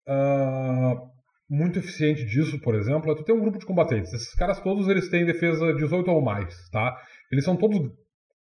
uh, 0.08 0.96
muito 1.48 1.78
eficiente 1.78 2.24
disso, 2.24 2.58
por 2.60 2.74
exemplo, 2.74 3.12
é 3.12 3.14
tu 3.14 3.22
ter 3.22 3.32
um 3.32 3.40
grupo 3.40 3.58
de 3.58 3.66
combatentes. 3.66 4.12
Esses 4.12 4.34
caras 4.34 4.60
todos 4.60 4.88
eles 4.88 5.08
têm 5.10 5.26
defesa 5.26 5.74
18 5.74 6.10
ou 6.10 6.22
mais, 6.22 6.54
tá? 6.70 6.96
Eles 7.30 7.44
são 7.44 7.56
todos 7.56 7.78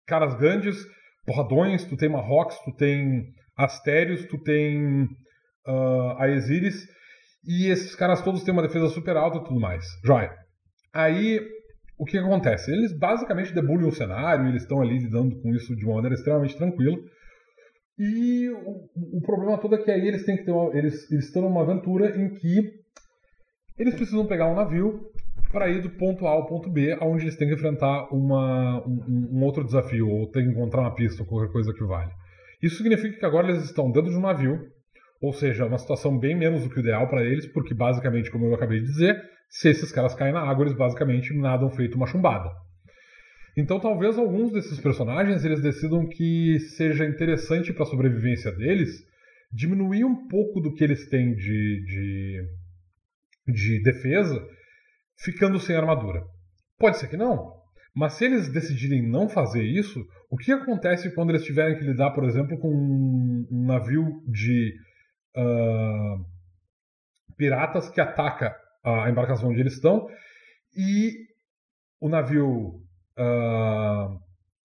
caras 0.06 0.34
grandes, 0.36 0.76
porradões, 1.24 1.84
tu 1.84 1.96
tem 1.96 2.08
Marrocos, 2.08 2.58
tu 2.64 2.72
tem 2.72 3.32
Astérios, 3.56 4.26
tu 4.26 4.38
tem 4.42 5.04
uh, 5.66 6.16
Aesiris, 6.18 6.86
e 7.46 7.68
esses 7.68 7.94
caras 7.94 8.22
todos 8.22 8.42
têm 8.42 8.52
uma 8.52 8.62
defesa 8.62 8.88
super 8.88 9.16
alta 9.16 9.38
e 9.38 9.44
tudo 9.44 9.60
mais. 9.60 9.84
Joia. 10.04 10.32
Aí, 10.92 11.40
o 11.98 12.04
que 12.04 12.18
acontece? 12.18 12.70
Eles 12.70 12.96
basicamente 12.96 13.52
debulham 13.52 13.88
o 13.88 13.94
cenário, 13.94 14.48
eles 14.48 14.62
estão 14.62 14.80
ali 14.80 14.98
lidando 14.98 15.40
com 15.40 15.54
isso 15.54 15.74
de 15.76 15.84
uma 15.84 15.96
maneira 15.96 16.14
extremamente 16.14 16.56
tranquila. 16.56 16.96
E 17.98 18.48
o, 18.48 19.18
o, 19.18 19.20
problema 19.22 19.58
todo 19.58 19.76
é 19.76 19.78
que 19.78 19.90
aí 19.90 20.06
eles 20.06 20.24
têm 20.24 20.36
que 20.36 20.44
ter 20.44 20.50
uma, 20.50 20.76
eles, 20.76 21.10
eles 21.12 21.26
estão 21.26 21.42
numa 21.42 21.62
aventura 21.62 22.20
em 22.20 22.34
que 22.34 22.72
eles 23.78 23.94
precisam 23.94 24.26
pegar 24.26 24.48
um 24.48 24.56
navio 24.56 25.12
para 25.50 25.68
ir 25.68 25.82
do 25.82 25.90
ponto 25.90 26.26
A 26.26 26.30
ao 26.30 26.46
ponto 26.46 26.68
B, 26.70 26.96
onde 27.00 27.24
eles 27.24 27.36
têm 27.36 27.48
que 27.48 27.54
enfrentar 27.54 28.08
uma, 28.12 28.84
um, 28.86 29.28
um, 29.32 29.44
outro 29.44 29.64
desafio, 29.64 30.08
ou 30.08 30.30
têm 30.30 30.44
que 30.44 30.50
encontrar 30.50 30.80
uma 30.80 30.94
pista, 30.94 31.22
ou 31.22 31.28
qualquer 31.28 31.52
coisa 31.52 31.72
que 31.72 31.84
vale. 31.84 32.10
Isso 32.62 32.76
significa 32.76 33.18
que 33.18 33.26
agora 33.26 33.48
eles 33.48 33.64
estão 33.64 33.90
dentro 33.90 34.10
de 34.10 34.16
um 34.16 34.22
navio, 34.22 34.58
ou 35.20 35.32
seja, 35.32 35.64
uma 35.66 35.78
situação 35.78 36.18
bem 36.18 36.36
menos 36.36 36.62
do 36.62 36.70
que 36.70 36.78
o 36.78 36.80
ideal 36.80 37.08
para 37.08 37.24
eles, 37.24 37.46
porque 37.46 37.72
basicamente, 37.74 38.30
como 38.30 38.46
eu 38.46 38.54
acabei 38.54 38.80
de 38.80 38.86
dizer, 38.86 39.16
se 39.48 39.68
esses 39.68 39.92
caras 39.92 40.14
caem 40.14 40.32
na 40.32 40.40
água, 40.40 40.64
eles 40.64 40.76
basicamente 40.76 41.32
nadam 41.32 41.70
feito 41.70 41.94
uma 41.94 42.06
chumbada. 42.06 42.50
Então 43.56 43.78
talvez 43.78 44.18
alguns 44.18 44.52
desses 44.52 44.80
personagens 44.80 45.44
eles 45.44 45.62
decidam 45.62 46.08
que 46.08 46.58
seja 46.76 47.06
interessante 47.06 47.72
para 47.72 47.84
a 47.84 47.86
sobrevivência 47.86 48.50
deles 48.50 48.90
diminuir 49.52 50.04
um 50.04 50.26
pouco 50.26 50.60
do 50.60 50.74
que 50.74 50.82
eles 50.82 51.08
têm 51.08 51.34
de, 51.34 51.84
de 51.84 52.42
de 53.46 53.82
defesa 53.82 54.42
ficando 55.18 55.58
sem 55.58 55.76
armadura. 55.76 56.22
Pode 56.78 56.98
ser 56.98 57.08
que 57.08 57.16
não, 57.16 57.52
mas 57.94 58.14
se 58.14 58.24
eles 58.24 58.52
decidirem 58.52 59.08
não 59.08 59.28
fazer 59.28 59.62
isso, 59.62 60.04
o 60.30 60.36
que 60.36 60.52
acontece 60.52 61.14
quando 61.14 61.30
eles 61.30 61.44
tiverem 61.44 61.78
que 61.78 61.84
lidar, 61.84 62.10
por 62.10 62.24
exemplo, 62.24 62.58
com 62.58 62.68
um 62.68 63.66
navio 63.66 64.22
de 64.26 64.74
uh, 65.36 66.24
piratas 67.36 67.88
que 67.88 68.00
ataca 68.00 68.54
a 68.84 69.08
embarcação 69.08 69.50
onde 69.50 69.60
eles 69.60 69.74
estão 69.74 70.06
e 70.76 71.12
o 72.00 72.08
navio 72.08 72.80
uh, 73.18 74.20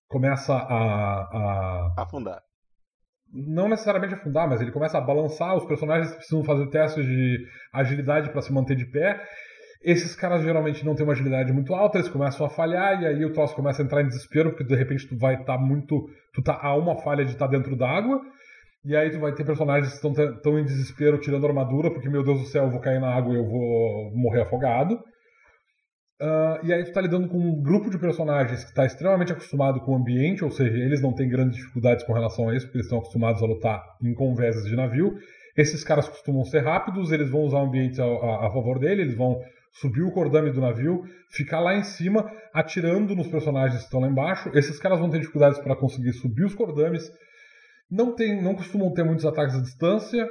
começa 0.07 0.53
a, 0.53 1.93
a 1.97 2.01
afundar 2.01 2.41
não 3.31 3.69
necessariamente 3.69 4.15
afundar, 4.15 4.49
mas 4.49 4.61
ele 4.61 4.71
começa 4.71 4.97
a 4.97 5.01
balançar, 5.01 5.55
os 5.55 5.65
personagens 5.65 6.13
precisam 6.15 6.43
fazer 6.43 6.67
testes 6.69 7.05
de 7.05 7.37
agilidade 7.71 8.31
para 8.31 8.41
se 8.41 8.51
manter 8.51 8.75
de 8.75 8.85
pé, 8.85 9.21
Esses 9.81 10.13
caras 10.15 10.43
geralmente 10.43 10.85
não 10.85 10.93
têm 10.93 11.05
uma 11.05 11.13
agilidade 11.13 11.53
muito 11.53 11.73
alta, 11.73 11.97
eles 11.97 12.09
começam 12.09 12.45
a 12.45 12.49
falhar 12.49 13.01
e 13.01 13.05
aí 13.05 13.23
o 13.23 13.31
troço 13.31 13.55
começa 13.55 13.81
a 13.81 13.85
entrar 13.85 14.01
em 14.01 14.07
desespero 14.07 14.49
porque 14.49 14.65
de 14.65 14.75
repente 14.75 15.07
tu 15.07 15.17
vai 15.17 15.35
estar 15.35 15.57
tá 15.57 15.57
muito, 15.57 16.09
tu 16.33 16.41
tá 16.41 16.59
a 16.61 16.75
uma 16.75 16.97
falha 16.97 17.23
de 17.23 17.31
estar 17.31 17.47
tá 17.47 17.51
dentro 17.51 17.75
d'água. 17.77 18.19
E 18.85 18.95
aí 18.95 19.09
tu 19.09 19.19
vai 19.19 19.33
ter 19.33 19.45
personagens 19.45 19.89
que 19.89 19.95
estão 19.95 20.13
tão 20.41 20.57
em 20.57 20.63
desespero 20.63 21.19
tirando 21.19 21.45
armadura, 21.45 21.91
porque, 21.91 22.09
meu 22.09 22.23
Deus 22.23 22.39
do 22.39 22.47
céu, 22.47 22.63
eu 22.63 22.71
vou 22.71 22.79
cair 22.79 22.99
na 22.99 23.13
água 23.13 23.33
e 23.33 23.37
eu 23.37 23.45
vou 23.45 24.11
morrer 24.15 24.41
afogado. 24.41 24.95
Uh, 26.21 26.65
e 26.65 26.73
aí 26.73 26.83
tu 26.83 26.91
tá 26.91 26.99
lidando 27.01 27.29
com 27.29 27.37
um 27.37 27.61
grupo 27.61 27.89
de 27.89 27.97
personagens 27.97 28.63
que 28.63 28.69
está 28.69 28.85
extremamente 28.85 29.31
acostumado 29.31 29.79
com 29.81 29.93
o 29.93 29.95
ambiente, 29.95 30.43
ou 30.43 30.51
seja, 30.51 30.77
eles 30.77 31.01
não 31.01 31.13
têm 31.13 31.29
grandes 31.29 31.57
dificuldades 31.57 32.05
com 32.05 32.13
relação 32.13 32.49
a 32.49 32.55
isso, 32.55 32.65
porque 32.65 32.77
eles 32.77 32.87
estão 32.87 32.99
acostumados 32.99 33.41
a 33.41 33.45
lutar 33.45 33.81
em 34.01 34.13
conversas 34.13 34.65
de 34.65 34.75
navio. 34.75 35.17
Esses 35.57 35.83
caras 35.83 36.07
costumam 36.07 36.43
ser 36.45 36.59
rápidos, 36.59 37.11
eles 37.11 37.29
vão 37.29 37.41
usar 37.41 37.59
o 37.59 37.65
ambiente 37.65 38.01
a, 38.01 38.05
a, 38.05 38.47
a 38.47 38.51
favor 38.51 38.79
dele, 38.79 39.01
eles 39.01 39.15
vão 39.15 39.39
subir 39.71 40.03
o 40.03 40.11
cordame 40.11 40.51
do 40.51 40.61
navio, 40.61 41.03
ficar 41.31 41.59
lá 41.59 41.75
em 41.75 41.83
cima, 41.83 42.29
atirando 42.53 43.15
nos 43.15 43.27
personagens 43.27 43.79
que 43.79 43.85
estão 43.85 43.99
lá 43.99 44.07
embaixo. 44.07 44.49
Esses 44.53 44.79
caras 44.79 44.99
vão 44.99 45.09
ter 45.09 45.19
dificuldades 45.19 45.59
para 45.59 45.75
conseguir 45.75 46.13
subir 46.13 46.45
os 46.45 46.55
cordames, 46.55 47.09
não, 47.89 48.13
tem, 48.13 48.41
não 48.41 48.55
costumam 48.55 48.93
ter 48.93 49.03
muitos 49.03 49.25
ataques 49.25 49.55
à 49.55 49.61
distância. 49.61 50.27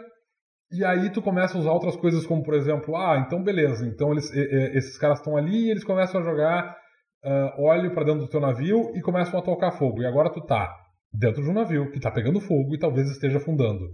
E 0.71 0.85
aí 0.85 1.11
tu 1.11 1.23
começa 1.23 1.57
a 1.57 1.61
usar 1.61 1.73
outras 1.73 1.97
coisas 1.97 2.27
como, 2.27 2.43
por 2.43 2.55
exemplo, 2.55 2.95
ah, 2.95 3.25
então 3.27 3.43
beleza, 3.43 3.87
então 3.87 4.13
eles, 4.13 4.31
esses 4.31 4.99
caras 4.99 5.19
estão 5.19 5.35
ali 5.35 5.67
e 5.67 5.71
eles 5.71 5.83
começam 5.83 6.21
a 6.21 6.25
jogar 6.25 6.77
uh, 7.25 7.63
óleo 7.63 7.95
para 7.95 8.05
dentro 8.05 8.21
do 8.21 8.29
teu 8.29 8.39
navio 8.39 8.93
e 8.95 9.01
começam 9.01 9.39
a 9.39 9.43
tocar 9.43 9.73
fogo. 9.73 10.03
E 10.03 10.07
agora 10.07 10.31
tu 10.31 10.45
tá 10.45 10.71
dentro 11.13 11.43
de 11.43 11.49
um 11.49 11.55
navio 11.55 11.91
que 11.91 12.01
tá 12.01 12.11
pegando 12.11 12.41
fogo 12.41 12.75
e 12.75 12.79
talvez 12.79 13.11
esteja 13.11 13.39
afundando. 13.39 13.89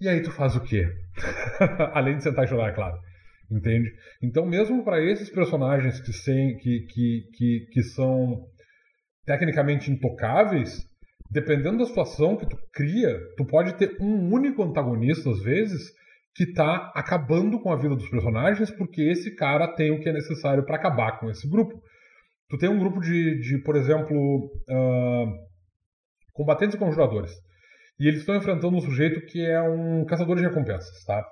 E 0.00 0.08
aí 0.08 0.22
tu 0.22 0.30
faz 0.30 0.54
o 0.54 0.60
quê? 0.60 0.86
Além 1.92 2.16
de 2.16 2.22
sentar 2.22 2.44
e 2.44 2.48
chorar, 2.48 2.68
é 2.68 2.74
claro. 2.74 2.96
Entende? 3.50 3.90
Então, 4.22 4.44
mesmo 4.44 4.84
para 4.84 5.02
esses 5.02 5.30
personagens 5.30 6.00
que, 6.00 6.12
sem, 6.12 6.56
que, 6.58 6.80
que, 6.80 7.22
que, 7.34 7.66
que 7.72 7.82
são 7.82 8.44
tecnicamente 9.24 9.90
intocáveis, 9.90 10.84
dependendo 11.30 11.78
da 11.78 11.86
situação 11.86 12.36
que 12.36 12.46
tu 12.46 12.56
cria, 12.72 13.18
tu 13.36 13.46
pode 13.46 13.74
ter 13.76 13.96
um 14.00 14.32
único 14.32 14.62
antagonista, 14.62 15.30
às 15.30 15.40
vezes, 15.42 15.92
que 16.34 16.44
está 16.44 16.92
acabando 16.94 17.58
com 17.60 17.72
a 17.72 17.76
vida 17.76 17.96
dos 17.96 18.08
personagens, 18.08 18.70
porque 18.70 19.02
esse 19.02 19.34
cara 19.34 19.66
tem 19.74 19.90
o 19.90 20.00
que 20.00 20.08
é 20.08 20.12
necessário 20.12 20.64
para 20.64 20.76
acabar 20.76 21.18
com 21.18 21.30
esse 21.30 21.48
grupo. 21.48 21.82
Tu 22.48 22.56
tem 22.58 22.68
um 22.68 22.78
grupo 22.78 23.00
de, 23.00 23.40
de 23.40 23.58
por 23.62 23.76
exemplo, 23.76 24.16
uh, 24.46 25.26
combatentes 26.32 26.76
e 26.76 26.78
conjuradores. 26.78 27.32
E 27.98 28.06
eles 28.06 28.20
estão 28.20 28.36
enfrentando 28.36 28.76
um 28.76 28.80
sujeito 28.80 29.20
que 29.26 29.44
é 29.44 29.60
um 29.60 30.04
caçador 30.04 30.36
de 30.36 30.42
recompensas, 30.42 31.04
tá? 31.04 31.24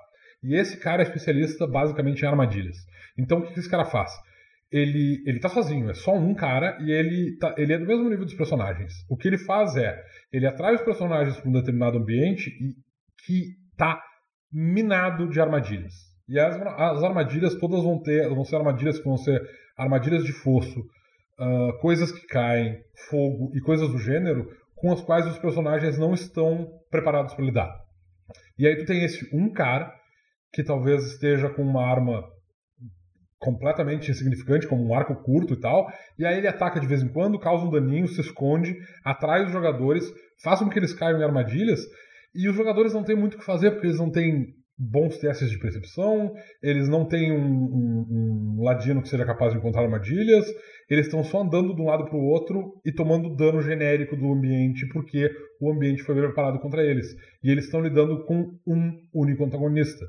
E 0.47 0.55
esse 0.55 0.77
cara 0.77 1.03
é 1.03 1.05
especialista 1.05 1.67
basicamente 1.67 2.21
em 2.21 2.27
armadilhas. 2.27 2.77
Então 3.17 3.39
o 3.39 3.41
que 3.41 3.59
esse 3.59 3.69
cara 3.69 3.85
faz? 3.85 4.11
ele, 4.71 5.23
ele 5.25 5.39
tá 5.39 5.49
sozinho, 5.49 5.89
é 5.89 5.93
só 5.93 6.13
um 6.13 6.33
cara 6.33 6.77
e 6.81 6.91
ele, 6.91 7.37
tá, 7.37 7.55
ele 7.57 7.73
é 7.73 7.77
do 7.77 7.85
mesmo 7.85 8.09
nível 8.09 8.25
dos 8.25 8.33
personagens. 8.33 8.93
O 9.09 9.15
que 9.15 9.27
ele 9.27 9.37
faz 9.37 9.75
é, 9.75 9.97
ele 10.31 10.45
atrai 10.45 10.75
os 10.75 10.81
personagens 10.81 11.37
para 11.37 11.49
um 11.49 11.53
determinado 11.53 11.97
ambiente 11.97 12.49
e 12.49 12.75
que 13.25 13.55
tá 13.77 14.01
minado 14.51 15.29
de 15.29 15.39
armadilhas. 15.39 15.93
E 16.27 16.37
as, 16.37 16.55
as 16.55 17.03
armadilhas 17.03 17.55
todas 17.55 17.83
vão 17.83 18.01
ter, 18.01 18.27
vão 18.27 18.43
ser 18.43 18.57
armadilhas 18.57 18.97
que 18.97 19.05
vão 19.05 19.17
ser 19.17 19.41
armadilhas 19.77 20.25
de 20.25 20.33
fosso, 20.33 20.81
uh, 20.81 21.79
coisas 21.79 22.11
que 22.11 22.27
caem, 22.27 22.81
fogo 23.09 23.51
e 23.55 23.61
coisas 23.61 23.89
do 23.89 23.97
gênero 23.97 24.51
com 24.75 24.91
as 24.91 25.01
quais 25.01 25.25
os 25.25 25.37
personagens 25.39 25.97
não 25.97 26.13
estão 26.13 26.69
preparados 26.91 27.33
para 27.33 27.45
lidar. 27.45 27.73
E 28.59 28.67
aí 28.67 28.75
tu 28.75 28.85
tem 28.85 29.03
esse 29.03 29.33
um 29.33 29.49
cara 29.49 29.93
que 30.51 30.63
talvez 30.63 31.03
esteja 31.05 31.49
com 31.49 31.61
uma 31.61 31.83
arma 31.83 32.23
completamente 33.39 34.09
insignificante, 34.09 34.67
como 34.67 34.83
um 34.83 34.93
arco 34.93 35.15
curto 35.23 35.53
e 35.53 35.59
tal, 35.59 35.87
e 36.17 36.25
aí 36.25 36.37
ele 36.37 36.47
ataca 36.47 36.79
de 36.79 36.87
vez 36.87 37.03
em 37.03 37.07
quando, 37.07 37.39
causa 37.39 37.65
um 37.65 37.69
daninho, 37.69 38.07
se 38.07 38.19
esconde, 38.19 38.75
atrai 39.03 39.45
os 39.45 39.51
jogadores, 39.51 40.11
faz 40.43 40.59
com 40.59 40.69
que 40.69 40.79
eles 40.79 40.93
caiam 40.93 41.19
em 41.19 41.23
armadilhas, 41.23 41.81
e 42.33 42.49
os 42.49 42.55
jogadores 42.55 42.93
não 42.93 43.03
têm 43.03 43.15
muito 43.15 43.35
o 43.35 43.37
que 43.39 43.45
fazer, 43.45 43.71
porque 43.71 43.87
eles 43.87 43.99
não 43.99 44.11
têm 44.11 44.55
bons 44.77 45.17
testes 45.17 45.49
de 45.49 45.57
percepção, 45.57 46.33
eles 46.61 46.87
não 46.87 47.05
têm 47.07 47.31
um, 47.31 47.37
um, 47.37 48.57
um 48.59 48.63
ladino 48.63 49.01
que 49.01 49.09
seja 49.09 49.25
capaz 49.25 49.51
de 49.51 49.57
encontrar 49.57 49.83
armadilhas, 49.83 50.45
eles 50.89 51.07
estão 51.07 51.23
só 51.23 51.41
andando 51.41 51.75
de 51.75 51.81
um 51.81 51.85
lado 51.85 52.05
para 52.05 52.15
o 52.15 52.23
outro 52.23 52.79
e 52.85 52.91
tomando 52.91 53.35
dano 53.35 53.61
genérico 53.61 54.15
do 54.15 54.31
ambiente, 54.31 54.87
porque 54.89 55.29
o 55.59 55.71
ambiente 55.71 56.03
foi 56.03 56.15
preparado 56.15 56.59
contra 56.59 56.83
eles. 56.83 57.07
E 57.43 57.49
eles 57.49 57.65
estão 57.65 57.81
lidando 57.81 58.23
com 58.25 58.53
um 58.65 58.93
único 59.13 59.43
antagonista. 59.43 60.05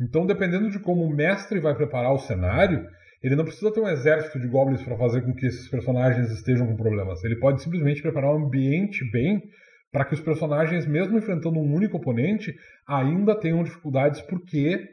Então, 0.00 0.24
dependendo 0.24 0.70
de 0.70 0.78
como 0.78 1.02
o 1.04 1.14
mestre 1.14 1.60
vai 1.60 1.74
preparar 1.74 2.12
o 2.12 2.18
cenário, 2.18 2.86
ele 3.22 3.36
não 3.36 3.44
precisa 3.44 3.70
ter 3.72 3.80
um 3.80 3.88
exército 3.88 4.40
de 4.40 4.48
goblins 4.48 4.82
para 4.82 4.96
fazer 4.96 5.20
com 5.22 5.34
que 5.34 5.46
esses 5.46 5.68
personagens 5.68 6.30
estejam 6.30 6.66
com 6.66 6.76
problemas. 6.76 7.22
Ele 7.22 7.36
pode 7.36 7.62
simplesmente 7.62 8.00
preparar 8.00 8.34
um 8.34 8.46
ambiente 8.46 9.04
bem 9.10 9.42
para 9.92 10.04
que 10.04 10.14
os 10.14 10.20
personagens, 10.20 10.86
mesmo 10.86 11.18
enfrentando 11.18 11.58
um 11.58 11.74
único 11.74 11.98
oponente, 11.98 12.54
ainda 12.86 13.38
tenham 13.38 13.62
dificuldades 13.62 14.20
porque 14.22 14.88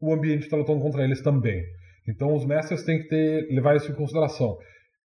o 0.00 0.12
ambiente 0.12 0.44
está 0.44 0.56
lutando 0.56 0.80
contra 0.80 1.04
eles 1.04 1.22
também. 1.22 1.62
Então, 2.08 2.34
os 2.34 2.44
mestres 2.44 2.82
têm 2.82 3.02
que 3.02 3.08
ter, 3.08 3.46
levar 3.52 3.76
isso 3.76 3.92
em 3.92 3.94
consideração. 3.94 4.56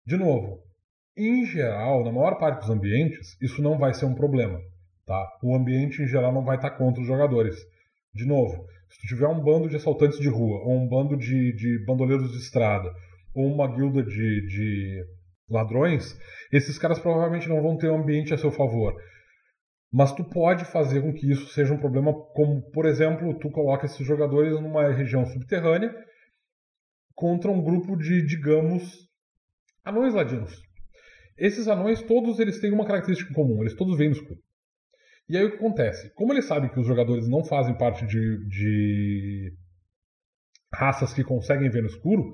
De 0.05 0.17
novo, 0.17 0.59
em 1.15 1.45
geral, 1.45 2.03
na 2.03 2.11
maior 2.11 2.39
parte 2.39 2.61
dos 2.61 2.69
ambientes, 2.69 3.37
isso 3.41 3.61
não 3.61 3.77
vai 3.77 3.93
ser 3.93 4.05
um 4.05 4.15
problema. 4.15 4.59
Tá? 5.05 5.27
O 5.43 5.55
ambiente, 5.55 6.01
em 6.01 6.07
geral, 6.07 6.33
não 6.33 6.43
vai 6.43 6.55
estar 6.55 6.71
contra 6.71 7.01
os 7.01 7.07
jogadores. 7.07 7.55
De 8.13 8.25
novo, 8.25 8.65
se 8.99 9.07
tiver 9.07 9.27
um 9.27 9.41
bando 9.41 9.67
de 9.67 9.75
assaltantes 9.75 10.19
de 10.19 10.29
rua, 10.29 10.59
ou 10.63 10.77
um 10.77 10.87
bando 10.87 11.17
de, 11.17 11.53
de 11.53 11.85
bandoleiros 11.85 12.31
de 12.31 12.37
estrada, 12.37 12.91
ou 13.35 13.47
uma 13.47 13.67
guilda 13.67 14.03
de, 14.03 14.47
de 14.47 15.03
ladrões, 15.49 16.17
esses 16.51 16.77
caras 16.77 16.99
provavelmente 16.99 17.49
não 17.49 17.61
vão 17.61 17.77
ter 17.77 17.89
um 17.89 18.01
ambiente 18.01 18.33
a 18.33 18.37
seu 18.37 18.51
favor. 18.51 18.93
Mas 19.91 20.11
tu 20.13 20.23
pode 20.23 20.65
fazer 20.65 21.01
com 21.01 21.13
que 21.13 21.29
isso 21.31 21.47
seja 21.53 21.73
um 21.73 21.79
problema, 21.79 22.13
como, 22.13 22.61
por 22.71 22.85
exemplo, 22.85 23.37
tu 23.39 23.49
coloca 23.51 23.85
esses 23.85 24.05
jogadores 24.05 24.59
numa 24.59 24.91
região 24.91 25.25
subterrânea 25.25 25.93
contra 27.13 27.51
um 27.51 27.61
grupo 27.61 27.95
de, 27.95 28.25
digamos, 28.25 29.07
anões 29.85 30.13
ladinos. 30.13 30.51
Esses 31.37 31.67
anões, 31.67 32.01
todos 32.01 32.39
eles 32.39 32.59
têm 32.59 32.71
uma 32.71 32.85
característica 32.85 33.33
comum, 33.33 33.61
eles 33.61 33.75
todos 33.75 33.97
vêm 33.97 34.09
no 34.09 34.15
escuro. 34.15 34.39
E 35.29 35.37
aí 35.37 35.45
o 35.45 35.51
que 35.51 35.57
acontece? 35.57 36.13
Como 36.15 36.33
eles 36.33 36.45
sabem 36.45 36.69
que 36.69 36.79
os 36.79 36.87
jogadores 36.87 37.27
não 37.27 37.43
fazem 37.43 37.77
parte 37.77 38.05
de, 38.05 38.47
de 38.47 39.53
raças 40.73 41.13
que 41.13 41.23
conseguem 41.23 41.69
ver 41.69 41.81
no 41.81 41.87
escuro, 41.87 42.33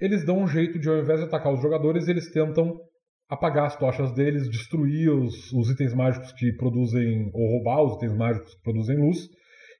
eles 0.00 0.24
dão 0.24 0.38
um 0.40 0.48
jeito 0.48 0.78
de, 0.78 0.88
ao 0.88 0.98
invés 0.98 1.20
de 1.20 1.26
atacar 1.26 1.52
os 1.52 1.60
jogadores, 1.60 2.08
eles 2.08 2.30
tentam 2.32 2.80
apagar 3.28 3.66
as 3.66 3.76
tochas 3.76 4.12
deles, 4.12 4.50
destruir 4.50 5.10
os, 5.10 5.52
os 5.52 5.70
itens 5.70 5.94
mágicos 5.94 6.32
que 6.32 6.52
produzem, 6.52 7.30
ou 7.32 7.50
roubar 7.52 7.82
os 7.82 7.94
itens 7.96 8.14
mágicos 8.14 8.54
que 8.54 8.62
produzem 8.62 8.98
luz, 8.98 9.28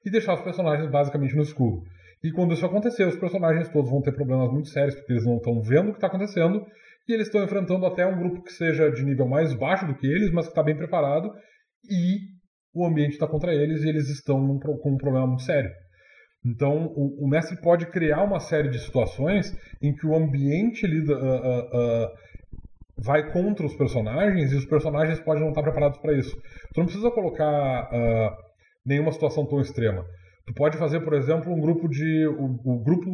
e 0.05 0.09
deixar 0.09 0.33
os 0.33 0.41
personagens 0.41 0.89
basicamente 0.89 1.35
no 1.35 1.43
escuro. 1.43 1.83
E 2.23 2.31
quando 2.31 2.53
isso 2.53 2.65
acontecer, 2.65 3.05
os 3.05 3.15
personagens 3.15 3.69
todos 3.69 3.91
vão 3.91 4.01
ter 4.01 4.13
problemas 4.13 4.51
muito 4.51 4.69
sérios, 4.69 4.95
porque 4.95 5.11
eles 5.11 5.25
não 5.25 5.37
estão 5.37 5.61
vendo 5.61 5.89
o 5.89 5.91
que 5.91 5.97
está 5.97 6.07
acontecendo, 6.07 6.65
e 7.07 7.13
eles 7.13 7.27
estão 7.27 7.43
enfrentando 7.43 7.85
até 7.85 8.05
um 8.05 8.17
grupo 8.17 8.41
que 8.43 8.53
seja 8.53 8.89
de 8.89 9.03
nível 9.03 9.27
mais 9.27 9.53
baixo 9.53 9.85
do 9.85 9.95
que 9.95 10.07
eles, 10.07 10.31
mas 10.31 10.45
que 10.45 10.51
está 10.51 10.63
bem 10.63 10.75
preparado, 10.75 11.29
e 11.89 12.32
o 12.73 12.85
ambiente 12.85 13.13
está 13.13 13.27
contra 13.27 13.53
eles 13.53 13.83
e 13.83 13.89
eles 13.89 14.09
estão 14.09 14.39
num, 14.39 14.59
com 14.59 14.91
um 14.91 14.97
problema 14.97 15.27
muito 15.27 15.43
sério. 15.43 15.69
Então, 16.45 16.87
o, 16.95 17.25
o, 17.25 17.27
mestre 17.27 17.59
pode 17.61 17.85
criar 17.85 18.23
uma 18.23 18.39
série 18.39 18.69
de 18.69 18.79
situações 18.79 19.55
em 19.81 19.95
que 19.95 20.05
o 20.05 20.15
ambiente 20.15 20.85
lida, 20.85 21.13
uh, 21.13 22.05
uh, 22.05 22.09
vai 22.97 23.31
contra 23.31 23.65
os 23.65 23.73
personagens 23.75 24.51
e 24.51 24.55
os 24.55 24.65
personagens 24.65 25.19
podem 25.21 25.41
não 25.41 25.49
estar 25.49 25.63
preparados 25.63 25.99
para 25.99 26.13
isso. 26.13 26.35
Tu 26.73 26.79
não 26.79 26.85
precisa 26.85 27.11
colocar 27.11 27.89
nenhuma 28.85 29.11
situação 29.11 29.45
tão 29.45 29.61
extrema. 29.61 30.05
Tu 30.45 30.53
pode 30.53 30.77
fazer, 30.77 30.99
por 31.01 31.13
exemplo, 31.13 31.51
um 31.51 31.59
grupo 31.59 31.87
de. 31.87 32.27
O, 32.27 32.59
o 32.65 32.83
grupo. 32.83 33.09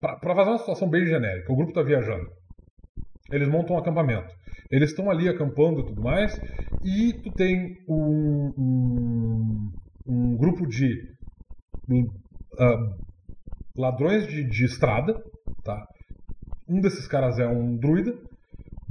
Para 0.00 0.34
fazer 0.34 0.50
uma 0.50 0.58
situação 0.58 0.88
bem 0.88 1.06
genérica, 1.06 1.52
o 1.52 1.56
grupo 1.56 1.70
está 1.70 1.82
viajando. 1.82 2.28
Eles 3.32 3.48
montam 3.48 3.76
um 3.76 3.78
acampamento. 3.78 4.32
Eles 4.70 4.90
estão 4.90 5.10
ali 5.10 5.28
acampando 5.28 5.80
e 5.80 5.86
tudo 5.86 6.02
mais, 6.02 6.38
e 6.84 7.12
tu 7.14 7.30
tem 7.32 7.78
um, 7.88 8.52
um, 8.58 9.72
um 10.06 10.36
grupo 10.36 10.66
de 10.66 11.08
uh, 11.90 12.94
ladrões 13.76 14.26
de, 14.26 14.44
de 14.44 14.64
estrada, 14.64 15.14
tá? 15.64 15.86
Um 16.68 16.80
desses 16.80 17.06
caras 17.06 17.38
é 17.38 17.46
um 17.46 17.76
druida, 17.76 18.14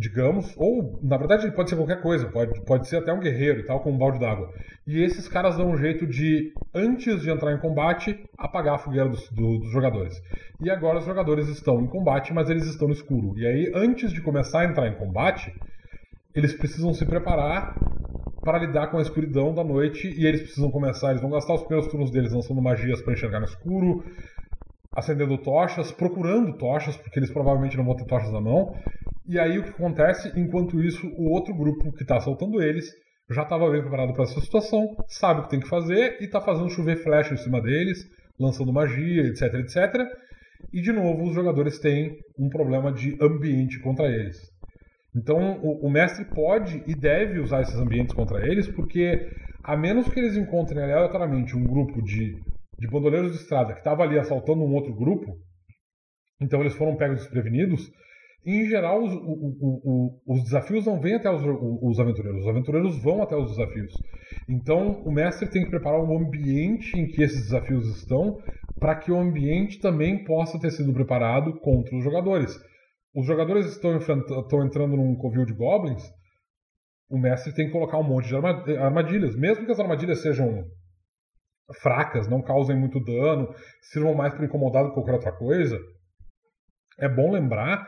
digamos, 0.01 0.51
ou 0.57 0.99
na 1.03 1.15
verdade 1.15 1.45
ele 1.45 1.53
pode 1.53 1.69
ser 1.69 1.75
qualquer 1.75 2.01
coisa, 2.01 2.27
pode, 2.27 2.59
pode 2.65 2.87
ser 2.87 2.97
até 2.97 3.13
um 3.13 3.19
guerreiro 3.19 3.59
e 3.59 3.63
tal, 3.63 3.81
com 3.81 3.91
um 3.91 3.97
balde 3.97 4.19
d'água. 4.19 4.51
E 4.87 4.99
esses 4.99 5.27
caras 5.27 5.57
dão 5.57 5.69
um 5.69 5.77
jeito 5.77 6.07
de, 6.07 6.51
antes 6.73 7.21
de 7.21 7.29
entrar 7.29 7.53
em 7.53 7.59
combate, 7.59 8.19
apagar 8.35 8.75
a 8.75 8.77
fogueira 8.79 9.07
dos, 9.07 9.29
do, 9.29 9.59
dos 9.59 9.71
jogadores. 9.71 10.19
E 10.59 10.71
agora 10.71 10.97
os 10.97 11.05
jogadores 11.05 11.47
estão 11.49 11.79
em 11.79 11.87
combate, 11.87 12.33
mas 12.33 12.49
eles 12.49 12.65
estão 12.65 12.87
no 12.87 12.95
escuro. 12.95 13.37
E 13.37 13.45
aí, 13.45 13.71
antes 13.75 14.11
de 14.11 14.21
começar 14.21 14.61
a 14.61 14.65
entrar 14.65 14.87
em 14.87 14.95
combate, 14.95 15.53
eles 16.33 16.53
precisam 16.53 16.93
se 16.95 17.05
preparar 17.05 17.75
para 18.41 18.57
lidar 18.57 18.87
com 18.87 18.97
a 18.97 19.03
escuridão 19.03 19.53
da 19.53 19.63
noite 19.63 20.07
e 20.17 20.25
eles 20.25 20.41
precisam 20.41 20.71
começar, 20.71 21.11
eles 21.11 21.21
vão 21.21 21.29
gastar 21.29 21.53
os 21.53 21.61
primeiros 21.61 21.91
turnos 21.91 22.09
deles 22.09 22.33
lançando 22.33 22.59
magias 22.59 22.99
para 23.03 23.13
enxergar 23.13 23.39
no 23.39 23.45
escuro, 23.45 24.03
acendendo 24.95 25.37
tochas, 25.37 25.91
procurando 25.91 26.57
tochas, 26.57 26.97
porque 26.97 27.19
eles 27.19 27.31
provavelmente 27.31 27.77
não 27.77 27.85
vão 27.85 27.95
ter 27.95 28.05
tochas 28.05 28.31
na 28.31 28.41
mão. 28.41 28.75
E 29.27 29.39
aí 29.39 29.59
o 29.59 29.63
que 29.63 29.69
acontece? 29.69 30.31
Enquanto 30.39 30.81
isso, 30.81 31.07
o 31.17 31.31
outro 31.31 31.53
grupo 31.53 31.91
que 31.93 32.03
está 32.03 32.17
assaltando 32.17 32.61
eles 32.61 32.89
já 33.29 33.43
estava 33.43 33.69
bem 33.71 33.81
preparado 33.81 34.13
para 34.13 34.23
essa 34.23 34.41
situação, 34.41 34.95
sabe 35.07 35.39
o 35.39 35.43
que 35.43 35.51
tem 35.51 35.59
que 35.59 35.67
fazer 35.67 36.17
e 36.19 36.25
está 36.25 36.41
fazendo 36.41 36.69
chover 36.69 36.97
flecha 36.97 37.33
em 37.33 37.37
cima 37.37 37.61
deles, 37.61 37.99
lançando 38.39 38.73
magia, 38.73 39.27
etc, 39.27 39.53
etc. 39.55 40.05
E 40.73 40.81
de 40.81 40.91
novo, 40.91 41.23
os 41.23 41.33
jogadores 41.33 41.79
têm 41.79 42.17
um 42.37 42.49
problema 42.49 42.91
de 42.91 43.17
ambiente 43.21 43.79
contra 43.79 44.07
eles. 44.07 44.37
Então, 45.15 45.59
o, 45.61 45.87
o 45.87 45.89
mestre 45.89 46.25
pode 46.25 46.83
e 46.87 46.95
deve 46.95 47.39
usar 47.39 47.61
esses 47.61 47.75
ambientes 47.75 48.13
contra 48.13 48.45
eles, 48.45 48.67
porque 48.67 49.29
a 49.63 49.75
menos 49.75 50.07
que 50.09 50.19
eles 50.19 50.37
encontrem 50.37 50.83
aleatoriamente 50.83 51.55
um 51.55 51.63
grupo 51.63 52.01
de, 52.01 52.35
de 52.79 52.87
bandoleiros 52.87 53.31
de 53.31 53.37
estrada 53.37 53.73
que 53.73 53.79
estava 53.79 54.03
ali 54.03 54.17
assaltando 54.17 54.61
um 54.61 54.73
outro 54.73 54.93
grupo, 54.95 55.37
então 56.41 56.61
eles 56.61 56.75
foram 56.75 56.95
pegos 56.95 57.19
desprevenidos, 57.19 57.91
em 58.45 58.65
geral, 58.65 59.03
os, 59.03 59.13
o, 59.13 59.79
o, 59.83 60.21
os 60.25 60.43
desafios 60.43 60.85
não 60.85 60.99
vêm 60.99 61.15
até 61.15 61.29
os, 61.29 61.43
os, 61.43 61.99
aventureiros, 61.99 62.41
os 62.41 62.47
aventureiros 62.47 63.03
vão 63.03 63.21
até 63.21 63.35
os 63.35 63.51
desafios. 63.51 63.93
Então, 64.49 65.03
o 65.03 65.11
mestre 65.11 65.49
tem 65.49 65.63
que 65.63 65.69
preparar 65.69 66.01
um 66.01 66.17
ambiente 66.17 66.97
em 66.99 67.07
que 67.07 67.21
esses 67.21 67.43
desafios 67.43 67.87
estão, 67.97 68.41
para 68.79 68.95
que 68.95 69.11
o 69.11 69.19
ambiente 69.19 69.79
também 69.79 70.23
possa 70.23 70.59
ter 70.59 70.71
sido 70.71 70.91
preparado 70.91 71.59
contra 71.59 71.95
os 71.95 72.03
jogadores. 72.03 72.57
Os 73.15 73.27
jogadores 73.27 73.67
estão, 73.67 73.97
estão 73.97 74.65
entrando 74.65 74.95
num 74.95 75.15
covil 75.15 75.45
de 75.45 75.53
goblins, 75.53 76.03
o 77.11 77.19
mestre 77.19 77.53
tem 77.53 77.67
que 77.67 77.73
colocar 77.73 77.97
um 77.97 78.03
monte 78.03 78.29
de 78.29 78.35
armadilhas, 78.77 79.35
mesmo 79.35 79.65
que 79.65 79.71
as 79.71 79.79
armadilhas 79.79 80.21
sejam 80.21 80.63
fracas, 81.81 82.27
não 82.27 82.41
causem 82.41 82.75
muito 82.75 82.99
dano, 83.03 83.53
sirvam 83.81 84.15
mais 84.15 84.33
para 84.33 84.45
incomodar 84.45 84.83
do 84.83 84.89
que 84.89 84.95
qualquer 84.95 85.13
outra 85.13 85.31
coisa. 85.31 85.77
É 86.97 87.09
bom 87.09 87.31
lembrar 87.31 87.87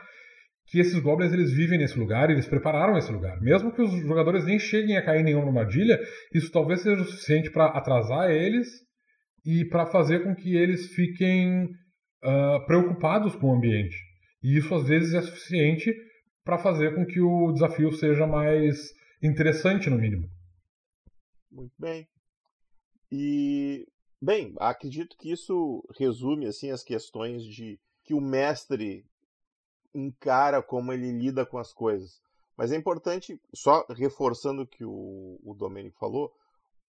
que 0.66 0.78
esses 0.78 0.98
goblins 0.98 1.32
eles 1.32 1.52
vivem 1.52 1.78
nesse 1.78 1.98
lugar, 1.98 2.30
eles 2.30 2.46
prepararam 2.46 2.96
esse 2.96 3.12
lugar. 3.12 3.40
Mesmo 3.40 3.72
que 3.72 3.82
os 3.82 3.90
jogadores 4.06 4.44
nem 4.44 4.58
cheguem 4.58 4.96
a 4.96 5.04
cair 5.04 5.20
em 5.20 5.24
nenhuma 5.24 5.46
armadilha, 5.46 6.00
isso 6.32 6.50
talvez 6.50 6.80
seja 6.80 7.02
o 7.02 7.04
suficiente 7.04 7.50
para 7.50 7.66
atrasar 7.66 8.30
eles 8.30 8.68
e 9.44 9.64
para 9.66 9.86
fazer 9.86 10.22
com 10.22 10.34
que 10.34 10.56
eles 10.56 10.88
fiquem 10.94 11.64
uh, 11.64 12.64
preocupados 12.66 13.36
com 13.36 13.48
o 13.48 13.56
ambiente. 13.56 13.96
E 14.42 14.56
isso 14.56 14.74
às 14.74 14.86
vezes 14.86 15.14
é 15.14 15.20
suficiente 15.20 15.94
para 16.42 16.58
fazer 16.58 16.94
com 16.94 17.04
que 17.04 17.20
o 17.20 17.52
desafio 17.52 17.92
seja 17.92 18.26
mais 18.26 18.92
interessante, 19.22 19.88
no 19.88 19.98
mínimo. 19.98 20.28
Muito 21.50 21.74
bem. 21.78 22.06
E 23.10 23.86
bem, 24.20 24.54
acredito 24.58 25.16
que 25.18 25.30
isso 25.30 25.82
resume 25.98 26.46
assim 26.46 26.70
as 26.70 26.82
questões 26.82 27.44
de 27.44 27.78
que 28.02 28.12
o 28.12 28.20
mestre 28.20 29.06
encara, 29.94 30.62
como 30.62 30.92
ele 30.92 31.12
lida 31.12 31.46
com 31.46 31.58
as 31.58 31.72
coisas. 31.72 32.20
Mas 32.56 32.72
é 32.72 32.76
importante, 32.76 33.40
só 33.52 33.84
reforçando 33.90 34.62
o 34.62 34.66
que 34.66 34.84
o, 34.84 35.38
o 35.42 35.54
Domênico 35.54 35.98
falou, 35.98 36.32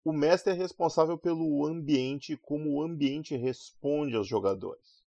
o 0.04 0.12
mestre 0.12 0.52
é 0.52 0.56
responsável 0.56 1.16
pelo 1.16 1.64
ambiente, 1.64 2.36
como 2.36 2.74
o 2.74 2.82
ambiente 2.82 3.36
responde 3.36 4.14
aos 4.14 4.28
jogadores. 4.28 5.02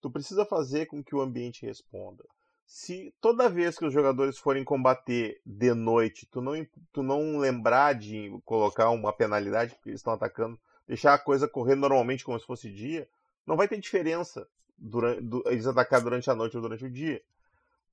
Tu 0.00 0.10
precisa 0.10 0.44
fazer 0.44 0.86
com 0.86 1.02
que 1.02 1.14
o 1.14 1.20
ambiente 1.20 1.64
responda. 1.64 2.24
Se 2.66 3.14
toda 3.20 3.48
vez 3.48 3.78
que 3.78 3.84
os 3.84 3.92
jogadores 3.92 4.38
forem 4.38 4.64
combater 4.64 5.40
de 5.44 5.72
noite, 5.74 6.26
tu 6.26 6.40
não, 6.40 6.52
tu 6.92 7.02
não 7.02 7.38
lembrar 7.38 7.94
de 7.94 8.30
colocar 8.44 8.90
uma 8.90 9.12
penalidade 9.12 9.74
porque 9.74 9.90
eles 9.90 10.00
estão 10.00 10.12
atacando, 10.12 10.58
deixar 10.86 11.14
a 11.14 11.18
coisa 11.18 11.48
correr 11.48 11.74
normalmente 11.74 12.24
como 12.24 12.38
se 12.38 12.46
fosse 12.46 12.70
dia, 12.70 13.08
não 13.46 13.56
vai 13.56 13.68
ter 13.68 13.78
diferença 13.78 14.46
durante, 14.76 15.22
eles 15.46 15.66
atacar 15.66 16.00
durante 16.00 16.30
a 16.30 16.34
noite 16.34 16.56
ou 16.56 16.62
durante 16.62 16.84
o 16.84 16.90
dia. 16.90 17.22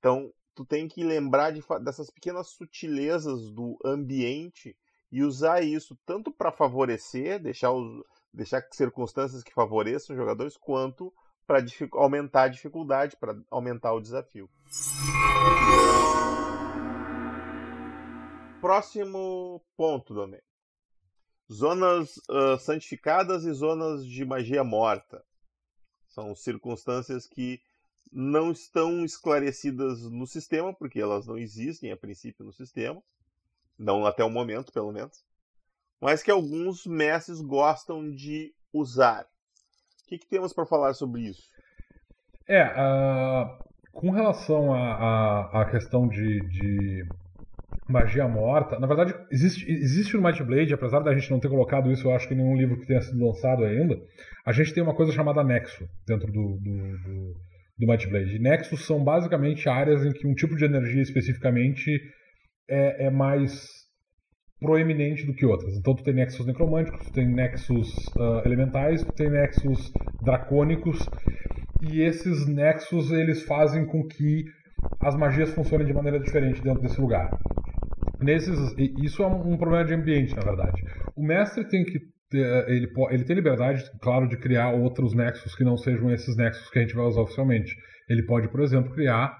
Então, 0.00 0.32
tu 0.54 0.64
tem 0.64 0.88
que 0.88 1.04
lembrar 1.04 1.52
de, 1.52 1.62
dessas 1.84 2.10
pequenas 2.10 2.48
sutilezas 2.48 3.50
do 3.52 3.78
ambiente 3.84 4.74
e 5.12 5.22
usar 5.22 5.62
isso 5.62 5.96
tanto 6.06 6.32
para 6.32 6.50
favorecer, 6.50 7.38
deixar, 7.38 7.70
os, 7.70 8.02
deixar 8.32 8.66
circunstâncias 8.72 9.42
que 9.42 9.52
favoreçam 9.52 10.16
os 10.16 10.18
jogadores, 10.18 10.56
quanto 10.56 11.12
para 11.46 11.62
aumentar 11.92 12.44
a 12.44 12.48
dificuldade, 12.48 13.16
para 13.18 13.38
aumentar 13.50 13.92
o 13.92 14.00
desafio. 14.00 14.48
Próximo 18.60 19.62
ponto, 19.76 20.14
Domênico. 20.14 20.48
Zonas 21.52 22.16
uh, 22.30 22.56
santificadas 22.58 23.44
e 23.44 23.52
zonas 23.52 24.06
de 24.06 24.24
magia 24.24 24.64
morta. 24.64 25.22
São 26.06 26.34
circunstâncias 26.34 27.26
que 27.26 27.60
não 28.12 28.50
estão 28.50 29.04
esclarecidas 29.04 30.02
no 30.10 30.26
sistema, 30.26 30.74
porque 30.74 31.00
elas 31.00 31.26
não 31.26 31.38
existem 31.38 31.92
a 31.92 31.96
princípio 31.96 32.44
no 32.44 32.52
sistema, 32.52 33.00
não 33.78 34.04
até 34.04 34.24
o 34.24 34.30
momento, 34.30 34.72
pelo 34.72 34.92
menos, 34.92 35.24
mas 36.00 36.22
que 36.22 36.30
alguns 36.30 36.86
mestres 36.86 37.40
gostam 37.40 38.10
de 38.10 38.52
usar. 38.72 39.22
O 39.22 40.08
que, 40.08 40.18
que 40.18 40.28
temos 40.28 40.52
para 40.52 40.66
falar 40.66 40.94
sobre 40.94 41.22
isso? 41.22 41.42
É, 42.48 42.64
uh, 42.64 43.64
com 43.92 44.10
relação 44.10 44.74
à 44.74 45.68
questão 45.70 46.08
de, 46.08 46.40
de, 46.48 47.04
magia 47.88 48.26
morta, 48.26 48.78
na 48.78 48.86
verdade, 48.86 49.14
existe, 49.30 49.70
existe 49.70 50.16
no 50.16 50.22
Might 50.22 50.42
Blade, 50.42 50.74
apesar 50.74 51.00
da 51.00 51.14
gente 51.14 51.30
não 51.30 51.38
ter 51.38 51.48
colocado 51.48 51.90
isso, 51.92 52.08
eu 52.08 52.14
acho 52.14 52.26
que 52.26 52.34
em 52.34 52.38
nenhum 52.38 52.56
livro 52.56 52.78
que 52.78 52.86
tenha 52.86 53.00
sido 53.00 53.24
lançado 53.24 53.64
ainda, 53.64 54.00
a 54.44 54.52
gente 54.52 54.72
tem 54.72 54.82
uma 54.82 54.94
coisa 54.94 55.12
chamada 55.12 55.44
Nexo 55.44 55.88
dentro 56.06 56.26
do, 56.32 56.58
do, 56.58 56.98
do 56.98 57.34
do 57.80 57.86
Might 57.86 58.06
Blade. 58.08 58.38
Nexus 58.38 58.84
são 58.84 59.02
basicamente 59.02 59.68
áreas 59.68 60.04
em 60.04 60.12
que 60.12 60.26
um 60.26 60.34
tipo 60.34 60.54
de 60.54 60.66
energia 60.66 61.00
especificamente 61.00 61.90
é, 62.68 63.06
é 63.06 63.10
mais 63.10 63.80
proeminente 64.60 65.24
do 65.24 65.32
que 65.32 65.46
outras. 65.46 65.74
Então 65.74 65.94
tu 65.94 66.04
tem 66.04 66.12
nexus 66.12 66.46
necromânticos, 66.46 67.06
tu 67.06 67.12
tem 67.12 67.26
nexus 67.26 67.88
uh, 68.16 68.42
elementais, 68.44 69.02
tu 69.02 69.12
tem 69.14 69.30
nexus 69.30 69.90
dracônicos 70.22 70.98
e 71.80 72.02
esses 72.02 72.46
nexus 72.46 73.10
eles 73.10 73.42
fazem 73.44 73.86
com 73.86 74.06
que 74.06 74.44
as 75.00 75.16
magias 75.16 75.50
funcionem 75.54 75.86
de 75.86 75.94
maneira 75.94 76.20
diferente 76.20 76.60
dentro 76.60 76.82
desse 76.82 77.00
lugar. 77.00 77.30
Nesses, 78.20 78.74
isso 79.02 79.22
é 79.22 79.26
um 79.26 79.56
problema 79.56 79.86
de 79.86 79.94
ambiente, 79.94 80.36
na 80.36 80.42
verdade. 80.42 80.82
O 81.16 81.22
mestre 81.22 81.66
tem 81.66 81.82
que 81.84 81.98
ele, 82.32 82.92
ele 83.10 83.24
tem 83.24 83.36
liberdade, 83.36 83.84
claro, 84.00 84.28
de 84.28 84.36
criar 84.36 84.70
outros 84.70 85.14
nexos 85.14 85.54
que 85.54 85.64
não 85.64 85.76
sejam 85.76 86.10
esses 86.10 86.36
nexos 86.36 86.68
que 86.70 86.78
a 86.78 86.82
gente 86.82 86.94
vai 86.94 87.04
usar 87.06 87.22
oficialmente. 87.22 87.74
Ele 88.08 88.24
pode, 88.24 88.48
por 88.48 88.60
exemplo, 88.60 88.92
criar 88.92 89.36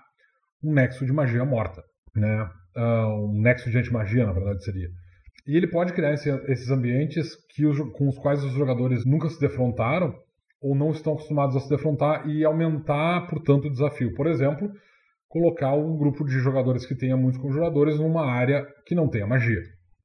um 0.63 0.73
nexo 0.73 1.05
de 1.05 1.13
magia 1.13 1.45
morta, 1.45 1.83
né? 2.15 2.49
Uh, 2.77 3.31
um 3.31 3.41
nexo 3.41 3.71
de 3.71 3.79
antimagia, 3.79 4.27
na 4.27 4.33
verdade, 4.33 4.65
seria. 4.65 4.89
E 5.47 5.57
ele 5.57 5.67
pode 5.67 5.93
criar 5.93 6.13
esse, 6.13 6.31
esses 6.49 6.71
ambientes 6.71 7.35
que 7.55 7.67
os, 7.67 7.79
com 7.93 8.09
os 8.09 8.19
quais 8.19 8.45
os 8.45 8.53
jogadores 8.53 9.05
nunca 9.05 9.29
se 9.29 9.41
defrontaram 9.41 10.15
ou 10.61 10.77
não 10.77 10.91
estão 10.91 11.15
acostumados 11.15 11.57
a 11.57 11.61
se 11.61 11.69
defrontar 11.69 12.29
e 12.29 12.45
aumentar, 12.45 13.27
portanto, 13.29 13.67
o 13.67 13.71
desafio. 13.71 14.15
Por 14.15 14.27
exemplo, 14.27 14.71
colocar 15.29 15.75
um 15.75 15.97
grupo 15.97 16.25
de 16.25 16.39
jogadores 16.39 16.85
que 16.85 16.95
tenha 16.95 17.17
muitos 17.17 17.41
conjuradores 17.41 17.99
numa 17.99 18.27
área 18.27 18.67
que 18.85 18.95
não 18.95 19.09
tenha 19.09 19.27
magia. 19.27 19.61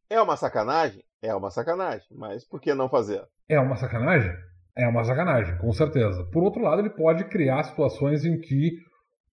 É 0.09 0.21
uma 0.21 0.37
sacanagem? 0.37 1.03
É 1.21 1.33
uma 1.33 1.49
sacanagem, 1.49 2.07
mas 2.11 2.47
por 2.47 2.61
que 2.61 2.73
não 2.73 2.89
fazer? 2.89 3.23
É 3.49 3.59
uma 3.59 3.75
sacanagem? 3.75 4.31
É 4.77 4.87
uma 4.87 5.03
sacanagem, 5.03 5.57
com 5.57 5.71
certeza. 5.71 6.23
Por 6.31 6.43
outro 6.43 6.61
lado, 6.61 6.81
ele 6.81 6.89
pode 6.89 7.23
criar 7.25 7.63
situações 7.63 8.25
em 8.25 8.39
que 8.39 8.71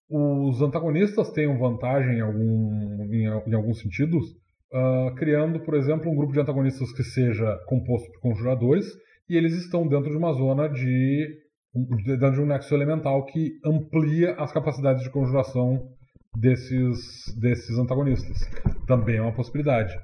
os 0.08 0.60
antagonistas 0.60 1.30
tenham 1.30 1.58
vantagem 1.58 2.18
em, 2.18 2.20
algum, 2.20 3.04
em, 3.12 3.24
em 3.24 3.54
alguns 3.54 3.80
sentidos, 3.80 4.24
uh, 4.72 5.14
criando, 5.16 5.60
por 5.60 5.74
exemplo, 5.74 6.10
um 6.10 6.14
grupo 6.14 6.32
de 6.32 6.40
antagonistas 6.40 6.92
que 6.92 7.02
seja 7.02 7.58
composto 7.66 8.10
por 8.12 8.20
conjuradores 8.20 8.86
e 9.28 9.36
eles 9.36 9.54
estão 9.54 9.88
dentro 9.88 10.10
de 10.10 10.16
uma 10.16 10.32
zona 10.32 10.68
de 10.68 11.40
dentro 11.74 12.32
de 12.32 12.40
um 12.42 12.46
nexo 12.46 12.74
elemental 12.74 13.24
que 13.24 13.58
amplia 13.64 14.34
as 14.34 14.52
capacidades 14.52 15.02
de 15.02 15.10
conjuração 15.10 15.88
desses, 16.36 17.34
desses 17.40 17.78
antagonistas. 17.78 18.38
Também 18.86 19.16
é 19.16 19.22
uma 19.22 19.34
possibilidade. 19.34 19.98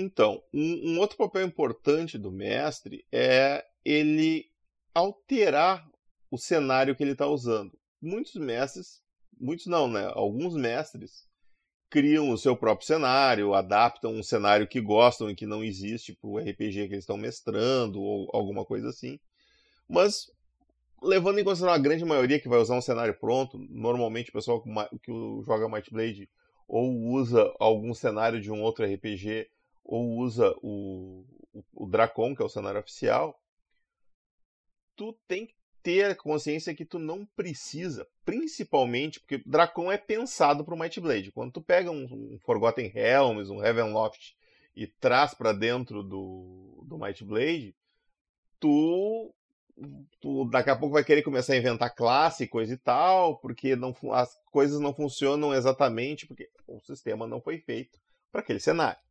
Então, 0.00 0.40
um, 0.54 0.92
um, 0.92 1.00
outro 1.00 1.16
papel 1.16 1.44
importante 1.44 2.16
do 2.16 2.30
mestre 2.30 3.04
é 3.10 3.64
ele 3.84 4.48
alterar 4.94 5.84
o 6.30 6.38
cenário 6.38 6.94
que 6.94 7.02
ele 7.02 7.12
está 7.12 7.26
usando. 7.26 7.76
Muitos 8.00 8.36
mestres, 8.36 9.02
muitos 9.40 9.66
não, 9.66 9.88
né? 9.88 10.08
Alguns 10.14 10.54
mestres 10.54 11.26
criam 11.90 12.30
o 12.30 12.38
seu 12.38 12.56
próprio 12.56 12.86
cenário, 12.86 13.54
adaptam 13.54 14.12
um 14.12 14.22
cenário 14.22 14.68
que 14.68 14.80
gostam 14.80 15.28
e 15.28 15.34
que 15.34 15.46
não 15.46 15.64
existe 15.64 16.14
para 16.14 16.30
o 16.30 16.38
RPG 16.38 16.86
que 16.86 16.94
eles 16.94 16.98
estão 16.98 17.16
mestrando 17.16 18.00
ou 18.00 18.30
alguma 18.32 18.64
coisa 18.64 18.90
assim. 18.90 19.18
Mas 19.88 20.30
levando 21.02 21.40
em 21.40 21.44
consideração 21.44 21.74
a 21.74 21.82
grande 21.82 22.04
maioria 22.04 22.38
que 22.38 22.48
vai 22.48 22.60
usar 22.60 22.76
um 22.76 22.80
cenário 22.80 23.18
pronto, 23.18 23.58
normalmente 23.68 24.30
o 24.30 24.32
pessoal 24.32 24.62
que 24.62 25.10
joga 25.44 25.68
Might 25.68 25.90
Blade 25.90 26.30
ou 26.68 26.88
usa 26.88 27.52
algum 27.58 27.92
cenário 27.92 28.40
de 28.40 28.52
um 28.52 28.62
outro 28.62 28.84
RPG 28.84 29.48
ou 29.88 30.18
usa 30.18 30.54
o, 30.62 31.24
o 31.72 31.86
Dracon, 31.86 32.36
que 32.36 32.42
é 32.42 32.44
o 32.44 32.48
cenário 32.48 32.78
oficial, 32.78 33.40
tu 34.94 35.18
tem 35.26 35.46
que 35.46 35.54
ter 35.82 36.14
consciência 36.16 36.74
que 36.74 36.84
tu 36.84 36.98
não 36.98 37.24
precisa, 37.24 38.06
principalmente 38.22 39.18
porque 39.18 39.42
Dracon 39.46 39.90
é 39.90 39.96
pensado 39.96 40.62
para 40.62 40.74
o 40.74 40.78
Might 40.78 41.00
Blade. 41.00 41.32
Quando 41.32 41.52
tu 41.52 41.62
pega 41.62 41.90
um, 41.90 42.04
um 42.04 42.38
Forgotten 42.40 42.88
Realms, 42.88 43.50
um 43.50 43.64
Heavenloft 43.64 44.36
e 44.76 44.86
traz 44.86 45.32
para 45.32 45.54
dentro 45.54 46.02
do, 46.02 46.84
do 46.86 46.98
Might 46.98 47.24
Blade, 47.24 47.74
tu, 48.60 49.34
tu 50.20 50.44
daqui 50.50 50.68
a 50.68 50.76
pouco 50.76 50.92
vai 50.92 51.04
querer 51.04 51.22
começar 51.22 51.54
a 51.54 51.58
inventar 51.58 51.94
classe, 51.94 52.46
coisa 52.46 52.74
e 52.74 52.76
tal, 52.76 53.38
porque 53.38 53.74
não, 53.74 53.96
as 54.12 54.38
coisas 54.52 54.78
não 54.80 54.92
funcionam 54.92 55.54
exatamente 55.54 56.26
porque 56.26 56.50
o 56.66 56.78
sistema 56.80 57.26
não 57.26 57.40
foi 57.40 57.58
feito 57.58 57.98
para 58.30 58.42
aquele 58.42 58.60
cenário. 58.60 59.07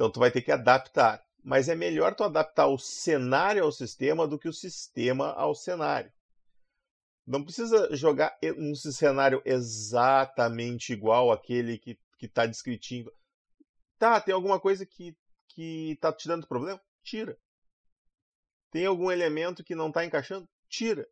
Então 0.00 0.10
tu 0.10 0.18
vai 0.18 0.30
ter 0.30 0.40
que 0.40 0.50
adaptar 0.50 1.22
mas 1.42 1.68
é 1.68 1.74
melhor 1.74 2.14
tu 2.14 2.24
adaptar 2.24 2.66
o 2.66 2.78
cenário 2.78 3.64
ao 3.64 3.72
sistema 3.72 4.26
do 4.26 4.38
que 4.38 4.48
o 4.48 4.52
sistema 4.52 5.32
ao 5.32 5.54
cenário. 5.54 6.12
Não 7.26 7.44
precisa 7.44 7.94
jogar 7.94 8.36
um 8.58 8.74
cenário 8.74 9.40
exatamente 9.44 10.92
igual 10.92 11.30
àquele 11.30 11.78
que 11.78 11.98
está 12.20 12.46
descritinho. 12.46 13.10
Tá, 13.98 14.20
tem 14.20 14.34
alguma 14.34 14.58
coisa 14.58 14.84
que, 14.84 15.16
que 15.48 15.96
tá 16.00 16.12
te 16.12 16.26
dando 16.26 16.46
problema? 16.46 16.80
Tira. 17.02 17.38
Tem 18.70 18.86
algum 18.86 19.10
elemento 19.10 19.64
que 19.64 19.74
não 19.74 19.88
está 19.88 20.04
encaixando? 20.04 20.48
Tira. 20.68 21.06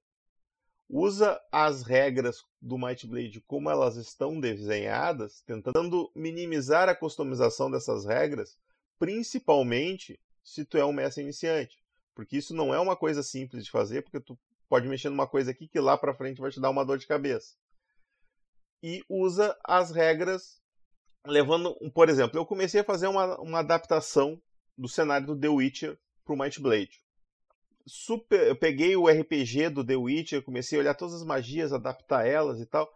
Usa 0.89 1.40
as 1.52 1.82
regras 1.82 2.43
do 2.60 2.78
Might 2.78 3.06
Blade 3.06 3.40
como 3.43 3.70
elas 3.70 3.97
estão 3.97 4.40
desenhadas, 4.40 5.43
tentando 5.43 6.10
minimizar 6.15 6.89
a 6.89 6.94
customização 6.94 7.70
dessas 7.70 8.06
regras 8.06 8.56
principalmente 8.99 10.19
se 10.43 10.65
tu 10.65 10.79
é 10.79 10.85
um 10.85 10.93
mestre 10.93 11.23
iniciante, 11.23 11.79
porque 12.15 12.37
isso 12.37 12.55
não 12.55 12.75
é 12.75 12.81
uma 12.81 12.97
coisa 12.97 13.23
simples 13.23 13.65
de 13.65 13.70
fazer, 13.70 14.03
porque 14.03 14.20
tu 14.20 14.39
pode 14.69 14.89
mexer 14.89 15.09
numa 15.09 15.27
coisa 15.27 15.51
aqui 15.51 15.69
que 15.69 15.79
lá 15.79 15.97
para 15.97 16.15
frente 16.15 16.41
vai 16.41 16.51
te 16.51 16.61
dar 16.61 16.70
uma 16.70 16.85
dor 16.85 16.99
de 16.99 17.07
cabeça. 17.07 17.55
E 18.83 19.05
usa 19.09 19.57
as 19.65 19.91
regras 19.91 20.61
levando, 21.27 21.75
por 21.93 22.09
exemplo, 22.09 22.39
eu 22.39 22.47
comecei 22.47 22.81
a 22.81 22.85
fazer 22.85 23.09
uma, 23.09 23.39
uma 23.41 23.59
adaptação 23.59 24.41
do 24.77 24.89
cenário 24.89 25.27
do 25.27 25.39
The 25.39 25.49
Witcher 25.49 25.99
para 26.25 26.35
o 26.35 26.39
Might 26.39 26.61
Blade. 26.61 27.03
Super, 27.87 28.47
eu 28.47 28.57
peguei 28.57 28.97
o 28.97 29.09
RPG 29.09 29.70
do 29.70 29.85
The 29.85 29.97
Witcher, 29.97 30.43
comecei 30.43 30.79
a 30.79 30.83
olhar 30.83 30.95
todas 30.95 31.15
as 31.15 31.25
magias, 31.25 31.73
adaptar 31.73 32.27
elas 32.27 32.61
e 32.61 32.66
tal, 32.66 32.91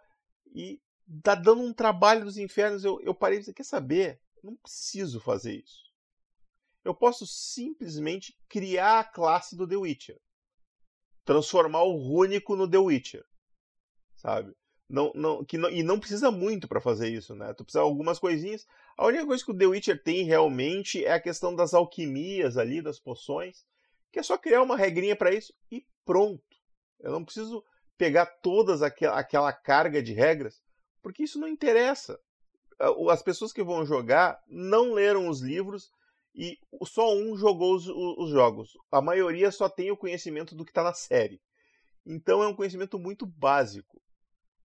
e 0.55 0.81
tá 1.23 1.35
dando 1.35 1.62
um 1.62 1.73
trabalho 1.73 2.24
dos 2.24 2.39
infernos. 2.39 2.85
Eu, 2.85 3.01
eu 3.03 3.15
parei 3.15 3.39
e 3.39 3.41
disse, 3.41 3.55
quer 3.55 3.65
saber? 3.65 4.20
Não 4.43 4.55
preciso 4.57 5.20
fazer 5.20 5.62
isso 5.65 5.91
eu 6.85 6.95
posso 6.95 7.27
simplesmente 7.27 8.37
criar 8.49 9.01
a 9.01 9.05
classe 9.05 9.57
do 9.57 9.67
The 9.67 9.77
Witcher. 9.77 10.19
Transformar 11.25 11.83
o 11.85 11.97
Rúnico 11.97 12.57
no 12.57 12.69
The 12.69 12.79
Witcher. 12.79 13.25
Sabe? 14.17 14.53
Não, 14.89 15.11
não, 15.15 15.45
que 15.45 15.57
não, 15.57 15.71
e 15.71 15.83
não 15.83 15.99
precisa 15.99 16.31
muito 16.31 16.69
para 16.69 16.81
fazer 16.81 17.09
isso, 17.09 17.35
né? 17.35 17.55
Tu 17.55 17.65
precisa 17.65 17.83
de 17.83 17.89
algumas 17.89 18.19
coisinhas. 18.19 18.67
A 18.97 19.07
única 19.07 19.25
coisa 19.25 19.45
que 19.45 19.51
o 19.51 19.57
The 19.57 19.67
Witcher 19.67 20.03
tem 20.03 20.25
realmente 20.25 21.05
é 21.05 21.13
a 21.13 21.21
questão 21.21 21.55
das 21.55 21.73
alquimias 21.73 22.59
ali, 22.59 22.83
das 22.83 22.99
poções, 22.99 23.65
que 24.13 24.19
é 24.19 24.23
só 24.23 24.37
criar 24.37 24.63
uma 24.63 24.77
regrinha 24.77 25.17
para 25.17 25.33
isso 25.33 25.55
e 25.71 25.87
pronto. 26.05 26.43
Eu 27.01 27.11
não 27.13 27.25
preciso 27.25 27.65
pegar 27.97 28.27
todas 28.27 28.83
aquela, 28.83 29.19
aquela 29.19 29.53
carga 29.53 30.03
de 30.03 30.13
regras, 30.13 30.61
porque 31.01 31.23
isso 31.23 31.39
não 31.39 31.49
interessa. 31.49 32.19
As 33.11 33.23
pessoas 33.23 33.53
que 33.53 33.63
vão 33.63 33.87
jogar 33.87 34.39
não 34.47 34.93
leram 34.93 35.29
os 35.29 35.41
livros 35.41 35.91
e 36.35 36.59
só 36.85 37.15
um 37.15 37.37
jogou 37.37 37.75
os, 37.75 37.87
os 37.89 38.31
jogos. 38.31 38.73
A 38.91 39.03
maioria 39.03 39.51
só 39.51 39.69
tem 39.69 39.91
o 39.91 39.97
conhecimento 39.97 40.55
do 40.55 40.65
que 40.65 40.71
está 40.71 40.83
na 40.83 40.95
série. 40.95 41.41
Então 42.07 42.43
é 42.43 42.49
um 42.49 42.57
conhecimento 42.57 42.99
muito 42.99 43.27
básico 43.27 44.01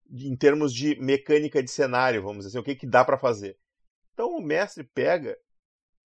em 0.09 0.35
termos 0.35 0.73
de 0.73 0.95
mecânica 1.01 1.61
de 1.61 1.69
cenário, 1.69 2.23
vamos 2.23 2.45
dizer 2.45 2.49
assim, 2.49 2.59
o 2.59 2.63
que, 2.63 2.75
que 2.75 2.87
dá 2.87 3.03
para 3.03 3.17
fazer. 3.17 3.57
Então 4.13 4.31
o 4.31 4.41
mestre 4.41 4.83
pega 4.83 5.37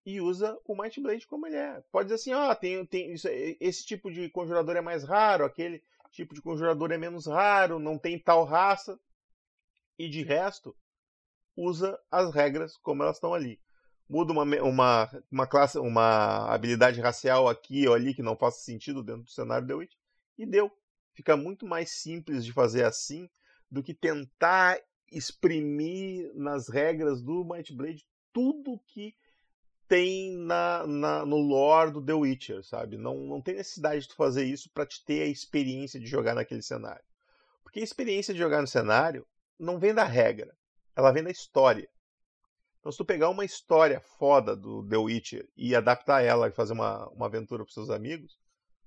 e 0.06 0.22
usa 0.22 0.58
o 0.66 0.80
Might 0.80 1.02
Blade 1.02 1.26
como 1.26 1.48
ele 1.48 1.56
é. 1.56 1.82
Pode 1.92 2.06
dizer 2.10 2.16
assim, 2.16 2.32
ah, 2.32 2.56
tem, 2.56 2.86
tem 2.86 3.12
isso, 3.14 3.28
esse 3.60 3.84
tipo 3.86 4.12
de 4.12 4.30
conjurador 4.30 4.76
é 4.76 4.82
mais 4.82 5.04
raro, 5.04 5.44
aquele 5.44 5.84
tipo 6.12 6.36
de 6.36 6.42
conjurador 6.42 6.92
é 6.92 6.98
menos 6.98 7.26
raro, 7.26 7.80
não 7.80 7.98
tem 7.98 8.20
tal 8.20 8.46
raça. 8.46 9.00
E 9.98 10.08
de 10.08 10.24
resto, 10.24 10.76
usa 11.58 12.00
as 12.12 12.34
regras 12.34 12.78
como 12.78 13.04
elas 13.04 13.18
estão 13.18 13.34
ali 13.34 13.60
muda 14.10 14.34
uma, 14.34 14.44
uma, 14.44 15.23
uma 15.31 15.48
classe, 15.48 15.77
uma 15.77 16.52
habilidade 16.52 16.99
racial 16.99 17.48
aqui 17.48 17.88
ou 17.88 17.94
ali 17.94 18.14
que 18.14 18.23
não 18.23 18.36
faça 18.36 18.60
sentido 18.61 19.03
dentro 19.03 19.23
do 19.23 19.30
cenário 19.30 19.68
The 19.68 19.73
Witch, 19.76 19.94
e 20.38 20.45
deu. 20.45 20.72
Fica 21.14 21.38
muito 21.38 21.65
mais 21.68 21.91
simples 21.91 22.44
de 22.44 22.52
fazer 22.52 22.86
assim 22.86 23.30
do 23.69 23.84
que 23.84 23.94
tentar 23.94 24.80
exprimir 25.11 26.31
nas 26.34 26.69
regras 26.69 27.22
do 27.22 27.45
Might 27.45 27.73
Blade 27.73 28.06
tudo 28.34 28.80
que 28.88 29.15
tem 29.88 30.38
na, 30.38 30.86
na, 30.86 31.26
no 31.26 31.38
lore 31.38 31.91
do 31.91 32.03
The 32.03 32.14
Witcher, 32.14 32.64
sabe? 32.64 32.98
Não, 32.98 33.18
não 33.18 33.41
tem 33.41 33.56
necessidade 33.56 34.02
de 34.02 34.07
tu 34.07 34.15
fazer 34.15 34.45
isso 34.45 34.69
para 34.72 34.86
te 34.86 35.03
ter 35.03 35.23
a 35.23 35.27
experiência 35.27 35.99
de 35.99 36.06
jogar 36.06 36.36
naquele 36.36 36.61
cenário. 36.61 37.03
Porque 37.64 37.80
a 37.80 37.84
experiência 37.84 38.34
de 38.34 38.40
jogar 38.40 38.61
no 38.61 38.68
cenário 38.68 39.26
não 39.60 39.80
vem 39.80 39.94
da 39.94 40.03
regra, 40.03 40.56
ela 40.95 41.11
vem 41.11 41.23
da 41.23 41.31
história. 41.31 41.90
Então, 42.80 42.92
se 42.92 42.98
tu 42.98 43.06
pegar 43.06 43.30
uma 43.30 43.44
história 43.44 44.02
foda 44.18 44.56
do 44.56 44.88
The 44.88 44.98
Witcher 44.98 45.48
e 45.58 45.76
adaptar 45.76 46.24
ela 46.24 46.48
e 46.48 46.52
fazer 46.52 46.74
uma, 46.74 47.08
uma 47.10 47.26
aventura 47.26 47.64
para 47.64 47.74
seus 47.74 47.90
amigos, 47.90 48.38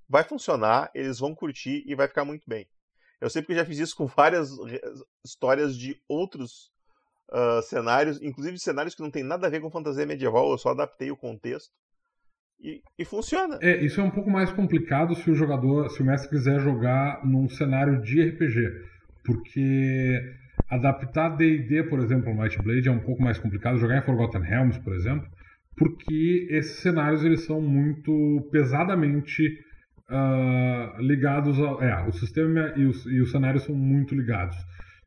vai 0.09 0.25
funcionar, 0.25 0.91
eles 0.95 1.19
vão 1.19 1.35
curtir 1.35 1.85
e 1.87 1.95
vai 1.95 2.09
ficar 2.09 2.25
muito 2.25 2.49
bem. 2.49 2.67
Eu 3.21 3.31
sei 3.31 3.43
porque 3.43 3.55
já 3.55 3.65
fiz 3.65 3.79
isso 3.79 3.97
com 3.97 4.07
várias 4.07 4.51
histórias 5.25 5.77
de 5.77 6.01
outros 6.09 6.73
uh, 7.31 7.63
cenários, 7.63 8.21
inclusive 8.21 8.59
cenários 8.59 8.95
que 8.95 9.03
não 9.03 9.11
tem 9.11 9.23
nada 9.23 9.47
a 9.47 9.51
ver 9.51 9.61
com 9.61 9.71
fantasia 9.71 10.07
medieval, 10.07 10.51
eu 10.51 10.59
só 10.59 10.71
adaptei 10.71 11.11
o 11.11 11.17
contexto. 11.17 11.71
E, 12.61 12.81
e, 12.97 13.05
funciona. 13.05 13.59
É, 13.61 13.85
isso 13.85 14.01
é 14.01 14.05
um 14.05 14.11
pouco 14.11 14.31
mais 14.31 14.53
complicado 14.53 15.17
se 15.17 15.29
o 15.29 15.35
jogador, 15.35 15.91
se 15.91 16.01
o 16.01 16.05
mestre 16.05 16.31
quiser 16.31 16.61
jogar 16.61 17.25
num 17.27 17.49
cenário 17.49 18.01
de 18.03 18.23
RPG. 18.23 18.71
Porque 19.25 20.19
Adaptar 20.73 21.37
D&D, 21.37 21.83
por 21.83 21.99
exemplo, 21.99 22.31
ao 22.31 22.35
Might 22.35 22.57
Blade 22.63 22.89
é 22.89 22.91
um 22.91 22.99
pouco 22.99 23.23
mais 23.23 23.37
complicado. 23.37 23.77
Jogar 23.77 23.99
em 23.99 24.03
Forgotten 24.03 24.41
Realms, 24.41 24.81
por 24.81 24.95
exemplo, 24.95 25.29
porque 25.77 26.49
esses 26.51 26.79
cenários 26.79 27.23
eles 27.23 27.45
são 27.45 27.61
muito 27.61 28.49
pesadamente 28.51 29.61
uh, 30.09 30.99
ligados 30.99 31.59
ao... 31.59 31.83
É, 31.83 32.09
o 32.09 32.13
sistema 32.13 32.73
e 32.75 32.87
os, 32.87 33.05
e 33.05 33.21
os 33.21 33.31
cenários 33.31 33.65
são 33.65 33.75
muito 33.75 34.15
ligados. 34.15 34.57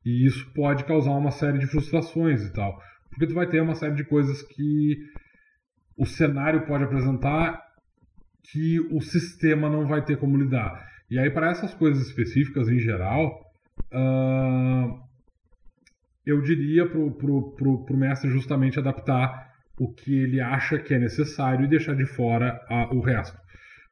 E 0.05 0.27
isso 0.27 0.47
pode 0.53 0.83
causar 0.83 1.13
uma 1.13 1.31
série 1.31 1.57
de 1.57 1.65
frustrações 1.65 2.43
e 2.45 2.53
tal. 2.53 2.79
Porque 3.09 3.25
tu 3.25 3.33
vai 3.33 3.47
ter 3.47 3.59
uma 3.59 3.73
série 3.73 3.95
de 3.95 4.03
coisas 4.03 4.43
que 4.43 4.99
o 5.97 6.05
cenário 6.05 6.67
pode 6.67 6.83
apresentar 6.83 7.59
que 8.51 8.79
o 8.91 9.01
sistema 9.01 9.67
não 9.67 9.87
vai 9.87 10.05
ter 10.05 10.17
como 10.17 10.37
lidar. 10.37 10.87
E 11.09 11.17
aí, 11.17 11.31
para 11.31 11.49
essas 11.49 11.73
coisas 11.73 12.05
específicas 12.05 12.69
em 12.69 12.77
geral, 12.77 13.41
uh, 13.91 15.04
eu 16.25 16.41
diria 16.41 16.87
pro, 16.87 17.11
pro 17.11 17.97
mestre 17.97 18.29
justamente 18.29 18.79
adaptar 18.79 19.53
o 19.77 19.91
que 19.91 20.23
ele 20.23 20.39
acha 20.39 20.77
que 20.77 20.93
é 20.93 20.99
necessário 20.99 21.65
e 21.65 21.69
deixar 21.69 21.95
de 21.95 22.05
fora 22.05 22.59
a, 22.69 22.93
o 22.93 22.99
resto. 22.99 23.37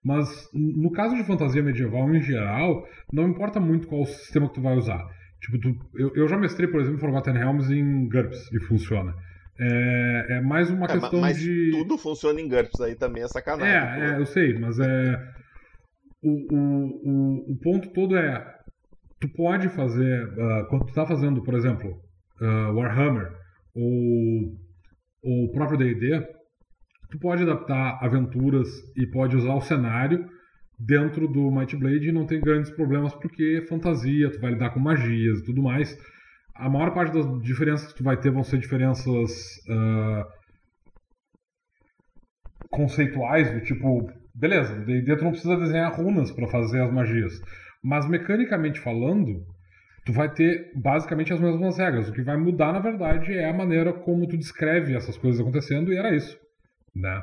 Mas 0.04 0.50
no 0.54 0.92
caso 0.92 1.16
de 1.16 1.24
fantasia 1.24 1.64
medieval 1.64 2.14
em 2.14 2.22
geral, 2.22 2.86
não 3.12 3.30
importa 3.30 3.60
muito 3.60 3.88
qual 3.88 4.06
sistema 4.06 4.50
que 4.50 4.56
tu 4.56 4.62
vai 4.62 4.76
usar. 4.76 5.06
Tipo, 5.40 5.60
tu, 5.60 5.76
eu, 5.96 6.12
eu 6.16 6.28
já 6.28 6.38
mestrei, 6.38 6.68
por 6.68 6.82
exemplo, 6.82 7.00
Forgotten 7.00 7.34
Realms 7.34 7.72
em 7.72 8.08
GURPS 8.10 8.52
e 8.52 8.60
funciona. 8.62 9.14
É, 9.60 10.38
é 10.38 10.42
mais 10.42 10.70
uma 10.70 10.86
é, 10.86 11.00
questão 11.00 11.22
mas 11.22 11.38
de. 11.38 11.72
Tudo 11.72 11.98
funciona 11.98 12.40
em 12.42 12.50
GURPS 12.50 12.82
aí 12.82 12.96
também 12.96 13.24
é 13.24 13.28
sacanagem. 13.28 14.04
É, 14.04 14.16
é 14.16 14.20
eu 14.20 14.26
sei, 14.26 14.58
mas 14.58 14.80
é. 14.80 15.34
O, 16.22 16.56
o, 16.56 16.58
o, 16.58 17.52
o 17.52 17.60
ponto 17.62 17.90
todo 17.90 18.18
é. 18.18 18.46
Tu 19.20 19.30
pode 19.30 19.70
fazer. 19.70 20.28
Uh, 20.28 20.68
quando 20.70 20.86
tu 20.86 20.94
tá 20.94 21.06
fazendo, 21.06 21.42
por 21.44 21.54
exemplo, 21.54 22.02
uh, 22.42 22.74
Warhammer 22.74 23.32
ou 23.76 24.58
o 25.24 25.52
próprio 25.52 25.78
D&D, 25.78 26.22
tu 27.10 27.20
pode 27.20 27.44
adaptar 27.44 27.98
aventuras 28.02 28.68
e 28.96 29.08
pode 29.08 29.36
usar 29.36 29.54
o 29.54 29.62
cenário 29.62 30.30
dentro 30.78 31.28
do 31.28 31.50
Might 31.52 31.76
Blade 31.78 32.10
e 32.10 32.12
não 32.12 32.26
tem 32.26 32.42
grandes 32.42 32.72
problemas 32.72 33.14
porque 33.14 33.62
é 33.62 33.68
fantasia, 33.68 34.32
tu 34.32 34.40
vai 34.40 34.52
lidar 34.52 34.72
com 34.72 34.80
magias 34.80 35.40
e 35.40 35.46
tudo 35.46 35.62
mais. 35.62 35.98
A 36.56 36.70
maior 36.70 36.94
parte 36.94 37.14
das 37.14 37.42
diferenças 37.42 37.92
que 37.92 37.98
tu 37.98 38.04
vai 38.04 38.18
ter 38.18 38.32
vão 38.32 38.44
ser 38.44 38.60
diferenças 38.60 39.32
uh, 39.68 40.26
conceituais, 42.70 43.52
do 43.52 43.62
tipo, 43.62 44.12
beleza, 44.36 44.76
no 44.76 44.86
D&D 44.86 45.16
tu 45.16 45.24
não 45.24 45.32
precisa 45.32 45.58
desenhar 45.58 45.94
runas 45.96 46.32
para 46.32 46.48
fazer 46.48 46.82
as 46.82 46.92
magias, 46.92 47.42
mas 47.82 48.08
mecanicamente 48.08 48.80
falando, 48.80 49.46
tu 50.06 50.12
vai 50.12 50.30
ter 50.30 50.72
basicamente 50.76 51.34
as 51.34 51.40
mesmas 51.40 51.78
regras. 51.78 52.10
O 52.10 52.14
que 52.14 52.22
vai 52.22 52.38
mudar, 52.38 52.74
na 52.74 52.80
verdade, 52.80 53.34
é 53.34 53.50
a 53.50 53.54
maneira 53.54 53.94
como 53.94 54.28
tu 54.28 54.38
descreve 54.38 54.96
essas 54.96 55.18
coisas 55.18 55.40
acontecendo, 55.40 55.92
e 55.92 55.98
era 55.98 56.16
isso. 56.16 56.38
Né? 56.96 57.22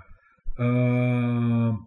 Uh, 0.58 1.78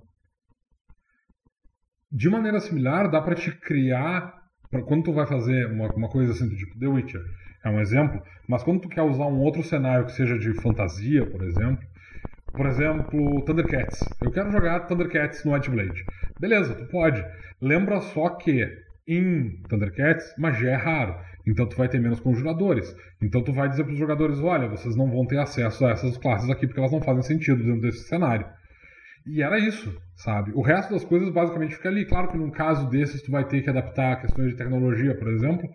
de 2.12 2.30
maneira 2.30 2.60
similar, 2.60 3.10
dá 3.10 3.22
para 3.22 3.36
te 3.36 3.52
criar, 3.52 4.34
pra, 4.70 4.84
quando 4.84 5.04
tu 5.04 5.14
vai 5.14 5.26
fazer 5.26 5.66
uma, 5.68 5.88
uma 5.94 6.10
coisa 6.10 6.32
assim 6.32 6.48
do 6.48 6.56
tipo 6.56 6.78
The 6.80 6.88
Witcher, 6.88 7.22
é 7.64 7.70
um 7.70 7.80
exemplo, 7.80 8.22
mas 8.48 8.62
quando 8.62 8.82
tu 8.82 8.90
quer 8.90 9.02
usar 9.02 9.26
um 9.26 9.40
outro 9.40 9.64
cenário 9.64 10.06
que 10.06 10.12
seja 10.12 10.38
de 10.38 10.54
fantasia, 10.62 11.26
por 11.26 11.42
exemplo, 11.44 11.88
por 12.52 12.68
exemplo, 12.68 13.44
Thundercats. 13.46 14.00
Eu 14.22 14.32
quero 14.32 14.52
jogar 14.52 14.82
Thundercats 14.82 15.44
no 15.44 15.54
White 15.54 15.72
Blade. 15.72 16.06
Beleza, 16.40 16.76
tu 16.76 16.86
pode. 16.86 17.24
Lembra 17.60 18.00
só 18.02 18.30
que 18.30 18.68
em 19.08 19.62
Thundercats, 19.70 20.34
magia 20.38 20.72
é 20.72 20.76
raro. 20.76 21.16
Então 21.46 21.68
tu 21.68 21.76
vai 21.76 21.90
ter 21.90 22.00
menos 22.00 22.20
conjuradores. 22.20 22.96
Então 23.22 23.44
tu 23.44 23.52
vai 23.52 23.68
dizer 23.68 23.84
para 23.84 23.94
os 23.94 24.00
jogadores, 24.00 24.40
olha, 24.40 24.68
vocês 24.68 24.96
não 24.96 25.10
vão 25.10 25.26
ter 25.26 25.38
acesso 25.38 25.86
a 25.86 25.92
essas 25.92 26.18
classes 26.18 26.50
aqui 26.50 26.66
porque 26.66 26.80
elas 26.80 26.92
não 26.92 27.02
fazem 27.02 27.22
sentido 27.22 27.64
dentro 27.64 27.82
desse 27.82 28.08
cenário. 28.08 28.46
E 29.26 29.42
era 29.42 29.58
isso, 29.58 29.96
sabe? 30.16 30.52
O 30.54 30.62
resto 30.62 30.94
das 30.94 31.04
coisas 31.04 31.30
basicamente 31.30 31.76
fica 31.76 31.90
ali. 31.90 32.06
Claro 32.06 32.30
que 32.30 32.38
num 32.38 32.52
caso 32.52 32.90
desses 32.90 33.22
tu 33.22 33.32
vai 33.32 33.46
ter 33.46 33.62
que 33.62 33.70
adaptar 33.70 34.22
questões 34.22 34.52
de 34.52 34.58
tecnologia, 34.58 35.16
por 35.16 35.30
exemplo, 35.30 35.70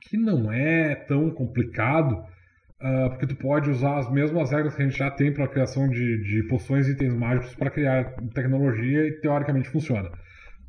que 0.00 0.16
não 0.16 0.50
é 0.50 0.94
tão 0.94 1.30
complicado, 1.30 2.12
uh, 2.12 3.10
porque 3.10 3.26
tu 3.26 3.36
pode 3.36 3.68
usar 3.68 3.98
as 3.98 4.10
mesmas 4.10 4.50
regras 4.50 4.74
que 4.74 4.82
a 4.82 4.84
gente 4.86 4.98
já 4.98 5.10
tem 5.10 5.32
para 5.32 5.44
a 5.44 5.48
criação 5.48 5.88
de, 5.88 6.22
de 6.22 6.48
poções 6.48 6.88
e 6.88 6.92
itens 6.92 7.14
mágicos 7.14 7.54
para 7.54 7.70
criar 7.70 8.14
tecnologia 8.34 9.06
e 9.06 9.20
teoricamente 9.20 9.68
funciona. 9.68 10.10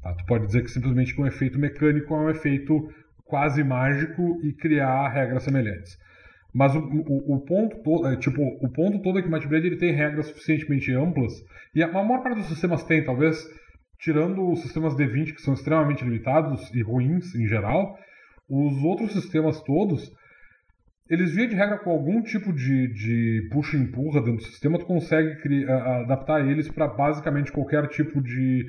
Tá? 0.07 0.13
Tu 0.13 0.25
pode 0.25 0.45
dizer 0.45 0.63
que 0.63 0.71
simplesmente 0.71 1.13
com 1.13 1.23
um 1.23 1.27
efeito 1.27 1.59
mecânico 1.59 2.13
é 2.13 2.17
um 2.17 2.29
efeito 2.29 2.89
quase 3.25 3.63
mágico 3.63 4.39
e 4.43 4.53
criar 4.53 5.09
regras 5.09 5.43
semelhantes. 5.43 5.97
Mas 6.53 6.73
o, 6.73 6.79
o, 6.79 7.35
o, 7.35 7.41
ponto 7.41 7.83
todo, 7.83 8.07
é, 8.07 8.15
tipo, 8.15 8.41
o 8.41 8.69
ponto 8.71 9.01
todo 9.01 9.19
é 9.19 9.21
que 9.21 9.27
o 9.27 9.31
Might 9.31 9.47
Blade 9.47 9.67
ele 9.67 9.77
tem 9.77 9.91
regras 9.91 10.27
suficientemente 10.27 10.93
amplas 10.93 11.33
e 11.75 11.83
a 11.83 11.91
maior 11.91 12.23
parte 12.23 12.37
dos 12.37 12.47
sistemas 12.47 12.83
tem, 12.83 13.03
talvez 13.03 13.37
tirando 13.99 14.49
os 14.49 14.61
sistemas 14.61 14.95
D20 14.95 15.33
que 15.33 15.41
são 15.41 15.53
extremamente 15.53 16.03
limitados 16.03 16.73
e 16.73 16.81
ruins 16.81 17.35
em 17.35 17.47
geral, 17.47 17.97
os 18.49 18.81
outros 18.83 19.11
sistemas 19.11 19.61
todos 19.61 20.09
eles 21.09 21.33
via 21.33 21.47
de 21.47 21.55
regra 21.55 21.77
com 21.79 21.91
algum 21.91 22.21
tipo 22.21 22.51
de, 22.53 22.87
de 22.93 23.49
puxa 23.51 23.77
e 23.77 23.81
empurra 23.81 24.21
dentro 24.21 24.37
do 24.37 24.43
sistema, 24.43 24.79
tu 24.79 24.85
consegue 24.85 25.41
criar, 25.41 26.01
adaptar 26.01 26.45
eles 26.45 26.69
para 26.69 26.87
basicamente 26.87 27.51
qualquer 27.51 27.87
tipo 27.87 28.21
de 28.21 28.65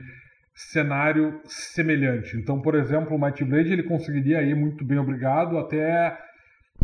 cenário 0.59 1.41
semelhante. 1.45 2.37
Então, 2.37 2.61
por 2.61 2.75
exemplo, 2.75 3.17
o 3.17 3.21
Might 3.21 3.45
Blade 3.45 3.73
ele 3.73 3.85
conseguiria 3.85 4.43
ir 4.43 4.57
muito 4.57 4.85
bem 4.85 4.99
obrigado 4.99 5.57
até 5.57 6.19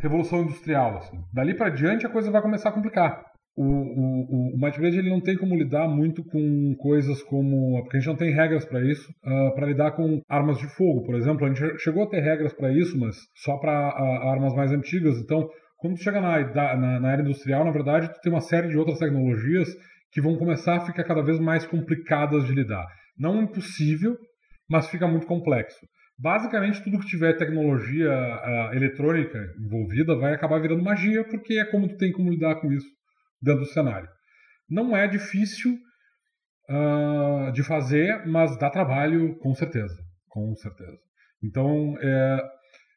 Revolução 0.01 0.43
Industrial. 0.43 0.99
Assim. 0.99 1.19
Dali 1.33 1.55
para 1.55 1.71
diante 1.71 2.07
a 2.07 2.11
coisa 2.11 2.31
vai 2.31 2.41
começar 2.41 2.69
a 2.69 2.73
complicar. 2.73 3.21
O, 3.57 3.65
o, 3.65 4.55
o 4.55 4.59
Blade 4.59 4.99
ele 4.99 5.11
não 5.11 5.21
tem 5.21 5.37
como 5.37 5.57
lidar 5.57 5.89
muito 5.89 6.25
com 6.25 6.75
coisas 6.79 7.23
como. 7.25 7.83
Porque 7.83 7.97
a 7.97 8.01
gente 8.01 8.09
não 8.09 8.17
tem 8.17 8.33
regras 8.33 8.65
para 8.65 8.81
isso, 8.81 9.09
uh, 9.25 9.49
ah, 9.49 9.53
para 9.55 9.67
lidar 9.67 9.93
com 9.93 10.21
armas 10.29 10.59
de 10.59 10.67
fogo, 10.77 11.05
por 11.05 11.15
exemplo. 11.15 11.45
A 11.45 11.49
gente 11.49 11.79
chegou 11.79 12.05
a 12.05 12.09
ter 12.09 12.21
regras 12.21 12.53
para 12.53 12.73
isso, 12.73 12.99
mas 12.99 13.17
só 13.37 13.57
para 13.59 13.73
uh, 13.73 14.29
armas 14.29 14.55
mais 14.55 14.73
antigas. 14.73 15.19
Então, 15.19 15.49
quando 15.79 15.95
tu 15.95 16.03
chega 16.03 16.21
na, 16.21 16.41
na, 16.77 17.01
na, 17.01 17.13
era 17.13 17.23
industrial, 17.23 17.65
na 17.65 17.71
verdade, 17.71 18.13
tu 18.13 18.21
tem 18.21 18.33
uma 18.33 18.41
série 18.41 18.69
de 18.69 18.77
outras 18.79 18.99
tecnologias 18.99 19.69
que 20.11 20.21
vão 20.21 20.37
começar 20.37 20.77
a 20.77 20.87
ficar 20.87 21.05
cada 21.05 21.23
vez 21.23 21.39
mais 21.39 21.67
complicadas 21.67 22.47
de 22.47 22.55
lidar. 22.55 22.87
Não 23.19 23.43
impossível, 23.43 24.17
mas 24.69 24.89
fica 24.89 25.07
muito 25.07 25.27
complexo. 25.27 25.79
Basicamente, 26.19 26.83
tudo 26.83 27.01
que 27.01 27.07
tiver 27.07 27.37
tecnologia 27.37 28.11
uh, 28.11 28.75
eletrônica 28.75 29.39
envolvida 29.59 30.17
vai 30.17 30.33
acabar 30.33 30.61
virando 30.61 30.83
magia, 30.83 31.25
porque 31.25 31.55
é 31.55 31.65
como 31.65 31.89
tu 31.89 31.97
tem 31.97 32.13
como 32.13 32.31
lidar 32.31 32.57
com 32.57 32.73
isso 32.73 32.87
dentro 33.43 33.63
do 33.63 33.67
cenário. 33.67 34.09
Não 34.71 34.97
é 34.97 35.09
difícil 35.09 35.77
uh, 36.71 37.53
de 37.53 37.63
fazer, 37.65 38.25
mas 38.27 38.57
dá 38.59 38.71
trabalho, 38.71 39.37
com 39.39 39.55
certeza. 39.55 39.95
Com 40.29 40.55
certeza. 40.57 40.99
Então, 41.43 41.97
é, 42.01 42.43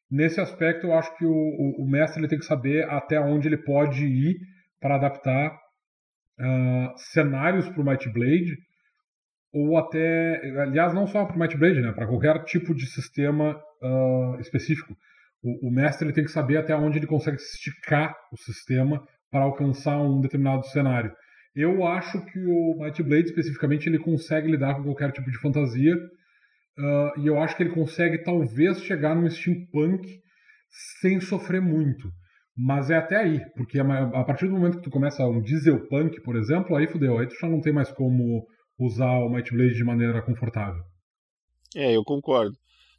nesse 0.10 0.42
aspecto, 0.42 0.88
eu 0.88 0.94
acho 0.94 1.16
que 1.18 1.26
o, 1.26 1.32
o, 1.32 1.84
o, 1.84 1.88
mestre 1.88 2.20
ele 2.20 2.28
tem 2.28 2.40
que 2.40 2.46
saber 2.46 2.90
até 2.90 3.20
onde 3.20 3.48
ele 3.48 3.58
pode 3.58 4.06
ir 4.06 4.38
para 4.80 4.96
adaptar 4.96 5.52
uh, 5.52 6.98
cenários 6.98 7.70
para 7.70 7.82
o 7.82 7.86
Might 7.86 8.10
Blade 8.12 8.58
ou 9.58 9.78
até, 9.78 10.40
aliás, 10.62 10.94
não 10.94 11.08
só 11.08 11.26
para 11.26 11.36
o 11.36 11.40
Might 11.40 11.58
Blade, 11.58 11.82
né, 11.82 11.92
para 11.92 12.06
qualquer 12.06 12.44
tipo 12.44 12.76
de 12.76 12.86
sistema 12.86 13.60
uh, 13.82 14.40
específico. 14.40 14.96
O, 15.42 15.68
o, 15.68 15.72
mestre 15.72 16.06
ele 16.06 16.14
tem 16.14 16.24
que 16.24 16.32
saber 16.32 16.58
até 16.58 16.76
onde 16.76 17.00
ele 17.00 17.08
consegue 17.08 17.38
esticar 17.38 18.16
o 18.32 18.38
sistema 18.38 19.04
para 19.32 19.44
alcançar 19.44 20.00
um 20.00 20.22
determinado 20.22 20.66
cenário. 20.68 21.12
Eu 21.56 21.86
acho 21.86 22.24
que 22.26 22.40
o 22.40 22.78
Might 22.80 23.02
Blade, 23.02 23.30
especificamente, 23.30 23.88
ele 23.88 23.98
consegue 23.98 24.52
lidar 24.52 24.76
com 24.76 24.84
qualquer 24.84 25.12
tipo 25.12 25.32
de 25.32 25.40
fantasia, 25.40 25.96
uh, 25.96 27.20
e 27.20 27.26
eu 27.26 27.40
acho 27.42 27.58
que 27.58 27.64
ele 27.64 27.74
consegue, 27.74 28.20
talvez, 28.20 28.82
chegar 28.84 29.16
num 29.16 29.30
steampunk 29.30 30.08
sem 31.00 31.20
sofrer 31.20 31.62
muito. 31.62 32.10
Mas 32.56 32.90
é 32.90 32.96
até 32.96 33.18
aí, 33.18 33.40
porque 33.56 33.80
a 33.80 34.24
partir 34.24 34.48
do 34.48 34.54
momento 34.54 34.78
que 34.78 34.84
tu 34.84 34.90
começa 34.90 35.26
um 35.26 35.42
dieselpunk, 35.42 36.22
por 36.22 36.36
exemplo, 36.36 36.76
aí 36.76 36.88
fudeu, 36.88 37.18
aí 37.18 37.28
tu 37.28 37.36
já 37.40 37.48
não 37.48 37.62
tem 37.62 37.72
mais 37.72 37.92
como 37.92 38.46
usar 38.80 39.20
o 39.20 39.30
Might 39.30 39.52
Blade 39.52 39.76
de 39.76 39.84
maneira 39.84 40.22
confortável. 40.22 40.84
É, 41.76 41.96
eu 41.96 42.04
concordo. 42.04 42.56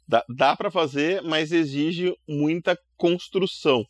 Dá, 0.07 0.23
dá 0.27 0.55
para 0.55 0.71
fazer, 0.71 1.21
mas 1.21 1.51
exige 1.51 2.15
muita 2.27 2.77
construção. 2.97 3.85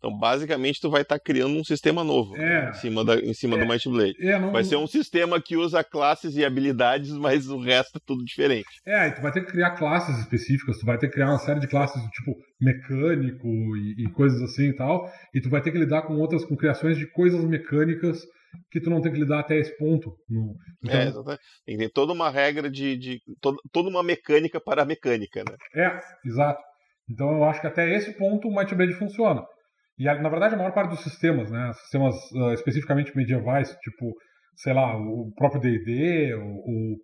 Então, 0.00 0.16
basicamente, 0.16 0.80
tu 0.80 0.88
vai 0.88 1.02
estar 1.02 1.18
tá 1.18 1.22
criando 1.22 1.54
um 1.54 1.62
sistema 1.62 2.02
novo 2.02 2.34
é, 2.34 2.70
em 2.70 2.72
cima, 2.72 3.04
da, 3.04 3.16
em 3.16 3.34
cima 3.34 3.56
é, 3.56 3.60
do 3.60 3.70
Might 3.70 3.86
Blade. 3.86 4.16
É, 4.18 4.38
não, 4.38 4.50
vai 4.50 4.64
ser 4.64 4.76
um 4.76 4.86
sistema 4.86 5.40
que 5.40 5.58
usa 5.58 5.84
classes 5.84 6.36
e 6.36 6.44
habilidades, 6.44 7.10
mas 7.12 7.50
o 7.50 7.60
resto 7.60 7.98
é 7.98 8.00
tudo 8.06 8.24
diferente. 8.24 8.66
É, 8.86 9.08
e 9.08 9.12
tu 9.12 9.20
vai 9.20 9.30
ter 9.30 9.42
que 9.42 9.52
criar 9.52 9.72
classes 9.72 10.18
específicas, 10.18 10.78
tu 10.78 10.86
vai 10.86 10.96
ter 10.96 11.08
que 11.08 11.12
criar 11.12 11.28
uma 11.28 11.38
série 11.38 11.60
de 11.60 11.68
classes 11.68 12.02
do 12.02 12.08
tipo 12.08 12.34
mecânico 12.58 13.46
e, 13.76 14.06
e 14.06 14.10
coisas 14.12 14.40
assim 14.40 14.70
e 14.70 14.74
tal, 14.74 15.06
e 15.34 15.40
tu 15.40 15.50
vai 15.50 15.60
ter 15.60 15.70
que 15.70 15.78
lidar 15.78 16.02
com 16.02 16.14
outras, 16.14 16.46
com 16.46 16.56
criações 16.56 16.96
de 16.96 17.06
coisas 17.06 17.44
mecânicas 17.44 18.26
que 18.70 18.80
tu 18.80 18.90
não 18.90 19.00
tem 19.00 19.12
que 19.12 19.18
lidar 19.18 19.40
até 19.40 19.58
esse 19.58 19.76
ponto. 19.76 20.14
No... 20.28 20.54
Então... 20.82 21.00
É, 21.00 21.08
exatamente. 21.08 21.42
Tem, 21.66 21.90
toda 21.90 22.12
uma 22.12 22.30
regra 22.30 22.70
de. 22.70 22.96
de 22.96 23.20
toda, 23.40 23.58
toda 23.72 23.88
uma 23.88 24.02
mecânica 24.02 24.60
para 24.60 24.82
a 24.82 24.86
mecânica, 24.86 25.42
né? 25.48 25.56
É, 25.74 26.00
exato. 26.24 26.60
Então 27.10 27.30
eu 27.32 27.44
acho 27.44 27.60
que 27.60 27.66
até 27.66 27.92
esse 27.94 28.16
ponto 28.16 28.48
o 28.48 28.54
Might 28.54 28.74
Blade 28.74 28.94
funciona. 28.94 29.42
E 29.98 30.04
na 30.04 30.28
verdade 30.28 30.54
a 30.54 30.58
maior 30.58 30.72
parte 30.72 30.90
dos 30.90 31.02
sistemas, 31.02 31.50
né? 31.50 31.72
Sistemas 31.74 32.14
uh, 32.32 32.52
especificamente 32.52 33.16
medievais, 33.16 33.70
tipo, 33.82 34.14
sei 34.56 34.72
lá, 34.72 34.96
o 34.96 35.32
próprio 35.36 35.60
D&D, 35.60 36.34
o, 36.34 36.96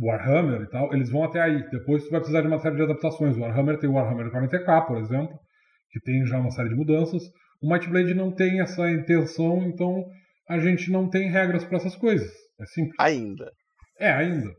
o 0.00 0.06
Warhammer 0.06 0.62
e 0.62 0.70
tal, 0.70 0.92
eles 0.92 1.10
vão 1.10 1.22
até 1.24 1.40
aí. 1.40 1.62
Depois 1.70 2.04
tu 2.04 2.10
vai 2.10 2.20
precisar 2.20 2.40
de 2.40 2.48
uma 2.48 2.58
série 2.58 2.76
de 2.76 2.82
adaptações. 2.82 3.36
O 3.36 3.40
Warhammer 3.40 3.78
tem 3.78 3.88
o 3.88 3.94
Warhammer 3.94 4.32
40k, 4.32 4.86
por 4.86 4.98
exemplo, 4.98 5.38
que 5.90 6.00
tem 6.00 6.26
já 6.26 6.38
uma 6.38 6.50
série 6.50 6.70
de 6.70 6.74
mudanças. 6.74 7.22
O 7.62 7.72
Might 7.72 7.88
Blade 7.88 8.14
não 8.14 8.32
tem 8.32 8.60
essa 8.60 8.90
intenção, 8.90 9.62
então 9.62 10.04
a 10.48 10.58
gente 10.58 10.90
não 10.90 11.08
tem 11.08 11.30
regras 11.30 11.64
para 11.64 11.78
essas 11.78 11.96
coisas. 11.96 12.30
É 12.60 12.66
simples. 12.66 12.94
Ainda. 12.98 13.50
É, 13.98 14.10
ainda. 14.10 14.50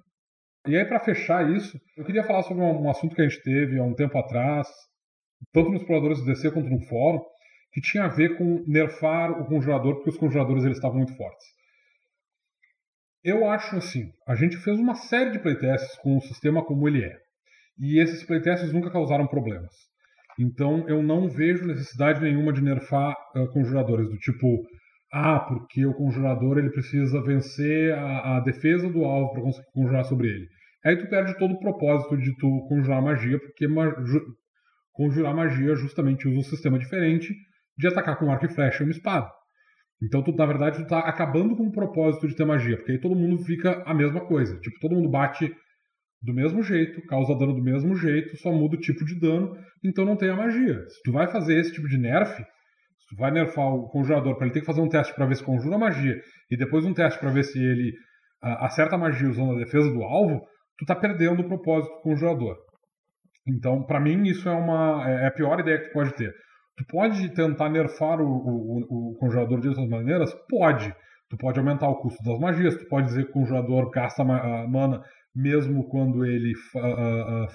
E 0.67 0.75
aí, 0.75 0.85
para 0.85 0.99
fechar 0.99 1.49
isso, 1.51 1.79
eu 1.95 2.03
queria 2.03 2.23
falar 2.23 2.43
sobre 2.43 2.63
um, 2.63 2.83
um, 2.83 2.89
assunto 2.89 3.15
que 3.15 3.21
a 3.21 3.27
gente 3.27 3.41
teve 3.43 3.77
há 3.77 3.83
um 3.83 3.93
tempo 3.93 4.17
atrás, 4.17 4.67
tanto 5.53 5.69
nos 5.69 5.81
exploradores 5.81 6.19
do 6.19 6.25
DC 6.25 6.51
quanto 6.51 6.69
no 6.69 6.81
fórum, 6.87 7.21
que 7.71 7.81
tinha 7.81 8.05
a 8.05 8.07
ver 8.07 8.37
com 8.37 8.63
nerfar 8.65 9.31
o 9.31 9.45
conjurador, 9.45 9.95
porque 9.95 10.09
os 10.09 10.17
conjuradores 10.17 10.63
eles 10.63 10.77
estavam 10.77 10.97
muito 10.97 11.15
fortes. 11.15 11.45
Eu 13.23 13.49
acho 13.49 13.75
assim, 13.75 14.11
a 14.27 14.35
gente 14.35 14.57
fez 14.57 14.79
uma 14.79 14.95
série 14.95 15.31
de 15.31 15.39
playtests 15.39 15.97
com 15.97 16.17
o 16.17 16.21
sistema 16.21 16.63
como 16.63 16.87
ele 16.87 17.03
é. 17.03 17.17
E 17.77 17.99
esses 17.99 18.23
playtests 18.23 18.71
nunca 18.71 18.91
causaram 18.91 19.27
problemas. 19.27 19.73
Então 20.39 20.87
eu 20.87 21.01
não 21.01 21.29
vejo 21.29 21.65
necessidade 21.65 22.21
nenhuma 22.21 22.53
de 22.53 22.61
nerfar 22.61 23.15
uh, 23.35 23.47
conjuradores 23.51 24.09
do 24.09 24.17
tipo 24.17 24.65
ah, 25.17 25.39
porque 25.39 25.85
o 25.85 25.93
conjurador 25.93 26.57
ele 26.57 26.69
precisa 26.69 27.23
vencer 27.23 27.93
a, 27.93 28.35
a 28.35 28.39
defesa 28.41 28.89
do 28.89 29.05
alvo 29.05 29.31
para 29.31 29.43
conseguir 29.43 29.71
conjurar 29.71 30.03
sobre 30.03 30.27
ele. 30.27 30.47
Aí 30.83 30.97
tu 30.97 31.07
perde 31.07 31.37
todo 31.39 31.53
o 31.53 31.59
propósito 31.59 32.17
de 32.17 32.35
tu 32.35 32.67
conjurar 32.67 33.01
magia, 33.01 33.39
porque 33.39 33.65
ma 33.65 33.95
ju 34.03 34.19
conjurar 34.91 35.33
magia 35.33 35.73
justamente 35.75 36.27
usa 36.27 36.39
um 36.39 36.43
sistema 36.43 36.77
diferente 36.77 37.33
de 37.77 37.87
atacar 37.87 38.19
com 38.19 38.29
arco 38.29 38.45
e 38.45 38.49
flecha 38.49 38.83
e 38.83 38.85
uma 38.85 38.91
espada. 38.91 39.31
Então, 40.03 40.21
tu, 40.21 40.35
na 40.35 40.45
verdade, 40.45 40.83
tu 40.83 40.87
tá 40.87 40.99
acabando 40.99 41.55
com 41.55 41.67
o 41.67 41.71
propósito 41.71 42.27
de 42.27 42.35
ter 42.35 42.43
magia, 42.43 42.75
porque 42.75 42.91
aí 42.91 42.99
todo 42.99 43.15
mundo 43.15 43.37
fica 43.45 43.83
a 43.85 43.93
mesma 43.93 44.19
coisa. 44.19 44.59
Tipo, 44.59 44.79
todo 44.81 44.95
mundo 44.95 45.09
bate 45.09 45.49
do 46.21 46.33
mesmo 46.33 46.61
jeito, 46.61 47.01
causa 47.07 47.37
dano 47.37 47.53
do 47.53 47.63
mesmo 47.63 47.95
jeito, 47.95 48.35
só 48.35 48.51
muda 48.51 48.75
o 48.75 48.81
tipo 48.81 49.05
de 49.05 49.17
dano, 49.17 49.55
então 49.81 50.03
não 50.03 50.17
tem 50.17 50.29
a 50.29 50.35
magia. 50.35 50.83
Se 50.89 51.01
tu 51.03 51.13
vai 51.13 51.27
fazer 51.27 51.57
esse 51.57 51.71
tipo 51.71 51.87
de 51.87 51.97
nerf, 51.97 52.43
vai 53.17 53.31
nerfar 53.31 53.65
o 53.73 53.87
conjurador 53.89 54.35
para 54.35 54.45
ele 54.45 54.53
ter 54.53 54.59
que 54.61 54.65
fazer 54.65 54.81
um 54.81 54.89
teste 54.89 55.13
para 55.13 55.25
ver 55.25 55.35
se 55.35 55.43
conjura 55.43 55.77
magia 55.77 56.15
e 56.51 56.57
depois 56.57 56.85
um 56.85 56.93
teste 56.93 57.19
para 57.19 57.31
ver 57.31 57.43
se 57.43 57.57
ele 57.57 57.89
uh, 58.43 58.65
acerta 58.65 58.95
a 58.95 58.97
magia 58.97 59.29
usando 59.29 59.53
a 59.53 59.59
defesa 59.59 59.89
do 59.91 60.03
alvo, 60.03 60.41
tu 60.77 60.85
tá 60.85 60.95
perdendo 60.95 61.41
o 61.41 61.47
propósito 61.47 61.93
do 61.93 62.01
conjurador. 62.01 62.57
Então, 63.47 63.83
para 63.83 63.99
mim, 63.99 64.23
isso 64.23 64.49
é 64.49 64.51
uma 64.51 65.07
é, 65.07 65.23
é 65.23 65.27
a 65.27 65.31
pior 65.31 65.59
ideia 65.59 65.79
que 65.79 65.89
tu 65.89 65.93
pode 65.93 66.13
ter. 66.15 66.33
Tu 66.77 66.85
pode 66.87 67.33
tentar 67.33 67.69
nerfar 67.69 68.19
o, 68.19 68.27
o, 68.27 69.11
o 69.11 69.15
conjurador 69.17 69.61
de 69.61 69.69
outras 69.69 69.87
maneiras? 69.87 70.33
Pode. 70.49 70.93
Tu 71.29 71.37
pode 71.37 71.59
aumentar 71.59 71.87
o 71.89 71.95
custo 71.95 72.21
das 72.23 72.39
magias, 72.39 72.77
tu 72.77 72.87
pode 72.87 73.07
dizer 73.07 73.23
que 73.25 73.31
o 73.31 73.33
conjurador 73.33 73.89
gasta 73.89 74.23
mana 74.23 75.01
mesmo 75.35 75.87
quando 75.89 76.25
ele 76.25 76.53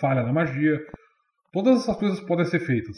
falha 0.01 0.23
na 0.23 0.33
magia. 0.33 0.79
Todas 1.53 1.81
essas 1.81 1.97
coisas 1.97 2.21
podem 2.21 2.45
ser 2.45 2.61
feitas. 2.61 2.97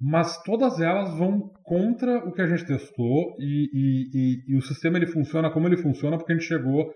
Mas 0.00 0.40
todas 0.42 0.80
elas 0.80 1.16
vão 1.18 1.50
contra 1.64 2.18
o 2.18 2.32
que 2.32 2.40
a 2.40 2.46
gente 2.46 2.66
testou 2.66 3.34
e, 3.40 3.68
e, 3.72 4.10
e, 4.14 4.54
e 4.54 4.56
o 4.56 4.62
sistema 4.62 4.96
ele 4.96 5.08
funciona 5.08 5.50
como 5.50 5.66
ele 5.66 5.76
funciona 5.76 6.16
porque 6.16 6.32
a 6.32 6.36
gente 6.36 6.46
chegou 6.46 6.92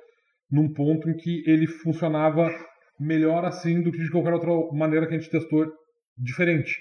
num 0.50 0.72
ponto 0.72 1.10
em 1.10 1.16
que 1.16 1.42
ele 1.46 1.66
funcionava 1.66 2.48
melhor 3.00 3.44
assim 3.44 3.82
do 3.82 3.90
que 3.90 3.98
de 3.98 4.10
qualquer 4.10 4.34
outra 4.34 4.50
maneira 4.72 5.06
que 5.06 5.14
a 5.14 5.18
gente 5.18 5.30
testou 5.30 5.66
diferente. 6.16 6.76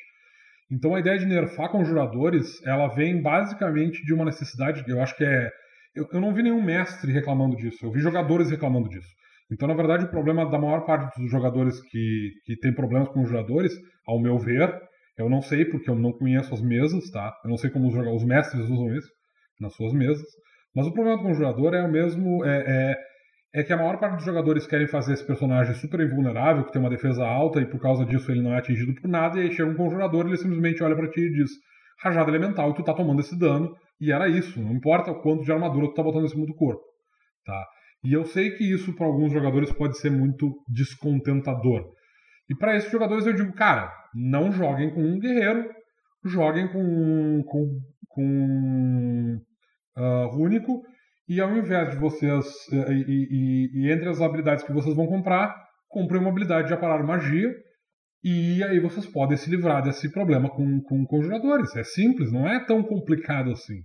Então 0.72 0.94
a 0.94 1.00
ideia 1.00 1.18
de 1.18 1.26
nerfar 1.26 1.72
conjuradores, 1.72 2.62
ela 2.66 2.88
vem 2.88 3.22
basicamente 3.22 4.04
de 4.06 4.14
uma 4.14 4.26
necessidade, 4.26 4.84
eu 4.88 5.02
acho 5.02 5.16
que 5.16 5.24
é... 5.24 5.50
Eu, 5.96 6.08
eu 6.14 6.22
não 6.22 6.34
vi 6.34 6.44
nenhum 6.44 6.64
mestre 6.64 7.12
reclamando 7.12 7.56
disso, 7.58 7.86
eu 7.86 7.92
vi 7.92 8.00
jogadores 8.00 8.50
reclamando 8.50 8.88
disso. 8.88 9.10
Então, 9.52 9.68
na 9.68 9.74
verdade, 9.74 10.06
o 10.06 10.10
problema 10.10 10.50
da 10.50 10.58
maior 10.58 10.86
parte 10.86 11.20
dos 11.20 11.30
jogadores 11.30 11.82
que, 11.82 12.32
que 12.46 12.56
tem 12.58 12.74
problemas 12.74 13.10
com 13.10 13.16
conjuradores, 13.16 13.74
ao 14.08 14.18
meu 14.18 14.40
ver, 14.40 14.74
eu 15.18 15.30
não 15.30 15.42
sei 15.42 15.66
porque 15.66 15.90
eu 15.90 15.96
não 15.96 16.12
conheço 16.12 16.54
as 16.54 16.62
mesas, 16.62 17.10
tá? 17.12 17.34
Eu 17.44 17.50
não 17.50 17.58
sei 17.58 17.70
como 17.70 17.88
os, 17.88 18.24
mestres 18.24 18.64
usam 18.70 18.96
isso 18.96 19.10
nas 19.60 19.74
suas 19.76 19.94
mesas. 19.94 20.26
Mas 20.76 20.88
o 20.88 20.94
problema 20.94 21.18
do 21.18 21.24
conjurador 21.24 21.74
é 21.74 21.84
o 21.84 21.92
mesmo... 21.92 22.44
É, 22.46 22.64
é, 22.68 22.98
é 23.54 23.64
que 23.64 23.74
a 23.74 23.78
maior 23.78 24.00
parte 24.00 24.16
dos 24.16 24.26
jogadores 24.26 24.66
querem 24.66 24.88
fazer 24.88 25.14
esse 25.14 25.28
personagem 25.28 25.76
super 25.76 26.00
invulnerável, 26.00 26.64
que 26.64 26.72
tem 26.72 26.82
uma 26.82 26.90
defesa 26.90 27.26
alta 27.26 27.60
e 27.60 27.66
por 27.66 27.82
causa 27.82 28.06
disso 28.06 28.32
ele 28.32 28.42
não 28.42 28.54
é 28.54 28.60
atingido 28.60 28.96
por 28.96 29.10
nada, 29.10 29.38
e 29.38 29.42
aí 29.42 29.52
chega 29.52 29.70
um 29.70 29.76
conjurador 29.76 30.26
e 30.26 30.30
ele 30.30 30.38
simplesmente 30.38 30.82
olha 30.82 30.96
para 30.96 31.10
ti 31.10 31.20
e 31.20 31.34
diz: 31.34 31.52
rajada 32.02 32.32
elemental, 32.32 32.72
e 32.72 32.74
tu 32.76 32.84
tá 32.84 32.94
tomando 32.94 33.20
esse 33.20 33.38
dano, 33.38 33.76
e 34.00 34.12
era 34.12 34.30
isso, 34.30 34.62
não 34.62 34.72
importa 34.72 35.12
o 35.12 35.22
quanto 35.22 35.44
de 35.44 35.52
armadura 35.52 35.88
tu 35.88 35.94
tá 35.94 36.02
botando 36.02 36.26
em 36.26 36.30
cima 36.30 36.46
do 36.46 36.56
corpo. 36.56 36.82
Tá? 37.46 37.68
E 38.04 38.14
eu 38.14 38.24
sei 38.24 38.52
que 38.52 38.64
isso 38.64 38.96
para 38.96 39.06
alguns 39.06 39.32
jogadores 39.32 39.72
pode 39.72 39.98
ser 39.98 40.10
muito 40.10 40.56
descontentador. 40.68 41.92
E 42.52 42.56
para 42.56 42.76
esses 42.76 42.92
jogadores 42.92 43.26
eu 43.26 43.34
digo, 43.34 43.54
cara, 43.54 43.90
não 44.14 44.52
joguem 44.52 44.94
com 44.94 45.02
um 45.02 45.18
guerreiro, 45.18 45.70
joguem 46.26 46.68
com, 46.68 47.42
com, 47.46 47.80
com 48.10 49.42
uh, 49.98 50.28
rúnico 50.36 50.84
e 51.30 51.40
ao 51.40 51.56
invés 51.56 51.92
de 51.92 51.96
vocês. 51.96 52.46
E, 52.74 53.06
e, 53.08 53.86
e, 53.86 53.92
entre 53.92 54.10
as 54.10 54.20
habilidades 54.20 54.66
que 54.66 54.74
vocês 54.74 54.94
vão 54.94 55.08
comprar, 55.08 55.56
comprem 55.88 56.20
uma 56.20 56.30
habilidade 56.30 56.68
de 56.68 56.74
aparar 56.74 57.02
magia. 57.06 57.50
E 58.22 58.62
aí 58.66 58.82
vocês 58.82 59.06
podem 59.06 59.38
se 59.38 59.50
livrar 59.50 59.82
desse 59.82 60.12
problema 60.12 60.50
com, 60.50 60.82
com 60.82 61.06
conjuradores. 61.06 61.74
É 61.78 61.86
simples, 61.86 62.34
não 62.34 62.46
é 62.50 62.66
tão 62.66 62.84
complicado 62.84 63.50
assim. 63.52 63.80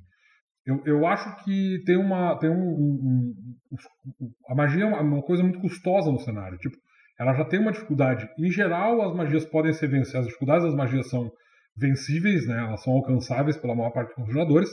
Eu, 0.66 0.82
eu 0.84 1.06
acho 1.06 1.44
que 1.44 1.84
tem 1.86 1.96
uma. 1.96 2.36
Tem 2.40 2.50
um, 2.50 2.68
um, 2.68 3.34
um 3.70 4.30
a 4.48 4.54
magia 4.56 4.82
é 4.82 4.86
uma, 4.86 5.00
uma, 5.00 5.22
coisa 5.22 5.44
muito 5.44 5.60
custosa 5.60 6.10
no 6.10 6.18
cenário. 6.18 6.58
Tipo, 6.58 6.76
ela 7.18 7.34
já 7.34 7.44
tem 7.44 7.58
uma 7.58 7.72
dificuldade. 7.72 8.28
Em 8.38 8.50
geral, 8.50 9.02
as 9.02 9.14
magias 9.14 9.44
podem 9.44 9.72
ser 9.72 9.88
vencidas. 9.88 10.20
As 10.20 10.26
dificuldades 10.26 10.64
das 10.64 10.74
magias 10.74 11.08
são 11.08 11.30
vencíveis, 11.76 12.46
né? 12.46 12.58
elas 12.58 12.82
são 12.82 12.92
alcançáveis 12.92 13.56
pela 13.56 13.74
maior 13.74 13.90
parte 13.90 14.08
dos 14.08 14.16
conjuradores 14.16 14.70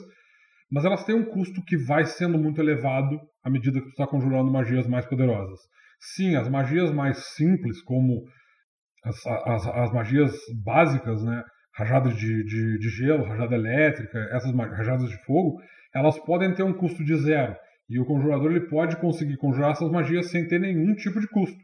mas 0.74 0.86
elas 0.86 1.04
têm 1.04 1.14
um 1.14 1.26
custo 1.26 1.64
que 1.64 1.78
vai 1.78 2.04
sendo 2.04 2.36
muito 2.36 2.60
elevado 2.60 3.22
à 3.44 3.50
medida 3.50 3.80
que 3.80 3.86
tu 3.86 3.92
está 3.92 4.08
conjurando 4.08 4.52
magias 4.52 4.88
mais 4.88 5.06
poderosas. 5.06 5.60
Sim, 6.00 6.36
as 6.36 6.50
magias 6.50 6.92
mais 6.92 7.36
simples, 7.36 7.80
como 7.84 8.24
as, 9.06 9.24
as, 9.28 9.68
as 9.68 9.94
magias 9.94 10.36
básicas, 10.66 11.24
né? 11.24 11.44
rajadas 11.76 12.16
de, 12.16 12.44
de, 12.44 12.80
de, 12.80 12.90
gelo, 12.90 13.24
rajada 13.24 13.54
elétrica, 13.54 14.18
essas 14.32 14.52
rajadas 14.52 15.10
de 15.10 15.24
fogo, 15.26 15.62
elas 15.94 16.18
podem 16.20 16.56
ter 16.56 16.64
um 16.64 16.74
custo 16.74 17.04
de 17.04 17.16
zero. 17.18 17.56
E 17.88 18.00
o 18.00 18.06
conjurador 18.06 18.50
ele 18.50 18.68
pode 18.68 18.98
conseguir 18.98 19.38
conjurar 19.38 19.74
essas 19.74 19.92
magias 19.92 20.32
sem 20.32 20.48
ter 20.48 20.60
nenhum 20.60 20.96
tipo 20.96 21.20
de 21.20 21.28
custo. 21.28 21.60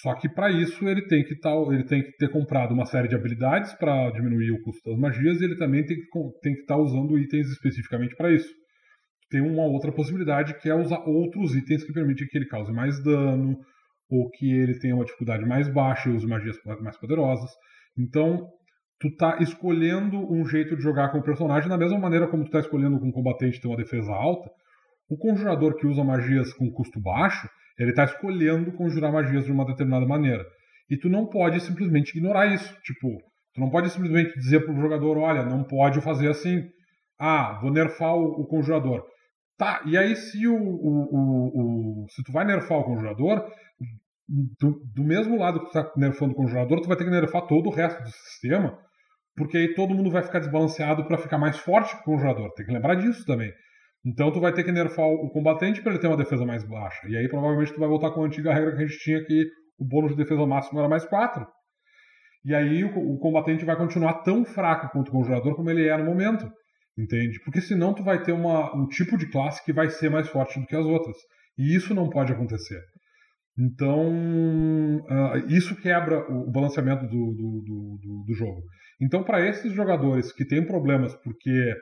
Só 0.00 0.14
que 0.14 0.28
para 0.28 0.50
isso 0.50 0.88
ele 0.88 1.06
tem 1.06 1.22
que 1.22 1.38
tá, 1.38 1.50
ele 1.70 1.84
tem 1.84 2.02
que 2.02 2.16
ter 2.16 2.30
comprado 2.30 2.72
uma 2.72 2.86
série 2.86 3.08
de 3.08 3.14
habilidades 3.14 3.74
para 3.74 4.10
diminuir 4.10 4.50
o 4.52 4.62
custo 4.62 4.88
das 4.88 4.98
magias 4.98 5.40
e 5.40 5.44
ele 5.44 5.56
também 5.56 5.84
tem 5.84 5.96
que 5.98 6.06
tem 6.40 6.54
que 6.54 6.60
estar 6.60 6.76
tá 6.76 6.80
usando 6.80 7.18
itens 7.18 7.50
especificamente 7.50 8.16
para 8.16 8.32
isso. 8.32 8.48
Tem 9.30 9.42
uma 9.42 9.64
outra 9.64 9.92
possibilidade 9.92 10.58
que 10.58 10.68
é 10.68 10.74
usar 10.74 10.98
outros 11.06 11.54
itens 11.54 11.84
que 11.84 11.92
permitem 11.92 12.26
que 12.26 12.38
ele 12.38 12.46
cause 12.46 12.72
mais 12.72 13.02
dano 13.02 13.58
ou 14.10 14.30
que 14.30 14.50
ele 14.50 14.78
tenha 14.78 14.94
uma 14.94 15.04
dificuldade 15.04 15.44
mais 15.44 15.68
baixa 15.68 16.08
e 16.08 16.12
use 16.12 16.26
magias 16.26 16.56
mais 16.80 16.98
poderosas. 16.98 17.50
Então, 17.98 18.48
tu 18.98 19.14
tá 19.16 19.38
escolhendo 19.40 20.18
um 20.32 20.44
jeito 20.46 20.76
de 20.76 20.82
jogar 20.82 21.10
com 21.10 21.18
o 21.18 21.22
personagem 21.22 21.68
da 21.68 21.76
mesma 21.76 21.98
maneira 21.98 22.28
como 22.28 22.44
tu 22.44 22.50
tá 22.50 22.60
escolhendo 22.60 22.98
com 22.98 23.08
um 23.08 23.12
combatente 23.12 23.60
ter 23.60 23.68
uma 23.68 23.76
defesa 23.76 24.12
alta. 24.12 24.50
O 25.10 25.18
conjurador 25.18 25.76
que 25.76 25.86
usa 25.86 26.04
magias 26.04 26.52
com 26.54 26.70
custo 26.70 27.00
baixo, 27.00 27.48
ele 27.78 27.90
está 27.90 28.04
escolhendo 28.04 28.72
conjurar 28.72 29.12
magias 29.12 29.44
de 29.44 29.52
uma 29.52 29.64
determinada 29.64 30.06
maneira. 30.06 30.44
E 30.90 30.96
tu 30.96 31.08
não 31.08 31.26
pode 31.26 31.60
simplesmente 31.60 32.16
ignorar 32.16 32.46
isso. 32.46 32.74
Tipo, 32.82 33.08
tu 33.54 33.60
não 33.60 33.70
pode 33.70 33.90
simplesmente 33.90 34.38
dizer 34.38 34.60
pro 34.60 34.80
jogador, 34.80 35.18
olha, 35.18 35.44
não 35.44 35.64
pode 35.64 36.00
fazer 36.00 36.28
assim. 36.28 36.68
Ah, 37.18 37.58
vou 37.60 37.70
nerfar 37.70 38.14
o, 38.14 38.42
o 38.42 38.46
conjurador. 38.46 39.04
Tá, 39.56 39.82
e 39.86 39.96
aí 39.96 40.16
se 40.16 40.46
o, 40.48 40.56
o, 40.56 42.02
o, 42.04 42.06
se 42.10 42.22
tu 42.24 42.32
vai 42.32 42.44
nerfar 42.44 42.78
o 42.78 42.84
conjurador, 42.84 43.46
do, 44.28 44.82
do 44.94 45.04
mesmo 45.04 45.38
lado 45.38 45.60
que 45.60 45.70
tu 45.70 45.78
está 45.78 45.92
nerfando 45.96 46.32
o 46.32 46.36
conjurador, 46.36 46.80
tu 46.80 46.88
vai 46.88 46.96
ter 46.96 47.04
que 47.04 47.10
nerfar 47.10 47.46
todo 47.46 47.68
o 47.68 47.72
resto 47.72 48.02
do 48.02 48.10
sistema, 48.10 48.78
porque 49.36 49.56
aí 49.56 49.74
todo 49.74 49.94
mundo 49.94 50.10
vai 50.10 50.22
ficar 50.22 50.38
desbalanceado 50.38 51.04
para 51.04 51.18
ficar 51.18 51.38
mais 51.38 51.58
forte 51.58 51.94
que 51.94 52.00
o 52.02 52.04
conjurador. 52.04 52.52
Tem 52.54 52.66
que 52.66 52.72
lembrar 52.72 52.94
disso 52.96 53.24
também. 53.24 53.52
Então 54.04 54.32
tu 54.32 54.40
vai 54.40 54.52
ter 54.52 54.64
que 54.64 54.72
nerfar 54.72 55.06
o 55.06 55.30
combatente 55.30 55.80
para 55.80 55.92
ele 55.92 56.00
ter 56.00 56.08
uma 56.08 56.16
defesa 56.16 56.44
mais 56.44 56.64
baixa. 56.64 57.08
E 57.08 57.16
aí 57.16 57.28
provavelmente 57.28 57.72
tu 57.72 57.80
vai 57.80 57.88
voltar 57.88 58.10
com 58.10 58.22
a 58.22 58.26
antiga 58.26 58.52
regra 58.52 58.74
que 58.74 58.82
a 58.82 58.86
gente 58.86 58.98
tinha 58.98 59.24
que 59.24 59.46
o 59.78 59.84
bônus 59.84 60.12
de 60.12 60.16
defesa 60.16 60.44
máximo 60.46 60.78
era 60.80 60.88
mais 60.88 61.04
4. 61.04 61.46
E 62.44 62.54
aí 62.54 62.84
o, 62.84 62.88
o 62.88 63.18
combatente 63.18 63.64
vai 63.64 63.76
continuar 63.76 64.22
tão 64.22 64.44
fraco 64.44 64.90
quanto 64.90 65.08
o 65.08 65.12
conjurador 65.12 65.54
como 65.54 65.70
ele 65.70 65.88
é 65.88 65.96
no 65.96 66.04
momento. 66.04 66.50
Entende? 66.98 67.40
Porque 67.44 67.60
senão 67.60 67.94
tu 67.94 68.02
vai 68.02 68.22
ter 68.22 68.32
uma, 68.32 68.74
um 68.76 68.86
tipo 68.86 69.16
de 69.16 69.30
classe 69.30 69.64
que 69.64 69.72
vai 69.72 69.88
ser 69.88 70.10
mais 70.10 70.28
forte 70.28 70.60
do 70.60 70.66
que 70.66 70.76
as 70.76 70.84
outras. 70.84 71.16
E 71.56 71.74
isso 71.74 71.94
não 71.94 72.10
pode 72.10 72.32
acontecer. 72.32 72.80
Então, 73.58 74.08
uh, 74.98 75.36
isso 75.48 75.76
quebra 75.80 76.20
o 76.30 76.50
balanceamento 76.50 77.06
do, 77.06 77.10
do, 77.10 77.62
do, 78.00 78.24
do 78.26 78.34
jogo. 78.34 78.62
Então, 79.00 79.22
para 79.22 79.46
esses 79.46 79.72
jogadores 79.72 80.32
que 80.32 80.44
têm 80.44 80.66
problemas 80.66 81.14
porque 81.22 81.74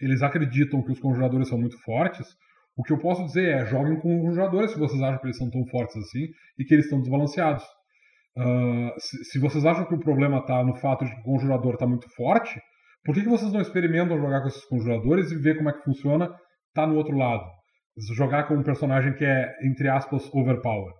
eles 0.00 0.22
acreditam 0.22 0.82
que 0.82 0.92
os 0.92 1.00
conjuradores 1.00 1.48
são 1.48 1.58
muito 1.58 1.78
fortes, 1.82 2.26
o 2.76 2.82
que 2.82 2.92
eu 2.92 2.98
posso 2.98 3.24
dizer 3.24 3.48
é 3.48 3.66
joguem 3.66 3.98
com 4.00 4.20
conjuradores 4.20 4.72
se 4.72 4.78
vocês 4.78 5.00
acham 5.00 5.18
que 5.18 5.26
eles 5.26 5.38
são 5.38 5.50
tão 5.50 5.64
fortes 5.66 5.96
assim 5.96 6.28
e 6.58 6.64
que 6.64 6.74
eles 6.74 6.86
estão 6.86 7.00
desbalanceados. 7.00 7.64
Uh, 8.36 8.90
se, 8.98 9.24
se, 9.26 9.38
vocês 9.38 9.64
acham 9.64 9.86
que 9.86 9.94
o 9.94 10.00
problema 10.00 10.38
está 10.38 10.64
no 10.64 10.74
fato 10.74 11.04
de 11.04 11.14
que 11.14 11.20
o 11.20 11.24
conjurador 11.24 11.74
está 11.74 11.86
muito 11.86 12.08
forte, 12.16 12.60
por 13.04 13.14
que, 13.14 13.22
que 13.22 13.28
vocês 13.28 13.52
não 13.52 13.60
experimentam 13.60 14.18
jogar 14.18 14.40
com 14.40 14.48
esses 14.48 14.64
conjuradores 14.64 15.30
e 15.30 15.38
ver 15.38 15.56
como 15.56 15.68
é 15.68 15.72
que 15.72 15.84
funciona? 15.84 16.34
Tá 16.74 16.84
no 16.86 16.96
outro 16.96 17.16
lado. 17.16 17.44
Jogar 18.16 18.48
com 18.48 18.54
um 18.54 18.62
personagem 18.62 19.14
que 19.14 19.24
é, 19.24 19.54
entre 19.62 19.88
aspas, 19.88 20.28
overpower. 20.34 20.92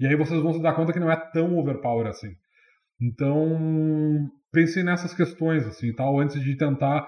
E 0.00 0.06
aí 0.06 0.16
vocês 0.16 0.42
vão 0.42 0.52
se 0.52 0.60
dar 0.60 0.72
conta 0.72 0.92
que 0.92 0.98
não 0.98 1.12
é 1.12 1.16
tão 1.32 1.56
overpower 1.58 2.08
assim. 2.08 2.30
Então, 3.00 4.28
pensem 4.50 4.82
nessas 4.82 5.14
questões, 5.14 5.64
assim, 5.66 5.94
tal, 5.94 6.18
antes 6.18 6.42
de 6.42 6.56
tentar 6.56 7.06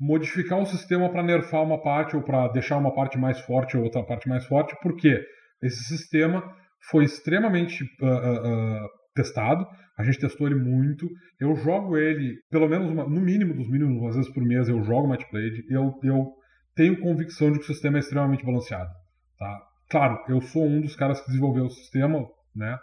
modificar 0.00 0.58
o 0.58 0.64
sistema 0.64 1.10
para 1.10 1.22
nerfar 1.22 1.62
uma 1.62 1.82
parte 1.82 2.16
ou 2.16 2.22
para 2.22 2.48
deixar 2.48 2.78
uma 2.78 2.94
parte 2.94 3.18
mais 3.18 3.38
forte 3.40 3.76
ou 3.76 3.84
outra 3.84 4.02
parte 4.02 4.28
mais 4.28 4.46
forte, 4.46 4.74
porque 4.82 5.22
esse 5.62 5.84
sistema 5.84 6.42
foi 6.90 7.04
extremamente 7.04 7.84
uh, 7.84 8.06
uh, 8.06 8.88
testado, 9.14 9.66
a 9.98 10.02
gente 10.02 10.18
testou 10.18 10.46
ele 10.46 10.56
muito, 10.56 11.06
eu 11.38 11.54
jogo 11.54 11.98
ele, 11.98 12.38
pelo 12.50 12.66
menos 12.66 12.90
uma, 12.90 13.04
no 13.04 13.20
mínimo 13.20 13.52
dos 13.52 13.68
mínimos, 13.68 14.02
às 14.08 14.16
vezes 14.16 14.32
por 14.32 14.42
mês 14.42 14.70
eu 14.70 14.82
jogo 14.82 15.08
Matchblade, 15.08 15.62
eu, 15.68 15.92
eu 16.02 16.32
tenho 16.74 16.98
convicção 16.98 17.52
de 17.52 17.58
que 17.58 17.64
o 17.64 17.66
sistema 17.66 17.98
é 17.98 18.00
extremamente 18.00 18.44
balanceado. 18.44 18.90
Tá? 19.38 19.60
Claro, 19.90 20.18
eu 20.28 20.40
sou 20.40 20.66
um 20.66 20.80
dos 20.80 20.96
caras 20.96 21.20
que 21.20 21.26
desenvolveu 21.26 21.66
o 21.66 21.70
sistema, 21.70 22.26
né, 22.56 22.78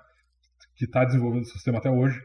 que 0.76 0.86
está 0.86 1.04
desenvolvendo 1.04 1.44
o 1.44 1.48
sistema 1.48 1.80
até 1.80 1.90
hoje, 1.90 2.22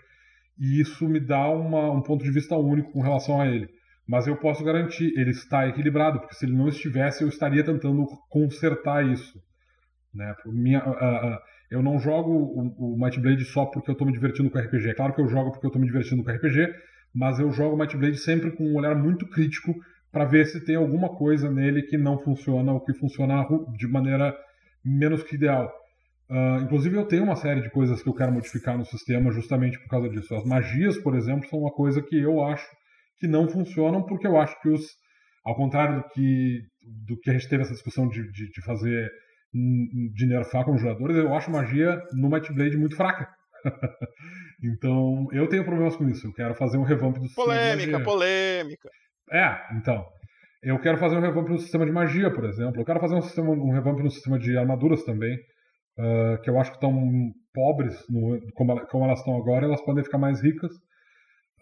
e 0.58 0.82
isso 0.82 1.08
me 1.08 1.18
dá 1.18 1.48
uma, 1.48 1.90
um 1.90 2.02
ponto 2.02 2.22
de 2.22 2.30
vista 2.30 2.54
único 2.56 2.92
com 2.92 3.00
relação 3.00 3.40
a 3.40 3.46
ele. 3.46 3.68
Mas 4.06 4.26
eu 4.26 4.36
posso 4.36 4.64
garantir, 4.64 5.12
ele 5.16 5.30
está 5.30 5.66
equilibrado, 5.66 6.20
porque 6.20 6.34
se 6.34 6.44
ele 6.44 6.56
não 6.56 6.68
estivesse, 6.68 7.22
eu 7.22 7.28
estaria 7.28 7.64
tentando 7.64 8.04
consertar 8.28 9.06
isso. 9.06 9.40
Né? 10.12 10.34
Minha, 10.46 10.84
uh, 10.84 10.90
uh, 10.90 11.38
eu 11.70 11.82
não 11.82 11.98
jogo 11.98 12.30
o, 12.30 12.94
o 12.94 12.98
Might 12.98 13.18
Blade 13.20 13.44
só 13.44 13.64
porque 13.66 13.90
eu 13.90 13.92
estou 13.92 14.06
me 14.06 14.12
divertindo 14.12 14.50
com 14.50 14.58
RPG. 14.58 14.90
É 14.90 14.94
claro 14.94 15.14
que 15.14 15.20
eu 15.20 15.28
jogo 15.28 15.52
porque 15.52 15.66
eu 15.66 15.68
estou 15.68 15.80
me 15.80 15.86
divertindo 15.86 16.22
com 16.22 16.30
RPG, 16.30 16.74
mas 17.14 17.38
eu 17.38 17.50
jogo 17.52 17.76
o 17.76 17.78
Might 17.78 17.96
Blade 17.96 18.18
sempre 18.18 18.50
com 18.50 18.64
um 18.64 18.76
olhar 18.76 18.94
muito 18.94 19.26
crítico 19.28 19.74
para 20.10 20.24
ver 20.26 20.46
se 20.46 20.62
tem 20.62 20.76
alguma 20.76 21.08
coisa 21.08 21.50
nele 21.50 21.82
que 21.82 21.96
não 21.96 22.18
funciona 22.18 22.72
ou 22.72 22.80
que 22.80 22.92
funciona 22.92 23.46
de 23.76 23.88
maneira 23.88 24.36
menos 24.84 25.22
que 25.22 25.36
ideal. 25.36 25.72
Uh, 26.28 26.62
inclusive, 26.62 26.96
eu 26.96 27.06
tenho 27.06 27.24
uma 27.24 27.36
série 27.36 27.62
de 27.62 27.70
coisas 27.70 28.02
que 28.02 28.08
eu 28.08 28.14
quero 28.14 28.32
modificar 28.32 28.76
no 28.76 28.84
sistema 28.84 29.30
justamente 29.30 29.78
por 29.78 29.88
causa 29.88 30.08
disso. 30.08 30.34
As 30.34 30.44
magias, 30.44 30.98
por 30.98 31.14
exemplo, 31.14 31.48
são 31.48 31.60
uma 31.60 31.70
coisa 31.70 32.02
que 32.02 32.18
eu 32.18 32.42
acho 32.44 32.66
que 33.18 33.26
não 33.26 33.48
funcionam 33.48 34.04
porque 34.04 34.26
eu 34.26 34.36
acho 34.38 34.60
que 34.60 34.68
os, 34.68 34.82
ao 35.44 35.54
contrário 35.56 36.02
do 36.02 36.08
que 36.08 36.60
do 37.06 37.18
que 37.20 37.30
a 37.30 37.32
gente 37.32 37.48
teve 37.48 37.62
essa 37.62 37.72
discussão 37.72 38.08
de, 38.08 38.22
de, 38.32 38.50
de 38.50 38.64
fazer 38.64 39.08
de 40.14 40.26
nerfar 40.26 40.64
conjuradores, 40.64 41.16
eu 41.16 41.34
acho 41.34 41.50
magia 41.50 42.00
no 42.14 42.30
Might 42.30 42.52
Blade 42.52 42.76
muito 42.76 42.96
fraca. 42.96 43.28
então, 44.64 45.26
eu 45.30 45.46
tenho 45.46 45.64
problemas 45.64 45.94
com 45.94 46.08
isso. 46.08 46.26
Eu 46.26 46.32
quero 46.32 46.54
fazer 46.54 46.78
um 46.78 46.82
revamp 46.82 47.16
do. 47.18 47.28
Polêmica, 47.34 48.00
polêmica. 48.00 48.88
É, 49.30 49.76
então. 49.76 50.04
Eu 50.62 50.78
quero 50.78 50.96
fazer 50.96 51.16
um 51.16 51.20
revamp 51.20 51.48
no 51.48 51.58
sistema 51.58 51.84
de 51.84 51.90
magia, 51.90 52.32
por 52.32 52.44
exemplo. 52.44 52.80
Eu 52.80 52.84
quero 52.84 53.00
fazer 53.00 53.16
um, 53.16 53.20
sistema, 53.20 53.50
um 53.50 53.72
revamp 53.72 53.98
no 53.98 54.10
sistema 54.10 54.38
de 54.38 54.56
armaduras 54.56 55.02
também. 55.02 55.36
Uh, 55.98 56.40
que 56.40 56.48
eu 56.48 56.58
acho 56.58 56.70
que 56.70 56.76
estão 56.76 56.94
pobres 57.52 57.94
no, 58.08 58.40
como, 58.54 58.80
como, 58.86 59.04
elas 59.04 59.18
estão 59.18 59.36
agora, 59.36 59.66
elas 59.66 59.84
podem 59.84 60.04
ficar 60.04 60.18
mais 60.18 60.40
ricas. 60.40 60.70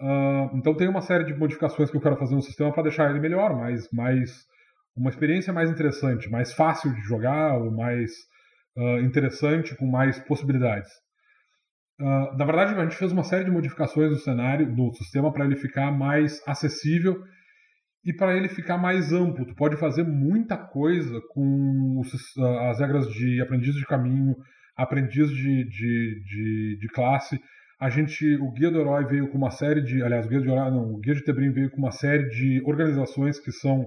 Uh, 0.00 0.56
então 0.56 0.74
tem 0.74 0.88
uma 0.88 1.02
série 1.02 1.24
de 1.24 1.34
modificações 1.34 1.90
que 1.90 1.96
eu 1.96 2.00
quero 2.00 2.16
fazer 2.16 2.34
no 2.34 2.42
sistema 2.42 2.72
para 2.72 2.84
deixar 2.84 3.10
ele 3.10 3.20
melhor, 3.20 3.54
mais, 3.54 3.86
mais 3.92 4.46
uma 4.96 5.10
experiência 5.10 5.52
mais 5.52 5.70
interessante, 5.70 6.30
mais 6.30 6.52
fácil 6.52 6.92
de 6.94 7.00
jogar, 7.02 7.58
ou 7.58 7.70
mais 7.70 8.10
uh, 8.76 9.00
interessante, 9.00 9.76
com 9.76 9.86
mais 9.86 10.18
possibilidades. 10.20 10.90
Uh, 12.00 12.36
na 12.36 12.44
verdade, 12.46 12.74
a 12.74 12.82
gente 12.82 12.96
fez 12.96 13.12
uma 13.12 13.22
série 13.22 13.44
de 13.44 13.50
modificações 13.50 14.10
no 14.10 14.16
cenário, 14.16 14.66
no 14.74 14.92
sistema, 14.94 15.30
para 15.30 15.44
ele 15.44 15.56
ficar 15.56 15.90
mais 15.92 16.40
acessível 16.46 17.22
e 18.04 18.12
para 18.12 18.34
ele 18.34 18.48
ficar 18.48 18.78
mais 18.78 19.12
amplo. 19.12 19.44
Tu 19.44 19.54
pode 19.54 19.76
fazer 19.76 20.02
muita 20.02 20.56
coisa 20.56 21.20
com 21.28 22.00
os, 22.00 22.10
as 22.68 22.80
regras 22.80 23.06
de 23.08 23.40
aprendiz 23.42 23.74
de 23.74 23.84
caminho, 23.84 24.34
aprendiz 24.76 25.28
de, 25.28 25.64
de, 25.64 26.22
de, 26.24 26.78
de, 26.80 26.88
classe. 26.88 27.38
A 27.80 27.88
gente, 27.88 28.36
o 28.36 28.52
guia 28.52 28.70
do 28.70 28.78
herói 28.78 29.06
veio 29.06 29.30
com 29.30 29.38
uma 29.38 29.50
série 29.50 29.80
de, 29.80 30.02
aliás, 30.02 30.26
o 30.26 30.28
guia 30.28 30.40
de 30.42 30.50
herói, 30.50 30.70
não, 30.70 30.92
o 30.92 30.98
guia 30.98 31.14
de 31.14 31.24
Tebrim 31.24 31.50
veio 31.50 31.70
com 31.70 31.78
uma 31.78 31.90
série 31.90 32.28
de 32.28 32.62
organizações 32.66 33.40
que 33.40 33.50
são 33.50 33.86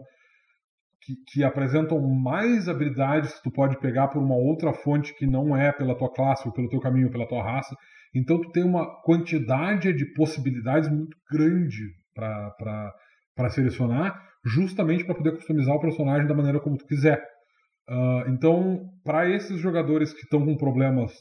que, 1.00 1.14
que, 1.28 1.44
apresentam 1.44 2.02
mais 2.02 2.68
habilidades 2.68 3.36
que 3.36 3.44
tu 3.44 3.52
pode 3.52 3.78
pegar 3.80 4.08
por 4.08 4.22
uma 4.22 4.36
outra 4.36 4.74
fonte 4.74 5.14
que 5.16 5.28
não 5.28 5.56
é 5.56 5.72
pela 5.72 5.96
tua 5.96 6.12
classe 6.12 6.48
ou 6.48 6.54
pelo 6.54 6.70
teu 6.70 6.80
caminho, 6.80 7.12
pela 7.12 7.28
tua 7.28 7.44
raça. 7.44 7.76
Então 8.16 8.42
tu 8.42 8.50
tem 8.52 8.64
uma 8.64 8.86
quantidade 9.02 9.94
de 9.94 10.06
possibilidades 10.14 10.90
muito 10.90 11.16
grande 11.32 11.84
para 12.16 13.50
selecionar, 13.50 14.20
justamente 14.44 15.04
para 15.04 15.16
poder 15.16 15.36
customizar 15.36 15.76
o 15.76 15.82
personagem 15.82 16.28
da 16.28 16.34
maneira 16.34 16.60
como 16.60 16.78
tu 16.78 16.86
quiser. 16.86 17.22
Uh, 17.88 18.30
então, 18.30 18.90
para 19.04 19.30
esses 19.30 19.60
jogadores 19.60 20.14
que 20.14 20.22
estão 20.22 20.46
com 20.46 20.56
problemas 20.56 21.12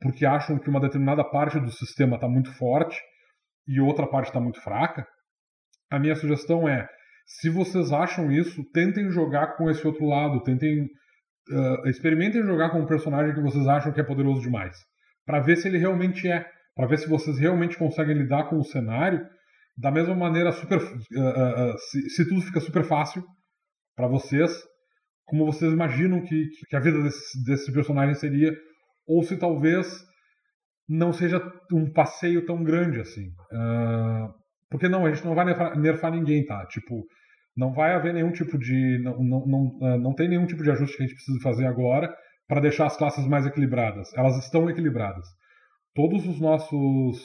porque 0.00 0.24
acham 0.24 0.58
que 0.58 0.68
uma 0.68 0.80
determinada 0.80 1.24
parte 1.24 1.58
do 1.58 1.70
sistema 1.70 2.16
está 2.16 2.28
muito 2.28 2.52
forte 2.56 2.98
e 3.66 3.80
outra 3.80 4.06
parte 4.06 4.28
está 4.28 4.40
muito 4.40 4.60
fraca, 4.62 5.06
a 5.90 5.98
minha 5.98 6.14
sugestão 6.14 6.68
é 6.68 6.88
se 7.26 7.50
vocês 7.50 7.92
acham 7.92 8.32
isso, 8.32 8.64
tentem 8.72 9.10
jogar 9.10 9.56
com 9.56 9.70
esse 9.70 9.86
outro 9.86 10.06
lado, 10.06 10.42
tentem 10.42 10.82
uh, 10.82 11.88
experimentem 11.88 12.42
jogar 12.42 12.70
com 12.70 12.80
um 12.80 12.86
personagem 12.86 13.34
que 13.34 13.42
vocês 13.42 13.66
acham 13.66 13.92
que 13.92 14.00
é 14.00 14.04
poderoso 14.04 14.40
demais, 14.40 14.76
para 15.26 15.40
ver 15.40 15.56
se 15.56 15.68
ele 15.68 15.78
realmente 15.78 16.26
é, 16.26 16.46
para 16.74 16.86
ver 16.86 16.98
se 16.98 17.08
vocês 17.08 17.38
realmente 17.38 17.76
conseguem 17.76 18.16
lidar 18.16 18.48
com 18.48 18.56
o 18.56 18.64
cenário 18.64 19.26
da 19.76 19.90
mesma 19.90 20.14
maneira 20.14 20.52
super, 20.52 20.78
uh, 20.78 20.82
uh, 20.82 21.78
se, 21.90 22.10
se, 22.10 22.28
tudo 22.28 22.40
fica 22.40 22.60
super 22.60 22.84
fácil 22.84 23.22
para 23.94 24.08
vocês, 24.08 24.50
como 25.26 25.44
vocês 25.44 25.72
imaginam 25.72 26.22
que, 26.22 26.48
que 26.68 26.76
a 26.76 26.80
vida 26.80 27.02
desse, 27.02 27.44
desse 27.44 27.72
personagem 27.72 28.14
seria, 28.14 28.52
ou 29.08 29.22
se 29.22 29.36
talvez 29.36 30.06
não 30.88 31.12
seja 31.12 31.40
um 31.72 31.90
passeio 31.92 32.46
tão 32.46 32.62
grande 32.62 33.00
assim. 33.00 33.28
Uh, 33.52 34.32
porque 34.70 34.88
não, 34.88 35.06
a 35.06 35.12
gente 35.12 35.24
não 35.24 35.34
vai 35.34 35.44
nerfar, 35.44 35.78
nerfar, 35.78 36.12
ninguém, 36.12 36.44
tá? 36.44 36.64
Tipo, 36.66 37.04
não 37.56 37.72
vai 37.72 37.94
haver 37.94 38.14
nenhum 38.14 38.32
tipo 38.32 38.58
de. 38.58 38.98
Não, 39.02 39.18
não, 39.22 39.46
não, 39.46 39.66
uh, 39.80 39.98
não 39.98 40.14
tem 40.14 40.28
nenhum 40.28 40.46
tipo 40.46 40.62
de 40.62 40.70
ajuste 40.70 40.96
que 40.96 41.02
a 41.02 41.06
gente 41.06 41.16
precisa 41.16 41.40
fazer 41.42 41.66
agora 41.66 42.14
para 42.46 42.60
deixar 42.60 42.86
as 42.86 42.96
classes 42.96 43.26
mais 43.26 43.46
equilibradas. 43.46 44.12
Elas 44.14 44.36
estão 44.38 44.68
equilibradas. 44.70 45.26
Todos 45.94 46.26
os 46.26 46.40
nossos. 46.40 47.18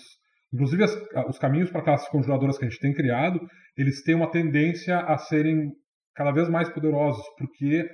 Inclusive 0.54 0.84
as, 0.84 0.96
os 1.28 1.40
caminhos 1.40 1.72
para 1.72 1.82
classes 1.82 2.08
conjuradoras 2.10 2.58
que 2.58 2.66
a 2.66 2.70
gente 2.70 2.80
tem 2.80 2.94
criado, 2.94 3.40
eles 3.78 4.04
têm 4.04 4.16
uma 4.16 4.30
tendência 4.30 5.00
a 5.00 5.18
serem 5.18 5.72
cada 6.16 6.32
vez 6.32 6.48
mais 6.48 6.70
poderosos, 6.70 7.24
porque, 7.38 7.90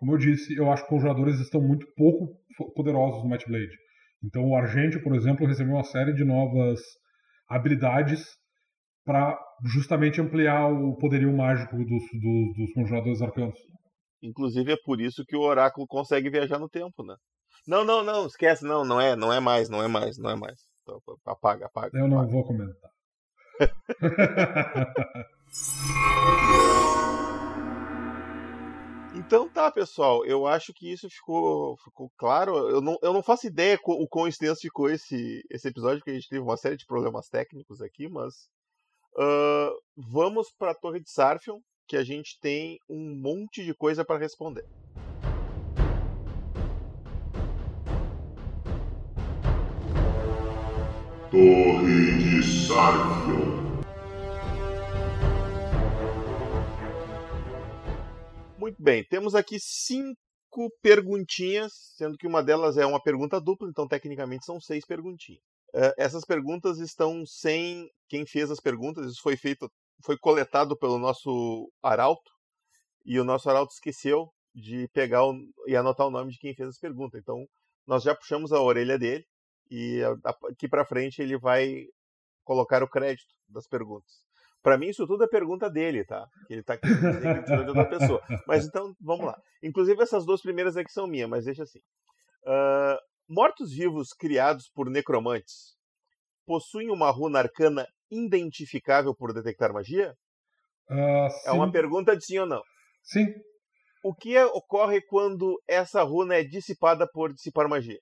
como 0.00 0.14
eu 0.14 0.18
disse, 0.18 0.56
eu 0.56 0.72
acho 0.72 0.82
que 0.82 0.88
conjuradores 0.88 1.38
estão 1.40 1.60
muito 1.60 1.86
pouco 1.94 2.34
poderosos 2.74 3.22
no 3.22 3.28
Match 3.28 3.46
Blade. 3.46 3.76
Então 4.24 4.48
o 4.48 4.56
Argente, 4.56 4.98
por 4.98 5.14
exemplo, 5.14 5.46
recebeu 5.46 5.74
uma 5.74 5.84
série 5.84 6.14
de 6.14 6.24
novas 6.24 6.80
habilidades 7.46 8.24
para 9.04 9.38
justamente 9.62 10.18
ampliar 10.18 10.72
o 10.72 10.96
poderio 10.96 11.36
mágico 11.36 11.76
dos, 11.76 11.84
dos, 11.84 12.56
dos 12.56 12.72
conjuradores 12.72 13.20
arcanos. 13.20 13.58
Inclusive 14.22 14.72
é 14.72 14.76
por 14.82 15.02
isso 15.02 15.22
que 15.26 15.36
o 15.36 15.42
oráculo 15.42 15.86
consegue 15.86 16.30
viajar 16.30 16.58
no 16.58 16.68
tempo, 16.68 17.04
né? 17.04 17.14
Não, 17.68 17.84
não, 17.84 18.02
não, 18.02 18.26
esquece, 18.26 18.64
não, 18.64 18.86
não 18.86 18.98
é, 18.98 19.14
não 19.14 19.30
é 19.30 19.38
mais, 19.38 19.68
não 19.68 19.82
é 19.82 19.88
mais, 19.88 20.16
não 20.16 20.30
é 20.30 20.36
mais. 20.36 20.60
Então, 20.82 20.98
apaga, 21.26 21.66
apaga. 21.66 21.98
Eu 21.98 22.08
não 22.08 22.26
vou 22.26 22.42
comentar. 22.42 22.90
Então 29.30 29.48
tá, 29.48 29.70
pessoal, 29.70 30.26
eu 30.26 30.44
acho 30.44 30.74
que 30.74 30.90
isso 30.90 31.08
ficou, 31.08 31.76
ficou 31.84 32.10
claro. 32.18 32.68
Eu 32.68 32.80
não, 32.80 32.98
eu 33.00 33.12
não 33.12 33.22
faço 33.22 33.46
ideia 33.46 33.78
o 33.80 34.08
quão 34.08 34.26
extenso 34.26 34.60
ficou 34.60 34.90
esse, 34.90 35.46
esse 35.48 35.68
episódio, 35.68 35.98
porque 35.98 36.10
a 36.10 36.14
gente 36.14 36.28
teve 36.28 36.42
uma 36.42 36.56
série 36.56 36.76
de 36.76 36.84
problemas 36.84 37.28
técnicos 37.28 37.80
aqui, 37.80 38.08
mas 38.08 38.48
uh, 39.14 39.70
vamos 39.96 40.48
para 40.58 40.72
a 40.72 40.74
Torre 40.74 40.98
de 40.98 41.08
Sarfion, 41.12 41.60
que 41.86 41.96
a 41.96 42.02
gente 42.02 42.40
tem 42.40 42.80
um 42.88 43.14
monte 43.14 43.64
de 43.64 43.72
coisa 43.72 44.04
para 44.04 44.18
responder. 44.18 44.66
Torre 51.30 52.18
de 52.18 52.42
Sarfion. 52.42 53.59
Muito 58.60 58.82
bem, 58.82 59.02
temos 59.02 59.34
aqui 59.34 59.58
cinco 59.58 60.70
perguntinhas, 60.82 61.72
sendo 61.96 62.18
que 62.18 62.26
uma 62.26 62.42
delas 62.42 62.76
é 62.76 62.84
uma 62.84 63.02
pergunta 63.02 63.40
dupla, 63.40 63.66
então 63.70 63.88
tecnicamente 63.88 64.44
são 64.44 64.60
seis 64.60 64.84
perguntinhas. 64.84 65.40
Uh, 65.74 65.94
essas 65.96 66.26
perguntas 66.26 66.78
estão 66.78 67.24
sem 67.24 67.90
quem 68.06 68.26
fez 68.26 68.50
as 68.50 68.60
perguntas, 68.60 69.10
isso 69.10 69.22
foi 69.22 69.34
feito, 69.34 69.66
foi 70.04 70.18
coletado 70.18 70.76
pelo 70.76 70.98
nosso 70.98 71.72
Arauto, 71.82 72.30
e 73.02 73.18
o 73.18 73.24
nosso 73.24 73.48
Arauto 73.48 73.72
esqueceu 73.72 74.30
de 74.54 74.86
pegar 74.88 75.24
o, 75.24 75.34
e 75.66 75.74
anotar 75.74 76.06
o 76.06 76.10
nome 76.10 76.30
de 76.30 76.38
quem 76.38 76.54
fez 76.54 76.68
as 76.68 76.78
perguntas. 76.78 77.18
Então, 77.18 77.46
nós 77.86 78.02
já 78.02 78.14
puxamos 78.14 78.52
a 78.52 78.60
orelha 78.60 78.98
dele 78.98 79.24
e 79.70 80.02
aqui 80.50 80.68
para 80.68 80.84
frente 80.84 81.22
ele 81.22 81.38
vai 81.38 81.86
colocar 82.44 82.82
o 82.82 82.88
crédito 82.90 83.32
das 83.48 83.66
perguntas. 83.66 84.22
Para 84.62 84.76
mim, 84.76 84.88
isso 84.88 85.06
tudo 85.06 85.24
é 85.24 85.28
pergunta 85.28 85.70
dele, 85.70 86.04
tá? 86.04 86.26
Ele 86.48 86.62
tá 86.62 86.76
que 86.76 86.86
tirou 86.86 87.64
de 87.64 87.68
outra 87.70 87.86
pessoa. 87.86 88.20
Mas 88.46 88.66
então, 88.66 88.94
vamos 89.00 89.26
lá. 89.26 89.40
Inclusive, 89.62 90.02
essas 90.02 90.26
duas 90.26 90.42
primeiras 90.42 90.76
aqui 90.76 90.92
são 90.92 91.06
minhas, 91.06 91.28
mas 91.28 91.44
deixa 91.44 91.62
assim. 91.62 91.80
Uh, 92.44 92.96
Mortos-vivos 93.28 94.12
criados 94.12 94.68
por 94.74 94.90
necromantes 94.90 95.76
possuem 96.44 96.90
uma 96.90 97.10
runa 97.10 97.38
arcana 97.38 97.86
identificável 98.10 99.14
por 99.14 99.32
detectar 99.32 99.72
magia? 99.72 100.14
Uh, 100.90 101.28
é 101.46 101.52
uma 101.52 101.70
pergunta 101.70 102.16
de 102.16 102.24
sim 102.24 102.38
ou 102.38 102.46
não. 102.46 102.60
Sim. 103.04 103.26
O 104.02 104.12
que 104.12 104.36
é, 104.36 104.44
ocorre 104.46 105.00
quando 105.02 105.62
essa 105.68 106.02
runa 106.02 106.34
é 106.34 106.42
dissipada 106.42 107.06
por 107.06 107.32
dissipar 107.32 107.68
magia? 107.68 108.00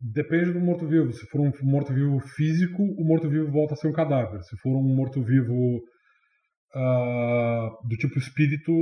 Depende 0.00 0.52
do 0.52 0.60
morto-vivo. 0.60 1.12
Se 1.12 1.26
for 1.26 1.40
um 1.40 1.50
morto-vivo 1.62 2.20
físico, 2.20 2.82
o 2.82 3.04
morto-vivo 3.04 3.50
volta 3.50 3.74
a 3.74 3.76
ser 3.76 3.88
um 3.88 3.92
cadáver. 3.92 4.42
Se 4.42 4.56
for 4.58 4.76
um 4.76 4.94
morto-vivo 4.94 5.82
uh, 6.74 7.88
do 7.88 7.96
tipo 7.96 8.18
espírito, 8.18 8.72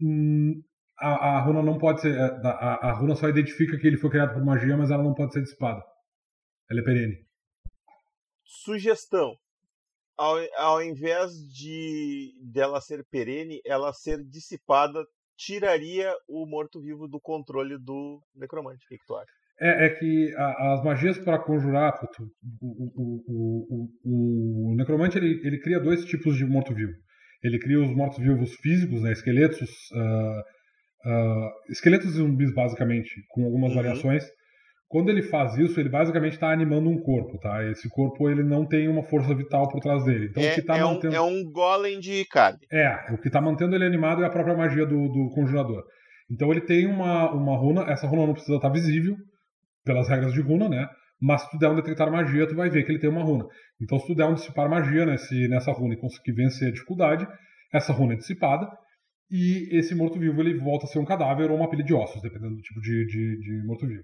hum, 0.00 0.62
a, 0.98 1.36
a, 1.36 1.40
runa 1.40 1.62
não 1.62 1.78
pode 1.78 2.00
ser. 2.00 2.18
A, 2.18 2.88
a, 2.88 2.92
runa 2.92 3.14
só 3.14 3.28
identifica 3.28 3.76
que 3.78 3.86
ele 3.86 3.98
foi 3.98 4.08
criado 4.08 4.32
por 4.32 4.44
magia, 4.44 4.76
mas 4.76 4.90
ela 4.90 5.02
não 5.02 5.14
pode 5.14 5.34
ser 5.34 5.42
dissipada. 5.42 5.82
Ela 6.70 6.80
é 6.80 6.84
perene. 6.84 7.16
Sugestão. 8.44 9.36
Ao, 10.16 10.36
ao 10.56 10.82
invés 10.82 11.32
de 11.52 12.32
dela 12.42 12.80
ser 12.80 13.04
perene, 13.10 13.60
ela 13.64 13.92
ser 13.92 14.24
dissipada 14.24 15.04
tiraria 15.36 16.14
o 16.28 16.46
morto-vivo 16.46 17.08
do 17.08 17.20
controle 17.20 17.76
do 17.78 18.22
necromante. 18.34 18.84
O 18.84 18.88
que, 18.88 18.96
que 18.96 19.06
tu 19.06 19.16
acha? 19.16 19.41
É, 19.62 19.86
é 19.86 19.90
que 19.90 20.34
a, 20.36 20.72
as 20.74 20.84
magias 20.84 21.18
para 21.18 21.38
conjurar, 21.38 21.92
puto, 21.98 22.24
o, 22.60 22.92
o, 22.96 23.88
o, 24.04 24.72
o, 24.72 24.76
necromante 24.76 25.16
ele, 25.16 25.40
ele 25.44 25.60
cria 25.60 25.78
dois 25.78 26.04
tipos 26.04 26.36
de 26.36 26.44
morto-vivo. 26.44 26.92
Ele 27.42 27.58
cria 27.58 27.80
os 27.80 27.94
mortos-vivos 27.94 28.54
físicos, 28.56 29.02
né, 29.02 29.12
esqueletos, 29.12 29.70
uh, 29.92 31.10
uh, 31.10 31.50
esqueletos 31.70 32.10
e 32.10 32.18
zumbis 32.18 32.52
basicamente, 32.52 33.10
com 33.30 33.44
algumas 33.44 33.70
uhum. 33.70 33.76
variações, 33.76 34.24
Quando 34.88 35.08
ele 35.10 35.22
faz 35.22 35.56
isso, 35.56 35.80
ele 35.80 35.88
basicamente 35.88 36.34
está 36.34 36.52
animando 36.52 36.90
um 36.90 37.00
corpo, 37.00 37.38
tá? 37.38 37.64
Esse 37.70 37.88
corpo 37.88 38.28
ele 38.28 38.42
não 38.42 38.66
tem 38.66 38.88
uma 38.88 39.02
força 39.02 39.34
vital 39.34 39.68
por 39.70 39.80
trás 39.80 40.04
dele. 40.04 40.26
Então, 40.30 40.42
é, 40.42 40.52
o 40.52 40.54
que 40.54 40.62
tá 40.62 40.76
é 40.76 40.82
mantendo... 40.82 41.14
um, 41.14 41.16
é 41.16 41.20
um 41.20 41.50
golem 41.50 41.98
de 41.98 42.24
carne. 42.26 42.60
É, 42.70 43.12
o 43.12 43.18
que 43.18 43.28
está 43.28 43.40
mantendo 43.40 43.74
ele 43.74 43.86
animado 43.86 44.22
é 44.22 44.26
a 44.26 44.30
própria 44.30 44.56
magia 44.56 44.84
do, 44.84 45.08
do 45.08 45.30
conjurador. 45.34 45.82
Então 46.30 46.50
ele 46.50 46.60
tem 46.60 46.86
uma, 46.86 47.30
uma 47.32 47.56
runa, 47.56 47.90
essa 47.90 48.06
runa 48.06 48.26
não 48.26 48.34
precisa 48.34 48.56
estar 48.56 48.68
tá 48.68 48.74
visível, 48.74 49.16
pelas 49.84 50.08
regras 50.08 50.32
de 50.32 50.40
runa, 50.40 50.68
né? 50.68 50.88
Mas 51.20 51.42
se 51.42 51.50
tu 51.50 51.58
der 51.58 51.70
um 51.70 51.76
detectar 51.76 52.10
magia, 52.10 52.48
tu 52.48 52.56
vai 52.56 52.68
ver 52.68 52.84
que 52.84 52.90
ele 52.90 52.98
tem 52.98 53.10
uma 53.10 53.22
runa. 53.22 53.46
Então 53.80 53.98
se 53.98 54.06
tu 54.06 54.14
der 54.14 54.26
um 54.26 54.34
dissipar 54.34 54.68
magia 54.68 55.06
nesse, 55.06 55.48
nessa 55.48 55.70
runa 55.70 55.94
e 55.94 55.96
conseguir 55.96 56.32
vencer 56.32 56.68
a 56.68 56.72
dificuldade, 56.72 57.26
essa 57.72 57.92
runa 57.92 58.14
é 58.14 58.16
dissipada, 58.16 58.68
e 59.30 59.68
esse 59.70 59.94
morto-vivo 59.94 60.40
ele 60.40 60.58
volta 60.58 60.84
a 60.84 60.88
ser 60.88 60.98
um 60.98 61.04
cadáver 61.04 61.50
ou 61.50 61.56
uma 61.56 61.70
pilha 61.70 61.82
de 61.82 61.94
ossos, 61.94 62.20
dependendo 62.20 62.56
do 62.56 62.60
tipo 62.60 62.80
de, 62.80 63.06
de, 63.06 63.38
de 63.38 63.66
morto-vivo. 63.66 64.02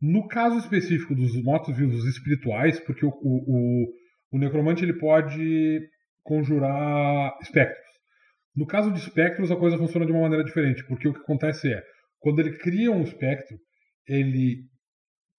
No 0.00 0.26
caso 0.26 0.58
específico 0.58 1.14
dos 1.14 1.34
mortos-vivos 1.42 2.04
espirituais, 2.06 2.80
porque 2.80 3.04
o, 3.04 3.10
o, 3.10 3.86
o, 4.32 4.38
necromante 4.38 4.82
ele 4.82 4.98
pode 4.98 5.80
conjurar 6.22 7.36
espectros. 7.42 7.84
No 8.56 8.66
caso 8.66 8.90
de 8.90 8.98
espectros, 8.98 9.50
a 9.50 9.56
coisa 9.56 9.76
funciona 9.76 10.06
de 10.06 10.12
uma 10.12 10.22
maneira 10.22 10.44
diferente, 10.44 10.84
porque 10.86 11.08
o 11.08 11.12
que 11.12 11.20
acontece 11.20 11.72
é, 11.72 11.82
quando 12.20 12.40
ele 12.40 12.56
cria 12.56 12.90
um 12.90 13.02
espectro, 13.02 13.56
ele 14.06 14.62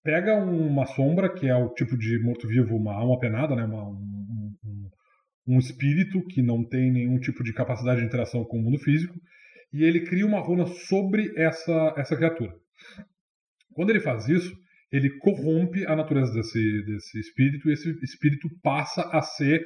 pega 0.06 0.36
uma 0.36 0.86
sombra, 0.86 1.28
que 1.28 1.48
é 1.48 1.56
o 1.56 1.74
tipo 1.74 1.98
de 1.98 2.16
morto-vivo, 2.22 2.76
uma 2.76 2.94
alma 2.94 3.18
penada, 3.18 3.56
né, 3.56 3.64
uma, 3.64 3.88
um, 3.88 4.54
um, 4.64 4.90
um, 5.48 5.58
espírito 5.58 6.24
que 6.28 6.40
não 6.40 6.62
tem 6.64 6.92
nenhum 6.92 7.18
tipo 7.18 7.42
de 7.42 7.52
capacidade 7.52 8.00
de 8.00 8.06
interação 8.06 8.44
com 8.44 8.56
o 8.56 8.62
mundo 8.62 8.78
físico, 8.78 9.20
e 9.72 9.82
ele 9.82 10.02
cria 10.02 10.24
uma 10.24 10.38
runa 10.38 10.64
sobre 10.64 11.32
essa, 11.36 11.92
essa 11.96 12.14
criatura. 12.14 12.54
Quando 13.74 13.90
ele 13.90 13.98
faz 13.98 14.28
isso, 14.28 14.56
ele 14.92 15.10
corrompe 15.18 15.84
a 15.84 15.96
natureza 15.96 16.32
desse, 16.32 16.84
desse 16.84 17.18
espírito, 17.18 17.68
e 17.68 17.72
esse 17.72 17.90
espírito 18.04 18.48
passa 18.62 19.02
a 19.10 19.20
ser 19.20 19.60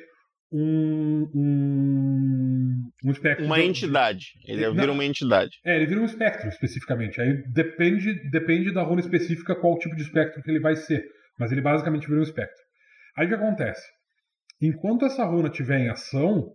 um, 0.52 1.30
um, 1.34 2.90
um 3.04 3.10
espectro. 3.10 3.46
Uma 3.46 3.60
entidade. 3.60 4.32
Ele 4.46 4.66
Não, 4.66 4.74
vira 4.74 4.92
uma 4.92 5.04
entidade. 5.04 5.58
É, 5.64 5.76
ele 5.76 5.86
vira 5.86 6.00
um 6.00 6.04
espectro, 6.04 6.48
especificamente. 6.48 7.20
Aí 7.20 7.42
depende, 7.52 8.14
depende 8.30 8.72
da 8.72 8.82
runa 8.82 9.00
específica 9.00 9.54
qual 9.54 9.78
tipo 9.78 9.94
de 9.94 10.02
espectro 10.02 10.42
que 10.42 10.50
ele 10.50 10.60
vai 10.60 10.74
ser. 10.76 11.04
Mas 11.38 11.52
ele 11.52 11.60
basicamente 11.60 12.06
vira 12.06 12.20
um 12.20 12.24
espectro. 12.24 12.62
Aí 13.16 13.26
o 13.26 13.28
que 13.28 13.34
acontece? 13.34 13.86
Enquanto 14.60 15.06
essa 15.06 15.24
runa 15.24 15.48
estiver 15.48 15.80
em 15.80 15.88
ação, 15.88 16.52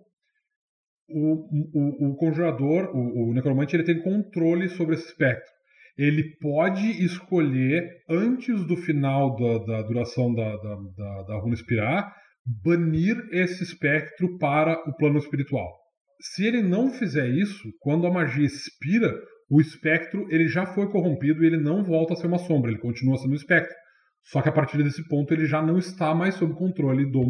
o, 1.10 1.48
o, 1.74 2.10
o 2.12 2.16
conjurador, 2.18 2.96
o, 2.96 3.30
o 3.30 3.34
necromante, 3.34 3.76
ele 3.76 3.84
tem 3.84 4.02
controle 4.02 4.70
sobre 4.70 4.96
esse 4.96 5.08
espectro. 5.08 5.56
Ele 5.98 6.36
pode 6.42 7.04
escolher, 7.04 7.90
antes 8.10 8.66
do 8.68 8.76
final 8.76 9.36
da, 9.36 9.58
da 9.60 9.82
duração 9.84 10.34
da, 10.34 10.56
da, 10.58 10.76
da, 10.98 11.24
da 11.24 11.36
runa 11.40 11.54
expirar, 11.54 12.14
banir 12.46 13.18
esse 13.32 13.64
espectro 13.64 14.38
para 14.38 14.78
o 14.88 14.96
plano 14.96 15.18
espiritual. 15.18 15.74
Se 16.22 16.46
ele 16.46 16.62
não 16.62 16.92
fizer 16.92 17.28
isso, 17.28 17.68
quando 17.80 18.06
a 18.06 18.12
magia 18.12 18.46
expira, 18.46 19.12
o 19.50 19.60
espectro 19.60 20.28
ele 20.30 20.48
já 20.48 20.66
foi 20.66 20.90
corrompido 20.90 21.44
e 21.44 21.48
ele 21.48 21.58
não 21.58 21.84
volta 21.84 22.14
a 22.14 22.16
ser 22.16 22.28
uma 22.28 22.38
sombra, 22.38 22.72
ele 22.72 22.80
continua 22.80 23.18
sendo 23.18 23.32
um 23.32 23.36
espectro. 23.36 23.76
Só 24.24 24.42
que 24.42 24.50
a 24.50 24.52
partir 24.52 24.78
desse 24.84 25.08
ponto 25.08 25.34
ele 25.34 25.46
já 25.46 25.62
não 25.62 25.78
está 25.78 26.14
mais 26.16 26.36
sob 26.36 26.56
controle 26.56 27.06
do, 27.06 27.24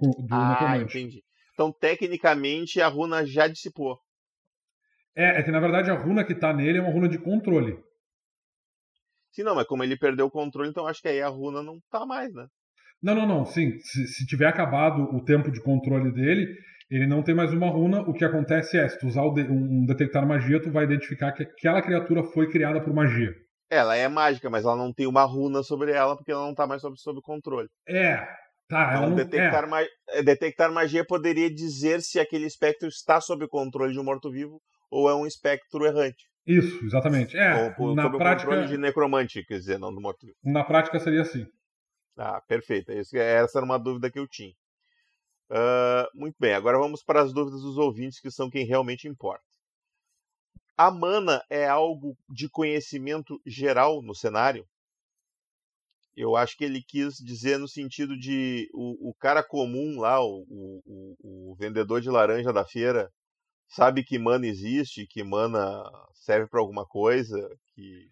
do 0.00 0.26
ah, 0.30 0.78
entendi. 0.78 1.22
Então, 1.52 1.72
tecnicamente, 1.72 2.80
a 2.80 2.88
runa 2.88 3.24
já 3.24 3.46
dissipou. 3.46 3.98
É, 5.16 5.40
é 5.40 5.42
que 5.44 5.50
na 5.52 5.60
verdade 5.60 5.90
a 5.90 5.94
runa 5.94 6.24
que 6.24 6.32
está 6.32 6.52
nele 6.52 6.78
é 6.78 6.80
uma 6.80 6.92
runa 6.92 7.08
de 7.08 7.18
controle. 7.18 7.78
Sim, 9.30 9.44
não, 9.44 9.54
mas 9.54 9.66
como 9.66 9.84
ele 9.84 9.96
perdeu 9.96 10.26
o 10.26 10.30
controle, 10.30 10.70
então 10.70 10.86
acho 10.86 11.00
que 11.00 11.08
aí 11.08 11.22
a 11.22 11.28
runa 11.28 11.62
não 11.62 11.78
tá 11.90 12.04
mais, 12.04 12.32
né? 12.34 12.46
Não, 13.04 13.14
não, 13.14 13.26
não. 13.26 13.44
Sim, 13.44 13.78
se, 13.80 14.06
se, 14.08 14.26
tiver 14.26 14.46
acabado 14.46 15.02
o 15.14 15.22
tempo 15.22 15.52
de 15.52 15.60
controle 15.60 16.10
dele, 16.10 16.56
ele 16.90 17.06
não 17.06 17.22
tem 17.22 17.34
mais 17.34 17.52
uma 17.52 17.68
runa. 17.68 18.00
O 18.00 18.14
que 18.14 18.24
acontece 18.24 18.78
é, 18.78 18.88
se 18.88 18.98
tu 18.98 19.06
usar 19.06 19.24
um 19.24 19.84
detectar 19.84 20.26
magia, 20.26 20.60
tu 20.60 20.72
vai 20.72 20.84
identificar 20.84 21.32
que 21.32 21.42
aquela 21.42 21.82
criatura 21.82 22.24
foi 22.24 22.48
criada 22.48 22.80
por 22.80 22.94
magia. 22.94 23.30
Ela 23.70 23.94
é 23.94 24.08
mágica, 24.08 24.48
mas 24.48 24.64
ela 24.64 24.74
não 24.74 24.90
tem 24.90 25.06
uma 25.06 25.24
runa 25.24 25.62
sobre 25.62 25.92
ela 25.92 26.16
porque 26.16 26.32
ela 26.32 26.46
não 26.46 26.54
tá 26.54 26.66
mais 26.66 26.80
sob, 26.80 26.98
sob 26.98 27.20
controle. 27.20 27.68
É, 27.86 28.26
tá. 28.70 28.94
Então, 28.96 29.10
não, 29.10 29.16
detectar, 29.16 29.64
é. 29.64 29.66
Ma 29.66 29.82
é, 29.82 30.22
detectar 30.22 30.72
magia 30.72 31.04
poderia 31.04 31.52
dizer 31.52 32.00
se 32.00 32.18
aquele 32.18 32.46
espectro 32.46 32.88
está 32.88 33.20
sob 33.20 33.46
controle 33.48 33.92
de 33.92 34.00
um 34.00 34.04
morto-vivo 34.04 34.58
ou 34.90 35.10
é 35.10 35.14
um 35.14 35.26
espectro 35.26 35.84
errante. 35.84 36.24
Isso, 36.46 36.82
exatamente. 36.86 37.36
É, 37.36 37.74
ou, 37.78 37.94
na 37.94 38.04
sob 38.04 38.16
prática... 38.16 38.48
controle 38.48 38.68
de 38.68 38.78
necromante, 38.78 39.44
quer 39.44 39.58
dizer, 39.58 39.78
não 39.78 39.92
do 39.92 40.00
morto-vivo. 40.00 40.36
Na 40.42 40.64
prática 40.64 40.98
seria 40.98 41.20
assim. 41.20 41.44
Ah, 42.16 42.40
perfeito. 42.40 42.90
Essa 42.92 43.58
era 43.58 43.64
uma 43.64 43.78
dúvida 43.78 44.10
que 44.10 44.18
eu 44.18 44.26
tinha. 44.28 44.54
Uh, 45.50 46.08
muito 46.14 46.36
bem, 46.38 46.54
agora 46.54 46.78
vamos 46.78 47.02
para 47.02 47.22
as 47.22 47.32
dúvidas 47.32 47.62
dos 47.62 47.76
ouvintes, 47.76 48.18
que 48.20 48.30
são 48.30 48.50
quem 48.50 48.64
realmente 48.64 49.06
importa. 49.06 49.44
A 50.76 50.90
mana 50.90 51.44
é 51.48 51.66
algo 51.68 52.16
de 52.28 52.48
conhecimento 52.48 53.40
geral 53.46 54.02
no 54.02 54.14
cenário? 54.14 54.66
Eu 56.16 56.36
acho 56.36 56.56
que 56.56 56.64
ele 56.64 56.82
quis 56.82 57.16
dizer 57.16 57.58
no 57.58 57.68
sentido 57.68 58.16
de 58.16 58.68
o, 58.72 59.10
o 59.10 59.14
cara 59.14 59.42
comum 59.42 60.00
lá, 60.00 60.20
o, 60.24 60.44
o, 60.48 61.50
o, 61.50 61.54
vendedor 61.56 62.00
de 62.00 62.08
laranja 62.08 62.52
da 62.52 62.64
feira, 62.64 63.12
sabe 63.68 64.04
que 64.04 64.18
mana 64.18 64.46
existe, 64.46 65.06
que 65.06 65.22
mana 65.24 65.84
serve 66.14 66.48
para 66.48 66.60
alguma 66.60 66.86
coisa, 66.86 67.36
que 67.74 68.10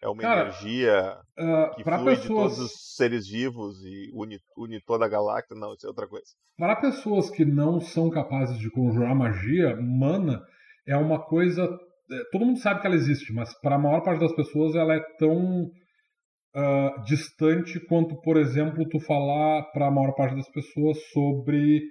é 0.00 0.08
uma 0.08 0.22
Cara, 0.22 0.42
energia 0.42 1.18
uh, 1.38 1.74
que 1.74 1.82
flui 1.82 2.16
pessoas... 2.16 2.22
de 2.22 2.28
todos 2.28 2.58
os 2.58 2.72
seres 2.96 3.28
vivos 3.28 3.82
e 3.84 4.10
une, 4.14 4.38
une 4.56 4.80
toda 4.82 5.04
a 5.04 5.08
galáxia. 5.08 5.56
Não, 5.56 5.74
isso 5.74 5.86
é 5.86 5.88
outra 5.88 6.06
coisa. 6.06 6.26
Para 6.56 6.76
pessoas 6.76 7.30
que 7.30 7.44
não 7.44 7.80
são 7.80 8.08
capazes 8.10 8.58
de 8.58 8.70
conjurar 8.70 9.14
magia, 9.14 9.76
mana 9.76 10.40
é 10.86 10.96
uma 10.96 11.20
coisa. 11.20 11.64
É, 11.64 12.22
todo 12.32 12.44
mundo 12.44 12.60
sabe 12.60 12.80
que 12.80 12.86
ela 12.86 12.96
existe, 12.96 13.32
mas 13.32 13.52
para 13.60 13.74
a 13.74 13.78
maior 13.78 14.02
parte 14.02 14.20
das 14.20 14.34
pessoas 14.34 14.74
ela 14.74 14.94
é 14.94 15.00
tão 15.18 15.64
uh, 15.64 17.04
distante 17.04 17.80
quanto, 17.86 18.20
por 18.20 18.36
exemplo, 18.36 18.88
tu 18.88 19.00
falar 19.00 19.62
para 19.72 19.88
a 19.88 19.90
maior 19.90 20.12
parte 20.14 20.36
das 20.36 20.48
pessoas 20.50 20.96
sobre 21.12 21.82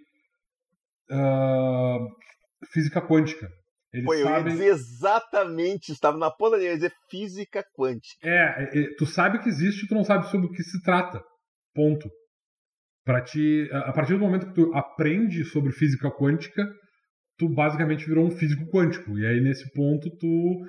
uh, 1.12 2.08
física 2.72 3.02
quântica. 3.02 3.50
Eles 3.98 4.06
Pô, 4.06 4.14
eu 4.14 4.28
sabem... 4.28 4.44
ia 4.44 4.52
dizer 4.52 4.68
exatamente, 4.68 5.92
estava 5.92 6.18
na 6.18 6.30
ponta 6.30 6.58
dele, 6.58 6.70
ia 6.70 6.76
dizer 6.76 6.94
física 7.10 7.64
quântica. 7.76 8.28
É, 8.28 8.64
é, 8.64 8.80
é, 8.80 8.96
tu 8.96 9.06
sabe 9.06 9.40
que 9.40 9.50
existe, 9.50 9.88
tu 9.88 9.96
não 9.96 10.04
sabe 10.04 10.30
sobre 10.30 10.48
o 10.48 10.52
que 10.52 10.62
se 10.62 10.82
trata. 10.84 11.24
Ponto. 11.74 12.10
Para 13.04 13.22
ti, 13.22 13.68
a 13.72 13.94
partir 13.94 14.14
do 14.14 14.20
momento 14.20 14.48
que 14.48 14.54
tu 14.54 14.72
aprende 14.76 15.44
sobre 15.46 15.72
física 15.72 16.12
quântica, 16.12 16.64
tu 17.38 17.50
basicamente 17.50 18.06
virou 18.06 18.28
um 18.28 18.32
físico 18.32 18.70
quântico. 18.70 19.18
E 19.18 19.26
aí 19.26 19.42
nesse 19.42 19.72
ponto 19.74 20.10
tu 20.18 20.66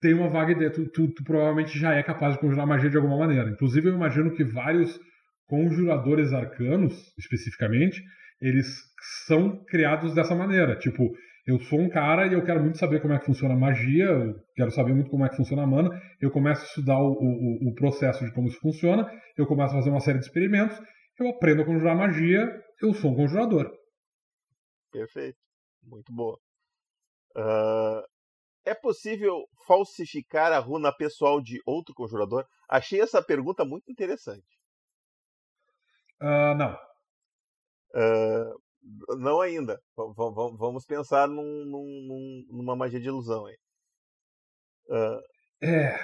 tem 0.00 0.14
uma 0.14 0.28
vaga 0.28 0.52
ideia, 0.52 0.72
tu, 0.72 0.88
tu, 0.90 1.12
tu 1.12 1.22
provavelmente 1.24 1.78
já 1.78 1.94
é 1.94 2.02
capaz 2.02 2.34
de 2.34 2.40
conjurar 2.40 2.66
magia 2.66 2.90
de 2.90 2.96
alguma 2.96 3.18
maneira. 3.18 3.50
Inclusive 3.50 3.88
eu 3.88 3.94
imagino 3.94 4.32
que 4.32 4.42
vários 4.42 4.98
conjuradores 5.46 6.32
arcanos, 6.32 6.94
especificamente, 7.18 8.02
eles 8.40 8.66
são 9.26 9.64
criados 9.66 10.14
dessa 10.14 10.34
maneira. 10.34 10.76
Tipo, 10.76 11.10
eu 11.48 11.58
sou 11.60 11.80
um 11.80 11.88
cara 11.88 12.26
e 12.26 12.34
eu 12.34 12.44
quero 12.44 12.60
muito 12.60 12.76
saber 12.76 13.00
como 13.00 13.14
é 13.14 13.18
que 13.18 13.24
funciona 13.24 13.54
a 13.54 13.56
magia, 13.56 14.04
eu 14.04 14.34
quero 14.54 14.70
saber 14.70 14.92
muito 14.92 15.10
como 15.10 15.24
é 15.24 15.30
que 15.30 15.36
funciona 15.36 15.62
a 15.62 15.66
mana. 15.66 15.88
Eu 16.20 16.30
começo 16.30 16.60
a 16.60 16.64
estudar 16.66 16.98
o, 16.98 17.12
o, 17.12 17.70
o 17.70 17.74
processo 17.74 18.22
de 18.22 18.34
como 18.34 18.48
isso 18.48 18.60
funciona, 18.60 19.10
eu 19.34 19.46
começo 19.46 19.72
a 19.72 19.78
fazer 19.78 19.88
uma 19.88 20.00
série 20.00 20.18
de 20.18 20.26
experimentos, 20.26 20.78
eu 21.18 21.30
aprendo 21.30 21.62
a 21.62 21.64
conjurar 21.64 21.96
magia, 21.96 22.46
eu 22.82 22.92
sou 22.92 23.12
um 23.12 23.16
conjurador. 23.16 23.74
Perfeito, 24.92 25.38
muito 25.82 26.12
boa. 26.12 26.38
Uh, 27.34 28.04
é 28.66 28.74
possível 28.74 29.46
falsificar 29.66 30.52
a 30.52 30.58
runa 30.58 30.94
pessoal 30.94 31.40
de 31.40 31.62
outro 31.64 31.94
conjurador? 31.94 32.44
Achei 32.68 33.00
essa 33.00 33.22
pergunta 33.22 33.64
muito 33.64 33.90
interessante. 33.90 34.44
Uh, 36.20 36.54
não. 36.58 36.74
Uh, 37.94 38.67
não 39.18 39.40
ainda. 39.40 39.80
vamos 40.58 40.84
pensar 40.84 41.28
num, 41.28 41.64
num, 41.64 42.46
numa 42.50 42.76
magia 42.76 43.00
de 43.00 43.08
ilusão 43.08 43.46
aí. 43.46 43.56
Uh, 44.88 45.20
é. 45.62 45.98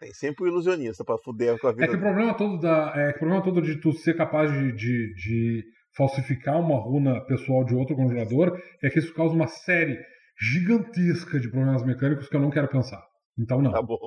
Tem 0.00 0.14
sempre 0.14 0.44
o 0.44 0.46
um 0.46 0.48
ilusionista 0.48 1.04
para 1.04 1.18
fuder 1.18 1.58
com 1.58 1.68
a 1.68 1.72
vida. 1.72 1.84
É 1.84 1.88
que 1.88 1.96
o 1.96 2.00
problema 2.00 2.34
todo 2.36 2.58
da, 2.58 2.92
é 2.96 3.10
que 3.12 3.16
o 3.16 3.20
problema 3.20 3.44
todo 3.44 3.60
de 3.60 3.80
tu 3.80 3.92
ser 3.92 4.16
capaz 4.16 4.50
de, 4.50 4.72
de, 4.72 5.14
de 5.14 5.64
falsificar 5.94 6.58
uma 6.58 6.80
runa 6.80 7.24
pessoal 7.26 7.64
de 7.64 7.74
outro 7.74 7.94
conjurador 7.94 8.58
é 8.82 8.88
que 8.88 8.98
isso 8.98 9.12
causa 9.12 9.34
uma 9.34 9.46
série 9.46 9.98
gigantesca 10.40 11.38
de 11.38 11.50
problemas 11.50 11.84
mecânicos 11.84 12.28
que 12.28 12.36
eu 12.36 12.40
não 12.40 12.50
quero 12.50 12.68
pensar. 12.68 13.04
Então 13.38 13.60
não. 13.60 13.72
Tá 13.72 13.82
bom. 13.82 13.98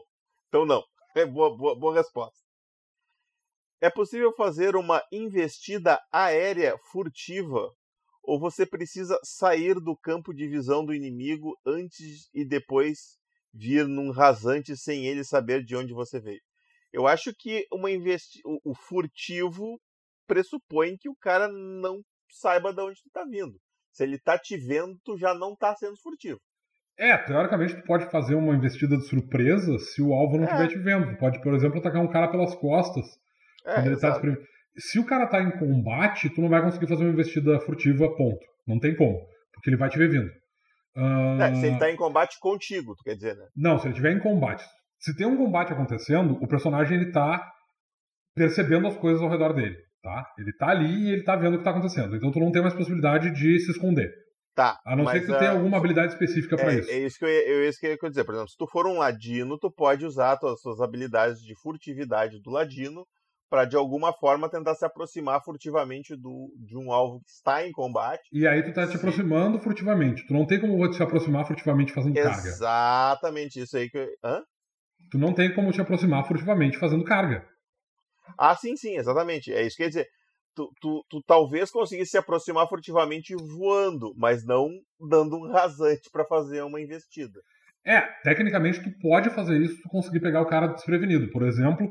Então 0.47 0.65
não. 0.65 0.81
É 1.15 1.25
boa, 1.27 1.55
boa, 1.55 1.77
boa 1.77 1.93
resposta. 1.93 2.39
É 3.79 3.89
possível 3.89 4.33
fazer 4.33 4.75
uma 4.75 5.03
investida 5.11 5.99
aérea 6.11 6.75
furtiva 6.91 7.69
ou 8.23 8.39
você 8.39 8.65
precisa 8.65 9.19
sair 9.23 9.75
do 9.75 9.95
campo 9.97 10.33
de 10.33 10.47
visão 10.47 10.85
do 10.85 10.93
inimigo 10.93 11.57
antes 11.65 12.29
e 12.33 12.45
depois 12.45 13.17
vir 13.53 13.87
num 13.87 14.11
rasante 14.11 14.75
sem 14.75 15.05
ele 15.05 15.23
saber 15.23 15.63
de 15.63 15.75
onde 15.75 15.93
você 15.93 16.19
veio. 16.19 16.41
Eu 16.91 17.07
acho 17.07 17.33
que 17.37 17.67
uma 17.71 17.91
investi... 17.91 18.39
o, 18.45 18.73
furtivo 18.73 19.79
pressupõe 20.25 20.95
que 20.97 21.09
o 21.09 21.15
cara 21.15 21.47
não 21.47 22.01
saiba 22.29 22.73
de 22.73 22.81
onde 22.81 23.01
tu 23.03 23.09
tá 23.11 23.25
vindo. 23.25 23.59
Se 23.91 24.03
ele 24.03 24.17
tá 24.17 24.37
te 24.39 24.57
vendo, 24.57 24.97
tu 25.03 25.17
já 25.17 25.33
não 25.33 25.55
tá 25.55 25.75
sendo 25.75 25.97
furtivo. 25.97 26.39
É, 26.97 27.17
teoricamente 27.17 27.75
tu 27.75 27.83
pode 27.83 28.09
fazer 28.11 28.35
uma 28.35 28.55
investida 28.55 28.97
de 28.97 29.07
surpresa 29.07 29.77
se 29.79 30.01
o 30.01 30.13
alvo 30.13 30.37
não 30.37 30.45
estiver 30.45 30.65
É. 30.65 30.67
te 30.67 30.77
vendo. 30.77 31.11
Tu 31.11 31.17
pode, 31.17 31.41
por 31.41 31.53
exemplo, 31.53 31.79
atacar 31.79 32.01
um 32.01 32.11
cara 32.11 32.29
pelas 32.29 32.55
costas. 32.55 33.05
É, 33.65 33.75
quando 33.75 33.87
ele 33.87 33.99
tá 33.99 34.09
exato. 34.09 34.37
Se 34.77 34.99
o 34.99 35.05
cara 35.05 35.27
tá 35.27 35.41
em 35.41 35.51
combate, 35.51 36.29
tu 36.29 36.41
não 36.41 36.49
vai 36.49 36.61
conseguir 36.61 36.87
fazer 36.87 37.03
uma 37.03 37.13
investida 37.13 37.59
furtiva, 37.61 38.07
ponto. 38.15 38.45
Não 38.67 38.79
tem 38.79 38.95
como. 38.95 39.19
Porque 39.53 39.69
ele 39.69 39.77
vai 39.77 39.89
te 39.89 39.97
ver 39.97 40.09
vindo. 40.09 40.29
Ah, 40.95 41.49
É, 41.49 41.55
se 41.55 41.65
ele 41.67 41.77
tá 41.77 41.91
em 41.91 41.95
combate 41.95 42.39
contigo, 42.39 42.95
tu 42.95 43.03
quer 43.03 43.15
dizer, 43.15 43.35
né? 43.35 43.45
Não, 43.55 43.77
se 43.77 43.85
ele 43.85 43.93
estiver 43.93 44.11
em 44.11 44.19
combate. 44.19 44.63
Se 44.99 45.15
tem 45.15 45.27
um 45.27 45.37
combate 45.37 45.73
acontecendo, 45.73 46.37
o 46.41 46.47
personagem 46.47 46.97
ele 46.97 47.11
tá 47.11 47.43
percebendo 48.35 48.87
as 48.87 48.95
coisas 48.97 49.21
ao 49.21 49.29
redor 49.29 49.53
dele, 49.53 49.75
tá? 50.01 50.25
Ele 50.37 50.53
tá 50.53 50.69
ali 50.69 51.07
e 51.09 51.11
ele 51.11 51.23
tá 51.23 51.35
vendo 51.35 51.55
o 51.55 51.57
que 51.59 51.63
tá 51.63 51.71
acontecendo. 51.71 52.15
Então 52.15 52.31
tu 52.31 52.39
não 52.39 52.51
tem 52.51 52.61
mais 52.61 52.73
possibilidade 52.73 53.31
de 53.31 53.59
se 53.59 53.71
esconder. 53.71 54.11
Tá. 54.55 54.79
A 54.85 54.95
não 54.95 55.07
ser 55.07 55.21
que 55.21 55.25
tu 55.27 55.33
ah, 55.33 55.39
tenha 55.39 55.51
alguma 55.51 55.77
habilidade 55.77 56.13
específica 56.13 56.55
pra 56.55 56.71
é, 56.71 56.79
isso. 56.79 56.89
É 56.91 56.97
isso 56.99 57.17
que 57.17 57.25
eu, 57.25 57.29
ia- 57.29 57.47
eu, 57.49 57.67
isso 57.69 57.79
que 57.79 57.87
eu 57.87 57.91
ia 57.91 58.09
dizer. 58.09 58.23
Por 58.23 58.33
exemplo, 58.35 58.49
se 58.49 58.57
tu 58.57 58.67
for 58.67 58.85
um 58.85 58.99
ladino, 58.99 59.57
tu 59.57 59.71
pode 59.71 60.05
usar 60.05 60.37
as 60.41 60.61
suas 60.61 60.79
habilidades 60.79 61.41
de 61.41 61.55
furtividade 61.59 62.39
do 62.39 62.51
ladino 62.51 63.03
para 63.53 63.65
de 63.65 63.75
alguma 63.75 64.11
forma 64.11 64.49
tentar 64.49 64.73
se 64.73 64.83
aproximar 64.83 65.39
furtivamente 65.43 66.15
do, 66.15 66.51
de 66.57 66.75
um 66.75 66.91
alvo 66.91 67.19
que 67.19 67.29
está 67.29 67.63
em 67.63 67.71
combate. 67.71 68.23
E 68.33 68.47
aí 68.47 68.63
tu 68.63 68.73
tá 68.73 68.87
te 68.87 68.93
Sim. 68.93 68.97
aproximando 68.97 69.59
furtivamente. 69.59 70.25
Tu 70.25 70.33
não 70.33 70.43
tem 70.47 70.59
como 70.59 70.91
se 70.91 71.03
aproximar 71.03 71.45
furtivamente 71.45 71.93
fazendo 71.93 72.15
carga. 72.15 72.49
Exatamente 72.49 73.61
isso 73.61 73.77
aí 73.77 73.91
que 73.91 73.99
eu... 73.99 74.07
Hã? 74.23 74.41
Tu 75.11 75.19
não 75.19 75.35
tem 75.35 75.53
como 75.53 75.71
te 75.71 75.79
aproximar 75.79 76.27
furtivamente 76.27 76.79
fazendo 76.79 77.03
carga. 77.03 77.47
Ah, 78.39 78.55
sim, 78.55 78.75
sim, 78.75 78.97
exatamente. 78.97 79.53
É 79.53 79.61
isso 79.61 79.77
que 79.77 79.83
quer 79.83 79.89
dizer. 79.89 80.07
Tu, 80.55 80.67
tu, 80.81 81.05
tu 81.07 81.21
talvez 81.21 81.69
conseguisse 81.69 82.09
se 82.09 82.17
aproximar 82.17 82.67
furtivamente 82.67 83.35
voando, 83.35 84.15
mas 84.17 84.43
não 84.43 84.67
dando 84.99 85.37
um 85.37 85.51
rasante 85.51 86.09
para 86.11 86.25
fazer 86.25 86.63
uma 86.63 86.81
investida. 86.81 87.39
É, 87.85 88.01
tecnicamente 88.23 88.81
tu 88.81 88.89
pode 88.99 89.29
fazer 89.29 89.61
isso 89.61 89.75
se 89.75 89.81
tu 89.83 89.89
conseguir 89.89 90.21
pegar 90.21 90.41
o 90.41 90.47
cara 90.47 90.73
desprevenido. 90.73 91.29
Por 91.29 91.43
exemplo, 91.43 91.87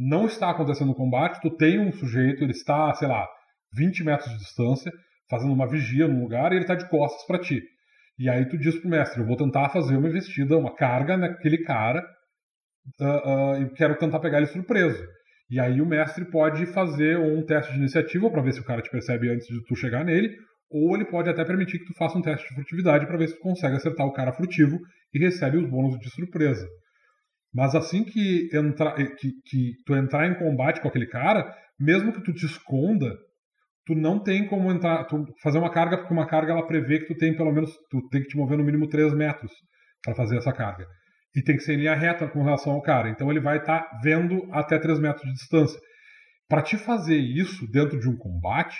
não 0.00 0.24
está 0.24 0.48
acontecendo 0.48 0.92
o 0.92 0.94
combate, 0.94 1.42
tu 1.42 1.50
tem 1.50 1.78
um 1.78 1.92
sujeito, 1.92 2.42
ele 2.42 2.52
está, 2.52 2.92
sei 2.94 3.06
lá, 3.06 3.28
20 3.74 4.02
metros 4.02 4.30
de 4.30 4.38
distância, 4.38 4.90
fazendo 5.28 5.52
uma 5.52 5.68
vigia 5.68 6.08
num 6.08 6.22
lugar 6.22 6.50
e 6.50 6.54
ele 6.54 6.64
está 6.64 6.74
de 6.74 6.88
costas 6.88 7.26
para 7.26 7.38
ti. 7.38 7.62
E 8.18 8.28
aí 8.28 8.48
tu 8.48 8.56
diz 8.56 8.78
pro 8.78 8.88
mestre, 8.88 9.20
eu 9.20 9.26
vou 9.26 9.36
tentar 9.36 9.68
fazer 9.68 9.96
uma 9.96 10.08
investida, 10.08 10.56
uma 10.56 10.74
carga 10.74 11.18
naquele 11.18 11.58
cara 11.58 12.02
ah, 12.98 13.22
ah, 13.24 13.60
e 13.60 13.68
quero 13.74 13.96
tentar 13.98 14.20
pegar 14.20 14.38
ele 14.38 14.46
surpreso. 14.46 15.02
E 15.50 15.60
aí 15.60 15.82
o 15.82 15.86
mestre 15.86 16.24
pode 16.30 16.64
fazer 16.66 17.18
um 17.18 17.44
teste 17.44 17.72
de 17.72 17.78
iniciativa 17.78 18.30
para 18.30 18.42
ver 18.42 18.52
se 18.52 18.60
o 18.60 18.64
cara 18.64 18.80
te 18.80 18.90
percebe 18.90 19.28
antes 19.28 19.46
de 19.46 19.62
tu 19.66 19.76
chegar 19.76 20.02
nele, 20.02 20.34
ou 20.70 20.94
ele 20.94 21.04
pode 21.04 21.28
até 21.28 21.44
permitir 21.44 21.78
que 21.78 21.86
tu 21.86 21.94
faça 21.98 22.16
um 22.16 22.22
teste 22.22 22.48
de 22.48 22.54
furtividade 22.54 23.06
para 23.06 23.18
ver 23.18 23.28
se 23.28 23.34
tu 23.34 23.40
consegue 23.40 23.76
acertar 23.76 24.06
o 24.06 24.12
cara 24.12 24.32
furtivo 24.32 24.78
e 25.12 25.18
recebe 25.18 25.58
os 25.58 25.68
bônus 25.68 25.98
de 25.98 26.08
surpresa. 26.10 26.66
Mas 27.52 27.74
assim 27.74 28.04
que, 28.04 28.48
entra, 28.52 28.94
que, 28.94 29.32
que 29.44 29.72
tu 29.84 29.94
entrar 29.94 30.28
em 30.28 30.38
combate 30.38 30.80
com 30.80 30.88
aquele 30.88 31.06
cara, 31.06 31.52
mesmo 31.78 32.12
que 32.12 32.22
tu 32.22 32.32
te 32.32 32.46
esconda, 32.46 33.16
tu 33.86 33.94
não 33.94 34.22
tem 34.22 34.46
como 34.46 34.70
entrar, 34.70 35.04
tu 35.04 35.24
fazer 35.42 35.58
uma 35.58 35.70
carga, 35.70 35.98
porque 35.98 36.12
uma 36.12 36.26
carga 36.26 36.52
ela 36.52 36.66
prevê 36.66 37.00
que 37.00 37.06
tu 37.06 37.16
tem 37.16 37.36
pelo 37.36 37.52
menos, 37.52 37.70
tu 37.90 38.08
tem 38.08 38.22
que 38.22 38.28
te 38.28 38.36
mover 38.36 38.56
no 38.56 38.64
mínimo 38.64 38.88
3 38.88 39.12
metros 39.14 39.50
para 40.02 40.14
fazer 40.14 40.36
essa 40.36 40.52
carga. 40.52 40.86
E 41.34 41.42
tem 41.42 41.56
que 41.56 41.62
ser 41.62 41.74
em 41.74 41.78
linha 41.78 41.94
reta 41.94 42.28
com 42.28 42.42
relação 42.42 42.72
ao 42.72 42.82
cara. 42.82 43.08
Então 43.08 43.30
ele 43.30 43.40
vai 43.40 43.58
estar 43.58 44.00
vendo 44.02 44.48
até 44.52 44.78
3 44.78 44.98
metros 45.00 45.24
de 45.24 45.32
distância. 45.32 45.80
Para 46.48 46.62
te 46.62 46.76
fazer 46.76 47.16
isso 47.16 47.70
dentro 47.70 47.98
de 47.98 48.08
um 48.08 48.16
combate, 48.16 48.76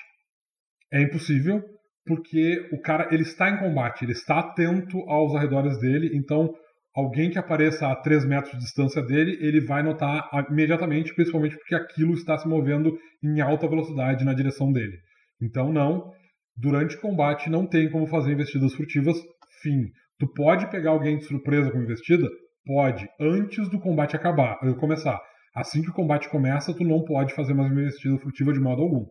é 0.92 1.00
impossível, 1.00 1.62
porque 2.04 2.68
o 2.72 2.80
cara 2.80 3.08
ele 3.12 3.22
está 3.22 3.48
em 3.48 3.58
combate, 3.58 4.04
ele 4.04 4.12
está 4.12 4.40
atento 4.40 4.98
aos 5.08 5.34
arredores 5.34 5.78
dele, 5.78 6.10
então 6.14 6.52
alguém 6.94 7.30
que 7.30 7.38
apareça 7.38 7.88
a 7.88 7.96
3 7.96 8.24
metros 8.26 8.52
de 8.52 8.58
distância 8.58 9.02
dele, 9.02 9.38
ele 9.40 9.60
vai 9.60 9.82
notar 9.82 10.28
imediatamente, 10.50 11.14
principalmente 11.14 11.56
porque 11.56 11.74
aquilo 11.74 12.14
está 12.14 12.36
se 12.38 12.48
movendo 12.48 12.98
em 13.22 13.40
alta 13.40 13.68
velocidade 13.68 14.24
na 14.24 14.34
direção 14.34 14.72
dele. 14.72 14.98
Então 15.40 15.72
não, 15.72 16.12
durante 16.56 16.96
o 16.96 17.00
combate 17.00 17.48
não 17.48 17.66
tem 17.66 17.90
como 17.90 18.06
fazer 18.06 18.32
investidas 18.32 18.74
furtivas, 18.74 19.16
fim. 19.62 19.90
Tu 20.18 20.26
pode 20.34 20.70
pegar 20.70 20.90
alguém 20.90 21.18
de 21.18 21.24
surpresa 21.24 21.70
com 21.70 21.80
investida? 21.80 22.28
Pode, 22.66 23.08
antes 23.18 23.70
do 23.70 23.80
combate 23.80 24.14
acabar, 24.14 24.58
começar. 24.78 25.20
Assim 25.54 25.82
que 25.82 25.90
o 25.90 25.94
combate 25.94 26.30
começa, 26.30 26.76
tu 26.76 26.84
não 26.84 27.04
pode 27.04 27.34
fazer 27.34 27.54
mais 27.54 27.72
uma 27.72 27.80
investida 27.80 28.18
furtiva 28.18 28.52
de 28.52 28.60
modo 28.60 28.82
algum. 28.82 29.06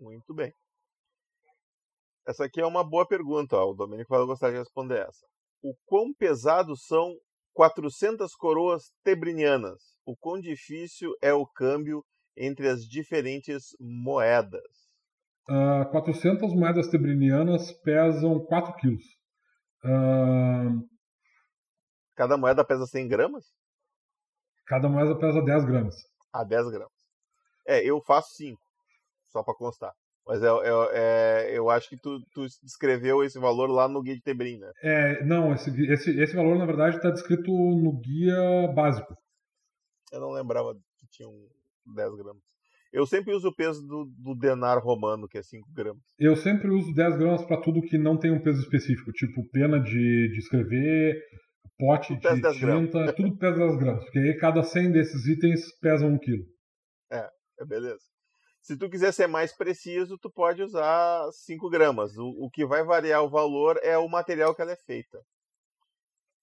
Muito 0.00 0.34
bem. 0.34 0.52
Essa 2.26 2.44
aqui 2.44 2.60
é 2.60 2.66
uma 2.66 2.82
boa 2.82 3.06
pergunta. 3.06 3.56
Ó. 3.56 3.70
O 3.70 3.74
Domênico 3.74 4.14
vai 4.14 4.24
gostar 4.26 4.50
de 4.50 4.58
responder 4.58 4.98
essa. 4.98 5.26
O 5.62 5.74
quão 5.86 6.12
pesados 6.14 6.86
são 6.86 7.14
400 7.54 8.34
coroas 8.34 8.92
tebrinianas? 9.04 9.80
O 10.06 10.16
quão 10.16 10.40
difícil 10.40 11.12
é 11.20 11.32
o 11.32 11.46
câmbio 11.46 12.04
entre 12.36 12.68
as 12.68 12.84
diferentes 12.84 13.76
moedas? 13.78 14.88
Uh, 15.48 15.90
400 15.90 16.54
moedas 16.54 16.88
tebrinianas 16.88 17.72
pesam 17.72 18.38
4 18.46 18.74
quilos. 18.76 19.04
Uh, 19.84 20.88
Cada 22.14 22.36
moeda 22.36 22.64
pesa 22.64 22.86
100 22.86 23.08
gramas? 23.08 23.44
cada 24.66 24.88
moeda 24.88 25.18
pesa 25.18 25.42
10 25.42 25.64
gramas. 25.64 25.96
A 26.32 26.44
10 26.44 26.70
gramas. 26.70 26.92
É, 27.66 27.82
eu 27.84 28.00
faço 28.00 28.34
5, 28.36 28.60
só 29.28 29.42
para 29.42 29.54
constar. 29.54 29.92
Mas 30.30 30.44
é, 30.44 30.46
é- 30.46 30.90
é- 30.92 31.58
eu 31.58 31.68
acho 31.68 31.88
que 31.88 31.96
tu, 31.96 32.20
tu 32.32 32.46
descreveu 32.62 33.24
esse 33.24 33.36
valor 33.36 33.68
lá 33.68 33.88
no 33.88 34.00
guia 34.00 34.14
de 34.14 34.22
Tebrim, 34.22 34.58
né? 34.58 34.70
É, 34.80 35.24
não, 35.24 35.52
esse, 35.52 35.70
esse, 35.90 36.20
esse 36.20 36.36
valor 36.36 36.56
na 36.56 36.66
verdade 36.66 36.98
está 36.98 37.10
descrito 37.10 37.50
no 37.50 37.98
guia 37.98 38.68
básico. 38.72 39.12
Eu 40.12 40.20
não 40.20 40.30
lembrava 40.30 40.72
que 40.98 41.08
tinha 41.10 41.28
um 41.28 41.48
10 41.96 42.14
gramas. 42.14 42.42
Eu 42.92 43.06
sempre 43.06 43.34
uso 43.34 43.48
o 43.48 43.54
peso 43.54 43.84
do, 43.84 44.04
do 44.04 44.36
denar 44.36 44.78
romano, 44.78 45.26
que 45.26 45.36
é 45.36 45.42
5 45.42 45.68
gramas. 45.72 46.04
Eu 46.16 46.36
sempre 46.36 46.70
uso 46.70 46.94
10 46.94 47.16
gramas 47.16 47.44
para 47.44 47.60
tudo 47.60 47.82
que 47.82 47.98
não 47.98 48.16
tem 48.16 48.30
um 48.30 48.40
peso 48.40 48.60
específico, 48.62 49.10
tipo 49.10 49.44
pena 49.50 49.80
de, 49.80 50.28
de 50.28 50.38
escrever, 50.38 51.20
pote 51.76 52.16
pesa 52.20 52.36
de 52.36 52.42
10 52.42 52.60
gramas. 52.60 52.86
tinta, 52.86 53.12
tudo 53.14 53.36
pesa 53.36 53.58
10 53.58 53.76
gramas, 53.78 54.04
porque 54.04 54.18
aí 54.20 54.36
cada 54.38 54.62
100 54.62 54.92
desses 54.92 55.26
itens 55.26 55.76
pesam 55.80 56.10
1 56.14 56.18
quilo. 56.20 56.44
É, 57.10 57.28
beleza. 57.66 58.09
Se 58.62 58.76
tu 58.76 58.88
quiser 58.90 59.12
ser 59.12 59.26
mais 59.26 59.54
preciso, 59.56 60.18
tu 60.18 60.30
pode 60.30 60.62
usar 60.62 61.30
5 61.32 61.68
gramas. 61.70 62.16
O, 62.16 62.28
o 62.46 62.50
que 62.50 62.64
vai 62.66 62.84
variar 62.84 63.22
o 63.22 63.30
valor 63.30 63.78
é 63.82 63.96
o 63.98 64.08
material 64.08 64.54
que 64.54 64.62
ela 64.62 64.72
é 64.72 64.76
feita. 64.76 65.18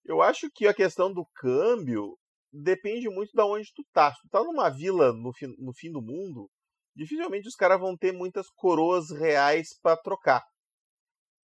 Eu 0.05 0.21
acho 0.21 0.49
que 0.53 0.67
a 0.67 0.73
questão 0.73 1.13
do 1.13 1.25
câmbio 1.35 2.17
depende 2.51 3.09
muito 3.09 3.31
da 3.33 3.45
onde 3.45 3.71
tu 3.73 3.83
tá. 3.93 4.11
Se 4.13 4.21
tu 4.21 4.29
tá 4.29 4.43
numa 4.43 4.69
vila 4.69 5.13
no, 5.13 5.33
fim- 5.33 5.55
no 5.59 5.73
fim 5.73 5.91
do 5.91 6.01
mundo, 6.01 6.49
dificilmente 6.95 7.47
os 7.47 7.55
caras 7.55 7.79
vão 7.79 7.95
ter 7.95 8.11
muitas 8.13 8.47
coroas 8.49 9.11
reais 9.11 9.77
para 9.81 9.97
trocar. 9.97 10.43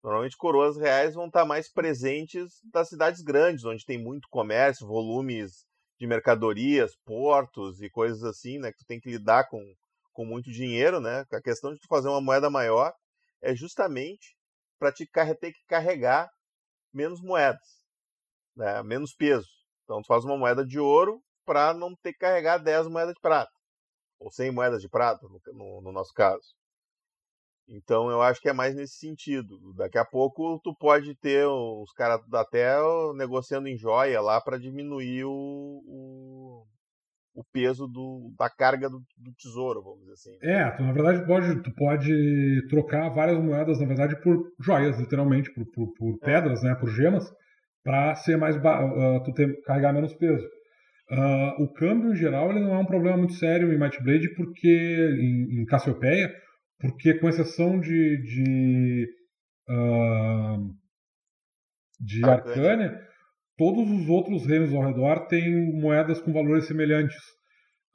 Normalmente 0.03 0.35
coroas 0.37 0.77
reais 0.77 1.13
vão 1.13 1.27
estar 1.27 1.45
mais 1.45 1.71
presentes 1.71 2.59
das 2.71 2.89
cidades 2.89 3.21
grandes, 3.21 3.63
onde 3.63 3.85
tem 3.85 3.97
muito 4.01 4.27
comércio, 4.29 4.87
volumes 4.87 5.65
de 5.99 6.07
mercadorias, 6.07 6.91
portos 7.05 7.81
e 7.81 7.89
coisas 7.89 8.23
assim, 8.23 8.59
né? 8.59 8.71
Que 8.71 8.79
tu 8.79 8.85
tem 8.85 8.99
que 8.99 9.09
lidar 9.09 9.47
com, 9.49 9.59
com 10.13 10.25
muito 10.25 10.51
dinheiro, 10.51 10.99
né? 11.01 11.25
A 11.31 11.41
questão 11.41 11.73
de 11.73 11.79
tu 11.79 11.87
fazer 11.89 12.09
uma 12.09 12.21
moeda 12.21 12.49
maior 12.49 12.93
é 13.41 13.55
justamente 13.55 14.37
para 14.79 14.91
te 14.91 15.05
ter 15.39 15.53
que 15.53 15.65
carregar 15.67 16.29
menos 16.93 17.21
moedas, 17.21 17.85
né? 18.55 18.81
Menos 18.83 19.13
peso. 19.13 19.49
Então 19.83 20.01
tu 20.01 20.07
faz 20.07 20.25
uma 20.25 20.37
moeda 20.37 20.65
de 20.65 20.79
ouro 20.79 21.21
para 21.45 21.73
não 21.73 21.95
ter 21.95 22.13
que 22.13 22.19
carregar 22.19 22.57
10 22.57 22.87
moedas 22.87 23.13
de 23.15 23.21
prata 23.21 23.51
ou 24.19 24.31
100 24.31 24.51
moedas 24.51 24.81
de 24.81 24.89
prata 24.89 25.27
no, 25.27 25.41
no- 25.53 25.81
no 25.81 25.91
nosso 25.93 26.13
caso. 26.13 26.55
Então 27.67 28.09
eu 28.11 28.21
acho 28.21 28.41
que 28.41 28.49
é 28.49 28.53
mais 28.53 28.75
nesse 28.75 28.97
sentido. 28.97 29.57
Daqui 29.75 29.97
a 29.97 30.05
pouco 30.05 30.59
tu 30.63 30.75
pode 30.75 31.15
ter 31.15 31.45
os 31.47 31.91
caras 31.93 32.21
até 32.33 32.75
negociando 33.15 33.67
em 33.67 33.77
joia 33.77 34.21
lá 34.21 34.41
para 34.41 34.59
diminuir 34.59 35.23
o, 35.25 35.31
o, 35.85 36.67
o 37.33 37.43
peso 37.43 37.87
do, 37.87 38.31
da 38.37 38.49
carga 38.49 38.89
do, 38.89 38.99
do 39.17 39.33
tesouro, 39.33 39.81
vamos 39.81 40.01
dizer 40.01 40.13
assim. 40.13 40.37
É, 40.41 40.69
tu 40.71 40.83
na 40.83 40.91
verdade 40.91 41.25
pode, 41.25 41.63
tu 41.63 41.73
pode 41.73 42.67
trocar 42.69 43.09
várias 43.09 43.43
moedas, 43.43 43.79
na 43.79 43.87
verdade, 43.87 44.21
por 44.21 44.51
joias, 44.59 44.99
literalmente, 44.99 45.51
por, 45.53 45.65
por, 45.71 45.93
por 45.93 46.19
pedras, 46.19 46.61
né, 46.61 46.75
por 46.75 46.89
gemas, 46.89 47.25
para 47.83 48.15
ser 48.15 48.37
mais 48.37 48.55
ah, 48.55 49.21
tu 49.25 49.33
ter, 49.33 49.61
carregar 49.63 49.93
menos 49.93 50.13
peso. 50.13 50.47
Ah, 51.09 51.55
o 51.59 51.73
câmbio 51.73 52.11
em 52.11 52.15
geral 52.15 52.51
ele 52.51 52.61
não 52.61 52.73
é 52.73 52.77
um 52.77 52.85
problema 52.85 53.17
muito 53.17 53.33
sério 53.33 53.73
em 53.73 53.79
Might 53.79 54.01
Blade 54.03 54.33
porque 54.35 55.17
em, 55.19 55.61
em 55.61 55.65
Cassiopeia, 55.65 56.31
porque 56.79 57.15
com 57.15 57.27
exceção 57.27 57.79
de 57.79 58.21
de, 58.21 59.07
ah, 59.67 60.57
de 61.99 62.23
Arcânia. 62.23 63.12
Todos 63.57 63.89
os 63.89 64.09
outros 64.09 64.45
reinos 64.45 64.73
ao 64.73 64.83
redor 64.83 65.27
têm 65.27 65.79
moedas 65.79 66.19
com 66.21 66.33
valores 66.33 66.65
semelhantes. 66.65 67.17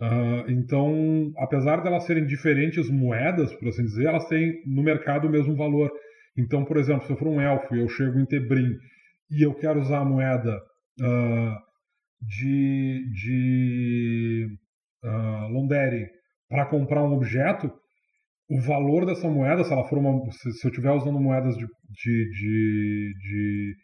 Uh, 0.00 0.48
então, 0.48 1.32
apesar 1.38 1.82
de 1.82 1.88
elas 1.88 2.04
serem 2.04 2.24
diferentes 2.24 2.88
moedas, 2.88 3.52
por 3.54 3.68
assim 3.68 3.82
dizer, 3.82 4.06
elas 4.06 4.28
têm 4.28 4.62
no 4.66 4.82
mercado 4.82 5.26
o 5.26 5.30
mesmo 5.30 5.56
valor. 5.56 5.90
Então, 6.36 6.64
por 6.64 6.76
exemplo, 6.76 7.04
se 7.04 7.12
eu 7.12 7.16
for 7.16 7.26
um 7.26 7.40
elfo 7.40 7.74
e 7.74 7.80
eu 7.80 7.88
chego 7.88 8.18
em 8.18 8.26
Tebrim 8.26 8.76
e 9.30 9.44
eu 9.44 9.54
quero 9.54 9.80
usar 9.80 9.98
a 9.98 10.04
moeda 10.04 10.56
uh, 11.00 11.56
de, 12.20 13.04
de 13.12 14.46
uh, 15.04 15.52
Londere 15.52 16.06
para 16.48 16.66
comprar 16.66 17.02
um 17.02 17.14
objeto, 17.14 17.70
o 18.48 18.60
valor 18.60 19.04
dessa 19.04 19.28
moeda, 19.28 19.62
se 19.64 19.72
ela 19.72 19.86
for 19.88 19.98
uma, 19.98 20.30
se, 20.30 20.52
se 20.52 20.66
eu 20.66 20.70
estiver 20.70 20.90
usando 20.92 21.20
moedas 21.20 21.56
de, 21.56 21.66
de, 21.66 22.30
de, 22.30 23.14
de, 23.20 23.76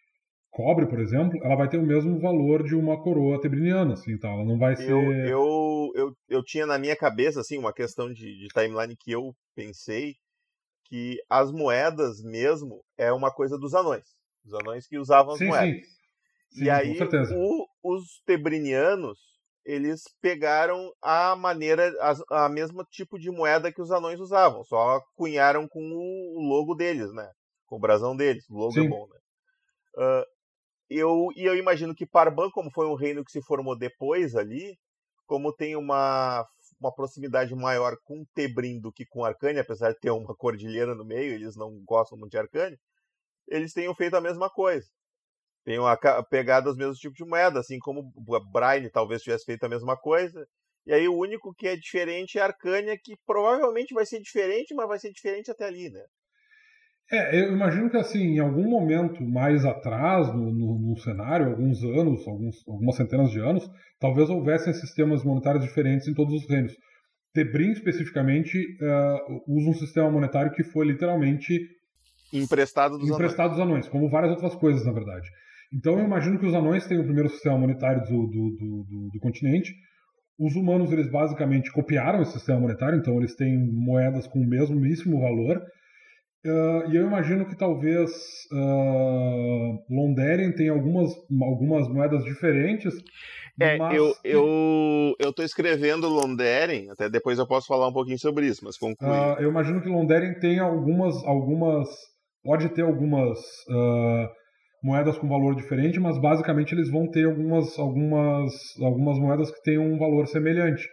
cobre, 0.54 0.86
por 0.86 1.00
exemplo, 1.00 1.38
ela 1.42 1.56
vai 1.56 1.68
ter 1.68 1.78
o 1.78 1.82
mesmo 1.82 2.18
valor 2.20 2.62
de 2.62 2.76
uma 2.76 3.02
coroa 3.02 3.40
tebriniana, 3.40 3.94
assim, 3.94 4.12
então 4.12 4.30
ela 4.30 4.44
não 4.44 4.56
vai 4.56 4.76
ser. 4.76 4.88
Eu, 4.88 5.12
eu, 5.12 5.92
eu, 5.96 6.16
eu 6.28 6.44
tinha 6.44 6.64
na 6.64 6.78
minha 6.78 6.96
cabeça 6.96 7.40
assim 7.40 7.58
uma 7.58 7.72
questão 7.72 8.12
de, 8.12 8.38
de 8.38 8.48
timeline 8.48 8.96
que 8.96 9.10
eu 9.10 9.34
pensei 9.54 10.14
que 10.84 11.18
as 11.28 11.50
moedas 11.50 12.22
mesmo 12.22 12.84
é 12.96 13.12
uma 13.12 13.32
coisa 13.32 13.58
dos 13.58 13.74
anões, 13.74 14.04
os 14.46 14.54
anões 14.54 14.86
que 14.86 14.96
usavam 14.96 15.32
as 15.34 15.38
sim, 15.38 15.48
moedas. 15.48 15.82
Sim. 15.82 15.94
Sim, 16.50 16.64
e 16.66 16.70
aí 16.70 16.96
o, 17.32 17.66
os 17.82 18.22
tebrinianos 18.24 19.18
eles 19.64 20.02
pegaram 20.20 20.92
a 21.02 21.34
maneira, 21.34 21.92
a, 22.00 22.44
a 22.44 22.48
mesma 22.48 22.86
tipo 22.90 23.18
de 23.18 23.28
moeda 23.28 23.72
que 23.72 23.82
os 23.82 23.90
anões 23.90 24.20
usavam, 24.20 24.62
só 24.62 25.00
cunharam 25.16 25.66
com 25.66 25.80
o, 25.80 26.48
logo 26.48 26.76
deles, 26.76 27.12
né? 27.12 27.28
Com 27.66 27.76
o 27.76 27.80
brasão 27.80 28.14
deles. 28.14 28.48
O 28.48 28.54
logo 28.54 28.72
é 28.72 28.74
Sim. 28.74 28.86
é 28.86 28.88
bom, 28.88 29.08
né? 29.08 29.18
Uh, 29.96 30.33
eu, 30.90 31.28
e 31.36 31.44
eu 31.44 31.56
imagino 31.56 31.94
que 31.94 32.06
Parban, 32.06 32.50
como 32.50 32.70
foi 32.70 32.86
um 32.86 32.94
reino 32.94 33.24
que 33.24 33.32
se 33.32 33.42
formou 33.42 33.76
depois 33.76 34.36
ali, 34.36 34.78
como 35.26 35.52
tem 35.52 35.76
uma, 35.76 36.46
uma 36.80 36.94
proximidade 36.94 37.54
maior 37.54 37.96
com 38.04 38.24
Tebrim 38.34 38.80
do 38.80 38.92
que 38.92 39.06
com 39.06 39.24
Arcânia, 39.24 39.62
apesar 39.62 39.92
de 39.92 40.00
ter 40.00 40.10
uma 40.10 40.34
cordilheira 40.36 40.94
no 40.94 41.04
meio, 41.04 41.34
eles 41.34 41.56
não 41.56 41.82
gostam 41.84 42.18
muito 42.18 42.32
de 42.32 42.38
Arcânia, 42.38 42.78
eles 43.48 43.72
tenham 43.72 43.94
feito 43.94 44.14
a 44.16 44.20
mesma 44.20 44.50
coisa 44.50 44.86
tenham 45.64 45.84
pegado 46.28 46.70
os 46.70 46.76
mesmos 46.76 46.98
tipos 46.98 47.16
de 47.16 47.24
moeda, 47.24 47.58
assim 47.60 47.78
como 47.78 48.12
Braille 48.52 48.90
talvez 48.90 49.22
tivesse 49.22 49.44
feito 49.44 49.64
a 49.64 49.68
mesma 49.68 49.96
coisa. 49.96 50.46
E 50.86 50.92
aí 50.92 51.08
o 51.08 51.16
único 51.16 51.54
que 51.54 51.66
é 51.66 51.76
diferente 51.76 52.38
é 52.38 52.42
Arcânia, 52.42 52.98
que 53.02 53.16
provavelmente 53.26 53.94
vai 53.94 54.04
ser 54.04 54.20
diferente, 54.20 54.74
mas 54.74 54.86
vai 54.86 54.98
ser 54.98 55.10
diferente 55.10 55.50
até 55.50 55.64
ali, 55.64 55.90
né? 55.90 56.04
É, 57.10 57.40
eu 57.42 57.52
imagino 57.52 57.90
que 57.90 57.96
assim, 57.96 58.36
em 58.36 58.38
algum 58.38 58.68
momento 58.68 59.22
mais 59.22 59.64
atrás 59.64 60.26
no, 60.28 60.52
no, 60.52 60.78
no 60.78 60.96
cenário, 60.98 61.50
alguns 61.50 61.82
anos, 61.84 62.26
alguns, 62.26 62.56
algumas 62.66 62.96
centenas 62.96 63.30
de 63.30 63.40
anos, 63.40 63.68
talvez 64.00 64.30
houvessem 64.30 64.72
sistemas 64.72 65.22
monetários 65.22 65.64
diferentes 65.64 66.08
em 66.08 66.14
todos 66.14 66.34
os 66.34 66.48
reinos. 66.48 66.72
Tebrim, 67.34 67.72
especificamente, 67.72 68.58
uh, 68.58 69.42
usa 69.46 69.70
um 69.70 69.74
sistema 69.74 70.10
monetário 70.10 70.52
que 70.52 70.62
foi 70.62 70.86
literalmente 70.86 71.58
emprestado 72.32 72.98
dos 72.98 73.08
emprestado 73.08 73.52
anões. 73.52 73.58
dos 73.58 73.60
anões, 73.60 73.88
como 73.88 74.08
várias 74.08 74.32
outras 74.32 74.54
coisas, 74.54 74.84
na 74.86 74.92
verdade. 74.92 75.28
Então 75.72 75.98
eu 75.98 76.04
imagino 76.04 76.38
que 76.38 76.46
os 76.46 76.54
anões 76.54 76.86
têm 76.86 76.98
o 76.98 77.04
primeiro 77.04 77.28
sistema 77.28 77.58
monetário 77.58 78.02
do, 78.02 78.26
do, 78.28 78.50
do, 78.56 79.08
do, 79.12 79.20
continente. 79.20 79.74
Os 80.38 80.54
humanos, 80.54 80.92
eles 80.92 81.10
basicamente 81.10 81.72
copiaram 81.72 82.22
esse 82.22 82.32
sistema 82.32 82.60
monetário, 82.60 82.98
então 82.98 83.16
eles 83.18 83.34
têm 83.34 83.58
moedas 83.58 84.26
com 84.26 84.38
o 84.38 84.46
mesmíssimo 84.46 85.20
valor. 85.20 85.60
Uh, 86.44 86.90
e 86.90 86.96
eu 86.96 87.06
imagino 87.06 87.46
que 87.46 87.56
talvez 87.56 88.10
uh, 88.52 89.84
Londeren 89.88 90.52
tenha 90.52 90.72
algumas, 90.72 91.10
algumas 91.42 91.88
moedas 91.88 92.22
diferentes. 92.24 92.94
É, 93.58 93.76
eu, 93.96 94.14
que... 94.14 94.28
eu, 94.28 95.16
eu 95.18 95.32
tô 95.32 95.42
escrevendo 95.42 96.08
Londeren, 96.08 96.90
até 96.90 97.08
depois 97.08 97.38
eu 97.38 97.46
posso 97.46 97.66
falar 97.66 97.88
um 97.88 97.92
pouquinho 97.92 98.18
sobre 98.18 98.46
isso, 98.46 98.62
mas 98.62 98.76
conclui. 98.76 99.10
Uh, 99.10 99.40
eu 99.40 99.48
imagino 99.48 99.80
que 99.80 99.88
Londeren 99.88 100.34
tem 100.34 100.58
algumas, 100.58 101.14
algumas 101.24 101.88
pode 102.42 102.68
ter 102.70 102.82
algumas 102.82 103.38
moedas 104.82 105.16
com 105.16 105.26
valor 105.26 105.54
diferente, 105.54 105.98
mas 105.98 106.20
basicamente 106.20 106.74
eles 106.74 106.90
vão 106.90 107.10
ter 107.10 107.24
algumas, 107.24 107.78
algumas, 107.78 108.52
algumas 108.82 109.18
moedas 109.18 109.50
que 109.50 109.62
têm 109.62 109.78
um 109.78 109.98
valor 109.98 110.26
semelhante 110.26 110.86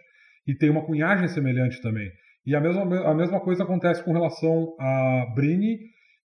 e 0.46 0.54
tem 0.56 0.70
uma 0.70 0.86
cunhagem 0.86 1.28
semelhante 1.28 1.82
também. 1.82 2.10
E 2.44 2.56
a 2.56 2.60
mesma, 2.60 2.82
a 2.82 3.14
mesma 3.14 3.40
coisa 3.40 3.62
acontece 3.62 4.02
com 4.02 4.12
relação 4.12 4.74
a 4.78 5.26
Brini 5.34 5.78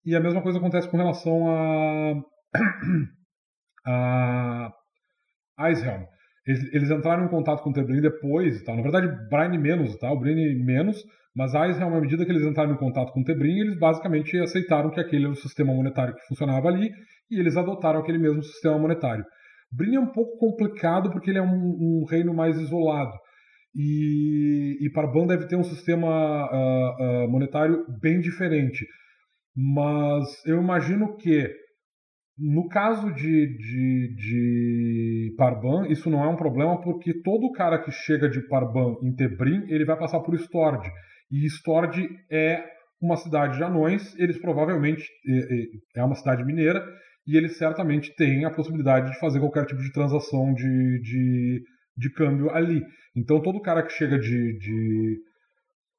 e 0.05 0.15
a 0.15 0.19
mesma 0.19 0.41
coisa 0.41 0.57
acontece 0.57 0.89
com 0.89 0.97
relação 0.97 1.47
a, 1.49 2.13
a 5.57 5.69
Icehelm. 5.69 6.03
Eles, 6.45 6.73
eles 6.73 6.89
entraram 6.89 7.25
em 7.25 7.29
contato 7.29 7.61
com 7.61 7.69
o 7.69 7.73
Terbrin 7.73 8.01
depois 8.01 8.59
e 8.59 8.63
tal. 8.63 8.77
Na 8.77 8.81
verdade, 8.81 9.07
Brine 9.29 9.57
menos 9.57 9.95
tal, 9.97 10.17
Brini 10.19 10.55
menos, 10.63 11.03
mas 11.35 11.53
a 11.53 11.65
à 11.65 12.01
medida 12.01 12.25
que 12.25 12.31
eles 12.31 12.41
entraram 12.41 12.73
em 12.73 12.77
contato 12.77 13.11
com 13.11 13.19
o 13.19 13.23
Tebrim, 13.23 13.59
eles 13.59 13.77
basicamente 13.77 14.39
aceitaram 14.39 14.89
que 14.89 14.99
aquele 14.99 15.25
era 15.25 15.33
o 15.33 15.35
sistema 15.35 15.73
monetário 15.73 16.15
que 16.15 16.25
funcionava 16.27 16.67
ali 16.67 16.89
e 17.29 17.39
eles 17.39 17.57
adotaram 17.57 17.99
aquele 17.99 18.17
mesmo 18.17 18.41
sistema 18.41 18.79
monetário. 18.79 19.25
Brin 19.71 19.95
é 19.95 19.99
um 19.99 20.11
pouco 20.11 20.37
complicado 20.37 21.11
porque 21.11 21.29
ele 21.29 21.39
é 21.39 21.43
um, 21.43 22.01
um 22.01 22.05
reino 22.09 22.33
mais 22.33 22.57
isolado. 22.57 23.11
E, 23.77 24.75
e 24.81 24.89
Parban 24.89 25.27
deve 25.27 25.45
ter 25.47 25.55
um 25.55 25.63
sistema 25.63 26.49
uh, 26.51 27.25
uh, 27.25 27.29
monetário 27.29 27.85
bem 28.01 28.19
diferente. 28.19 28.87
Mas 29.55 30.25
eu 30.47 30.59
imagino 30.59 31.15
que, 31.15 31.47
no 32.35 32.67
caso 32.67 33.13
de, 33.13 33.55
de, 33.55 34.15
de 34.15 35.35
Parban, 35.37 35.87
isso 35.89 36.09
não 36.09 36.23
é 36.23 36.27
um 36.27 36.35
problema 36.35 36.81
porque 36.81 37.21
todo 37.21 37.51
cara 37.51 37.77
que 37.77 37.91
chega 37.91 38.27
de 38.27 38.41
Parban 38.47 38.95
em 39.03 39.15
Tebrim, 39.15 39.65
ele 39.67 39.85
vai 39.85 39.97
passar 39.97 40.21
por 40.21 40.33
Stord. 40.33 40.89
E 41.31 41.45
Stord 41.45 42.09
é 42.31 42.63
uma 42.99 43.15
cidade 43.15 43.57
de 43.57 43.63
anões, 43.63 44.17
eles 44.17 44.39
provavelmente 44.39 45.07
é, 45.95 46.03
uma 46.03 46.15
cidade 46.15 46.43
mineira, 46.43 46.83
e 47.27 47.35
eles 47.37 47.57
certamente 47.57 48.15
têm 48.15 48.45
a 48.45 48.51
possibilidade 48.51 49.11
de 49.11 49.19
fazer 49.19 49.39
qualquer 49.39 49.65
tipo 49.65 49.81
de 49.81 49.91
transação 49.91 50.53
de, 50.53 51.01
de, 51.01 51.61
de 51.95 52.09
câmbio 52.13 52.49
ali. 52.49 52.81
Então 53.17 53.41
todo 53.41 53.59
cara 53.59 53.81
que 53.81 53.91
chega 53.91 54.19
de, 54.19 54.59
de, 54.59 55.17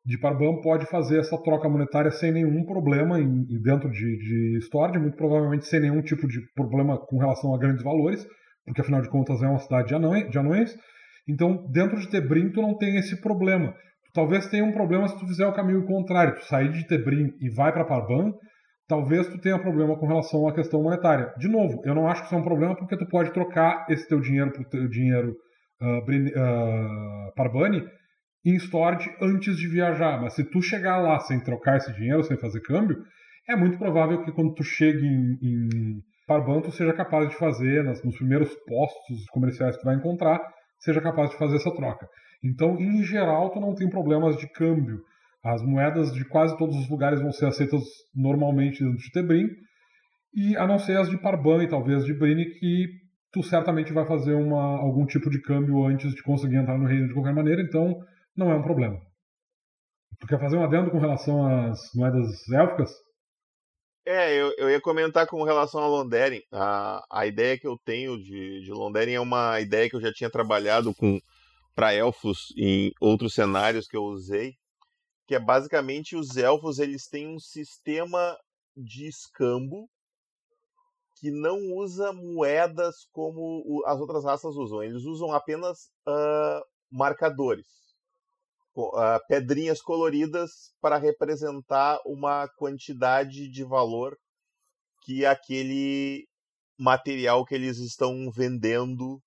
de 0.06 0.18
Parban 0.18 0.60
pode 0.60 0.86
fazer 0.86 1.18
essa 1.18 1.36
troca 1.42 1.68
monetária 1.68 2.12
sem 2.12 2.30
nenhum 2.30 2.64
problema 2.64 3.20
em, 3.20 3.44
dentro 3.60 3.90
de, 3.90 4.16
de 4.16 5.00
muito 5.00 5.16
provavelmente 5.16 5.66
sem 5.66 5.80
nenhum 5.80 6.00
tipo 6.00 6.28
de 6.28 6.40
problema 6.54 6.96
com 6.96 7.18
relação 7.18 7.52
a 7.52 7.58
grandes 7.58 7.82
valores, 7.82 8.24
porque 8.64 8.82
afinal 8.82 9.02
de 9.02 9.10
contas 9.10 9.42
é 9.42 9.48
uma 9.48 9.58
cidade 9.58 9.88
de 9.88 9.94
anões. 9.96 10.30
De 10.30 10.38
anões. 10.38 10.78
Então 11.28 11.66
dentro 11.72 11.98
de 11.98 12.08
Tebrim 12.08 12.52
tu 12.52 12.62
não 12.62 12.78
tem 12.78 12.96
esse 12.96 13.20
problema. 13.20 13.74
Talvez 14.14 14.46
tenha 14.46 14.64
um 14.64 14.72
problema 14.72 15.08
se 15.08 15.18
tu 15.18 15.26
fizer 15.26 15.46
o 15.46 15.52
caminho 15.52 15.84
contrário, 15.86 16.36
tu 16.36 16.44
sair 16.44 16.70
de 16.70 16.86
Tebrim 16.86 17.32
e 17.40 17.50
vai 17.50 17.72
para 17.72 17.84
Parban, 17.84 18.32
talvez 18.86 19.26
tu 19.26 19.40
tenha 19.40 19.58
problema 19.58 19.98
com 19.98 20.06
relação 20.06 20.46
à 20.46 20.54
questão 20.54 20.84
monetária. 20.84 21.34
De 21.36 21.48
novo, 21.48 21.82
eu 21.84 21.96
não 21.96 22.06
acho 22.06 22.20
que 22.20 22.26
isso 22.26 22.34
é 22.36 22.38
um 22.38 22.44
problema 22.44 22.76
porque 22.76 22.96
tu 22.96 23.08
pode 23.08 23.32
trocar 23.32 23.86
esse 23.90 24.08
teu 24.08 24.20
dinheiro 24.20 24.52
por 24.52 24.64
teu 24.66 24.88
dinheiro 24.88 25.34
uh, 25.80 27.34
Parbani 27.34 27.82
em 28.44 28.54
storage 28.56 29.10
antes 29.20 29.56
de 29.56 29.68
viajar. 29.68 30.20
Mas 30.20 30.34
se 30.34 30.44
tu 30.44 30.62
chegar 30.62 30.98
lá 30.98 31.18
sem 31.20 31.40
trocar 31.40 31.76
esse 31.76 31.92
dinheiro, 31.94 32.22
sem 32.22 32.36
fazer 32.36 32.60
câmbio, 32.60 33.02
é 33.48 33.56
muito 33.56 33.78
provável 33.78 34.22
que 34.24 34.32
quando 34.32 34.54
tu 34.54 34.62
chegue 34.62 35.06
em, 35.06 35.38
em 35.42 36.02
Parban, 36.26 36.60
tu 36.60 36.70
seja 36.70 36.92
capaz 36.92 37.28
de 37.28 37.36
fazer, 37.36 37.82
nas, 37.84 38.02
nos 38.04 38.16
primeiros 38.16 38.54
postos 38.66 39.24
comerciais 39.30 39.76
que 39.76 39.82
tu 39.82 39.86
vai 39.86 39.96
encontrar, 39.96 40.40
seja 40.80 41.00
capaz 41.00 41.30
de 41.30 41.38
fazer 41.38 41.56
essa 41.56 41.74
troca. 41.74 42.06
Então, 42.44 42.78
em 42.78 43.02
geral, 43.02 43.50
tu 43.50 43.60
não 43.60 43.74
tem 43.74 43.88
problemas 43.88 44.36
de 44.36 44.46
câmbio 44.52 45.00
as 45.44 45.62
moedas 45.62 46.12
de 46.12 46.24
quase 46.24 46.56
todos 46.58 46.76
os 46.76 46.88
lugares 46.90 47.20
vão 47.20 47.32
ser 47.32 47.46
aceitas 47.46 47.82
normalmente 48.14 48.82
dentro 48.82 48.98
de 48.98 49.10
Tebrim, 49.12 49.46
e 50.34 50.56
a 50.56 50.66
não 50.66 50.78
ser 50.78 50.98
as 50.98 51.08
de 51.08 51.18
Parban 51.18 51.62
e 51.62 51.68
talvez 51.68 52.04
de 52.04 52.12
Brini, 52.12 52.44
que 52.50 52.88
tu 53.32 53.42
certamente 53.42 53.92
vai 53.92 54.06
fazer 54.06 54.34
uma, 54.34 54.78
algum 54.78 55.06
tipo 55.06 55.30
de 55.30 55.40
câmbio 55.40 55.84
antes 55.86 56.14
de 56.14 56.22
conseguir 56.22 56.56
entrar 56.56 56.78
no 56.78 56.86
reino 56.86 57.08
de 57.08 57.14
qualquer 57.14 57.34
maneira, 57.34 57.62
então 57.62 57.98
não 58.36 58.50
é 58.50 58.54
um 58.54 58.62
problema. 58.62 59.00
Tu 60.20 60.26
quer 60.26 60.40
fazer 60.40 60.56
um 60.56 60.64
adendo 60.64 60.90
com 60.90 60.98
relação 60.98 61.46
às 61.46 61.78
moedas 61.94 62.48
élficas? 62.50 62.90
É, 64.06 64.34
eu, 64.34 64.52
eu 64.56 64.70
ia 64.70 64.80
comentar 64.80 65.26
com 65.26 65.42
relação 65.44 65.82
a 65.82 65.86
Londeren. 65.86 66.42
A, 66.50 67.04
a 67.10 67.26
ideia 67.26 67.58
que 67.58 67.66
eu 67.66 67.76
tenho 67.84 68.16
de, 68.16 68.62
de 68.62 68.70
Londeren 68.70 69.14
é 69.14 69.20
uma 69.20 69.60
ideia 69.60 69.88
que 69.88 69.96
eu 69.96 70.00
já 70.00 70.12
tinha 70.12 70.30
trabalhado 70.30 70.94
com 70.94 71.20
para 71.74 71.94
elfos 71.94 72.52
em 72.56 72.90
outros 73.00 73.34
cenários 73.34 73.86
que 73.86 73.96
eu 73.96 74.02
usei 74.02 74.56
que 75.28 75.34
é 75.34 75.38
basicamente 75.38 76.16
os 76.16 76.38
elfos 76.38 76.78
eles 76.78 77.06
têm 77.06 77.28
um 77.28 77.38
sistema 77.38 78.34
de 78.74 79.06
escambo 79.06 79.86
que 81.18 81.30
não 81.30 81.58
usa 81.74 82.12
moedas 82.12 83.06
como 83.12 83.82
as 83.86 83.98
outras 83.98 84.24
raças 84.24 84.54
usam. 84.54 84.82
Eles 84.82 85.04
usam 85.04 85.32
apenas 85.32 85.90
uh, 86.06 86.64
marcadores, 86.90 87.66
uh, 88.76 89.20
pedrinhas 89.28 89.80
coloridas 89.82 90.72
para 90.80 90.96
representar 90.96 91.98
uma 92.06 92.48
quantidade 92.56 93.48
de 93.50 93.64
valor 93.64 94.16
que 95.02 95.26
aquele 95.26 96.26
material 96.78 97.44
que 97.44 97.54
eles 97.54 97.78
estão 97.78 98.30
vendendo 98.30 99.20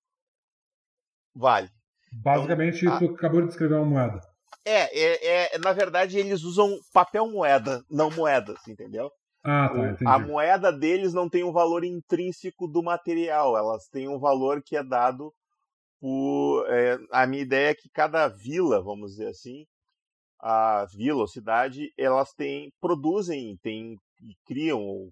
vale. 1.35 1.69
Basicamente, 2.11 2.85
então, 2.85 2.95
a... 2.95 2.99
tu 2.99 3.05
acabou 3.15 3.41
de 3.41 3.47
descrever 3.47 3.75
uma 3.75 3.85
moeda. 3.85 4.21
É, 4.63 4.99
é, 4.99 5.55
é, 5.55 5.57
na 5.57 5.73
verdade, 5.73 6.17
eles 6.17 6.43
usam 6.43 6.77
papel 6.93 7.27
moeda, 7.27 7.83
não 7.89 8.11
moedas, 8.11 8.59
entendeu? 8.67 9.11
Ah, 9.43 9.69
tá, 9.69 9.89
entendi. 9.89 10.05
A 10.05 10.19
moeda 10.19 10.71
deles 10.71 11.13
não 11.13 11.27
tem 11.27 11.43
um 11.43 11.51
valor 11.51 11.83
intrínseco 11.83 12.67
do 12.67 12.83
material, 12.83 13.57
elas 13.57 13.87
têm 13.87 14.07
um 14.07 14.19
valor 14.19 14.61
que 14.63 14.75
é 14.75 14.83
dado 14.83 15.33
por. 15.99 16.65
É, 16.69 16.97
a 17.11 17.25
minha 17.25 17.41
ideia 17.41 17.71
é 17.71 17.75
que 17.75 17.89
cada 17.89 18.27
vila, 18.27 18.81
vamos 18.81 19.11
dizer 19.11 19.29
assim, 19.29 19.65
a 20.39 20.85
vila 20.93 21.21
ou 21.21 21.27
cidade, 21.27 21.91
elas 21.97 22.33
têm, 22.33 22.71
produzem, 22.79 23.57
têm, 23.61 23.97
criam, 24.45 25.09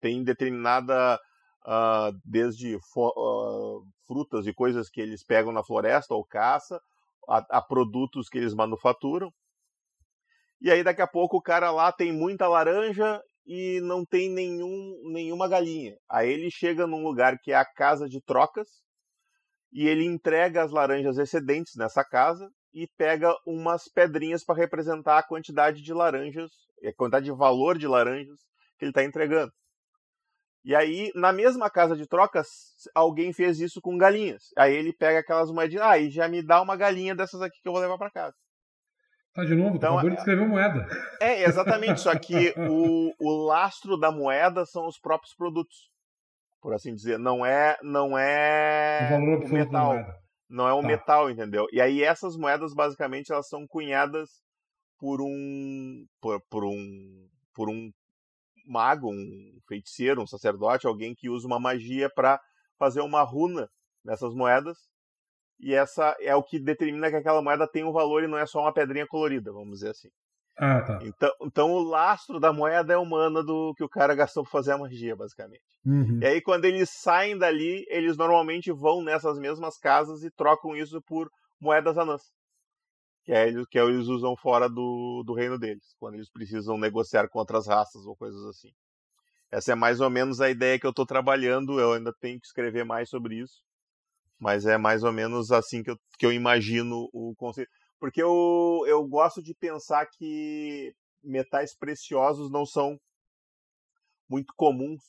tem 0.00 0.22
determinada. 0.24 1.18
Uh, 1.64 2.10
desde 2.24 2.74
uh, 2.74 3.86
frutas 4.04 4.48
e 4.48 4.52
coisas 4.52 4.90
que 4.90 5.00
eles 5.00 5.22
pegam 5.24 5.52
na 5.52 5.62
floresta 5.62 6.12
ou 6.12 6.24
caça, 6.24 6.80
a, 7.28 7.58
a 7.58 7.62
produtos 7.62 8.28
que 8.28 8.36
eles 8.36 8.52
manufaturam. 8.52 9.32
E 10.60 10.72
aí 10.72 10.82
daqui 10.82 11.02
a 11.02 11.06
pouco 11.06 11.36
o 11.36 11.40
cara 11.40 11.70
lá 11.70 11.92
tem 11.92 12.12
muita 12.12 12.48
laranja 12.48 13.22
e 13.46 13.80
não 13.80 14.04
tem 14.04 14.30
nenhum, 14.30 15.00
nenhuma 15.12 15.48
galinha. 15.48 15.96
Aí 16.10 16.30
ele 16.30 16.50
chega 16.50 16.86
num 16.86 17.02
lugar 17.02 17.38
que 17.42 17.52
é 17.52 17.56
a 17.56 17.64
casa 17.64 18.08
de 18.08 18.20
trocas 18.22 18.68
e 19.72 19.86
ele 19.88 20.04
entrega 20.04 20.62
as 20.62 20.70
laranjas 20.70 21.18
excedentes 21.18 21.74
nessa 21.76 22.04
casa 22.04 22.48
e 22.72 22.86
pega 22.96 23.34
umas 23.46 23.84
pedrinhas 23.88 24.44
para 24.44 24.60
representar 24.60 25.18
a 25.18 25.26
quantidade 25.26 25.82
de 25.82 25.92
laranjas, 25.92 26.50
a 26.84 26.92
quantidade 26.94 27.26
de 27.26 27.32
valor 27.32 27.76
de 27.76 27.86
laranjas 27.86 28.40
que 28.78 28.84
ele 28.84 28.90
está 28.90 29.04
entregando. 29.04 29.52
E 30.64 30.76
aí, 30.76 31.10
na 31.14 31.32
mesma 31.32 31.68
casa 31.68 31.96
de 31.96 32.06
trocas, 32.06 32.46
alguém 32.94 33.32
fez 33.32 33.58
isso 33.58 33.80
com 33.80 33.98
galinhas. 33.98 34.44
Aí 34.56 34.72
ele 34.72 34.92
pega 34.92 35.18
aquelas 35.18 35.50
moedinhas, 35.50 35.84
ah, 35.84 35.98
e 35.98 36.08
já 36.08 36.28
me 36.28 36.40
dá 36.40 36.62
uma 36.62 36.76
galinha 36.76 37.16
dessas 37.16 37.42
aqui 37.42 37.60
que 37.60 37.68
eu 37.68 37.72
vou 37.72 37.82
levar 37.82 37.98
para 37.98 38.12
casa. 38.12 38.36
Tá 39.34 39.44
de 39.44 39.54
novo, 39.54 39.76
então, 39.76 39.94
acabou 39.94 40.10
de 40.10 40.18
escrever 40.18 40.46
moeda. 40.46 40.86
É, 41.18 41.44
exatamente. 41.44 42.00
Só 42.00 42.16
que 42.18 42.54
o, 42.58 43.14
o 43.18 43.46
lastro 43.46 43.96
da 43.96 44.12
moeda 44.12 44.66
são 44.66 44.86
os 44.86 44.98
próprios 44.98 45.34
produtos. 45.34 45.90
Por 46.60 46.74
assim 46.74 46.94
dizer. 46.94 47.18
Não 47.18 47.44
é, 47.44 47.76
não 47.82 48.16
é 48.18 49.06
o, 49.06 49.10
valor 49.10 49.44
o 49.44 49.48
metal. 49.48 49.94
Não 50.50 50.68
é 50.68 50.74
o 50.74 50.82
tá. 50.82 50.86
metal, 50.86 51.30
entendeu? 51.30 51.66
E 51.72 51.80
aí 51.80 52.02
essas 52.02 52.36
moedas, 52.36 52.74
basicamente, 52.74 53.32
elas 53.32 53.48
são 53.48 53.66
cunhadas 53.66 54.28
por 54.98 55.22
um. 55.22 56.06
por, 56.20 56.38
por 56.50 56.64
um. 56.64 57.28
por 57.54 57.70
um 57.70 57.90
mago, 58.66 59.10
um 59.10 59.58
feiticeiro, 59.66 60.22
um 60.22 60.26
sacerdote, 60.26 60.86
alguém 60.86 61.14
que 61.14 61.30
usa 61.30 61.46
uma 61.46 61.58
magia 61.58 62.10
para 62.14 62.38
fazer 62.78 63.00
uma 63.00 63.22
runa 63.22 63.66
nessas 64.04 64.34
moedas 64.34 64.91
e 65.62 65.72
essa 65.72 66.16
é 66.20 66.34
o 66.34 66.42
que 66.42 66.58
determina 66.58 67.08
que 67.08 67.16
aquela 67.16 67.40
moeda 67.40 67.68
tem 67.68 67.84
um 67.84 67.92
valor 67.92 68.24
e 68.24 68.26
não 68.26 68.36
é 68.36 68.44
só 68.44 68.60
uma 68.62 68.72
pedrinha 68.72 69.06
colorida, 69.06 69.52
vamos 69.52 69.78
dizer 69.78 69.90
assim. 69.90 70.08
Ah, 70.58 70.82
tá. 70.82 70.98
Então, 71.02 71.30
então 71.40 71.70
o 71.70 71.82
lastro 71.82 72.40
da 72.40 72.52
moeda 72.52 72.92
é 72.92 72.96
o 72.96 73.06
mana 73.06 73.44
do 73.44 73.72
que 73.74 73.84
o 73.84 73.88
cara 73.88 74.14
gastou 74.14 74.42
para 74.42 74.50
fazer 74.50 74.72
a 74.72 74.78
magia, 74.78 75.14
basicamente. 75.14 75.62
Uhum. 75.86 76.18
E 76.20 76.26
aí, 76.26 76.42
quando 76.42 76.64
eles 76.64 76.90
saem 76.90 77.38
dali, 77.38 77.86
eles 77.88 78.16
normalmente 78.16 78.72
vão 78.72 79.02
nessas 79.02 79.38
mesmas 79.38 79.78
casas 79.78 80.24
e 80.24 80.30
trocam 80.32 80.76
isso 80.76 81.00
por 81.02 81.30
moedas 81.60 81.96
anãs. 81.96 82.22
Que 83.24 83.32
é, 83.32 83.46
que 83.70 83.78
é, 83.78 83.82
eles 83.82 84.08
usam 84.08 84.36
fora 84.36 84.68
do, 84.68 85.22
do 85.24 85.32
reino 85.32 85.58
deles, 85.58 85.94
quando 85.98 86.14
eles 86.14 86.28
precisam 86.28 86.76
negociar 86.76 87.28
com 87.28 87.38
outras 87.38 87.68
raças 87.68 88.04
ou 88.04 88.16
coisas 88.16 88.44
assim. 88.46 88.70
Essa 89.50 89.72
é 89.72 89.74
mais 89.76 90.00
ou 90.00 90.10
menos 90.10 90.40
a 90.40 90.50
ideia 90.50 90.78
que 90.78 90.86
eu 90.86 90.90
estou 90.90 91.06
trabalhando. 91.06 91.78
Eu 91.78 91.92
ainda 91.92 92.12
tenho 92.20 92.40
que 92.40 92.46
escrever 92.46 92.84
mais 92.84 93.08
sobre 93.08 93.36
isso 93.36 93.62
mas 94.42 94.66
é 94.66 94.76
mais 94.76 95.04
ou 95.04 95.12
menos 95.12 95.52
assim 95.52 95.84
que 95.84 95.90
eu, 95.92 95.96
que 96.18 96.26
eu 96.26 96.32
imagino 96.32 97.08
o 97.12 97.32
conceito. 97.36 97.70
Porque 98.00 98.20
eu, 98.20 98.82
eu 98.88 99.06
gosto 99.06 99.40
de 99.40 99.54
pensar 99.54 100.04
que 100.06 100.92
metais 101.22 101.76
preciosos 101.76 102.50
não 102.50 102.66
são 102.66 102.98
muito 104.28 104.52
comuns 104.56 105.00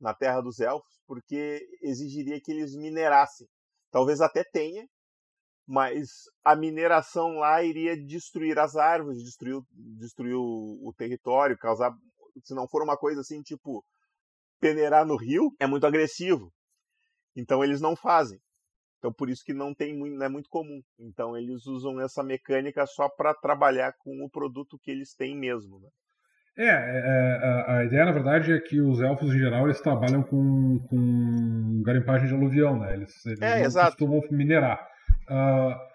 na 0.00 0.14
Terra 0.14 0.40
dos 0.40 0.60
Elfos, 0.60 0.98
porque 1.06 1.60
exigiria 1.82 2.40
que 2.42 2.50
eles 2.50 2.74
minerassem. 2.74 3.46
Talvez 3.90 4.22
até 4.22 4.42
tenha, 4.50 4.88
mas 5.68 6.08
a 6.42 6.56
mineração 6.56 7.34
lá 7.34 7.62
iria 7.62 7.94
destruir 8.02 8.58
as 8.58 8.76
árvores, 8.76 9.22
destruir, 9.22 9.60
destruir 9.70 10.36
o, 10.36 10.88
o 10.88 10.94
território, 10.96 11.58
causar. 11.58 11.92
Se 12.44 12.54
não 12.54 12.66
for 12.66 12.82
uma 12.82 12.96
coisa 12.96 13.20
assim, 13.20 13.42
tipo, 13.42 13.84
peneirar 14.58 15.04
no 15.04 15.16
rio, 15.16 15.54
é 15.60 15.66
muito 15.66 15.86
agressivo. 15.86 16.50
Então 17.36 17.62
eles 17.62 17.82
não 17.82 17.94
fazem. 17.94 18.40
Então 19.00 19.10
por 19.10 19.30
isso 19.30 19.42
que 19.42 19.54
não 19.54 19.74
tem 19.74 19.98
não 19.98 20.24
é 20.24 20.28
muito 20.28 20.50
comum. 20.50 20.80
Então 20.98 21.36
eles 21.36 21.66
usam 21.66 21.98
essa 22.00 22.22
mecânica 22.22 22.86
só 22.86 23.08
para 23.08 23.34
trabalhar 23.34 23.94
com 23.98 24.22
o 24.22 24.30
produto 24.30 24.78
que 24.78 24.90
eles 24.90 25.14
têm 25.14 25.34
mesmo. 25.34 25.80
Né? 25.80 25.88
É, 26.58 26.66
é, 26.66 27.38
a, 27.42 27.78
a, 27.78 27.84
ideia 27.86 28.04
na 28.04 28.12
verdade 28.12 28.52
é 28.52 28.60
que 28.60 28.78
os 28.80 29.00
elfos 29.00 29.34
em 29.34 29.38
geral 29.38 29.64
eles 29.64 29.80
trabalham 29.80 30.22
com, 30.22 30.78
com 30.90 31.82
garimpagem 31.82 32.28
de 32.28 32.34
aluvião, 32.34 32.78
né? 32.78 32.92
Eles, 32.92 33.24
eles 33.24 33.40
é, 33.40 33.58
não 33.60 33.64
exato. 33.64 33.96
costumam 33.96 34.20
minerar. 34.30 34.86
Uh, 35.30 35.90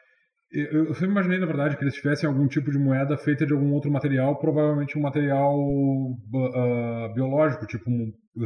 eu, 0.52 0.86
eu 0.86 0.94
sempre 0.94 1.12
imaginei, 1.12 1.38
na 1.38 1.46
verdade, 1.46 1.76
que 1.76 1.84
eles 1.84 1.96
tivessem 1.96 2.28
algum 2.28 2.48
tipo 2.48 2.72
de 2.72 2.80
moeda 2.80 3.18
feita 3.18 3.46
de 3.46 3.54
algum 3.54 3.74
outro 3.74 3.92
material, 3.92 4.38
provavelmente 4.40 4.98
um 4.98 5.02
material 5.02 5.56
uh, 5.56 7.14
biológico, 7.14 7.68
tipo, 7.68 7.90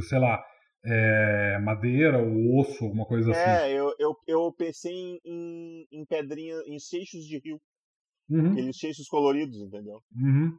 sei 0.01 0.19
lá, 0.19 0.43
é, 0.83 1.59
madeira 1.59 2.17
ou 2.17 2.59
osso, 2.59 2.85
alguma 2.85 3.05
coisa 3.05 3.31
é, 3.31 3.33
assim. 3.33 3.65
É, 3.65 3.73
eu, 3.73 3.93
eu, 3.99 4.15
eu 4.27 4.53
pensei 4.53 4.93
em, 4.93 5.19
em, 5.25 5.87
em 5.91 6.05
pedrinha, 6.05 6.55
em 6.65 6.79
seixos 6.79 7.25
de 7.25 7.37
rio. 7.39 7.61
Uhum. 8.29 8.51
Aqueles 8.51 8.77
seixos 8.77 9.07
coloridos, 9.07 9.59
entendeu? 9.59 10.01
Uhum. 10.15 10.57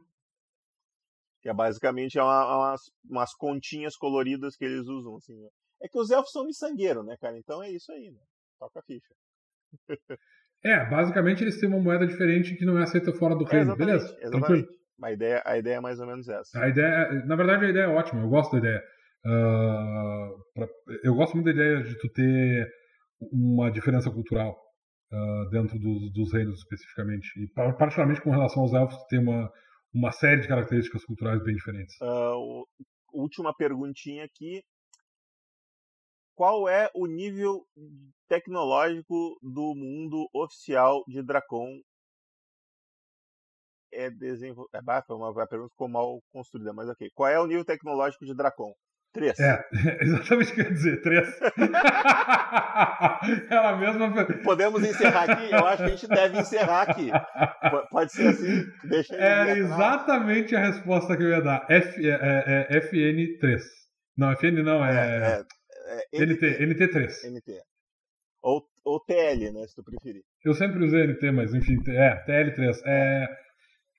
Que 1.41 1.49
é 1.49 1.53
basicamente 1.53 2.19
é 2.19 2.23
uma, 2.23 2.57
umas, 2.57 2.81
umas 3.09 3.33
continhas 3.33 3.95
coloridas 3.95 4.55
que 4.55 4.65
eles 4.65 4.85
usam, 4.87 5.15
assim. 5.15 5.35
Né? 5.35 5.49
É 5.81 5.87
que 5.87 5.97
os 5.97 6.11
elfos 6.11 6.31
são 6.31 6.45
miçangueiros, 6.45 7.05
né, 7.05 7.15
cara? 7.19 7.37
Então 7.37 7.63
é 7.63 7.71
isso 7.71 7.91
aí, 7.91 8.11
né? 8.11 8.19
Toca 8.59 8.79
a 8.79 8.83
ficha. 8.83 9.15
é, 10.63 10.85
basicamente 10.89 11.43
eles 11.43 11.59
têm 11.59 11.69
uma 11.69 11.79
moeda 11.79 12.05
diferente 12.05 12.55
que 12.55 12.65
não 12.65 12.77
é 12.77 12.83
aceita 12.83 13.11
fora 13.13 13.35
do 13.35 13.45
reino, 13.45 13.71
é, 13.71 13.75
beleza? 13.75 14.05
Exatamente. 14.19 14.31
Tranquilo. 14.31 14.81
A 15.01 15.11
ideia, 15.11 15.41
a 15.43 15.57
ideia 15.57 15.75
é 15.75 15.79
mais 15.79 15.99
ou 15.99 16.05
menos 16.05 16.29
essa. 16.29 16.61
A 16.61 16.67
ideia, 16.67 17.25
na 17.25 17.35
verdade, 17.35 17.65
a 17.65 17.69
ideia 17.69 17.85
é 17.85 17.87
ótima, 17.87 18.21
eu 18.21 18.29
gosto 18.29 18.51
da 18.51 18.59
ideia. 18.59 18.83
Uh, 19.25 20.43
pra, 20.53 20.67
eu 21.03 21.13
gosto 21.15 21.33
muito 21.35 21.45
da 21.45 21.51
ideia 21.51 21.83
de 21.83 21.97
tu 21.99 22.09
ter 22.09 22.67
uma 23.31 23.71
diferença 23.71 24.09
cultural 24.09 24.59
uh, 25.11 25.49
dentro 25.49 25.77
dos, 25.79 26.11
dos, 26.11 26.33
reinos 26.33 26.59
especificamente. 26.59 27.27
E 27.39 27.47
particularmente 27.49 28.21
com 28.21 28.31
relação 28.31 28.63
aos 28.63 28.73
elfos, 28.73 28.97
tem 29.07 29.19
uma, 29.19 29.51
uma 29.93 30.11
série 30.11 30.41
de 30.41 30.47
características 30.47 31.05
culturais 31.05 31.43
bem 31.43 31.55
diferentes. 31.55 31.95
Uh, 32.01 32.65
última 33.13 33.53
perguntinha 33.55 34.25
aqui. 34.25 34.63
Qual 36.35 36.67
é 36.67 36.89
o 36.95 37.05
nível 37.05 37.63
tecnológico 38.27 39.37
do 39.41 39.75
mundo 39.75 40.27
oficial 40.33 41.03
de 41.07 41.21
Dracon? 41.21 41.79
É 43.93 44.09
desenvol... 44.09 44.67
é, 44.73 44.79
uma 45.13 45.47
pergunta 45.47 45.69
ficou 45.69 45.89
mal 45.89 46.19
construída, 46.31 46.73
mas 46.73 46.89
ok. 46.89 47.09
Qual 47.13 47.29
é 47.29 47.39
o 47.39 47.45
nível 47.45 47.65
tecnológico 47.65 48.25
de 48.25 48.33
Dracon? 48.33 48.73
Três. 49.13 49.39
É, 49.39 49.63
exatamente 50.01 50.51
o 50.51 50.55
que 50.55 50.61
eu 50.61 50.65
ia 50.65 50.71
dizer, 50.71 51.01
três. 51.01 51.39
Ela 53.51 53.77
mesma. 53.77 54.25
Podemos 54.41 54.81
encerrar 54.83 55.29
aqui? 55.29 55.51
Eu 55.51 55.67
acho 55.67 55.83
que 55.83 55.83
a 55.83 55.95
gente 55.95 56.07
deve 56.07 56.39
encerrar 56.39 56.81
aqui. 56.83 57.11
Pode 57.89 58.13
ser 58.13 58.29
assim? 58.29 58.63
Deixa 58.85 59.13
Era 59.15 59.57
exatamente 59.57 60.55
a 60.55 60.65
resposta 60.65 61.17
que 61.17 61.23
eu 61.23 61.29
ia 61.29 61.41
dar. 61.41 61.65
F, 61.69 62.07
é, 62.07 62.13
é, 62.13 62.67
é 62.69 62.79
FN3. 62.79 63.59
Não, 64.17 64.31
FN 64.31 64.63
não, 64.63 64.85
é. 64.85 64.93
é, 64.93 65.43
é 66.13 66.25
NT, 66.25 66.59
NT3. 66.59 67.07
NT. 67.31 67.61
Ou, 68.41 68.65
ou 68.85 69.03
TL, 69.03 69.51
né? 69.51 69.67
Se 69.67 69.75
tu 69.75 69.83
preferir. 69.83 70.23
Eu 70.45 70.53
sempre 70.53 70.85
usei 70.85 71.05
NT, 71.05 71.31
mas 71.31 71.53
enfim, 71.53 71.77
é, 71.89 72.23
TL3. 72.25 72.81
É. 72.85 73.27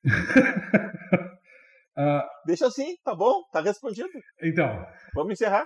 Uh, 1.96 2.22
Deixa 2.46 2.66
assim, 2.66 2.94
tá 3.04 3.14
bom, 3.14 3.42
tá 3.52 3.60
respondido. 3.60 4.08
Então. 4.42 4.86
Vamos 5.14 5.32
encerrar. 5.32 5.64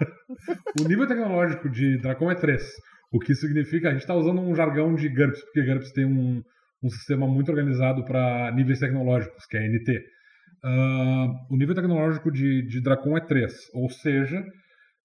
o 0.80 0.88
nível 0.88 1.06
tecnológico 1.06 1.68
de 1.68 1.98
Dracon 1.98 2.30
é 2.30 2.34
3. 2.34 2.62
O 3.12 3.18
que 3.18 3.34
significa, 3.34 3.88
a 3.88 3.92
gente 3.92 4.00
está 4.00 4.14
usando 4.14 4.40
um 4.40 4.54
jargão 4.54 4.94
de 4.94 5.08
GURPS, 5.08 5.40
porque 5.44 5.62
GURPS 5.62 5.92
tem 5.92 6.04
um, 6.04 6.42
um 6.82 6.90
sistema 6.90 7.26
muito 7.26 7.50
organizado 7.50 8.04
para 8.04 8.50
níveis 8.52 8.80
tecnológicos, 8.80 9.46
que 9.46 9.56
é 9.56 9.68
NT. 9.68 9.92
Uh, 9.92 10.68
ah, 10.68 11.26
o 11.50 11.56
nível 11.56 11.74
tecnológico 11.74 12.30
de, 12.30 12.66
de 12.66 12.82
Dracon 12.82 13.16
é 13.16 13.20
3, 13.20 13.52
ou 13.74 13.88
seja, 13.88 14.40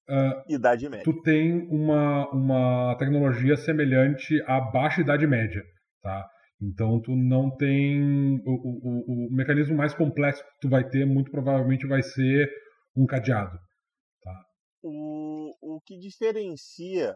uh, 0.09 0.53
Idade 0.53 0.89
média. 0.89 1.03
tu 1.03 1.21
tem 1.21 1.67
uma, 1.69 2.27
uma 2.31 2.95
tecnologia 2.97 3.55
semelhante 3.55 4.41
à 4.47 4.59
baixa 4.59 5.01
Idade 5.01 5.27
Média. 5.27 5.61
Tá? 6.01 6.27
Então 6.61 7.01
tu 7.01 7.15
não 7.15 7.49
tem 7.55 8.39
o, 8.45 8.51
o, 8.51 9.27
o, 9.27 9.31
mecanismo 9.31 9.75
mais 9.75 9.93
complexo 9.95 10.43
que 10.43 10.59
tu 10.61 10.69
vai 10.69 10.87
ter 10.87 11.05
muito 11.05 11.31
provavelmente 11.31 11.87
vai 11.87 12.03
ser 12.03 12.47
um 12.95 13.05
cadeado, 13.05 13.57
tá? 14.21 14.45
o, 14.83 15.55
o 15.61 15.81
que 15.81 15.97
diferencia, 15.97 17.15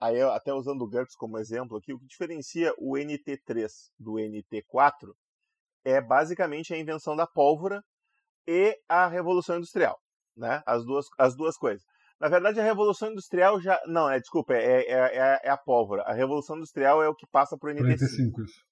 aí 0.00 0.20
até 0.20 0.52
usando 0.52 0.82
o 0.82 0.88
GURPS 0.88 1.14
como 1.16 1.38
exemplo 1.38 1.76
aqui, 1.76 1.92
o 1.92 1.98
que 1.98 2.06
diferencia 2.06 2.72
o 2.78 2.94
NT3 2.94 3.68
do 3.98 4.14
NT4 4.14 5.12
é 5.84 6.00
basicamente 6.00 6.74
a 6.74 6.78
invenção 6.78 7.14
da 7.14 7.26
pólvora 7.26 7.82
e 8.46 8.76
a 8.88 9.06
Revolução 9.06 9.56
Industrial, 9.56 9.98
né? 10.36 10.62
As 10.66 10.84
duas, 10.84 11.06
as 11.18 11.36
duas 11.36 11.56
coisas. 11.56 11.84
Na 12.20 12.28
verdade, 12.28 12.58
a 12.58 12.64
Revolução 12.64 13.12
Industrial 13.12 13.60
já. 13.60 13.80
Não, 13.86 14.10
é, 14.10 14.18
desculpa, 14.18 14.54
é, 14.54 14.82
é, 14.82 15.16
é, 15.16 15.40
é 15.44 15.50
a 15.50 15.56
pólvora. 15.56 16.02
A 16.02 16.12
Revolução 16.12 16.56
Industrial 16.56 17.00
é 17.02 17.08
o 17.08 17.14
que 17.14 17.26
passa 17.28 17.56
para 17.56 17.70
o 17.70 17.74
NT5. 17.74 17.96
NT5 17.96 18.44
isso. 18.44 18.67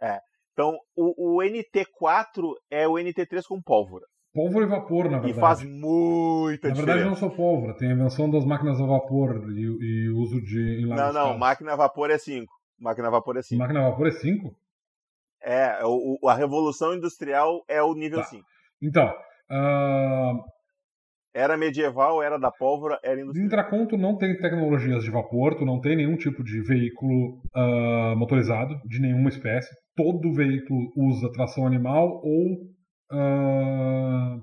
É. 0.00 0.18
Então, 0.52 0.76
o, 0.96 1.38
o 1.38 1.42
NT4 1.42 2.54
é 2.70 2.86
o 2.86 2.92
NT3 2.92 3.42
com 3.48 3.60
pólvora. 3.60 4.04
Pólvora 4.32 4.64
e 4.64 4.68
vapor, 4.68 5.04
na 5.04 5.18
verdade. 5.18 5.30
E 5.30 5.40
faz 5.40 5.62
muita 5.62 6.68
na 6.68 6.74
diferença. 6.74 6.80
Na 6.80 6.84
verdade, 6.84 7.04
não 7.04 7.14
só 7.16 7.28
pólvora. 7.28 7.76
Tem 7.76 7.88
a 7.88 7.94
invenção 7.94 8.28
das 8.28 8.44
máquinas 8.44 8.80
a 8.80 8.84
vapor 8.84 9.48
e, 9.50 9.60
e 9.62 10.08
uso 10.10 10.40
de. 10.42 10.86
Não, 10.86 11.12
não. 11.12 11.38
Máquina 11.38 11.72
a 11.72 11.76
vapor 11.76 12.10
é 12.10 12.18
5. 12.18 12.52
Máquina 12.78 13.08
a 13.08 13.10
vapor 13.12 13.36
é 13.36 13.42
5. 13.42 13.58
Máquina 13.60 13.80
a 13.80 13.90
vapor 13.90 14.08
é 14.08 14.10
5? 14.10 14.56
É, 15.40 15.78
o, 15.84 16.28
a 16.28 16.34
Revolução 16.34 16.94
Industrial 16.94 17.62
é 17.68 17.80
o 17.82 17.94
nível 17.94 18.24
5. 18.24 18.42
Tá. 18.42 18.48
Então. 18.82 19.14
Uh... 19.50 20.54
Era 21.36 21.56
medieval, 21.56 22.22
era 22.22 22.38
da 22.38 22.50
pólvora, 22.52 22.98
era 23.02 23.20
industrial. 23.20 23.44
Em 23.44 23.48
Draconto 23.48 23.98
não 23.98 24.16
tem 24.16 24.36
tecnologias 24.36 25.02
de 25.02 25.10
vapor, 25.10 25.56
tu 25.56 25.64
não 25.64 25.80
tem 25.80 25.96
nenhum 25.96 26.16
tipo 26.16 26.44
de 26.44 26.62
veículo 26.62 27.40
uh, 27.56 28.16
motorizado, 28.16 28.80
de 28.84 29.00
nenhuma 29.00 29.30
espécie. 29.30 29.74
Todo 29.96 30.32
veículo 30.32 30.92
usa 30.96 31.32
tração 31.32 31.66
animal 31.66 32.20
ou 32.22 32.74
Uh, 33.12 34.42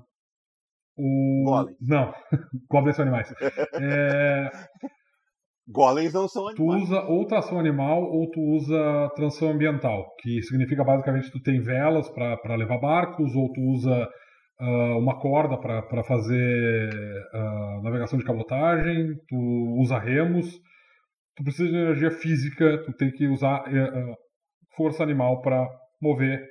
o... 0.96 1.44
Golems. 1.44 1.76
Não, 1.80 2.14
golems 2.70 2.96
são 2.96 3.02
animais. 3.04 3.34
é... 3.74 4.50
Golems 5.68 6.12
não 6.12 6.28
são 6.28 6.48
animais. 6.48 6.56
Tu 6.56 6.84
usa 6.84 7.02
ou 7.02 7.26
tração 7.26 7.58
animal 7.58 8.02
ou 8.02 8.30
tu 8.30 8.40
usa 8.40 9.10
transição 9.14 9.50
ambiental, 9.50 10.14
que 10.20 10.42
significa 10.42 10.84
basicamente 10.84 11.26
que 11.26 11.38
tu 11.38 11.42
tem 11.42 11.60
velas 11.60 12.08
para 12.10 12.56
levar 12.56 12.78
barcos 12.78 13.34
ou 13.34 13.52
tu 13.52 13.60
usa 13.60 14.08
uh, 14.60 14.98
uma 14.98 15.18
corda 15.20 15.56
para 15.58 16.04
fazer 16.04 16.90
uh, 17.34 17.82
navegação 17.82 18.18
de 18.18 18.24
cabotagem, 18.24 19.14
tu 19.28 19.36
usa 19.80 19.98
remos. 19.98 20.60
Tu 21.34 21.44
precisa 21.44 21.70
de 21.70 21.74
energia 21.74 22.10
física, 22.10 22.82
tu 22.84 22.92
tem 22.92 23.10
que 23.10 23.26
usar 23.26 23.62
uh, 23.62 24.16
força 24.76 25.02
animal 25.02 25.40
para 25.42 25.68
mover 26.00 26.44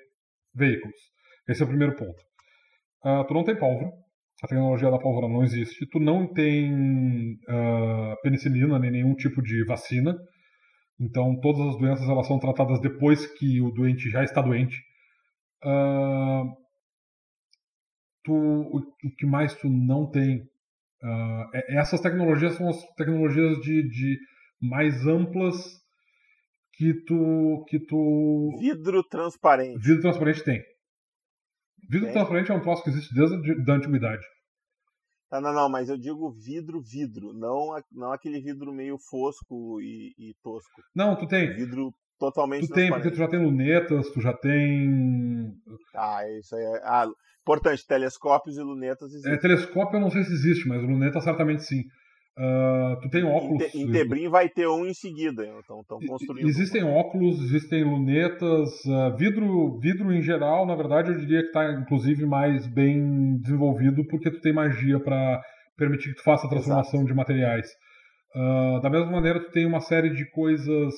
veículos. 0.53 0.95
Esse 1.47 1.61
é 1.61 1.65
o 1.65 1.69
primeiro 1.69 1.95
ponto. 1.95 2.21
Uh, 3.03 3.25
tu 3.27 3.33
não 3.33 3.43
tem 3.43 3.57
pólvora. 3.57 3.91
A 4.43 4.47
tecnologia 4.47 4.89
da 4.89 4.97
pólvora 4.97 5.27
não 5.27 5.43
existe. 5.43 5.85
Tu 5.87 5.99
não 5.99 6.27
tem 6.33 7.33
uh, 7.47 8.15
penicilina 8.23 8.79
nem 8.79 8.91
nenhum 8.91 9.15
tipo 9.15 9.41
de 9.41 9.63
vacina. 9.65 10.17
Então, 10.99 11.39
todas 11.39 11.61
as 11.67 11.77
doenças 11.77 12.07
elas 12.07 12.27
são 12.27 12.39
tratadas 12.39 12.79
depois 12.79 13.25
que 13.25 13.61
o 13.61 13.71
doente 13.71 14.09
já 14.09 14.23
está 14.23 14.41
doente. 14.41 14.79
Uh, 15.63 16.55
tu, 18.23 18.33
o, 18.33 18.81
que 19.17 19.25
mais 19.25 19.55
tu 19.55 19.69
não 19.69 20.09
tem? 20.09 20.41
Uh, 21.03 21.49
essas 21.69 22.01
tecnologias 22.01 22.53
são 22.53 22.69
as 22.69 22.83
tecnologias 22.95 23.59
de, 23.61 23.87
de 23.89 24.19
mais 24.61 25.07
amplas 25.07 25.80
que 26.73 26.93
tu, 27.05 27.65
que 27.67 27.79
tu. 27.79 28.57
Vidro 28.59 29.03
transparente. 29.03 29.79
Vidro 29.79 30.01
transparente 30.01 30.43
tem. 30.43 30.61
Vidro 31.89 32.09
é. 32.09 32.11
transparente 32.11 32.51
é 32.51 32.55
um 32.55 32.61
troço 32.61 32.83
que 32.83 32.89
existe 32.89 33.13
desde 33.13 33.35
a 33.71 33.75
antiguidade. 33.75 34.23
Tá, 35.29 35.39
não, 35.39 35.53
não, 35.53 35.69
mas 35.69 35.87
eu 35.87 35.97
digo 35.97 36.29
vidro, 36.31 36.81
vidro, 36.81 37.31
não, 37.33 37.81
não 37.89 38.11
aquele 38.11 38.41
vidro 38.41 38.73
meio 38.73 38.97
fosco 38.97 39.79
e, 39.79 40.13
e 40.17 40.33
tosco. 40.43 40.81
Não, 40.93 41.15
tu 41.15 41.25
tem. 41.25 41.53
Vidro 41.53 41.93
totalmente 42.19 42.67
Tu 42.67 42.73
tem, 42.73 42.89
porque 42.89 43.09
tu 43.09 43.17
já 43.17 43.27
tem 43.27 43.43
lunetas, 43.43 44.09
tu 44.11 44.21
já 44.21 44.33
tem. 44.33 45.53
Ah, 45.95 46.21
isso 46.37 46.55
aí 46.55 46.63
é. 46.63 46.81
Ah, 46.83 47.07
importante, 47.41 47.87
telescópios 47.87 48.57
e 48.57 48.61
lunetas 48.61 49.09
é, 49.09 49.15
existem. 49.15 49.33
É, 49.33 49.37
telescópio 49.37 49.97
eu 49.97 50.01
não 50.01 50.11
sei 50.11 50.23
se 50.23 50.33
existe, 50.33 50.67
mas 50.67 50.83
luneta 50.83 51.21
certamente 51.21 51.63
sim. 51.63 51.83
Uh, 52.37 52.99
tu 53.01 53.09
tem 53.09 53.23
óculos. 53.25 53.75
Em, 53.75 53.91
Tebrim 53.91 54.29
vai 54.29 54.47
ter 54.47 54.65
um 54.65 54.85
em 54.85 54.93
seguida, 54.93 55.45
então 55.45 55.81
estão 55.81 55.99
construindo. 55.99 56.47
Existem 56.47 56.81
óculos, 56.81 57.41
existem 57.43 57.83
lunetas, 57.83 58.69
uh, 58.85 59.15
vidro, 59.17 59.77
vidro 59.79 60.13
em 60.13 60.21
geral, 60.21 60.65
na 60.65 60.73
verdade 60.75 61.11
eu 61.11 61.17
diria 61.17 61.41
que 61.41 61.47
está 61.47 61.73
inclusive 61.73 62.25
mais 62.25 62.65
bem 62.67 63.37
desenvolvido 63.37 64.07
porque 64.07 64.31
tu 64.31 64.39
tem 64.39 64.53
magia 64.53 64.97
para 64.97 65.41
permitir 65.77 66.11
que 66.11 66.15
tu 66.15 66.23
faça 66.23 66.47
a 66.47 66.49
transformação 66.49 67.01
Exato. 67.01 67.07
de 67.07 67.13
materiais. 67.13 67.67
Uh, 68.33 68.79
da 68.79 68.89
mesma 68.89 69.11
maneira, 69.11 69.43
tu 69.43 69.51
tem 69.51 69.65
uma 69.65 69.81
série 69.81 70.09
de 70.11 70.29
coisas, 70.31 70.93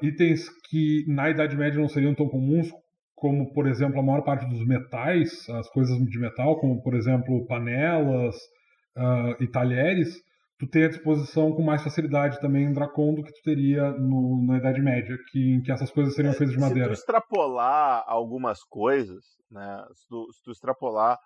itens 0.00 0.48
que 0.70 1.04
na 1.08 1.30
Idade 1.30 1.56
Média 1.56 1.80
não 1.80 1.88
seriam 1.88 2.14
tão 2.14 2.28
comuns, 2.28 2.68
como 3.14 3.52
por 3.52 3.66
exemplo 3.66 4.00
a 4.00 4.02
maior 4.02 4.22
parte 4.22 4.46
dos 4.46 4.66
metais, 4.66 5.48
as 5.48 5.68
coisas 5.70 5.96
de 5.98 6.18
metal, 6.18 6.58
como 6.58 6.82
por 6.82 6.94
exemplo 6.94 7.46
panelas 7.46 8.36
uh, 8.96 9.42
e 9.42 9.48
talheres, 9.48 10.14
tu 10.58 10.68
tem 10.68 10.84
à 10.84 10.88
disposição 10.88 11.52
com 11.52 11.62
mais 11.62 11.82
facilidade 11.82 12.40
também 12.40 12.64
em 12.64 12.72
Dracon 12.72 13.14
do 13.14 13.22
que 13.22 13.32
tu 13.32 13.42
teria 13.42 13.90
no, 13.92 14.44
na 14.46 14.58
Idade 14.58 14.80
Média, 14.80 15.16
que, 15.30 15.54
em 15.54 15.62
que 15.62 15.72
essas 15.72 15.90
coisas 15.90 16.14
seriam 16.14 16.32
é, 16.32 16.36
feitas 16.36 16.54
de 16.54 16.60
madeira. 16.60 16.94
Se 16.94 17.00
tu 17.00 17.04
extrapolar 17.04 18.04
algumas 18.06 18.62
coisas, 18.64 19.24
né, 19.50 19.84
se 19.92 20.06
tu, 20.08 20.32
se 20.32 20.42
tu 20.42 20.50
extrapolar 20.50 21.18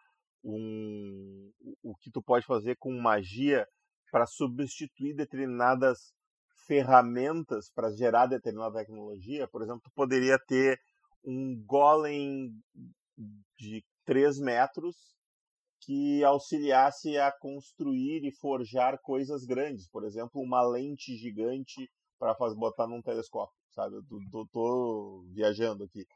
um, 0.44 1.50
o 1.82 1.94
que 1.96 2.10
tu 2.10 2.22
pode 2.22 2.46
fazer 2.46 2.76
com 2.78 2.92
magia 2.92 3.66
para 4.10 4.26
substituir 4.26 5.14
determinadas 5.14 6.12
ferramentas 6.66 7.70
para 7.74 7.90
gerar 7.90 8.26
determinada 8.26 8.78
tecnologia, 8.78 9.48
por 9.48 9.62
exemplo, 9.62 9.80
tu 9.84 9.90
poderia 9.94 10.38
ter 10.38 10.78
um 11.28 11.62
golem 11.66 12.50
de 13.58 13.84
3 14.06 14.40
metros 14.40 14.96
que 15.82 16.24
auxiliasse 16.24 17.18
a 17.18 17.30
construir 17.30 18.24
e 18.24 18.32
forjar 18.32 18.98
coisas 19.02 19.44
grandes, 19.44 19.88
por 19.90 20.04
exemplo, 20.04 20.40
uma 20.40 20.62
lente 20.62 21.14
gigante 21.16 21.88
para 22.18 22.34
botar 22.54 22.86
num 22.86 23.02
telescópio, 23.02 23.54
sabe? 23.70 23.96
Eu 23.96 24.02
tô, 24.06 24.18
tô, 24.30 24.46
tô 24.50 25.24
viajando 25.34 25.84
aqui. 25.84 26.06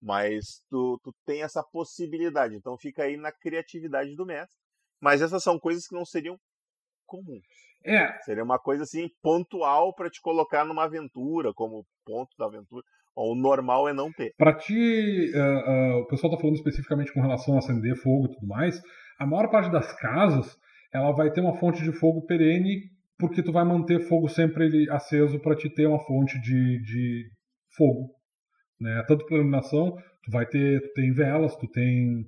Mas 0.00 0.62
tu, 0.68 0.98
tu 1.02 1.12
tem 1.24 1.42
essa 1.42 1.62
possibilidade, 1.62 2.56
então 2.56 2.76
fica 2.76 3.04
aí 3.04 3.16
na 3.16 3.32
criatividade 3.32 4.14
do 4.16 4.26
mestre. 4.26 4.58
Mas 5.00 5.22
essas 5.22 5.42
são 5.42 5.58
coisas 5.58 5.86
que 5.86 5.94
não 5.94 6.04
seriam 6.04 6.36
comuns. 7.06 7.46
É. 7.84 8.20
Seria 8.22 8.42
uma 8.42 8.58
coisa 8.58 8.82
assim 8.82 9.08
pontual 9.22 9.94
para 9.94 10.10
te 10.10 10.20
colocar 10.20 10.64
numa 10.64 10.84
aventura, 10.84 11.54
como 11.54 11.86
ponto 12.04 12.36
da 12.36 12.46
aventura. 12.46 12.84
O 13.20 13.34
normal 13.34 13.88
é 13.88 13.92
não 13.92 14.12
ter. 14.12 14.32
Para 14.38 14.54
ti, 14.54 15.32
uh, 15.34 15.38
uh, 15.38 16.02
o 16.02 16.06
pessoal 16.06 16.32
está 16.32 16.40
falando 16.40 16.54
especificamente 16.54 17.12
com 17.12 17.20
relação 17.20 17.56
a 17.56 17.58
acender 17.58 17.96
fogo 17.96 18.26
e 18.26 18.30
tudo 18.30 18.46
mais. 18.46 18.80
A 19.18 19.26
maior 19.26 19.50
parte 19.50 19.72
das 19.72 19.92
casas, 19.98 20.56
ela 20.94 21.10
vai 21.10 21.32
ter 21.32 21.40
uma 21.40 21.56
fonte 21.56 21.82
de 21.82 21.90
fogo 21.90 22.24
perene, 22.26 22.82
porque 23.18 23.42
tu 23.42 23.50
vai 23.50 23.64
manter 23.64 24.06
fogo 24.06 24.28
sempre 24.28 24.88
aceso 24.90 25.40
para 25.40 25.56
te 25.56 25.68
ter 25.68 25.86
uma 25.88 25.98
fonte 25.98 26.40
de, 26.40 26.80
de 26.80 27.28
fogo. 27.76 28.10
Né? 28.80 29.02
Tanto 29.08 29.26
para 29.26 29.38
iluminação, 29.38 29.96
tu 30.22 30.30
vai 30.30 30.46
ter, 30.46 30.80
tu 30.80 30.92
tem 30.94 31.12
velas, 31.12 31.56
tu 31.56 31.66
tem 31.66 32.20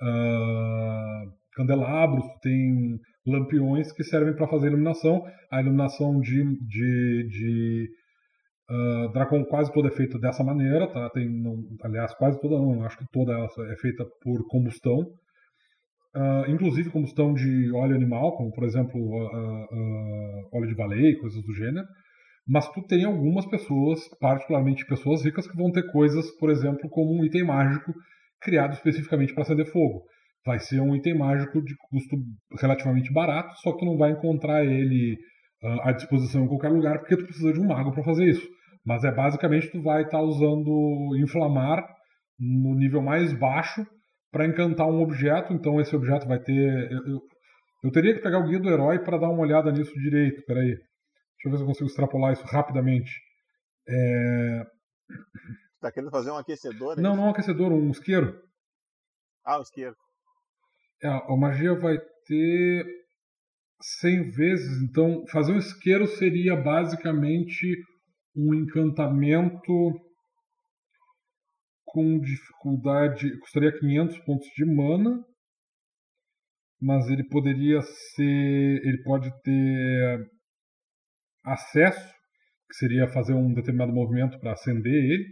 uh, 0.00 1.32
candelabros, 1.54 2.24
tu 2.24 2.38
tem 2.42 3.00
lampiões 3.26 3.90
que 3.90 4.04
servem 4.04 4.36
para 4.36 4.46
fazer 4.46 4.68
iluminação. 4.68 5.20
A 5.50 5.60
iluminação 5.60 6.20
de, 6.20 6.44
de, 6.64 7.28
de 7.28 7.88
Uh, 8.70 9.10
Dracon 9.12 9.44
quase 9.46 9.72
toda 9.72 9.88
é 9.88 9.90
feita 9.90 10.18
dessa 10.18 10.44
maneira, 10.44 10.86
tá? 10.86 11.08
Tem, 11.10 11.26
não, 11.26 11.64
aliás, 11.82 12.14
quase 12.14 12.38
toda 12.38 12.58
não, 12.58 12.84
acho 12.84 12.98
que 12.98 13.06
toda 13.10 13.32
ela 13.32 13.48
é 13.72 13.76
feita 13.76 14.04
por 14.22 14.46
combustão. 14.46 14.98
Uh, 16.14 16.50
inclusive 16.50 16.90
combustão 16.90 17.32
de 17.32 17.72
óleo 17.72 17.94
animal, 17.94 18.36
como 18.36 18.50
por 18.52 18.64
exemplo 18.64 19.00
uh, 19.00 20.48
óleo 20.52 20.68
de 20.68 20.74
baleia 20.74 21.10
e 21.10 21.18
coisas 21.18 21.42
do 21.42 21.54
gênero. 21.54 21.86
Mas 22.46 22.68
tu 22.70 22.82
tem 22.82 23.04
algumas 23.04 23.46
pessoas, 23.46 24.00
particularmente 24.20 24.86
pessoas 24.86 25.24
ricas, 25.24 25.46
que 25.46 25.56
vão 25.56 25.70
ter 25.70 25.90
coisas, 25.90 26.30
por 26.38 26.50
exemplo, 26.50 26.88
como 26.90 27.14
um 27.14 27.24
item 27.24 27.44
mágico 27.44 27.92
criado 28.40 28.72
especificamente 28.72 29.32
para 29.34 29.42
acender 29.44 29.66
fogo. 29.66 30.02
Vai 30.46 30.58
ser 30.58 30.80
um 30.80 30.94
item 30.94 31.16
mágico 31.16 31.62
de 31.62 31.74
custo 31.90 32.16
relativamente 32.58 33.12
barato, 33.12 33.54
só 33.60 33.72
que 33.72 33.80
tu 33.80 33.84
não 33.84 33.98
vai 33.98 34.12
encontrar 34.12 34.64
ele 34.64 35.18
à 35.82 35.92
disposição 35.92 36.44
em 36.44 36.48
qualquer 36.48 36.70
lugar, 36.70 36.98
porque 37.00 37.16
tu 37.16 37.24
precisa 37.24 37.52
de 37.52 37.60
um 37.60 37.66
mago 37.66 37.92
para 37.92 38.04
fazer 38.04 38.26
isso. 38.28 38.48
Mas 38.88 39.04
é 39.04 39.12
basicamente 39.12 39.70
tu 39.70 39.82
vai 39.82 40.00
estar 40.00 40.16
tá 40.16 40.22
usando 40.22 41.14
inflamar 41.18 41.86
no 42.40 42.74
nível 42.74 43.02
mais 43.02 43.38
baixo 43.38 43.86
para 44.32 44.46
encantar 44.46 44.86
um 44.86 45.02
objeto. 45.02 45.52
Então 45.52 45.78
esse 45.78 45.94
objeto 45.94 46.26
vai 46.26 46.38
ter. 46.38 46.90
Eu, 46.90 47.06
eu, 47.06 47.20
eu 47.84 47.92
teria 47.92 48.14
que 48.14 48.22
pegar 48.22 48.38
o 48.38 48.48
guia 48.48 48.58
do 48.58 48.70
herói 48.70 48.98
para 49.00 49.18
dar 49.18 49.28
uma 49.28 49.42
olhada 49.42 49.70
nisso 49.70 49.92
direito. 49.92 50.42
Peraí. 50.46 50.68
Deixa 50.68 51.44
eu 51.44 51.50
ver 51.50 51.56
se 51.58 51.62
eu 51.62 51.66
consigo 51.66 51.86
extrapolar 51.86 52.32
isso 52.32 52.44
rapidamente. 52.46 53.12
É... 53.86 54.66
Tá 55.82 55.92
querendo 55.92 56.10
fazer 56.10 56.30
um 56.30 56.38
aquecedor? 56.38 56.98
Não, 56.98 57.14
não 57.14 57.26
um 57.26 57.30
aquecedor, 57.30 57.70
um 57.70 57.90
isqueiro. 57.90 58.40
Ah, 59.44 59.58
um 59.58 59.62
isqueiro. 59.62 59.94
É, 61.02 61.08
a 61.08 61.36
magia 61.36 61.78
vai 61.78 61.98
ter 62.26 62.86
100 64.00 64.30
vezes, 64.30 64.82
então 64.82 65.26
fazer 65.30 65.52
um 65.52 65.58
isqueiro 65.58 66.06
seria 66.06 66.56
basicamente 66.56 67.76
um 68.38 68.54
encantamento 68.54 69.72
com 71.84 72.20
dificuldade, 72.20 73.36
custaria 73.40 73.76
500 73.76 74.18
pontos 74.20 74.46
de 74.54 74.64
mana, 74.64 75.24
mas 76.80 77.08
ele 77.08 77.24
poderia 77.28 77.80
ser, 77.82 78.80
ele 78.84 79.02
pode 79.02 79.28
ter 79.42 80.30
acesso, 81.44 82.14
que 82.68 82.76
seria 82.76 83.08
fazer 83.08 83.34
um 83.34 83.52
determinado 83.52 83.92
movimento 83.92 84.38
para 84.38 84.52
acender 84.52 84.92
ele. 84.92 85.24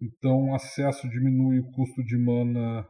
Então, 0.00 0.54
acesso 0.54 1.08
diminui 1.08 1.58
o 1.58 1.70
custo 1.72 2.04
de 2.04 2.16
mana 2.16 2.86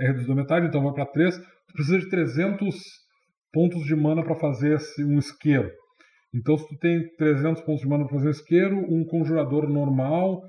é 0.00 0.06
reduzido 0.06 0.32
a 0.32 0.36
metade, 0.36 0.66
então 0.66 0.82
vai 0.82 0.92
para 0.92 1.06
3. 1.06 1.36
Tu 1.36 1.72
precisa 1.74 1.98
de 2.00 2.08
300 2.08 2.74
pontos 3.52 3.84
de 3.84 3.94
mana 3.94 4.24
para 4.24 4.34
fazer 4.40 4.76
um 5.00 5.18
isqueiro. 5.18 5.70
Então, 6.34 6.56
se 6.58 6.68
tu 6.68 6.76
tem 6.78 7.08
300 7.16 7.62
pontos 7.62 7.80
de 7.80 7.88
mana 7.88 8.04
para 8.04 8.14
fazer 8.14 8.28
um 8.28 8.30
isqueiro, 8.30 8.76
um 8.78 9.04
conjurador 9.04 9.68
normal, 9.68 10.42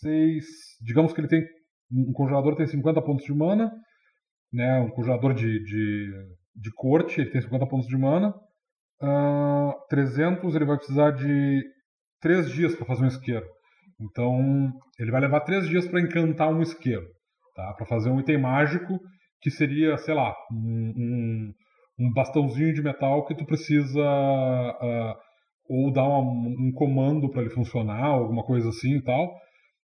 6, 0.00 0.44
digamos 0.82 1.12
que 1.12 1.20
ele 1.20 1.28
tem 1.28 1.44
um 1.90 2.12
conjurador 2.12 2.54
tem 2.54 2.66
50 2.66 3.00
pontos 3.02 3.24
de 3.24 3.34
mana, 3.34 3.72
né, 4.52 4.78
um 4.80 4.90
conjurador 4.90 5.34
de, 5.34 5.62
de, 5.64 6.12
de 6.54 6.70
corte, 6.74 7.20
ele 7.20 7.30
tem 7.30 7.40
50 7.40 7.66
pontos 7.66 7.86
de 7.86 7.96
mana. 7.96 8.34
Uh, 9.00 9.72
300 9.88 10.54
ele 10.54 10.64
vai 10.64 10.76
precisar 10.76 11.12
de 11.12 11.62
3 12.20 12.50
dias 12.50 12.74
para 12.74 12.86
fazer 12.86 13.04
um 13.04 13.08
isqueiro. 13.08 13.46
Então, 14.00 14.72
ele 14.98 15.10
vai 15.10 15.20
levar 15.20 15.40
3 15.40 15.68
dias 15.68 15.86
para 15.86 16.00
encantar 16.00 16.52
um 16.52 16.62
isqueiro, 16.62 17.06
tá? 17.54 17.74
para 17.74 17.86
fazer 17.86 18.10
um 18.10 18.20
item 18.20 18.38
mágico 18.38 19.00
que 19.40 19.50
seria, 19.50 19.96
sei 19.98 20.14
lá, 20.14 20.34
um, 20.52 20.92
um, 20.96 21.54
um 21.98 22.12
bastãozinho 22.12 22.72
de 22.72 22.82
metal 22.82 23.24
que 23.26 23.34
tu 23.34 23.44
precisa 23.44 24.00
uh, 24.00 25.14
ou 25.68 25.92
dar 25.92 26.04
uma, 26.04 26.20
um 26.20 26.72
comando 26.72 27.28
para 27.30 27.42
ele 27.42 27.50
funcionar, 27.50 28.04
alguma 28.04 28.44
coisa 28.44 28.68
assim 28.68 28.96
e 28.96 29.02
tal. 29.02 29.34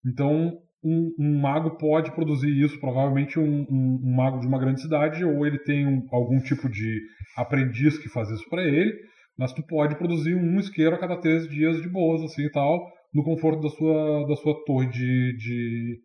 Então, 0.07 0.59
um, 0.83 1.13
um, 1.19 1.41
mago 1.41 1.77
pode 1.77 2.13
produzir 2.13 2.51
isso, 2.51 2.79
provavelmente 2.81 3.39
um, 3.39 3.67
um, 3.69 4.01
um, 4.03 4.15
mago 4.15 4.41
de 4.41 4.47
uma 4.47 4.59
grande 4.59 4.81
cidade, 4.81 5.25
ou 5.25 5.47
ele 5.47 5.59
tem 5.59 6.07
algum 6.11 6.41
tipo 6.41 6.69
de 6.69 7.01
aprendiz 7.37 7.99
que 7.99 8.09
faz 8.09 8.31
isso 8.31 8.49
para 8.49 8.63
ele, 8.63 8.93
mas 9.37 9.53
tu 9.53 9.63
pode 9.67 9.97
produzir 9.97 10.35
um 10.35 10.59
isqueiro 10.59 10.95
a 10.95 10.99
cada 10.99 11.21
três 11.21 11.49
dias 11.49 11.81
de 11.83 11.89
boas, 11.89 12.23
assim 12.23 12.45
e 12.45 12.51
tal, 12.51 12.91
no 13.15 13.23
conforto 13.23 13.61
da 13.61 13.69
sua, 13.69 14.27
da 14.27 14.37
sua 14.37 14.55
torre 14.65 14.89
de, 14.89 15.37
de, 15.37 15.99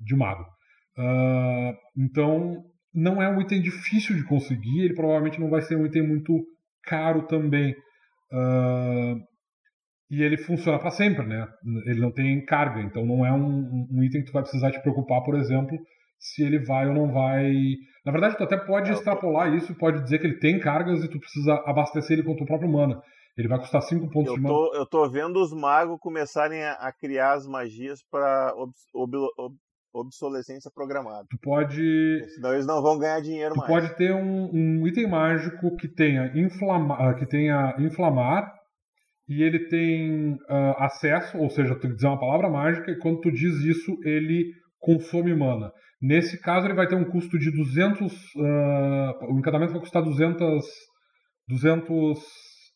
de 0.00 0.16
mago. 0.16 0.44
Uh, 0.96 1.74
então, 1.98 2.62
não 2.94 3.20
é 3.20 3.28
um 3.28 3.40
item 3.40 3.60
difícil 3.60 4.14
de 4.14 4.24
conseguir, 4.24 4.84
ele 4.84 4.94
provavelmente 4.94 5.40
não 5.40 5.50
vai 5.50 5.62
ser 5.62 5.76
um 5.76 5.84
item 5.84 6.06
muito 6.06 6.46
caro 6.84 7.26
também. 7.26 7.74
Uh, 8.32 9.18
e 10.10 10.22
ele 10.22 10.36
funciona 10.36 10.78
para 10.78 10.90
sempre, 10.90 11.26
né? 11.26 11.46
Ele 11.86 12.00
não 12.00 12.12
tem 12.12 12.44
carga, 12.44 12.80
então 12.80 13.04
não 13.04 13.26
é 13.26 13.32
um, 13.32 13.86
um, 13.90 14.02
item 14.02 14.20
que 14.20 14.28
tu 14.28 14.32
vai 14.32 14.42
precisar 14.42 14.70
te 14.70 14.80
preocupar, 14.80 15.22
por 15.24 15.34
exemplo, 15.34 15.76
se 16.18 16.42
ele 16.44 16.64
vai 16.64 16.86
ou 16.86 16.94
não 16.94 17.12
vai. 17.12 17.52
Na 18.04 18.12
verdade, 18.12 18.36
tu 18.36 18.44
até 18.44 18.56
pode 18.56 18.90
é, 18.90 18.92
extrapolar 18.92 19.52
isso, 19.54 19.74
pode 19.76 20.02
dizer 20.02 20.18
que 20.18 20.26
ele 20.26 20.38
tem 20.38 20.60
cargas 20.60 21.02
e 21.02 21.08
tu 21.08 21.18
precisa 21.18 21.54
abastecer 21.66 22.18
ele 22.18 22.26
com 22.26 22.36
tua 22.36 22.46
própria 22.46 22.70
mana. 22.70 23.00
Ele 23.36 23.48
vai 23.48 23.58
custar 23.58 23.82
5 23.82 24.08
pontos 24.10 24.30
eu 24.30 24.36
de 24.36 24.42
mana. 24.42 24.54
Eu 24.74 24.86
tô 24.86 25.08
vendo 25.08 25.42
os 25.42 25.52
magos 25.52 25.98
começarem 25.98 26.62
a, 26.62 26.74
a 26.74 26.92
criar 26.92 27.32
as 27.32 27.46
magias 27.48 28.00
para 28.08 28.54
ob, 28.56 28.72
ob, 28.94 29.16
ob, 29.36 29.56
obsolescência 29.94 30.70
programada. 30.74 31.24
Tu 31.30 31.38
pode. 31.40 32.24
Senão 32.34 32.52
eles 32.52 32.66
não 32.66 32.82
vão 32.82 32.98
ganhar 32.98 33.20
dinheiro 33.20 33.54
tu 33.54 33.58
mais. 33.58 33.70
pode 33.70 33.96
ter 33.96 34.12
um, 34.12 34.50
um 34.52 34.86
item 34.86 35.08
mágico 35.08 35.76
que 35.76 35.88
tenha, 35.88 36.32
inflama, 36.34 37.14
que 37.14 37.26
tenha 37.26 37.76
inflamar 37.78 38.52
e 39.28 39.42
ele 39.42 39.68
tem 39.68 40.32
uh, 40.32 40.74
acesso, 40.78 41.38
ou 41.38 41.48
seja, 41.48 41.78
tu 41.78 41.88
dizer 41.88 42.08
uma 42.08 42.20
palavra 42.20 42.50
mágica 42.50 42.90
e 42.90 42.98
quando 42.98 43.20
tu 43.20 43.30
diz 43.30 43.54
isso, 43.60 43.96
ele 44.04 44.52
consome 44.78 45.34
mana. 45.34 45.72
Nesse 46.02 46.38
caso, 46.38 46.66
ele 46.66 46.74
vai 46.74 46.86
ter 46.86 46.96
um 46.96 47.10
custo 47.10 47.38
de 47.38 47.50
200. 47.50 48.12
Uh, 48.12 48.42
ah, 48.42 49.18
o 49.30 49.38
encantamento 49.38 49.72
vai 49.72 49.80
custar 49.80 50.02
200, 50.02 50.62
200 51.48 52.18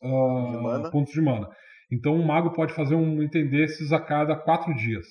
uh, 0.03 0.83
de 0.83 0.91
pontos 0.91 1.13
de 1.13 1.21
mana. 1.21 1.47
Então, 1.93 2.15
um 2.15 2.25
mago 2.25 2.53
pode 2.53 2.73
fazer 2.73 2.95
um 2.95 3.23
item 3.23 3.51
desses 3.51 3.93
a 3.93 4.01
cada 4.01 4.35
4 4.35 4.75
dias. 4.75 5.05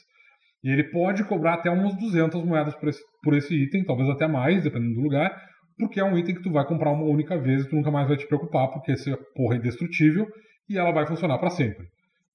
E 0.64 0.70
ele 0.70 0.86
pode 0.86 1.24
cobrar 1.24 1.56
até 1.56 1.70
umas 1.70 1.96
200 1.96 2.44
moedas 2.44 2.76
por 2.76 2.90
esse, 2.90 3.02
por 3.24 3.34
esse 3.36 3.56
item, 3.56 3.84
talvez 3.84 4.10
até 4.10 4.28
mais, 4.28 4.64
dependendo 4.64 4.96
do 4.96 5.02
lugar, 5.02 5.32
porque 5.78 6.00
é 6.00 6.04
um 6.04 6.18
item 6.18 6.36
que 6.36 6.44
tu 6.44 6.52
vai 6.52 6.66
comprar 6.66 6.92
uma 6.92 7.06
única 7.06 7.38
vez 7.38 7.64
e 7.64 7.70
tu 7.70 7.76
nunca 7.76 7.92
mais 7.92 8.08
vai 8.08 8.18
te 8.18 8.28
preocupar, 8.28 8.70
porque 8.70 8.92
esse 8.92 9.16
porra 9.36 9.56
é 9.56 9.58
indestrutível 9.58 10.28
e 10.70 10.78
ela 10.78 10.92
vai 10.92 11.06
funcionar 11.06 11.38
para 11.38 11.52
sempre. 11.52 11.86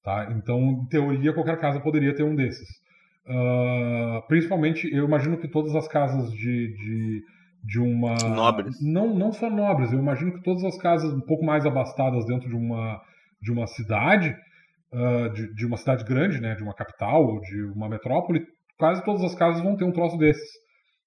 Tá? 0.03 0.29
Então, 0.35 0.59
em 0.59 0.85
teoria, 0.87 1.33
qualquer 1.33 1.59
casa 1.59 1.79
poderia 1.79 2.15
ter 2.15 2.23
um 2.23 2.35
desses. 2.35 2.67
Uh, 3.25 4.21
principalmente, 4.27 4.93
eu 4.93 5.05
imagino 5.05 5.37
que 5.37 5.47
todas 5.47 5.73
as 5.75 5.87
casas 5.87 6.31
de, 6.33 6.73
de, 6.75 7.21
de 7.63 7.79
uma. 7.79 8.15
Nobres. 8.15 8.75
Não, 8.81 9.15
não 9.15 9.31
só 9.31 9.49
nobres, 9.49 9.93
eu 9.93 9.99
imagino 9.99 10.33
que 10.33 10.43
todas 10.43 10.63
as 10.65 10.77
casas 10.77 11.13
um 11.13 11.21
pouco 11.21 11.45
mais 11.45 11.65
abastadas 11.65 12.25
dentro 12.25 12.49
de 12.49 12.55
uma, 12.55 13.01
de 13.41 13.51
uma 13.51 13.65
cidade, 13.65 14.35
uh, 14.93 15.29
de, 15.33 15.53
de 15.53 15.65
uma 15.65 15.77
cidade 15.77 16.03
grande, 16.03 16.39
né, 16.39 16.55
de 16.55 16.63
uma 16.63 16.73
capital 16.73 17.25
ou 17.25 17.39
de 17.41 17.63
uma 17.75 17.89
metrópole, 17.89 18.45
quase 18.77 19.03
todas 19.03 19.23
as 19.23 19.35
casas 19.35 19.61
vão 19.61 19.75
ter 19.75 19.83
um 19.83 19.91
troço 19.91 20.17
desses. 20.17 20.49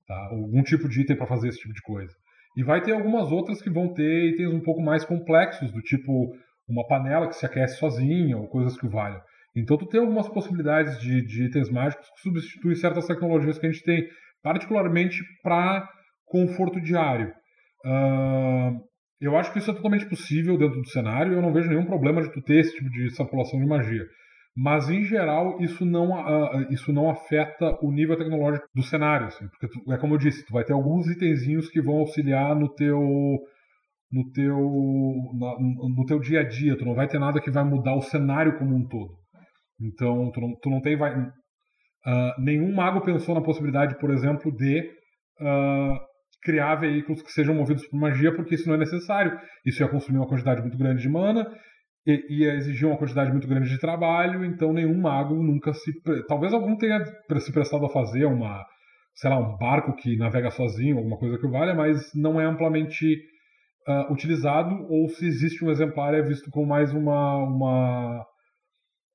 Tá? 0.07 0.29
Algum 0.31 0.63
tipo 0.63 0.89
de 0.89 1.01
item 1.03 1.17
para 1.17 1.27
fazer 1.27 1.49
esse 1.49 1.59
tipo 1.59 1.75
de 1.75 1.83
coisa. 1.83 2.13
E 2.57 2.63
vai 2.63 2.81
ter 2.83 2.93
algumas 2.93 3.31
outras 3.31 3.61
que 3.61 3.71
vão 3.71 3.93
ter 3.93 4.31
itens 4.31 4.53
um 4.53 4.61
pouco 4.61 4.81
mais 4.81 5.05
complexos, 5.05 5.71
do 5.73 5.81
tipo 5.83 6.33
uma 6.69 6.87
panela 6.87 7.29
que 7.29 7.37
se 7.37 7.47
aquece 7.47 7.79
sozinha 7.79 8.37
ou 8.37 8.49
coisas 8.49 8.79
que 8.79 8.87
o 8.87 8.91
valham. 8.91 9.21
Então 9.55 9.77
tu 9.77 9.87
tem 9.87 10.01
algumas 10.01 10.29
possibilidades 10.29 10.99
de, 10.99 11.25
de 11.25 11.45
itens 11.45 11.71
mágicos 11.71 12.09
que 12.11 12.21
substituem 12.21 12.75
certas 12.75 13.07
tecnologias 13.07 13.59
que 13.59 13.67
a 13.67 13.71
gente 13.71 13.85
tem, 13.85 14.07
particularmente 14.43 15.23
para 15.43 15.89
conforto 16.27 16.81
diário. 16.81 17.33
Uh, 17.85 18.81
eu 19.21 19.37
acho 19.37 19.53
que 19.53 19.59
isso 19.59 19.71
é 19.71 19.75
totalmente 19.75 20.09
possível 20.09 20.59
dentro 20.59 20.81
do 20.81 20.89
cenário. 20.89 21.33
Eu 21.33 21.43
não 21.43 21.53
vejo 21.53 21.69
nenhum 21.69 21.87
problema 21.87 22.23
de 22.23 22.33
tu 22.33 22.43
ter 22.43 22.59
esse 22.59 22.75
tipo 22.75 22.91
de 22.91 23.07
extrapolação 23.07 23.59
de 23.59 23.67
magia. 23.67 24.05
Mas 24.57 24.89
em 24.89 25.05
geral 25.05 25.61
isso 25.61 25.85
não, 25.85 26.13
uh, 26.13 26.73
isso 26.73 26.93
não 26.93 27.11
afeta 27.11 27.79
o 27.83 27.93
nível 27.93 28.17
tecnológico 28.17 28.67
do 28.75 28.83
cenário, 28.83 29.27
assim, 29.27 29.47
porque 29.49 29.69
tu, 29.69 29.93
é 29.93 29.99
como 29.99 30.15
eu 30.15 30.19
disse, 30.19 30.47
tu 30.47 30.53
vai 30.53 30.65
ter 30.65 30.73
alguns 30.73 31.07
itenzinhos 31.09 31.69
que 31.69 31.83
vão 31.83 31.97
auxiliar 31.97 32.57
no 32.57 32.69
teu 32.75 32.99
no 34.11 34.31
teu, 34.33 34.57
no, 34.57 35.89
no 35.95 36.05
teu 36.07 36.19
dia 36.19 36.41
a 36.41 36.45
dia. 36.45 36.77
Tu 36.77 36.85
não 36.85 36.95
vai 36.95 37.09
ter 37.09 37.19
nada 37.19 37.41
que 37.41 37.51
vai 37.51 37.65
mudar 37.65 37.95
o 37.95 38.03
cenário 38.03 38.57
como 38.59 38.75
um 38.75 38.87
todo. 38.87 39.15
Então, 39.81 40.31
tu 40.33 40.41
não, 40.41 40.55
tu 40.61 40.71
não 40.71 40.81
tem. 40.81 40.97
Vai, 40.97 41.19
uh, 41.19 42.43
nenhum 42.43 42.75
mago 42.75 43.03
pensou 43.03 43.35
na 43.35 43.43
possibilidade, 43.43 43.99
por 43.99 44.11
exemplo, 44.11 44.51
de 44.53 44.81
uh, 45.41 45.99
criar 46.47 46.77
veículos 46.77 47.21
que 47.21 47.33
sejam 47.33 47.53
movidos 47.53 47.85
por 47.89 47.99
magia, 47.99 48.33
porque 48.33 48.55
isso 48.55 48.69
não 48.69 48.77
é 48.77 48.79
necessário. 48.79 49.37
Isso 49.65 49.83
ia 49.83 49.89
consumir 49.89 50.19
uma 50.19 50.29
quantidade 50.29 50.61
muito 50.61 50.79
grande 50.79 51.03
de 51.03 51.09
mana, 51.09 51.45
e, 52.07 52.25
ia 52.31 52.55
exigir 52.55 52.87
uma 52.87 52.97
quantidade 52.97 53.33
muito 53.33 53.49
grande 53.49 53.69
de 53.69 53.81
trabalho, 53.81 54.45
então 54.45 54.73
nenhum 54.73 54.97
mago 55.01 55.35
nunca 55.35 55.73
se. 55.75 55.93
Talvez 56.29 56.53
algum 56.55 56.77
tenha 56.77 57.05
se 57.41 57.53
prestado 57.53 57.85
a 57.85 57.91
fazer 57.91 58.25
uma. 58.27 58.65
Sei 59.17 59.29
lá, 59.29 59.39
um 59.39 59.57
barco 59.57 59.97
que 59.97 60.17
navega 60.17 60.51
sozinho, 60.51 60.99
alguma 60.99 61.19
coisa 61.19 61.39
que 61.39 61.49
valha, 61.49 61.75
mas 61.75 62.15
não 62.15 62.41
é 62.41 62.45
amplamente 62.45 63.17
uh, 63.89 64.13
utilizado 64.13 64.87
ou 64.91 65.09
se 65.09 65.27
existe 65.27 65.65
um 65.65 65.71
exemplar 65.71 66.15
é 66.15 66.21
visto 66.21 66.51
como 66.51 66.67
mais 66.67 66.93
uma 66.93 67.39
uma 67.39 68.27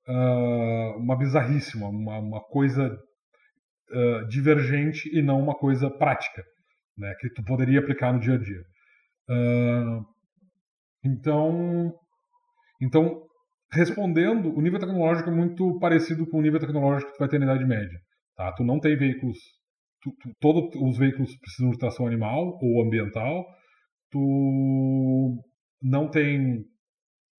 uh, 0.08 0.98
uma 0.98 1.16
bizarríssima, 1.16 1.88
uma, 1.88 2.18
uma 2.18 2.42
coisa 2.42 2.98
uh, 3.92 4.28
divergente 4.28 5.10
e 5.16 5.22
não 5.22 5.40
uma 5.40 5.54
coisa 5.54 5.90
prática, 5.90 6.44
né, 7.02 7.14
que 7.20 7.30
tu 7.30 7.44
poderia 7.44 7.80
aplicar 7.80 8.14
no 8.14 8.20
dia 8.20 8.36
a 8.36 8.38
dia. 8.38 8.64
então, 11.04 11.94
então 12.82 13.24
respondendo, 13.74 14.56
o 14.56 14.62
nível 14.62 14.80
tecnológico 14.80 15.30
é 15.30 15.34
muito 15.34 15.80
parecido 15.80 16.28
com 16.28 16.40
o 16.40 16.42
nível 16.42 16.60
tecnológico 16.60 17.12
que 17.12 17.18
tu 17.18 17.20
vai 17.20 17.30
ter 17.30 17.40
na 17.40 17.46
Idade 17.46 17.66
Média. 17.66 18.00
Tá? 18.36 18.52
Tu 18.54 18.64
não 18.64 18.80
tem 18.80 18.96
veículos 18.98 19.38
tu, 20.02 20.12
tu, 20.20 20.30
todos 20.40 20.76
os 20.76 20.98
veículos 20.98 21.36
precisam 21.38 21.72
de 21.72 21.78
tração 21.78 22.08
animal 22.08 22.58
ou 22.62 22.84
ambiental, 22.84 23.46
tu 24.12 25.40
não 25.82 26.10
tem 26.10 26.66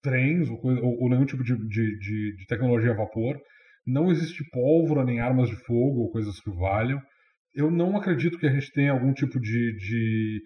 trens 0.03 0.49
ou, 0.49 0.59
coisa, 0.59 0.81
ou, 0.81 1.03
ou 1.03 1.11
nenhum 1.11 1.27
tipo 1.27 1.45
de, 1.45 1.57
de, 1.57 1.99
de, 1.99 2.37
de, 2.37 2.47
tecnologia 2.47 2.93
a 2.93 2.97
vapor, 2.97 3.39
não 3.87 4.11
existe 4.11 4.45
pólvora 4.51 5.05
nem 5.05 5.21
armas 5.21 5.49
de 5.49 5.57
fogo 5.57 6.01
ou 6.01 6.11
coisas 6.11 6.41
que 6.41 6.51
valham. 6.51 7.01
Eu 7.55 7.70
não 7.70 7.97
acredito 7.97 8.39
que 8.39 8.47
a 8.47 8.53
gente 8.53 8.73
tenha 8.73 8.93
algum 8.93 9.12
tipo 9.12 9.39
de, 9.41 9.77
de 9.77 10.43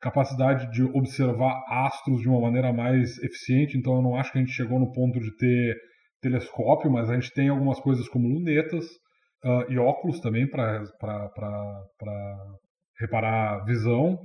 capacidade 0.00 0.70
de 0.72 0.82
observar 0.82 1.62
astros 1.68 2.20
de 2.20 2.28
uma 2.28 2.40
maneira 2.40 2.72
mais 2.72 3.18
eficiente, 3.18 3.76
então 3.76 3.96
eu 3.96 4.02
não 4.02 4.16
acho 4.16 4.32
que 4.32 4.38
a 4.38 4.40
gente 4.40 4.52
chegou 4.52 4.78
no 4.78 4.92
ponto 4.92 5.18
de 5.20 5.36
ter 5.36 5.76
telescópio, 6.20 6.90
mas 6.90 7.10
a 7.10 7.14
gente 7.14 7.32
tem 7.32 7.48
algumas 7.48 7.78
coisas 7.80 8.08
como 8.08 8.28
lunetas 8.28 8.84
uh, 9.44 9.70
e 9.70 9.78
óculos 9.78 10.20
também 10.20 10.48
para 10.48 10.82
reparar 12.98 13.64
visão. 13.64 14.18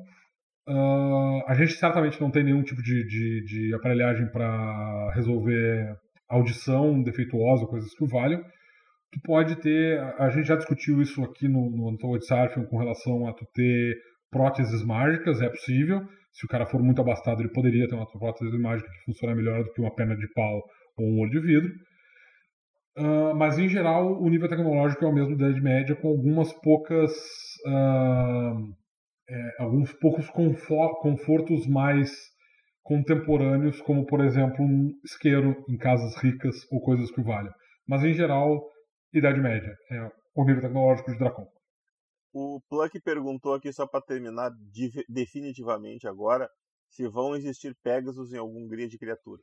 Uh, 0.67 1.43
a 1.47 1.53
gente 1.55 1.73
certamente 1.73 2.21
não 2.21 2.31
tem 2.31 2.43
nenhum 2.43 2.63
tipo 2.63 2.81
de, 2.81 3.05
de, 3.05 3.43
de 3.45 3.75
aparelhagem 3.75 4.31
para 4.31 5.11
resolver 5.13 5.95
audição 6.29 7.01
defeituosa, 7.03 7.65
coisas 7.65 7.93
que 7.93 8.07
valham. 8.07 8.41
Tu 9.11 9.19
pode 9.23 9.55
ter, 9.57 9.99
a 10.17 10.29
gente 10.29 10.47
já 10.47 10.55
discutiu 10.55 11.01
isso 11.01 11.23
aqui 11.23 11.47
no, 11.47 11.69
no 11.69 11.89
Untold 11.89 12.25
Surfing 12.25 12.65
com 12.65 12.77
relação 12.77 13.27
a 13.27 13.33
tu 13.33 13.45
ter 13.53 13.95
próteses 14.29 14.83
mágicas, 14.83 15.41
é 15.41 15.49
possível. 15.49 16.01
Se 16.31 16.45
o 16.45 16.49
cara 16.49 16.65
for 16.65 16.81
muito 16.81 17.01
abastado, 17.01 17.41
ele 17.41 17.51
poderia 17.51 17.87
ter 17.87 17.95
uma 17.95 18.09
prótese 18.09 18.57
mágica 18.57 18.89
que 18.89 19.05
funciona 19.05 19.35
melhor 19.35 19.63
do 19.63 19.71
que 19.73 19.81
uma 19.81 19.93
perna 19.93 20.15
de 20.15 20.27
pau 20.33 20.61
ou 20.97 21.05
um 21.05 21.19
olho 21.19 21.31
de 21.31 21.41
vidro. 21.41 21.69
Uh, 22.97 23.35
mas 23.35 23.57
em 23.57 23.69
geral 23.69 24.21
o 24.21 24.29
nível 24.29 24.49
tecnológico 24.49 25.03
é 25.03 25.07
o 25.07 25.13
mesmo 25.13 25.37
da 25.37 25.47
Idade 25.47 25.61
Média, 25.61 25.95
com 25.95 26.09
algumas 26.09 26.51
poucas 26.61 27.11
uh, 27.65 28.73
é, 29.31 29.63
alguns 29.63 29.93
poucos 29.93 30.29
confortos 30.29 31.65
mais 31.67 32.11
contemporâneos, 32.83 33.79
como 33.81 34.05
por 34.05 34.19
exemplo 34.19 34.63
um 34.63 34.91
isqueiro 35.05 35.55
em 35.69 35.77
casas 35.77 36.15
ricas 36.17 36.55
ou 36.69 36.81
coisas 36.81 37.09
que 37.11 37.21
valham. 37.21 37.53
Mas 37.87 38.03
em 38.03 38.13
geral, 38.13 38.61
Idade 39.13 39.39
Média 39.39 39.75
é 39.89 40.11
o 40.35 40.45
nível 40.45 40.61
tecnológico 40.61 41.11
de 41.11 41.17
Dracon. 41.17 41.47
O 42.33 42.61
Pluck 42.69 42.99
perguntou 43.01 43.53
aqui 43.53 43.73
só 43.73 43.85
para 43.85 44.01
terminar 44.01 44.51
definitivamente 45.09 46.07
agora 46.07 46.49
se 46.89 47.07
vão 47.07 47.35
existir 47.35 47.75
Pegasus 47.83 48.31
em 48.33 48.37
algum 48.37 48.67
grid 48.67 48.89
de 48.89 48.97
criatura. 48.97 49.41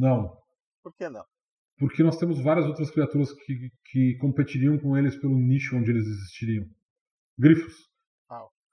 Não. 0.00 0.36
Por 0.82 0.94
que 0.96 1.08
não? 1.08 1.24
Porque 1.78 2.02
nós 2.02 2.18
temos 2.18 2.42
várias 2.42 2.66
outras 2.66 2.90
criaturas 2.90 3.32
que, 3.32 3.70
que 3.84 4.16
competiriam 4.16 4.76
com 4.78 4.96
eles 4.96 5.14
pelo 5.16 5.38
nicho 5.38 5.76
onde 5.76 5.90
eles 5.90 6.06
existiriam. 6.06 6.66
Grifos. 7.38 7.88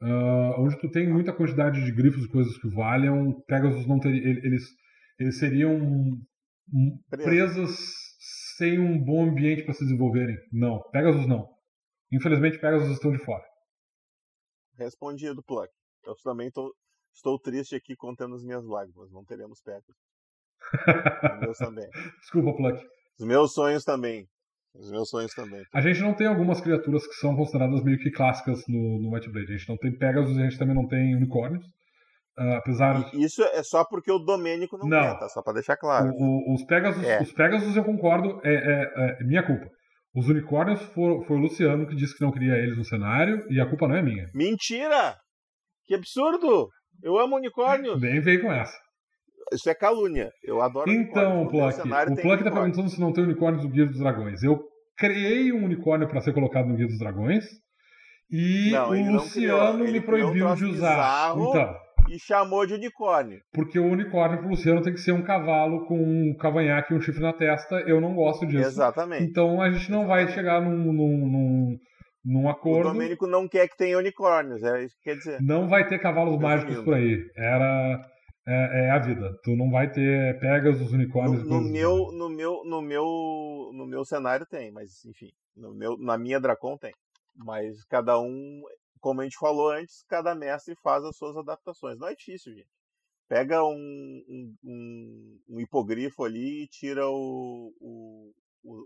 Uh, 0.02 0.60
onde 0.60 0.78
tu 0.80 0.92
tem 0.92 1.10
muita 1.10 1.32
quantidade 1.32 1.84
de 1.84 1.92
grifos 1.92 2.26
e 2.26 2.28
coisas 2.28 2.58
que 2.58 2.68
valham, 2.68 3.42
Pegasus 3.48 3.88
não 3.88 3.98
teria. 3.98 4.22
Eles, 4.22 4.64
eles 5.18 5.40
seriam 5.40 6.20
presas 7.10 7.78
sem 8.58 8.80
um 8.80 9.04
bom 9.04 9.30
ambiente 9.30 9.64
para 9.64 9.74
se 9.74 9.84
desenvolverem. 9.84 10.36
Não, 10.52 10.82
Pegasus 10.92 11.28
não. 11.28 11.48
Infelizmente, 12.12 12.60
Pegasus 12.60 12.90
estão 12.90 13.12
de 13.12 13.20
fora. 13.20 13.44
Respondido, 14.78 15.44
Pluck. 15.44 15.70
Eu 16.06 16.16
também 16.24 16.52
tô, 16.52 16.74
estou 17.14 17.40
triste 17.40 17.76
aqui 17.76 17.96
contando 17.96 18.36
as 18.36 18.44
minhas 18.44 18.66
lágrimas. 18.66 19.12
Não 19.12 19.24
teremos 19.26 19.62
Pegasus. 19.62 19.96
Os 21.34 21.40
meus 21.40 21.58
também. 21.58 21.90
Desculpa, 22.20 22.54
Pluck. 22.56 22.88
Os 23.20 23.26
meus 23.26 23.54
sonhos 23.54 23.84
também. 23.84 24.28
Os 24.74 24.92
meus 24.92 25.10
sonhos 25.10 25.34
também. 25.34 25.64
A 25.74 25.82
gente 25.82 26.02
não 26.02 26.14
tem 26.14 26.28
algumas 26.28 26.60
criaturas 26.60 27.08
que 27.08 27.14
são 27.14 27.36
consideradas 27.36 27.82
meio 27.84 27.98
que 27.98 28.12
clássicas 28.12 28.62
no, 28.68 29.00
no 29.00 29.14
White 29.14 29.30
Blade. 29.30 29.54
A 29.54 29.58
gente 29.58 29.70
não 29.70 29.78
tem 29.78 29.98
Pegasus 29.98 30.36
e 30.36 30.42
a 30.42 30.50
gente 30.50 30.60
também 30.60 30.76
não 30.76 30.88
tem 30.88 31.16
unicórnios. 31.16 31.66
Uh, 32.38 32.56
apesar 32.56 33.10
Isso 33.14 33.42
é 33.42 33.64
só 33.64 33.86
porque 33.86 34.12
o 34.12 34.20
Domênico 34.20 34.78
não, 34.78 34.88
não. 34.88 35.02
quer, 35.02 35.20
tá? 35.20 35.30
Só 35.30 35.42
pra 35.42 35.54
deixar 35.54 35.78
claro. 35.78 36.10
O, 36.10 36.52
o, 36.52 36.54
os, 36.54 36.66
Pegasus, 36.66 37.02
é. 37.02 37.22
os 37.22 37.32
Pegasus, 37.32 37.76
eu 37.78 37.84
concordo, 37.84 38.42
é, 38.44 38.54
é, 38.54 39.18
é 39.22 39.24
minha 39.24 39.42
culpa. 39.42 39.66
Os 40.14 40.28
unicórnios 40.28 40.82
foi, 40.82 41.24
foi 41.26 41.38
o 41.38 41.40
Luciano 41.40 41.88
que 41.88 41.96
disse 41.96 42.18
que 42.18 42.24
não 42.24 42.32
queria 42.32 42.58
eles 42.58 42.78
no 42.78 42.84
cenário 42.84 43.46
e 43.50 43.60
a 43.60 43.66
culpa 43.66 43.88
não 43.88 43.96
é 43.96 44.02
minha. 44.02 44.30
Mentira! 44.34 45.16
Que 45.86 45.96
absurdo! 45.96 46.70
Eu 47.02 47.18
amo 47.18 47.38
unicórnios! 47.38 48.02
Nem 48.02 48.20
veio 48.20 48.42
com 48.42 48.52
essa. 48.52 48.78
Isso 49.54 49.70
é 49.70 49.76
calúnia. 49.76 50.32
Eu 50.44 50.62
adoro 50.62 50.92
Então, 50.92 51.48
Pluck, 51.48 51.80
o 51.82 52.22
Pluck 52.22 52.44
tá 52.44 52.52
perguntando 52.52 52.90
se 52.90 53.00
não 53.00 53.14
tem 53.14 53.24
unicórnios 53.24 53.64
no 53.64 53.70
Guia 53.70 53.86
dos 53.86 54.00
Dragões. 54.00 54.44
Eu 54.44 54.60
criei 54.98 55.52
um 55.54 55.64
unicórnio 55.64 56.08
para 56.08 56.22
ser 56.22 56.34
colocado 56.34 56.68
no 56.68 56.76
Guia 56.76 56.88
dos 56.88 56.98
Dragões 56.98 57.46
e 58.30 58.72
não, 58.72 58.90
o 58.90 59.12
Luciano 59.14 59.84
me 59.84 60.02
proibiu 60.02 60.56
de 60.56 60.66
usar. 60.66 61.34
Então, 61.38 61.76
e 62.10 62.20
chamou 62.20 62.66
de 62.66 62.74
unicórnio. 62.74 63.40
Porque 63.54 63.80
o 63.80 63.86
unicórnio 63.86 64.40
pro 64.40 64.50
Luciano 64.50 64.82
tem 64.82 64.94
que 64.94 65.00
ser 65.00 65.12
um 65.12 65.24
cavalo 65.24 65.86
com 65.86 65.98
um 65.98 66.36
cavanhaque 66.38 66.94
e 66.94 66.98
um 66.98 67.02
chifre 67.02 67.22
na 67.22 67.34
testa. 67.34 67.76
Eu 67.88 68.00
não 68.00 68.14
gosto 68.14 68.46
disso. 68.46 68.68
Exatamente. 68.68 69.24
Então 69.24 69.62
a 69.62 69.72
gente 69.72 69.90
não 69.92 70.04
Exatamente. 70.04 70.26
vai 70.26 70.34
chegar 70.34 70.62
num, 70.62 70.94
num, 70.94 71.28
num, 71.28 71.78
num 72.24 72.50
acordo. 72.50 72.90
O 72.90 72.94
Domênico 72.94 73.28
não 73.28 73.48
quer 73.48 73.68
que 73.68 73.78
tenha 73.78 73.98
unicórnios, 73.98 74.64
é 74.64 74.84
isso 74.84 74.96
que 74.98 75.10
quer 75.10 75.16
dizer. 75.18 75.42
Não 75.42 75.68
vai 75.68 75.88
ter 75.88 76.00
cavalos 76.00 76.40
mágicos 76.40 76.80
por 76.84 76.94
aí. 76.94 77.18
Era. 77.36 78.02
É, 78.48 78.86
é, 78.86 78.92
a 78.92 79.00
vida. 79.00 79.32
Tu 79.44 79.56
não 79.56 79.72
vai 79.72 79.90
ter 79.90 80.40
pegas 80.40 80.80
os 80.80 80.94
unicórnios. 80.94 81.44
No, 81.44 81.62
no 81.62 81.72
meu, 81.72 81.94
assim. 81.96 82.18
no 82.18 82.30
meu, 82.30 82.62
no 82.64 82.82
meu, 82.82 83.72
no 83.74 83.88
meu 83.88 84.06
cenário 84.06 84.46
tem, 84.46 84.72
mas 84.72 85.04
enfim, 85.04 85.32
no 85.58 85.74
meu, 85.74 85.98
na 85.98 86.16
minha 86.16 86.40
Dracon 86.40 86.78
tem. 86.78 86.92
Mas 87.36 87.84
cada 87.86 88.20
um 88.20 88.62
como 89.06 89.22
a 89.22 89.24
gente 89.24 89.38
falou 89.38 89.70
antes, 89.70 90.04
cada 90.10 90.34
mestre 90.34 90.74
faz 90.82 91.04
as 91.04 91.16
suas 91.16 91.38
adaptações. 91.38 92.00
Não 92.00 92.08
é 92.08 92.16
difícil, 92.16 92.56
gente. 92.56 92.66
Pega 93.30 93.64
um, 93.64 94.24
um, 94.28 94.56
um, 94.64 95.40
um 95.48 95.60
hipogrifo 95.60 96.24
ali 96.24 96.64
e 96.64 96.68
tira 96.68 97.06
o, 97.08 97.72
o, 97.80 98.34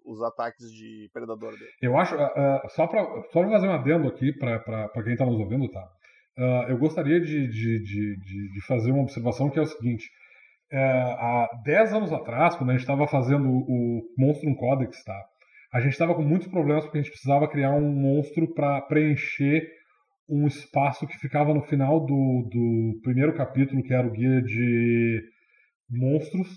os 0.05 0.21
ataques 0.21 0.73
de 0.73 1.09
predador 1.13 1.53
dele. 1.53 1.71
Eu 1.81 1.97
acho, 1.97 2.15
uh, 2.15 2.69
só 2.75 2.85
para 2.85 3.01
só 3.31 3.49
fazer 3.49 3.67
um 3.69 3.71
adendo 3.71 4.09
aqui 4.09 4.33
para 4.33 4.89
quem 5.05 5.13
está 5.13 5.25
nos 5.25 5.39
ouvindo, 5.39 5.71
tá? 5.71 5.89
Uh, 6.37 6.69
eu 6.69 6.77
gostaria 6.77 7.21
de, 7.21 7.47
de, 7.47 7.79
de, 7.81 8.53
de, 8.53 8.61
fazer 8.67 8.91
uma 8.91 9.03
observação 9.03 9.49
que 9.49 9.57
é 9.57 9.61
o 9.61 9.65
seguinte. 9.65 10.05
Uh, 10.69 10.75
há 10.75 11.49
10 11.63 11.93
anos 11.93 12.11
atrás, 12.11 12.57
quando 12.57 12.71
a 12.71 12.73
gente 12.73 12.81
estava 12.81 13.07
fazendo 13.07 13.47
o 13.47 14.01
Monstrum 14.17 14.53
Codex, 14.55 15.01
tá? 15.01 15.29
a 15.71 15.79
gente 15.79 15.93
estava 15.93 16.15
com 16.15 16.23
muitos 16.23 16.47
problemas 16.47 16.83
porque 16.83 16.97
a 16.97 17.01
gente 17.01 17.11
precisava 17.11 17.47
criar 17.47 17.71
um 17.71 17.91
monstro 17.91 18.53
para 18.53 18.81
preencher 18.81 19.78
um 20.29 20.45
espaço 20.45 21.07
que 21.07 21.17
ficava 21.17 21.53
no 21.53 21.61
final 21.63 21.99
do, 21.99 22.47
do 22.51 22.99
primeiro 23.01 23.33
capítulo, 23.35 23.83
que 23.83 23.93
era 23.93 24.07
o 24.07 24.11
guia 24.11 24.41
de 24.41 25.21
monstros, 25.89 26.47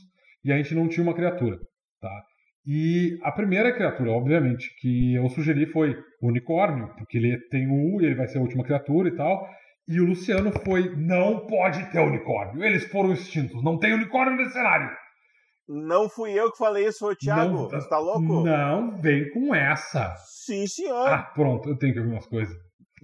e 0.45 0.53
a 0.53 0.57
gente 0.57 0.75
não 0.75 0.89
tinha 0.89 1.03
uma 1.03 1.15
criatura, 1.15 1.59
tá? 2.01 2.23
E 2.67 3.19
a 3.23 3.33
primeira 3.33 3.73
criatura, 3.73 4.13
obviamente, 4.13 4.69
que 4.79 5.15
eu 5.15 5.29
sugeri 5.31 5.67
foi 5.67 5.97
o 6.21 6.29
unicórnio, 6.29 6.95
porque 6.97 7.19
ele 7.19 7.39
tem 7.49 7.67
o 7.67 7.97
U 7.97 8.01
e 8.01 8.07
ele 8.07 8.15
vai 8.15 8.29
ser 8.29 8.39
a 8.39 8.43
última 8.43 8.63
criatura 8.63 9.09
e 9.09 9.17
tal. 9.17 9.49
E 9.89 10.01
o 10.01 10.07
Luciano 10.07 10.53
foi: 10.65 10.95
não 10.95 11.47
pode 11.47 11.91
ter 11.91 11.99
unicórnio, 11.99 12.63
eles 12.63 12.85
foram 12.85 13.13
extintos, 13.13 13.65
não 13.65 13.79
tem 13.79 13.95
unicórnio 13.95 14.37
nesse 14.37 14.53
cenário. 14.53 14.89
Não 15.69 16.09
fui 16.09 16.33
eu 16.33 16.53
que 16.53 16.59
falei 16.59 16.87
isso, 16.87 17.01
foi 17.01 17.15
o 17.15 17.17
Thiago. 17.17 17.53
Não, 17.53 17.69
Você 17.69 17.89
tá 17.89 17.99
louco? 17.99 18.45
Não, 18.45 18.97
vem 18.97 19.31
com 19.31 19.55
essa. 19.55 20.15
Sim, 20.19 20.67
senhor. 20.67 21.09
Ah, 21.09 21.23
pronto, 21.35 21.69
eu 21.69 21.79
tenho 21.79 21.95
que 21.95 21.99
ouvir 21.99 22.13
umas 22.13 22.27
coisas 22.27 22.55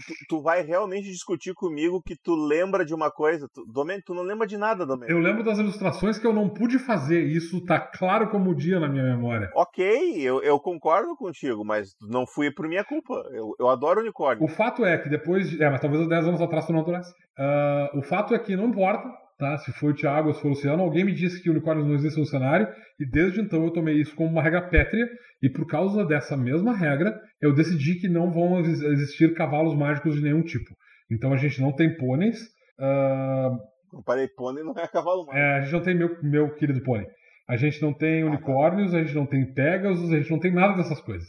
tu, 0.07 0.15
tu, 0.29 0.43
vai 0.43 0.63
realmente 0.63 1.11
discutir 1.11 1.55
comigo 1.55 2.03
que 2.03 2.17
tu 2.17 2.35
lembra 2.35 2.85
de 2.85 2.95
uma 2.95 3.11
coisa. 3.11 3.49
Tu, 3.53 3.65
Domênico, 3.67 4.07
tu 4.07 4.15
não 4.15 4.23
lembra 4.23 4.47
de 4.47 4.57
nada, 4.57 4.87
Domênico. 4.87 5.13
Eu 5.13 5.19
lembro 5.19 5.45
das 5.45 5.59
ilustrações 5.59 6.19
que 6.19 6.27
eu 6.27 6.33
não 6.33 6.49
pude 6.49 6.79
fazer. 6.79 7.23
Isso 7.25 7.65
tá 7.65 7.79
claro 7.79 8.29
como 8.29 8.51
o 8.51 8.55
dia 8.55 8.81
na 8.81 8.89
minha 8.89 9.05
memória. 9.05 9.51
Ok, 9.55 9.85
eu, 10.21 10.43
eu 10.43 10.59
concordo 10.61 11.17
contigo, 11.17 11.65
mas 11.65 11.95
não 12.01 12.27
fui 12.27 12.51
por 12.51 12.69
minha 12.69 12.85
culpa. 12.85 13.15
Eu, 13.33 13.55
eu 13.59 13.69
adoro 13.69 14.01
unicórnio. 14.01 14.45
O 14.45 14.49
fato 14.49 14.85
é 14.85 14.99
que 14.99 15.09
depois. 15.09 15.51
De, 15.51 15.63
é, 15.63 15.71
mas 15.71 15.81
talvez 15.81 16.03
há 16.05 16.09
10 16.09 16.29
anos 16.29 16.41
atrás 16.41 16.67
tu 16.67 16.73
não 16.73 16.81
adorasse. 16.81 17.13
Uh, 17.39 17.99
o 17.99 18.03
fato 18.03 18.35
é 18.35 18.39
que 18.39 18.57
não 18.57 18.69
importa 18.69 19.09
tá? 19.39 19.57
Se 19.59 19.73
foi 19.73 19.93
o 19.93 19.95
Thiago 19.95 20.29
ou 20.29 20.35
se 20.35 20.41
foi 20.41 20.51
o 20.51 20.55
Luciano, 20.55 20.83
alguém 20.83 21.05
me 21.05 21.15
disse 21.15 21.43
que 21.43 21.49
unicórnios 21.49 21.87
não 21.87 21.95
existem 21.95 22.23
no 22.23 22.29
cenário, 22.29 22.69
e 22.99 23.09
desde 23.09 23.41
então 23.41 23.65
eu 23.65 23.73
tomei 23.73 23.95
isso 24.01 24.15
como 24.15 24.29
uma 24.29 24.43
regra 24.43 24.69
pétrea, 24.69 25.09
e 25.41 25.49
por 25.49 25.67
causa 25.67 26.05
dessa 26.05 26.37
mesma 26.37 26.77
regra, 26.77 27.19
eu 27.41 27.55
decidi 27.55 27.95
que 28.01 28.09
não 28.09 28.31
vão 28.31 28.59
existir 28.61 29.33
cavalos 29.35 29.75
mágicos 29.75 30.17
de 30.17 30.23
nenhum 30.23 30.43
tipo. 30.43 30.75
Então 31.11 31.33
a 31.33 31.37
gente 31.37 31.61
não 31.61 31.73
tem 31.73 31.97
pôneis. 31.97 32.39
Uh... 32.79 34.03
Parei, 34.05 34.29
pônei 34.29 34.63
não 34.63 34.73
é 34.77 34.87
cavalo 34.89 35.25
mágico. 35.25 35.39
É, 35.39 35.59
a 35.59 35.61
gente 35.63 35.73
não 35.73 35.83
tem 35.83 35.95
meu, 35.95 36.23
meu 36.23 36.55
querido 36.55 36.83
pônei. 36.83 37.07
A 37.49 37.57
gente 37.57 37.81
não 37.81 37.95
tem 37.95 38.25
unicórnios, 38.25 38.93
a 38.93 38.99
gente 39.03 39.15
não 39.15 39.25
tem 39.25 39.55
Pegasus, 39.55 40.13
a 40.13 40.17
gente 40.17 40.31
não 40.31 40.39
tem 40.39 40.53
nada 40.53 40.77
dessas 40.77 41.01
coisas. 41.01 41.27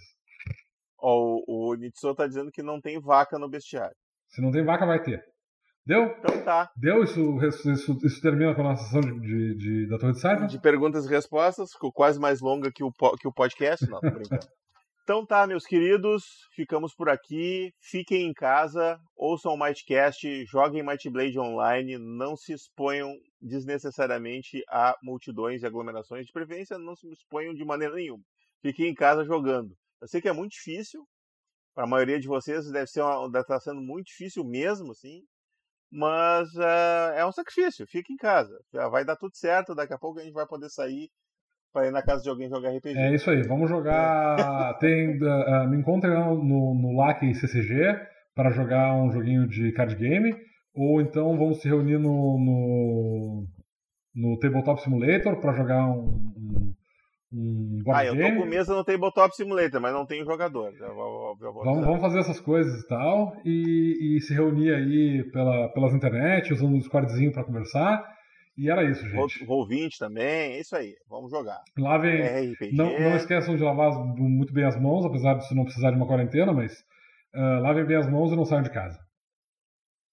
Ó, 1.01 1.41
o, 1.47 1.69
o 1.69 1.75
Nitsu 1.75 2.13
tá 2.13 2.27
dizendo 2.27 2.51
que 2.51 2.61
não 2.61 2.81
tem 2.81 2.99
vaca 2.99 3.39
no 3.39 3.49
bestiário. 3.49 3.95
Se 4.27 4.41
não 4.41 4.51
tem 4.51 4.65
vaca, 4.65 4.85
vai 4.85 5.01
ter. 5.01 5.23
Deu? 5.89 6.03
Então 6.19 6.43
tá. 6.43 6.71
Deu? 6.77 7.03
Isso, 7.03 7.19
isso, 7.43 7.97
isso 8.05 8.21
termina 8.21 8.53
com 8.53 8.61
a 8.61 8.65
nossa 8.65 8.83
sessão 8.83 9.01
de, 9.01 9.19
de, 9.21 9.55
de 9.55 9.87
da 9.87 9.97
Torre 9.97 10.13
de 10.13 10.19
Cyber? 10.19 10.45
De 10.45 10.61
perguntas 10.61 11.03
e 11.03 11.09
respostas, 11.09 11.71
ficou 11.71 11.91
quase 11.91 12.19
mais 12.19 12.41
longa 12.41 12.71
que 12.71 12.83
o, 12.83 12.91
que 13.19 13.27
o 13.27 13.33
podcast. 13.33 13.89
Não, 13.89 13.99
tô 13.99 14.11
brincando. 14.11 14.45
então 15.01 15.25
tá, 15.25 15.47
meus 15.47 15.65
queridos, 15.65 16.25
ficamos 16.53 16.93
por 16.93 17.09
aqui. 17.09 17.73
Fiquem 17.81 18.27
em 18.27 18.33
casa, 18.33 18.99
ouçam 19.17 19.51
o 19.51 19.57
Mightcast, 19.57 20.45
joguem 20.45 20.85
Might 20.85 21.09
Blade 21.09 21.39
online, 21.39 21.97
não 21.97 22.35
se 22.35 22.53
exponham 22.53 23.11
desnecessariamente 23.41 24.63
a 24.69 24.95
multidões 25.01 25.63
e 25.63 25.65
aglomerações. 25.65 26.27
De 26.27 26.31
preferência, 26.31 26.77
não 26.77 26.95
se 26.95 27.11
exponham 27.11 27.51
de 27.51 27.65
maneira 27.65 27.95
nenhuma. 27.95 28.23
Fiquem 28.61 28.89
em 28.89 28.93
casa 28.93 29.23
jogando. 29.23 29.75
Eu 29.99 30.07
sei 30.07 30.21
que 30.21 30.29
é 30.29 30.33
muito 30.33 30.51
difícil, 30.51 31.03
para 31.73 31.85
a 31.85 31.89
maioria 31.89 32.19
de 32.19 32.27
vocês 32.27 32.69
deve 32.69 32.85
ser 32.85 33.01
uma, 33.01 33.43
tá 33.43 33.59
sendo 33.59 33.81
muito 33.81 34.05
difícil 34.05 34.43
mesmo, 34.43 34.91
assim. 34.91 35.23
Mas 35.91 36.49
uh, 36.55 37.13
é 37.15 37.25
um 37.25 37.31
sacrifício, 37.31 37.87
fica 37.87 38.13
em 38.13 38.17
casa. 38.17 38.55
Já 38.73 38.87
vai 38.87 39.03
dar 39.03 39.15
tudo 39.15 39.35
certo, 39.35 39.73
daqui 39.73 39.93
a 39.93 39.97
pouco 39.97 40.19
a 40.19 40.23
gente 40.23 40.33
vai 40.33 40.45
poder 40.45 40.69
sair 40.69 41.09
para 41.73 41.87
ir 41.87 41.91
na 41.91 42.01
casa 42.01 42.23
de 42.23 42.29
alguém 42.29 42.49
jogar 42.49 42.75
RPG. 42.75 42.97
É 42.97 43.13
isso 43.13 43.29
aí, 43.29 43.41
vamos 43.43 43.69
jogar. 43.69 44.77
Tem, 44.79 45.17
uh, 45.17 45.67
me 45.67 45.77
encontrem 45.77 46.13
no, 46.13 46.75
no 46.75 46.97
LAC 46.97 47.33
CCG 47.33 47.99
para 48.35 48.51
jogar 48.51 48.93
um 48.95 49.11
joguinho 49.11 49.47
de 49.47 49.71
card 49.73 49.95
game, 49.95 50.35
ou 50.73 51.01
então 51.01 51.37
vamos 51.37 51.61
se 51.61 51.67
reunir 51.67 51.97
no, 51.97 52.37
no, 52.39 53.47
no 54.15 54.39
Tabletop 54.39 54.81
Simulator 54.81 55.39
para 55.41 55.53
jogar 55.53 55.85
um, 55.87 56.05
um, 56.37 56.73
ah, 57.93 58.05
eu 58.05 58.17
tô 58.17 58.41
com 58.41 58.45
mesa 58.47 58.75
no 58.75 58.83
Tabletop 58.83 59.35
Simulator, 59.35 59.79
mas 59.79 59.93
não 59.93 60.05
tenho 60.05 60.25
jogador. 60.25 60.73
Já 60.75 60.87
vou, 60.87 61.37
já 61.39 61.51
vou 61.51 61.63
vamos, 61.63 61.85
vamos, 61.85 62.01
fazer 62.01 62.19
essas 62.19 62.39
coisas 62.39 62.81
e 62.81 62.87
tal, 62.87 63.35
e, 63.45 64.17
e 64.17 64.21
se 64.21 64.33
reunir 64.33 64.73
aí 64.73 65.23
pela, 65.31 65.69
pelas 65.69 65.93
internet, 65.93 66.51
usando 66.51 66.73
um 66.73 66.79
Discordzinho 66.79 67.31
para 67.31 67.43
conversar. 67.43 68.17
E 68.57 68.69
era 68.69 68.83
isso, 68.83 69.07
gente. 69.07 69.45
Roll 69.45 69.67
20 69.67 69.97
também, 69.99 70.53
é 70.53 70.59
isso 70.59 70.75
aí. 70.75 70.95
Vamos 71.07 71.29
jogar. 71.29 71.61
Lavem. 71.77 72.23
Não, 72.73 72.99
não 72.99 73.15
esqueçam 73.15 73.55
de 73.55 73.63
lavar 73.63 73.91
muito 74.17 74.51
bem 74.51 74.65
as 74.65 74.77
mãos, 74.79 75.05
apesar 75.05 75.35
de 75.35 75.45
você 75.45 75.53
não 75.53 75.63
precisar 75.63 75.91
de 75.91 75.97
uma 75.97 76.07
quarentena, 76.07 76.51
mas 76.51 76.73
uh, 77.35 77.61
lavem 77.61 77.85
bem 77.85 77.97
as 77.97 78.09
mãos 78.09 78.31
e 78.31 78.35
não 78.35 78.43
saiam 78.43 78.63
de 78.63 78.71
casa. 78.71 78.99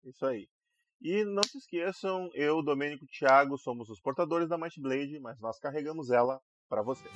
Isso 0.04 0.24
aí. 0.24 0.46
E 1.00 1.24
não 1.24 1.42
se 1.42 1.58
esqueçam, 1.58 2.30
eu, 2.34 2.62
Domênico 2.62 3.06
Thiago, 3.06 3.58
somos 3.58 3.88
os 3.88 4.00
portadores 4.00 4.48
da 4.48 4.56
Might 4.56 4.80
Blade, 4.80 5.18
mas 5.18 5.40
nós 5.40 5.58
carregamos 5.58 6.10
ela 6.10 6.40
para 6.68 6.82
você. 6.82 7.08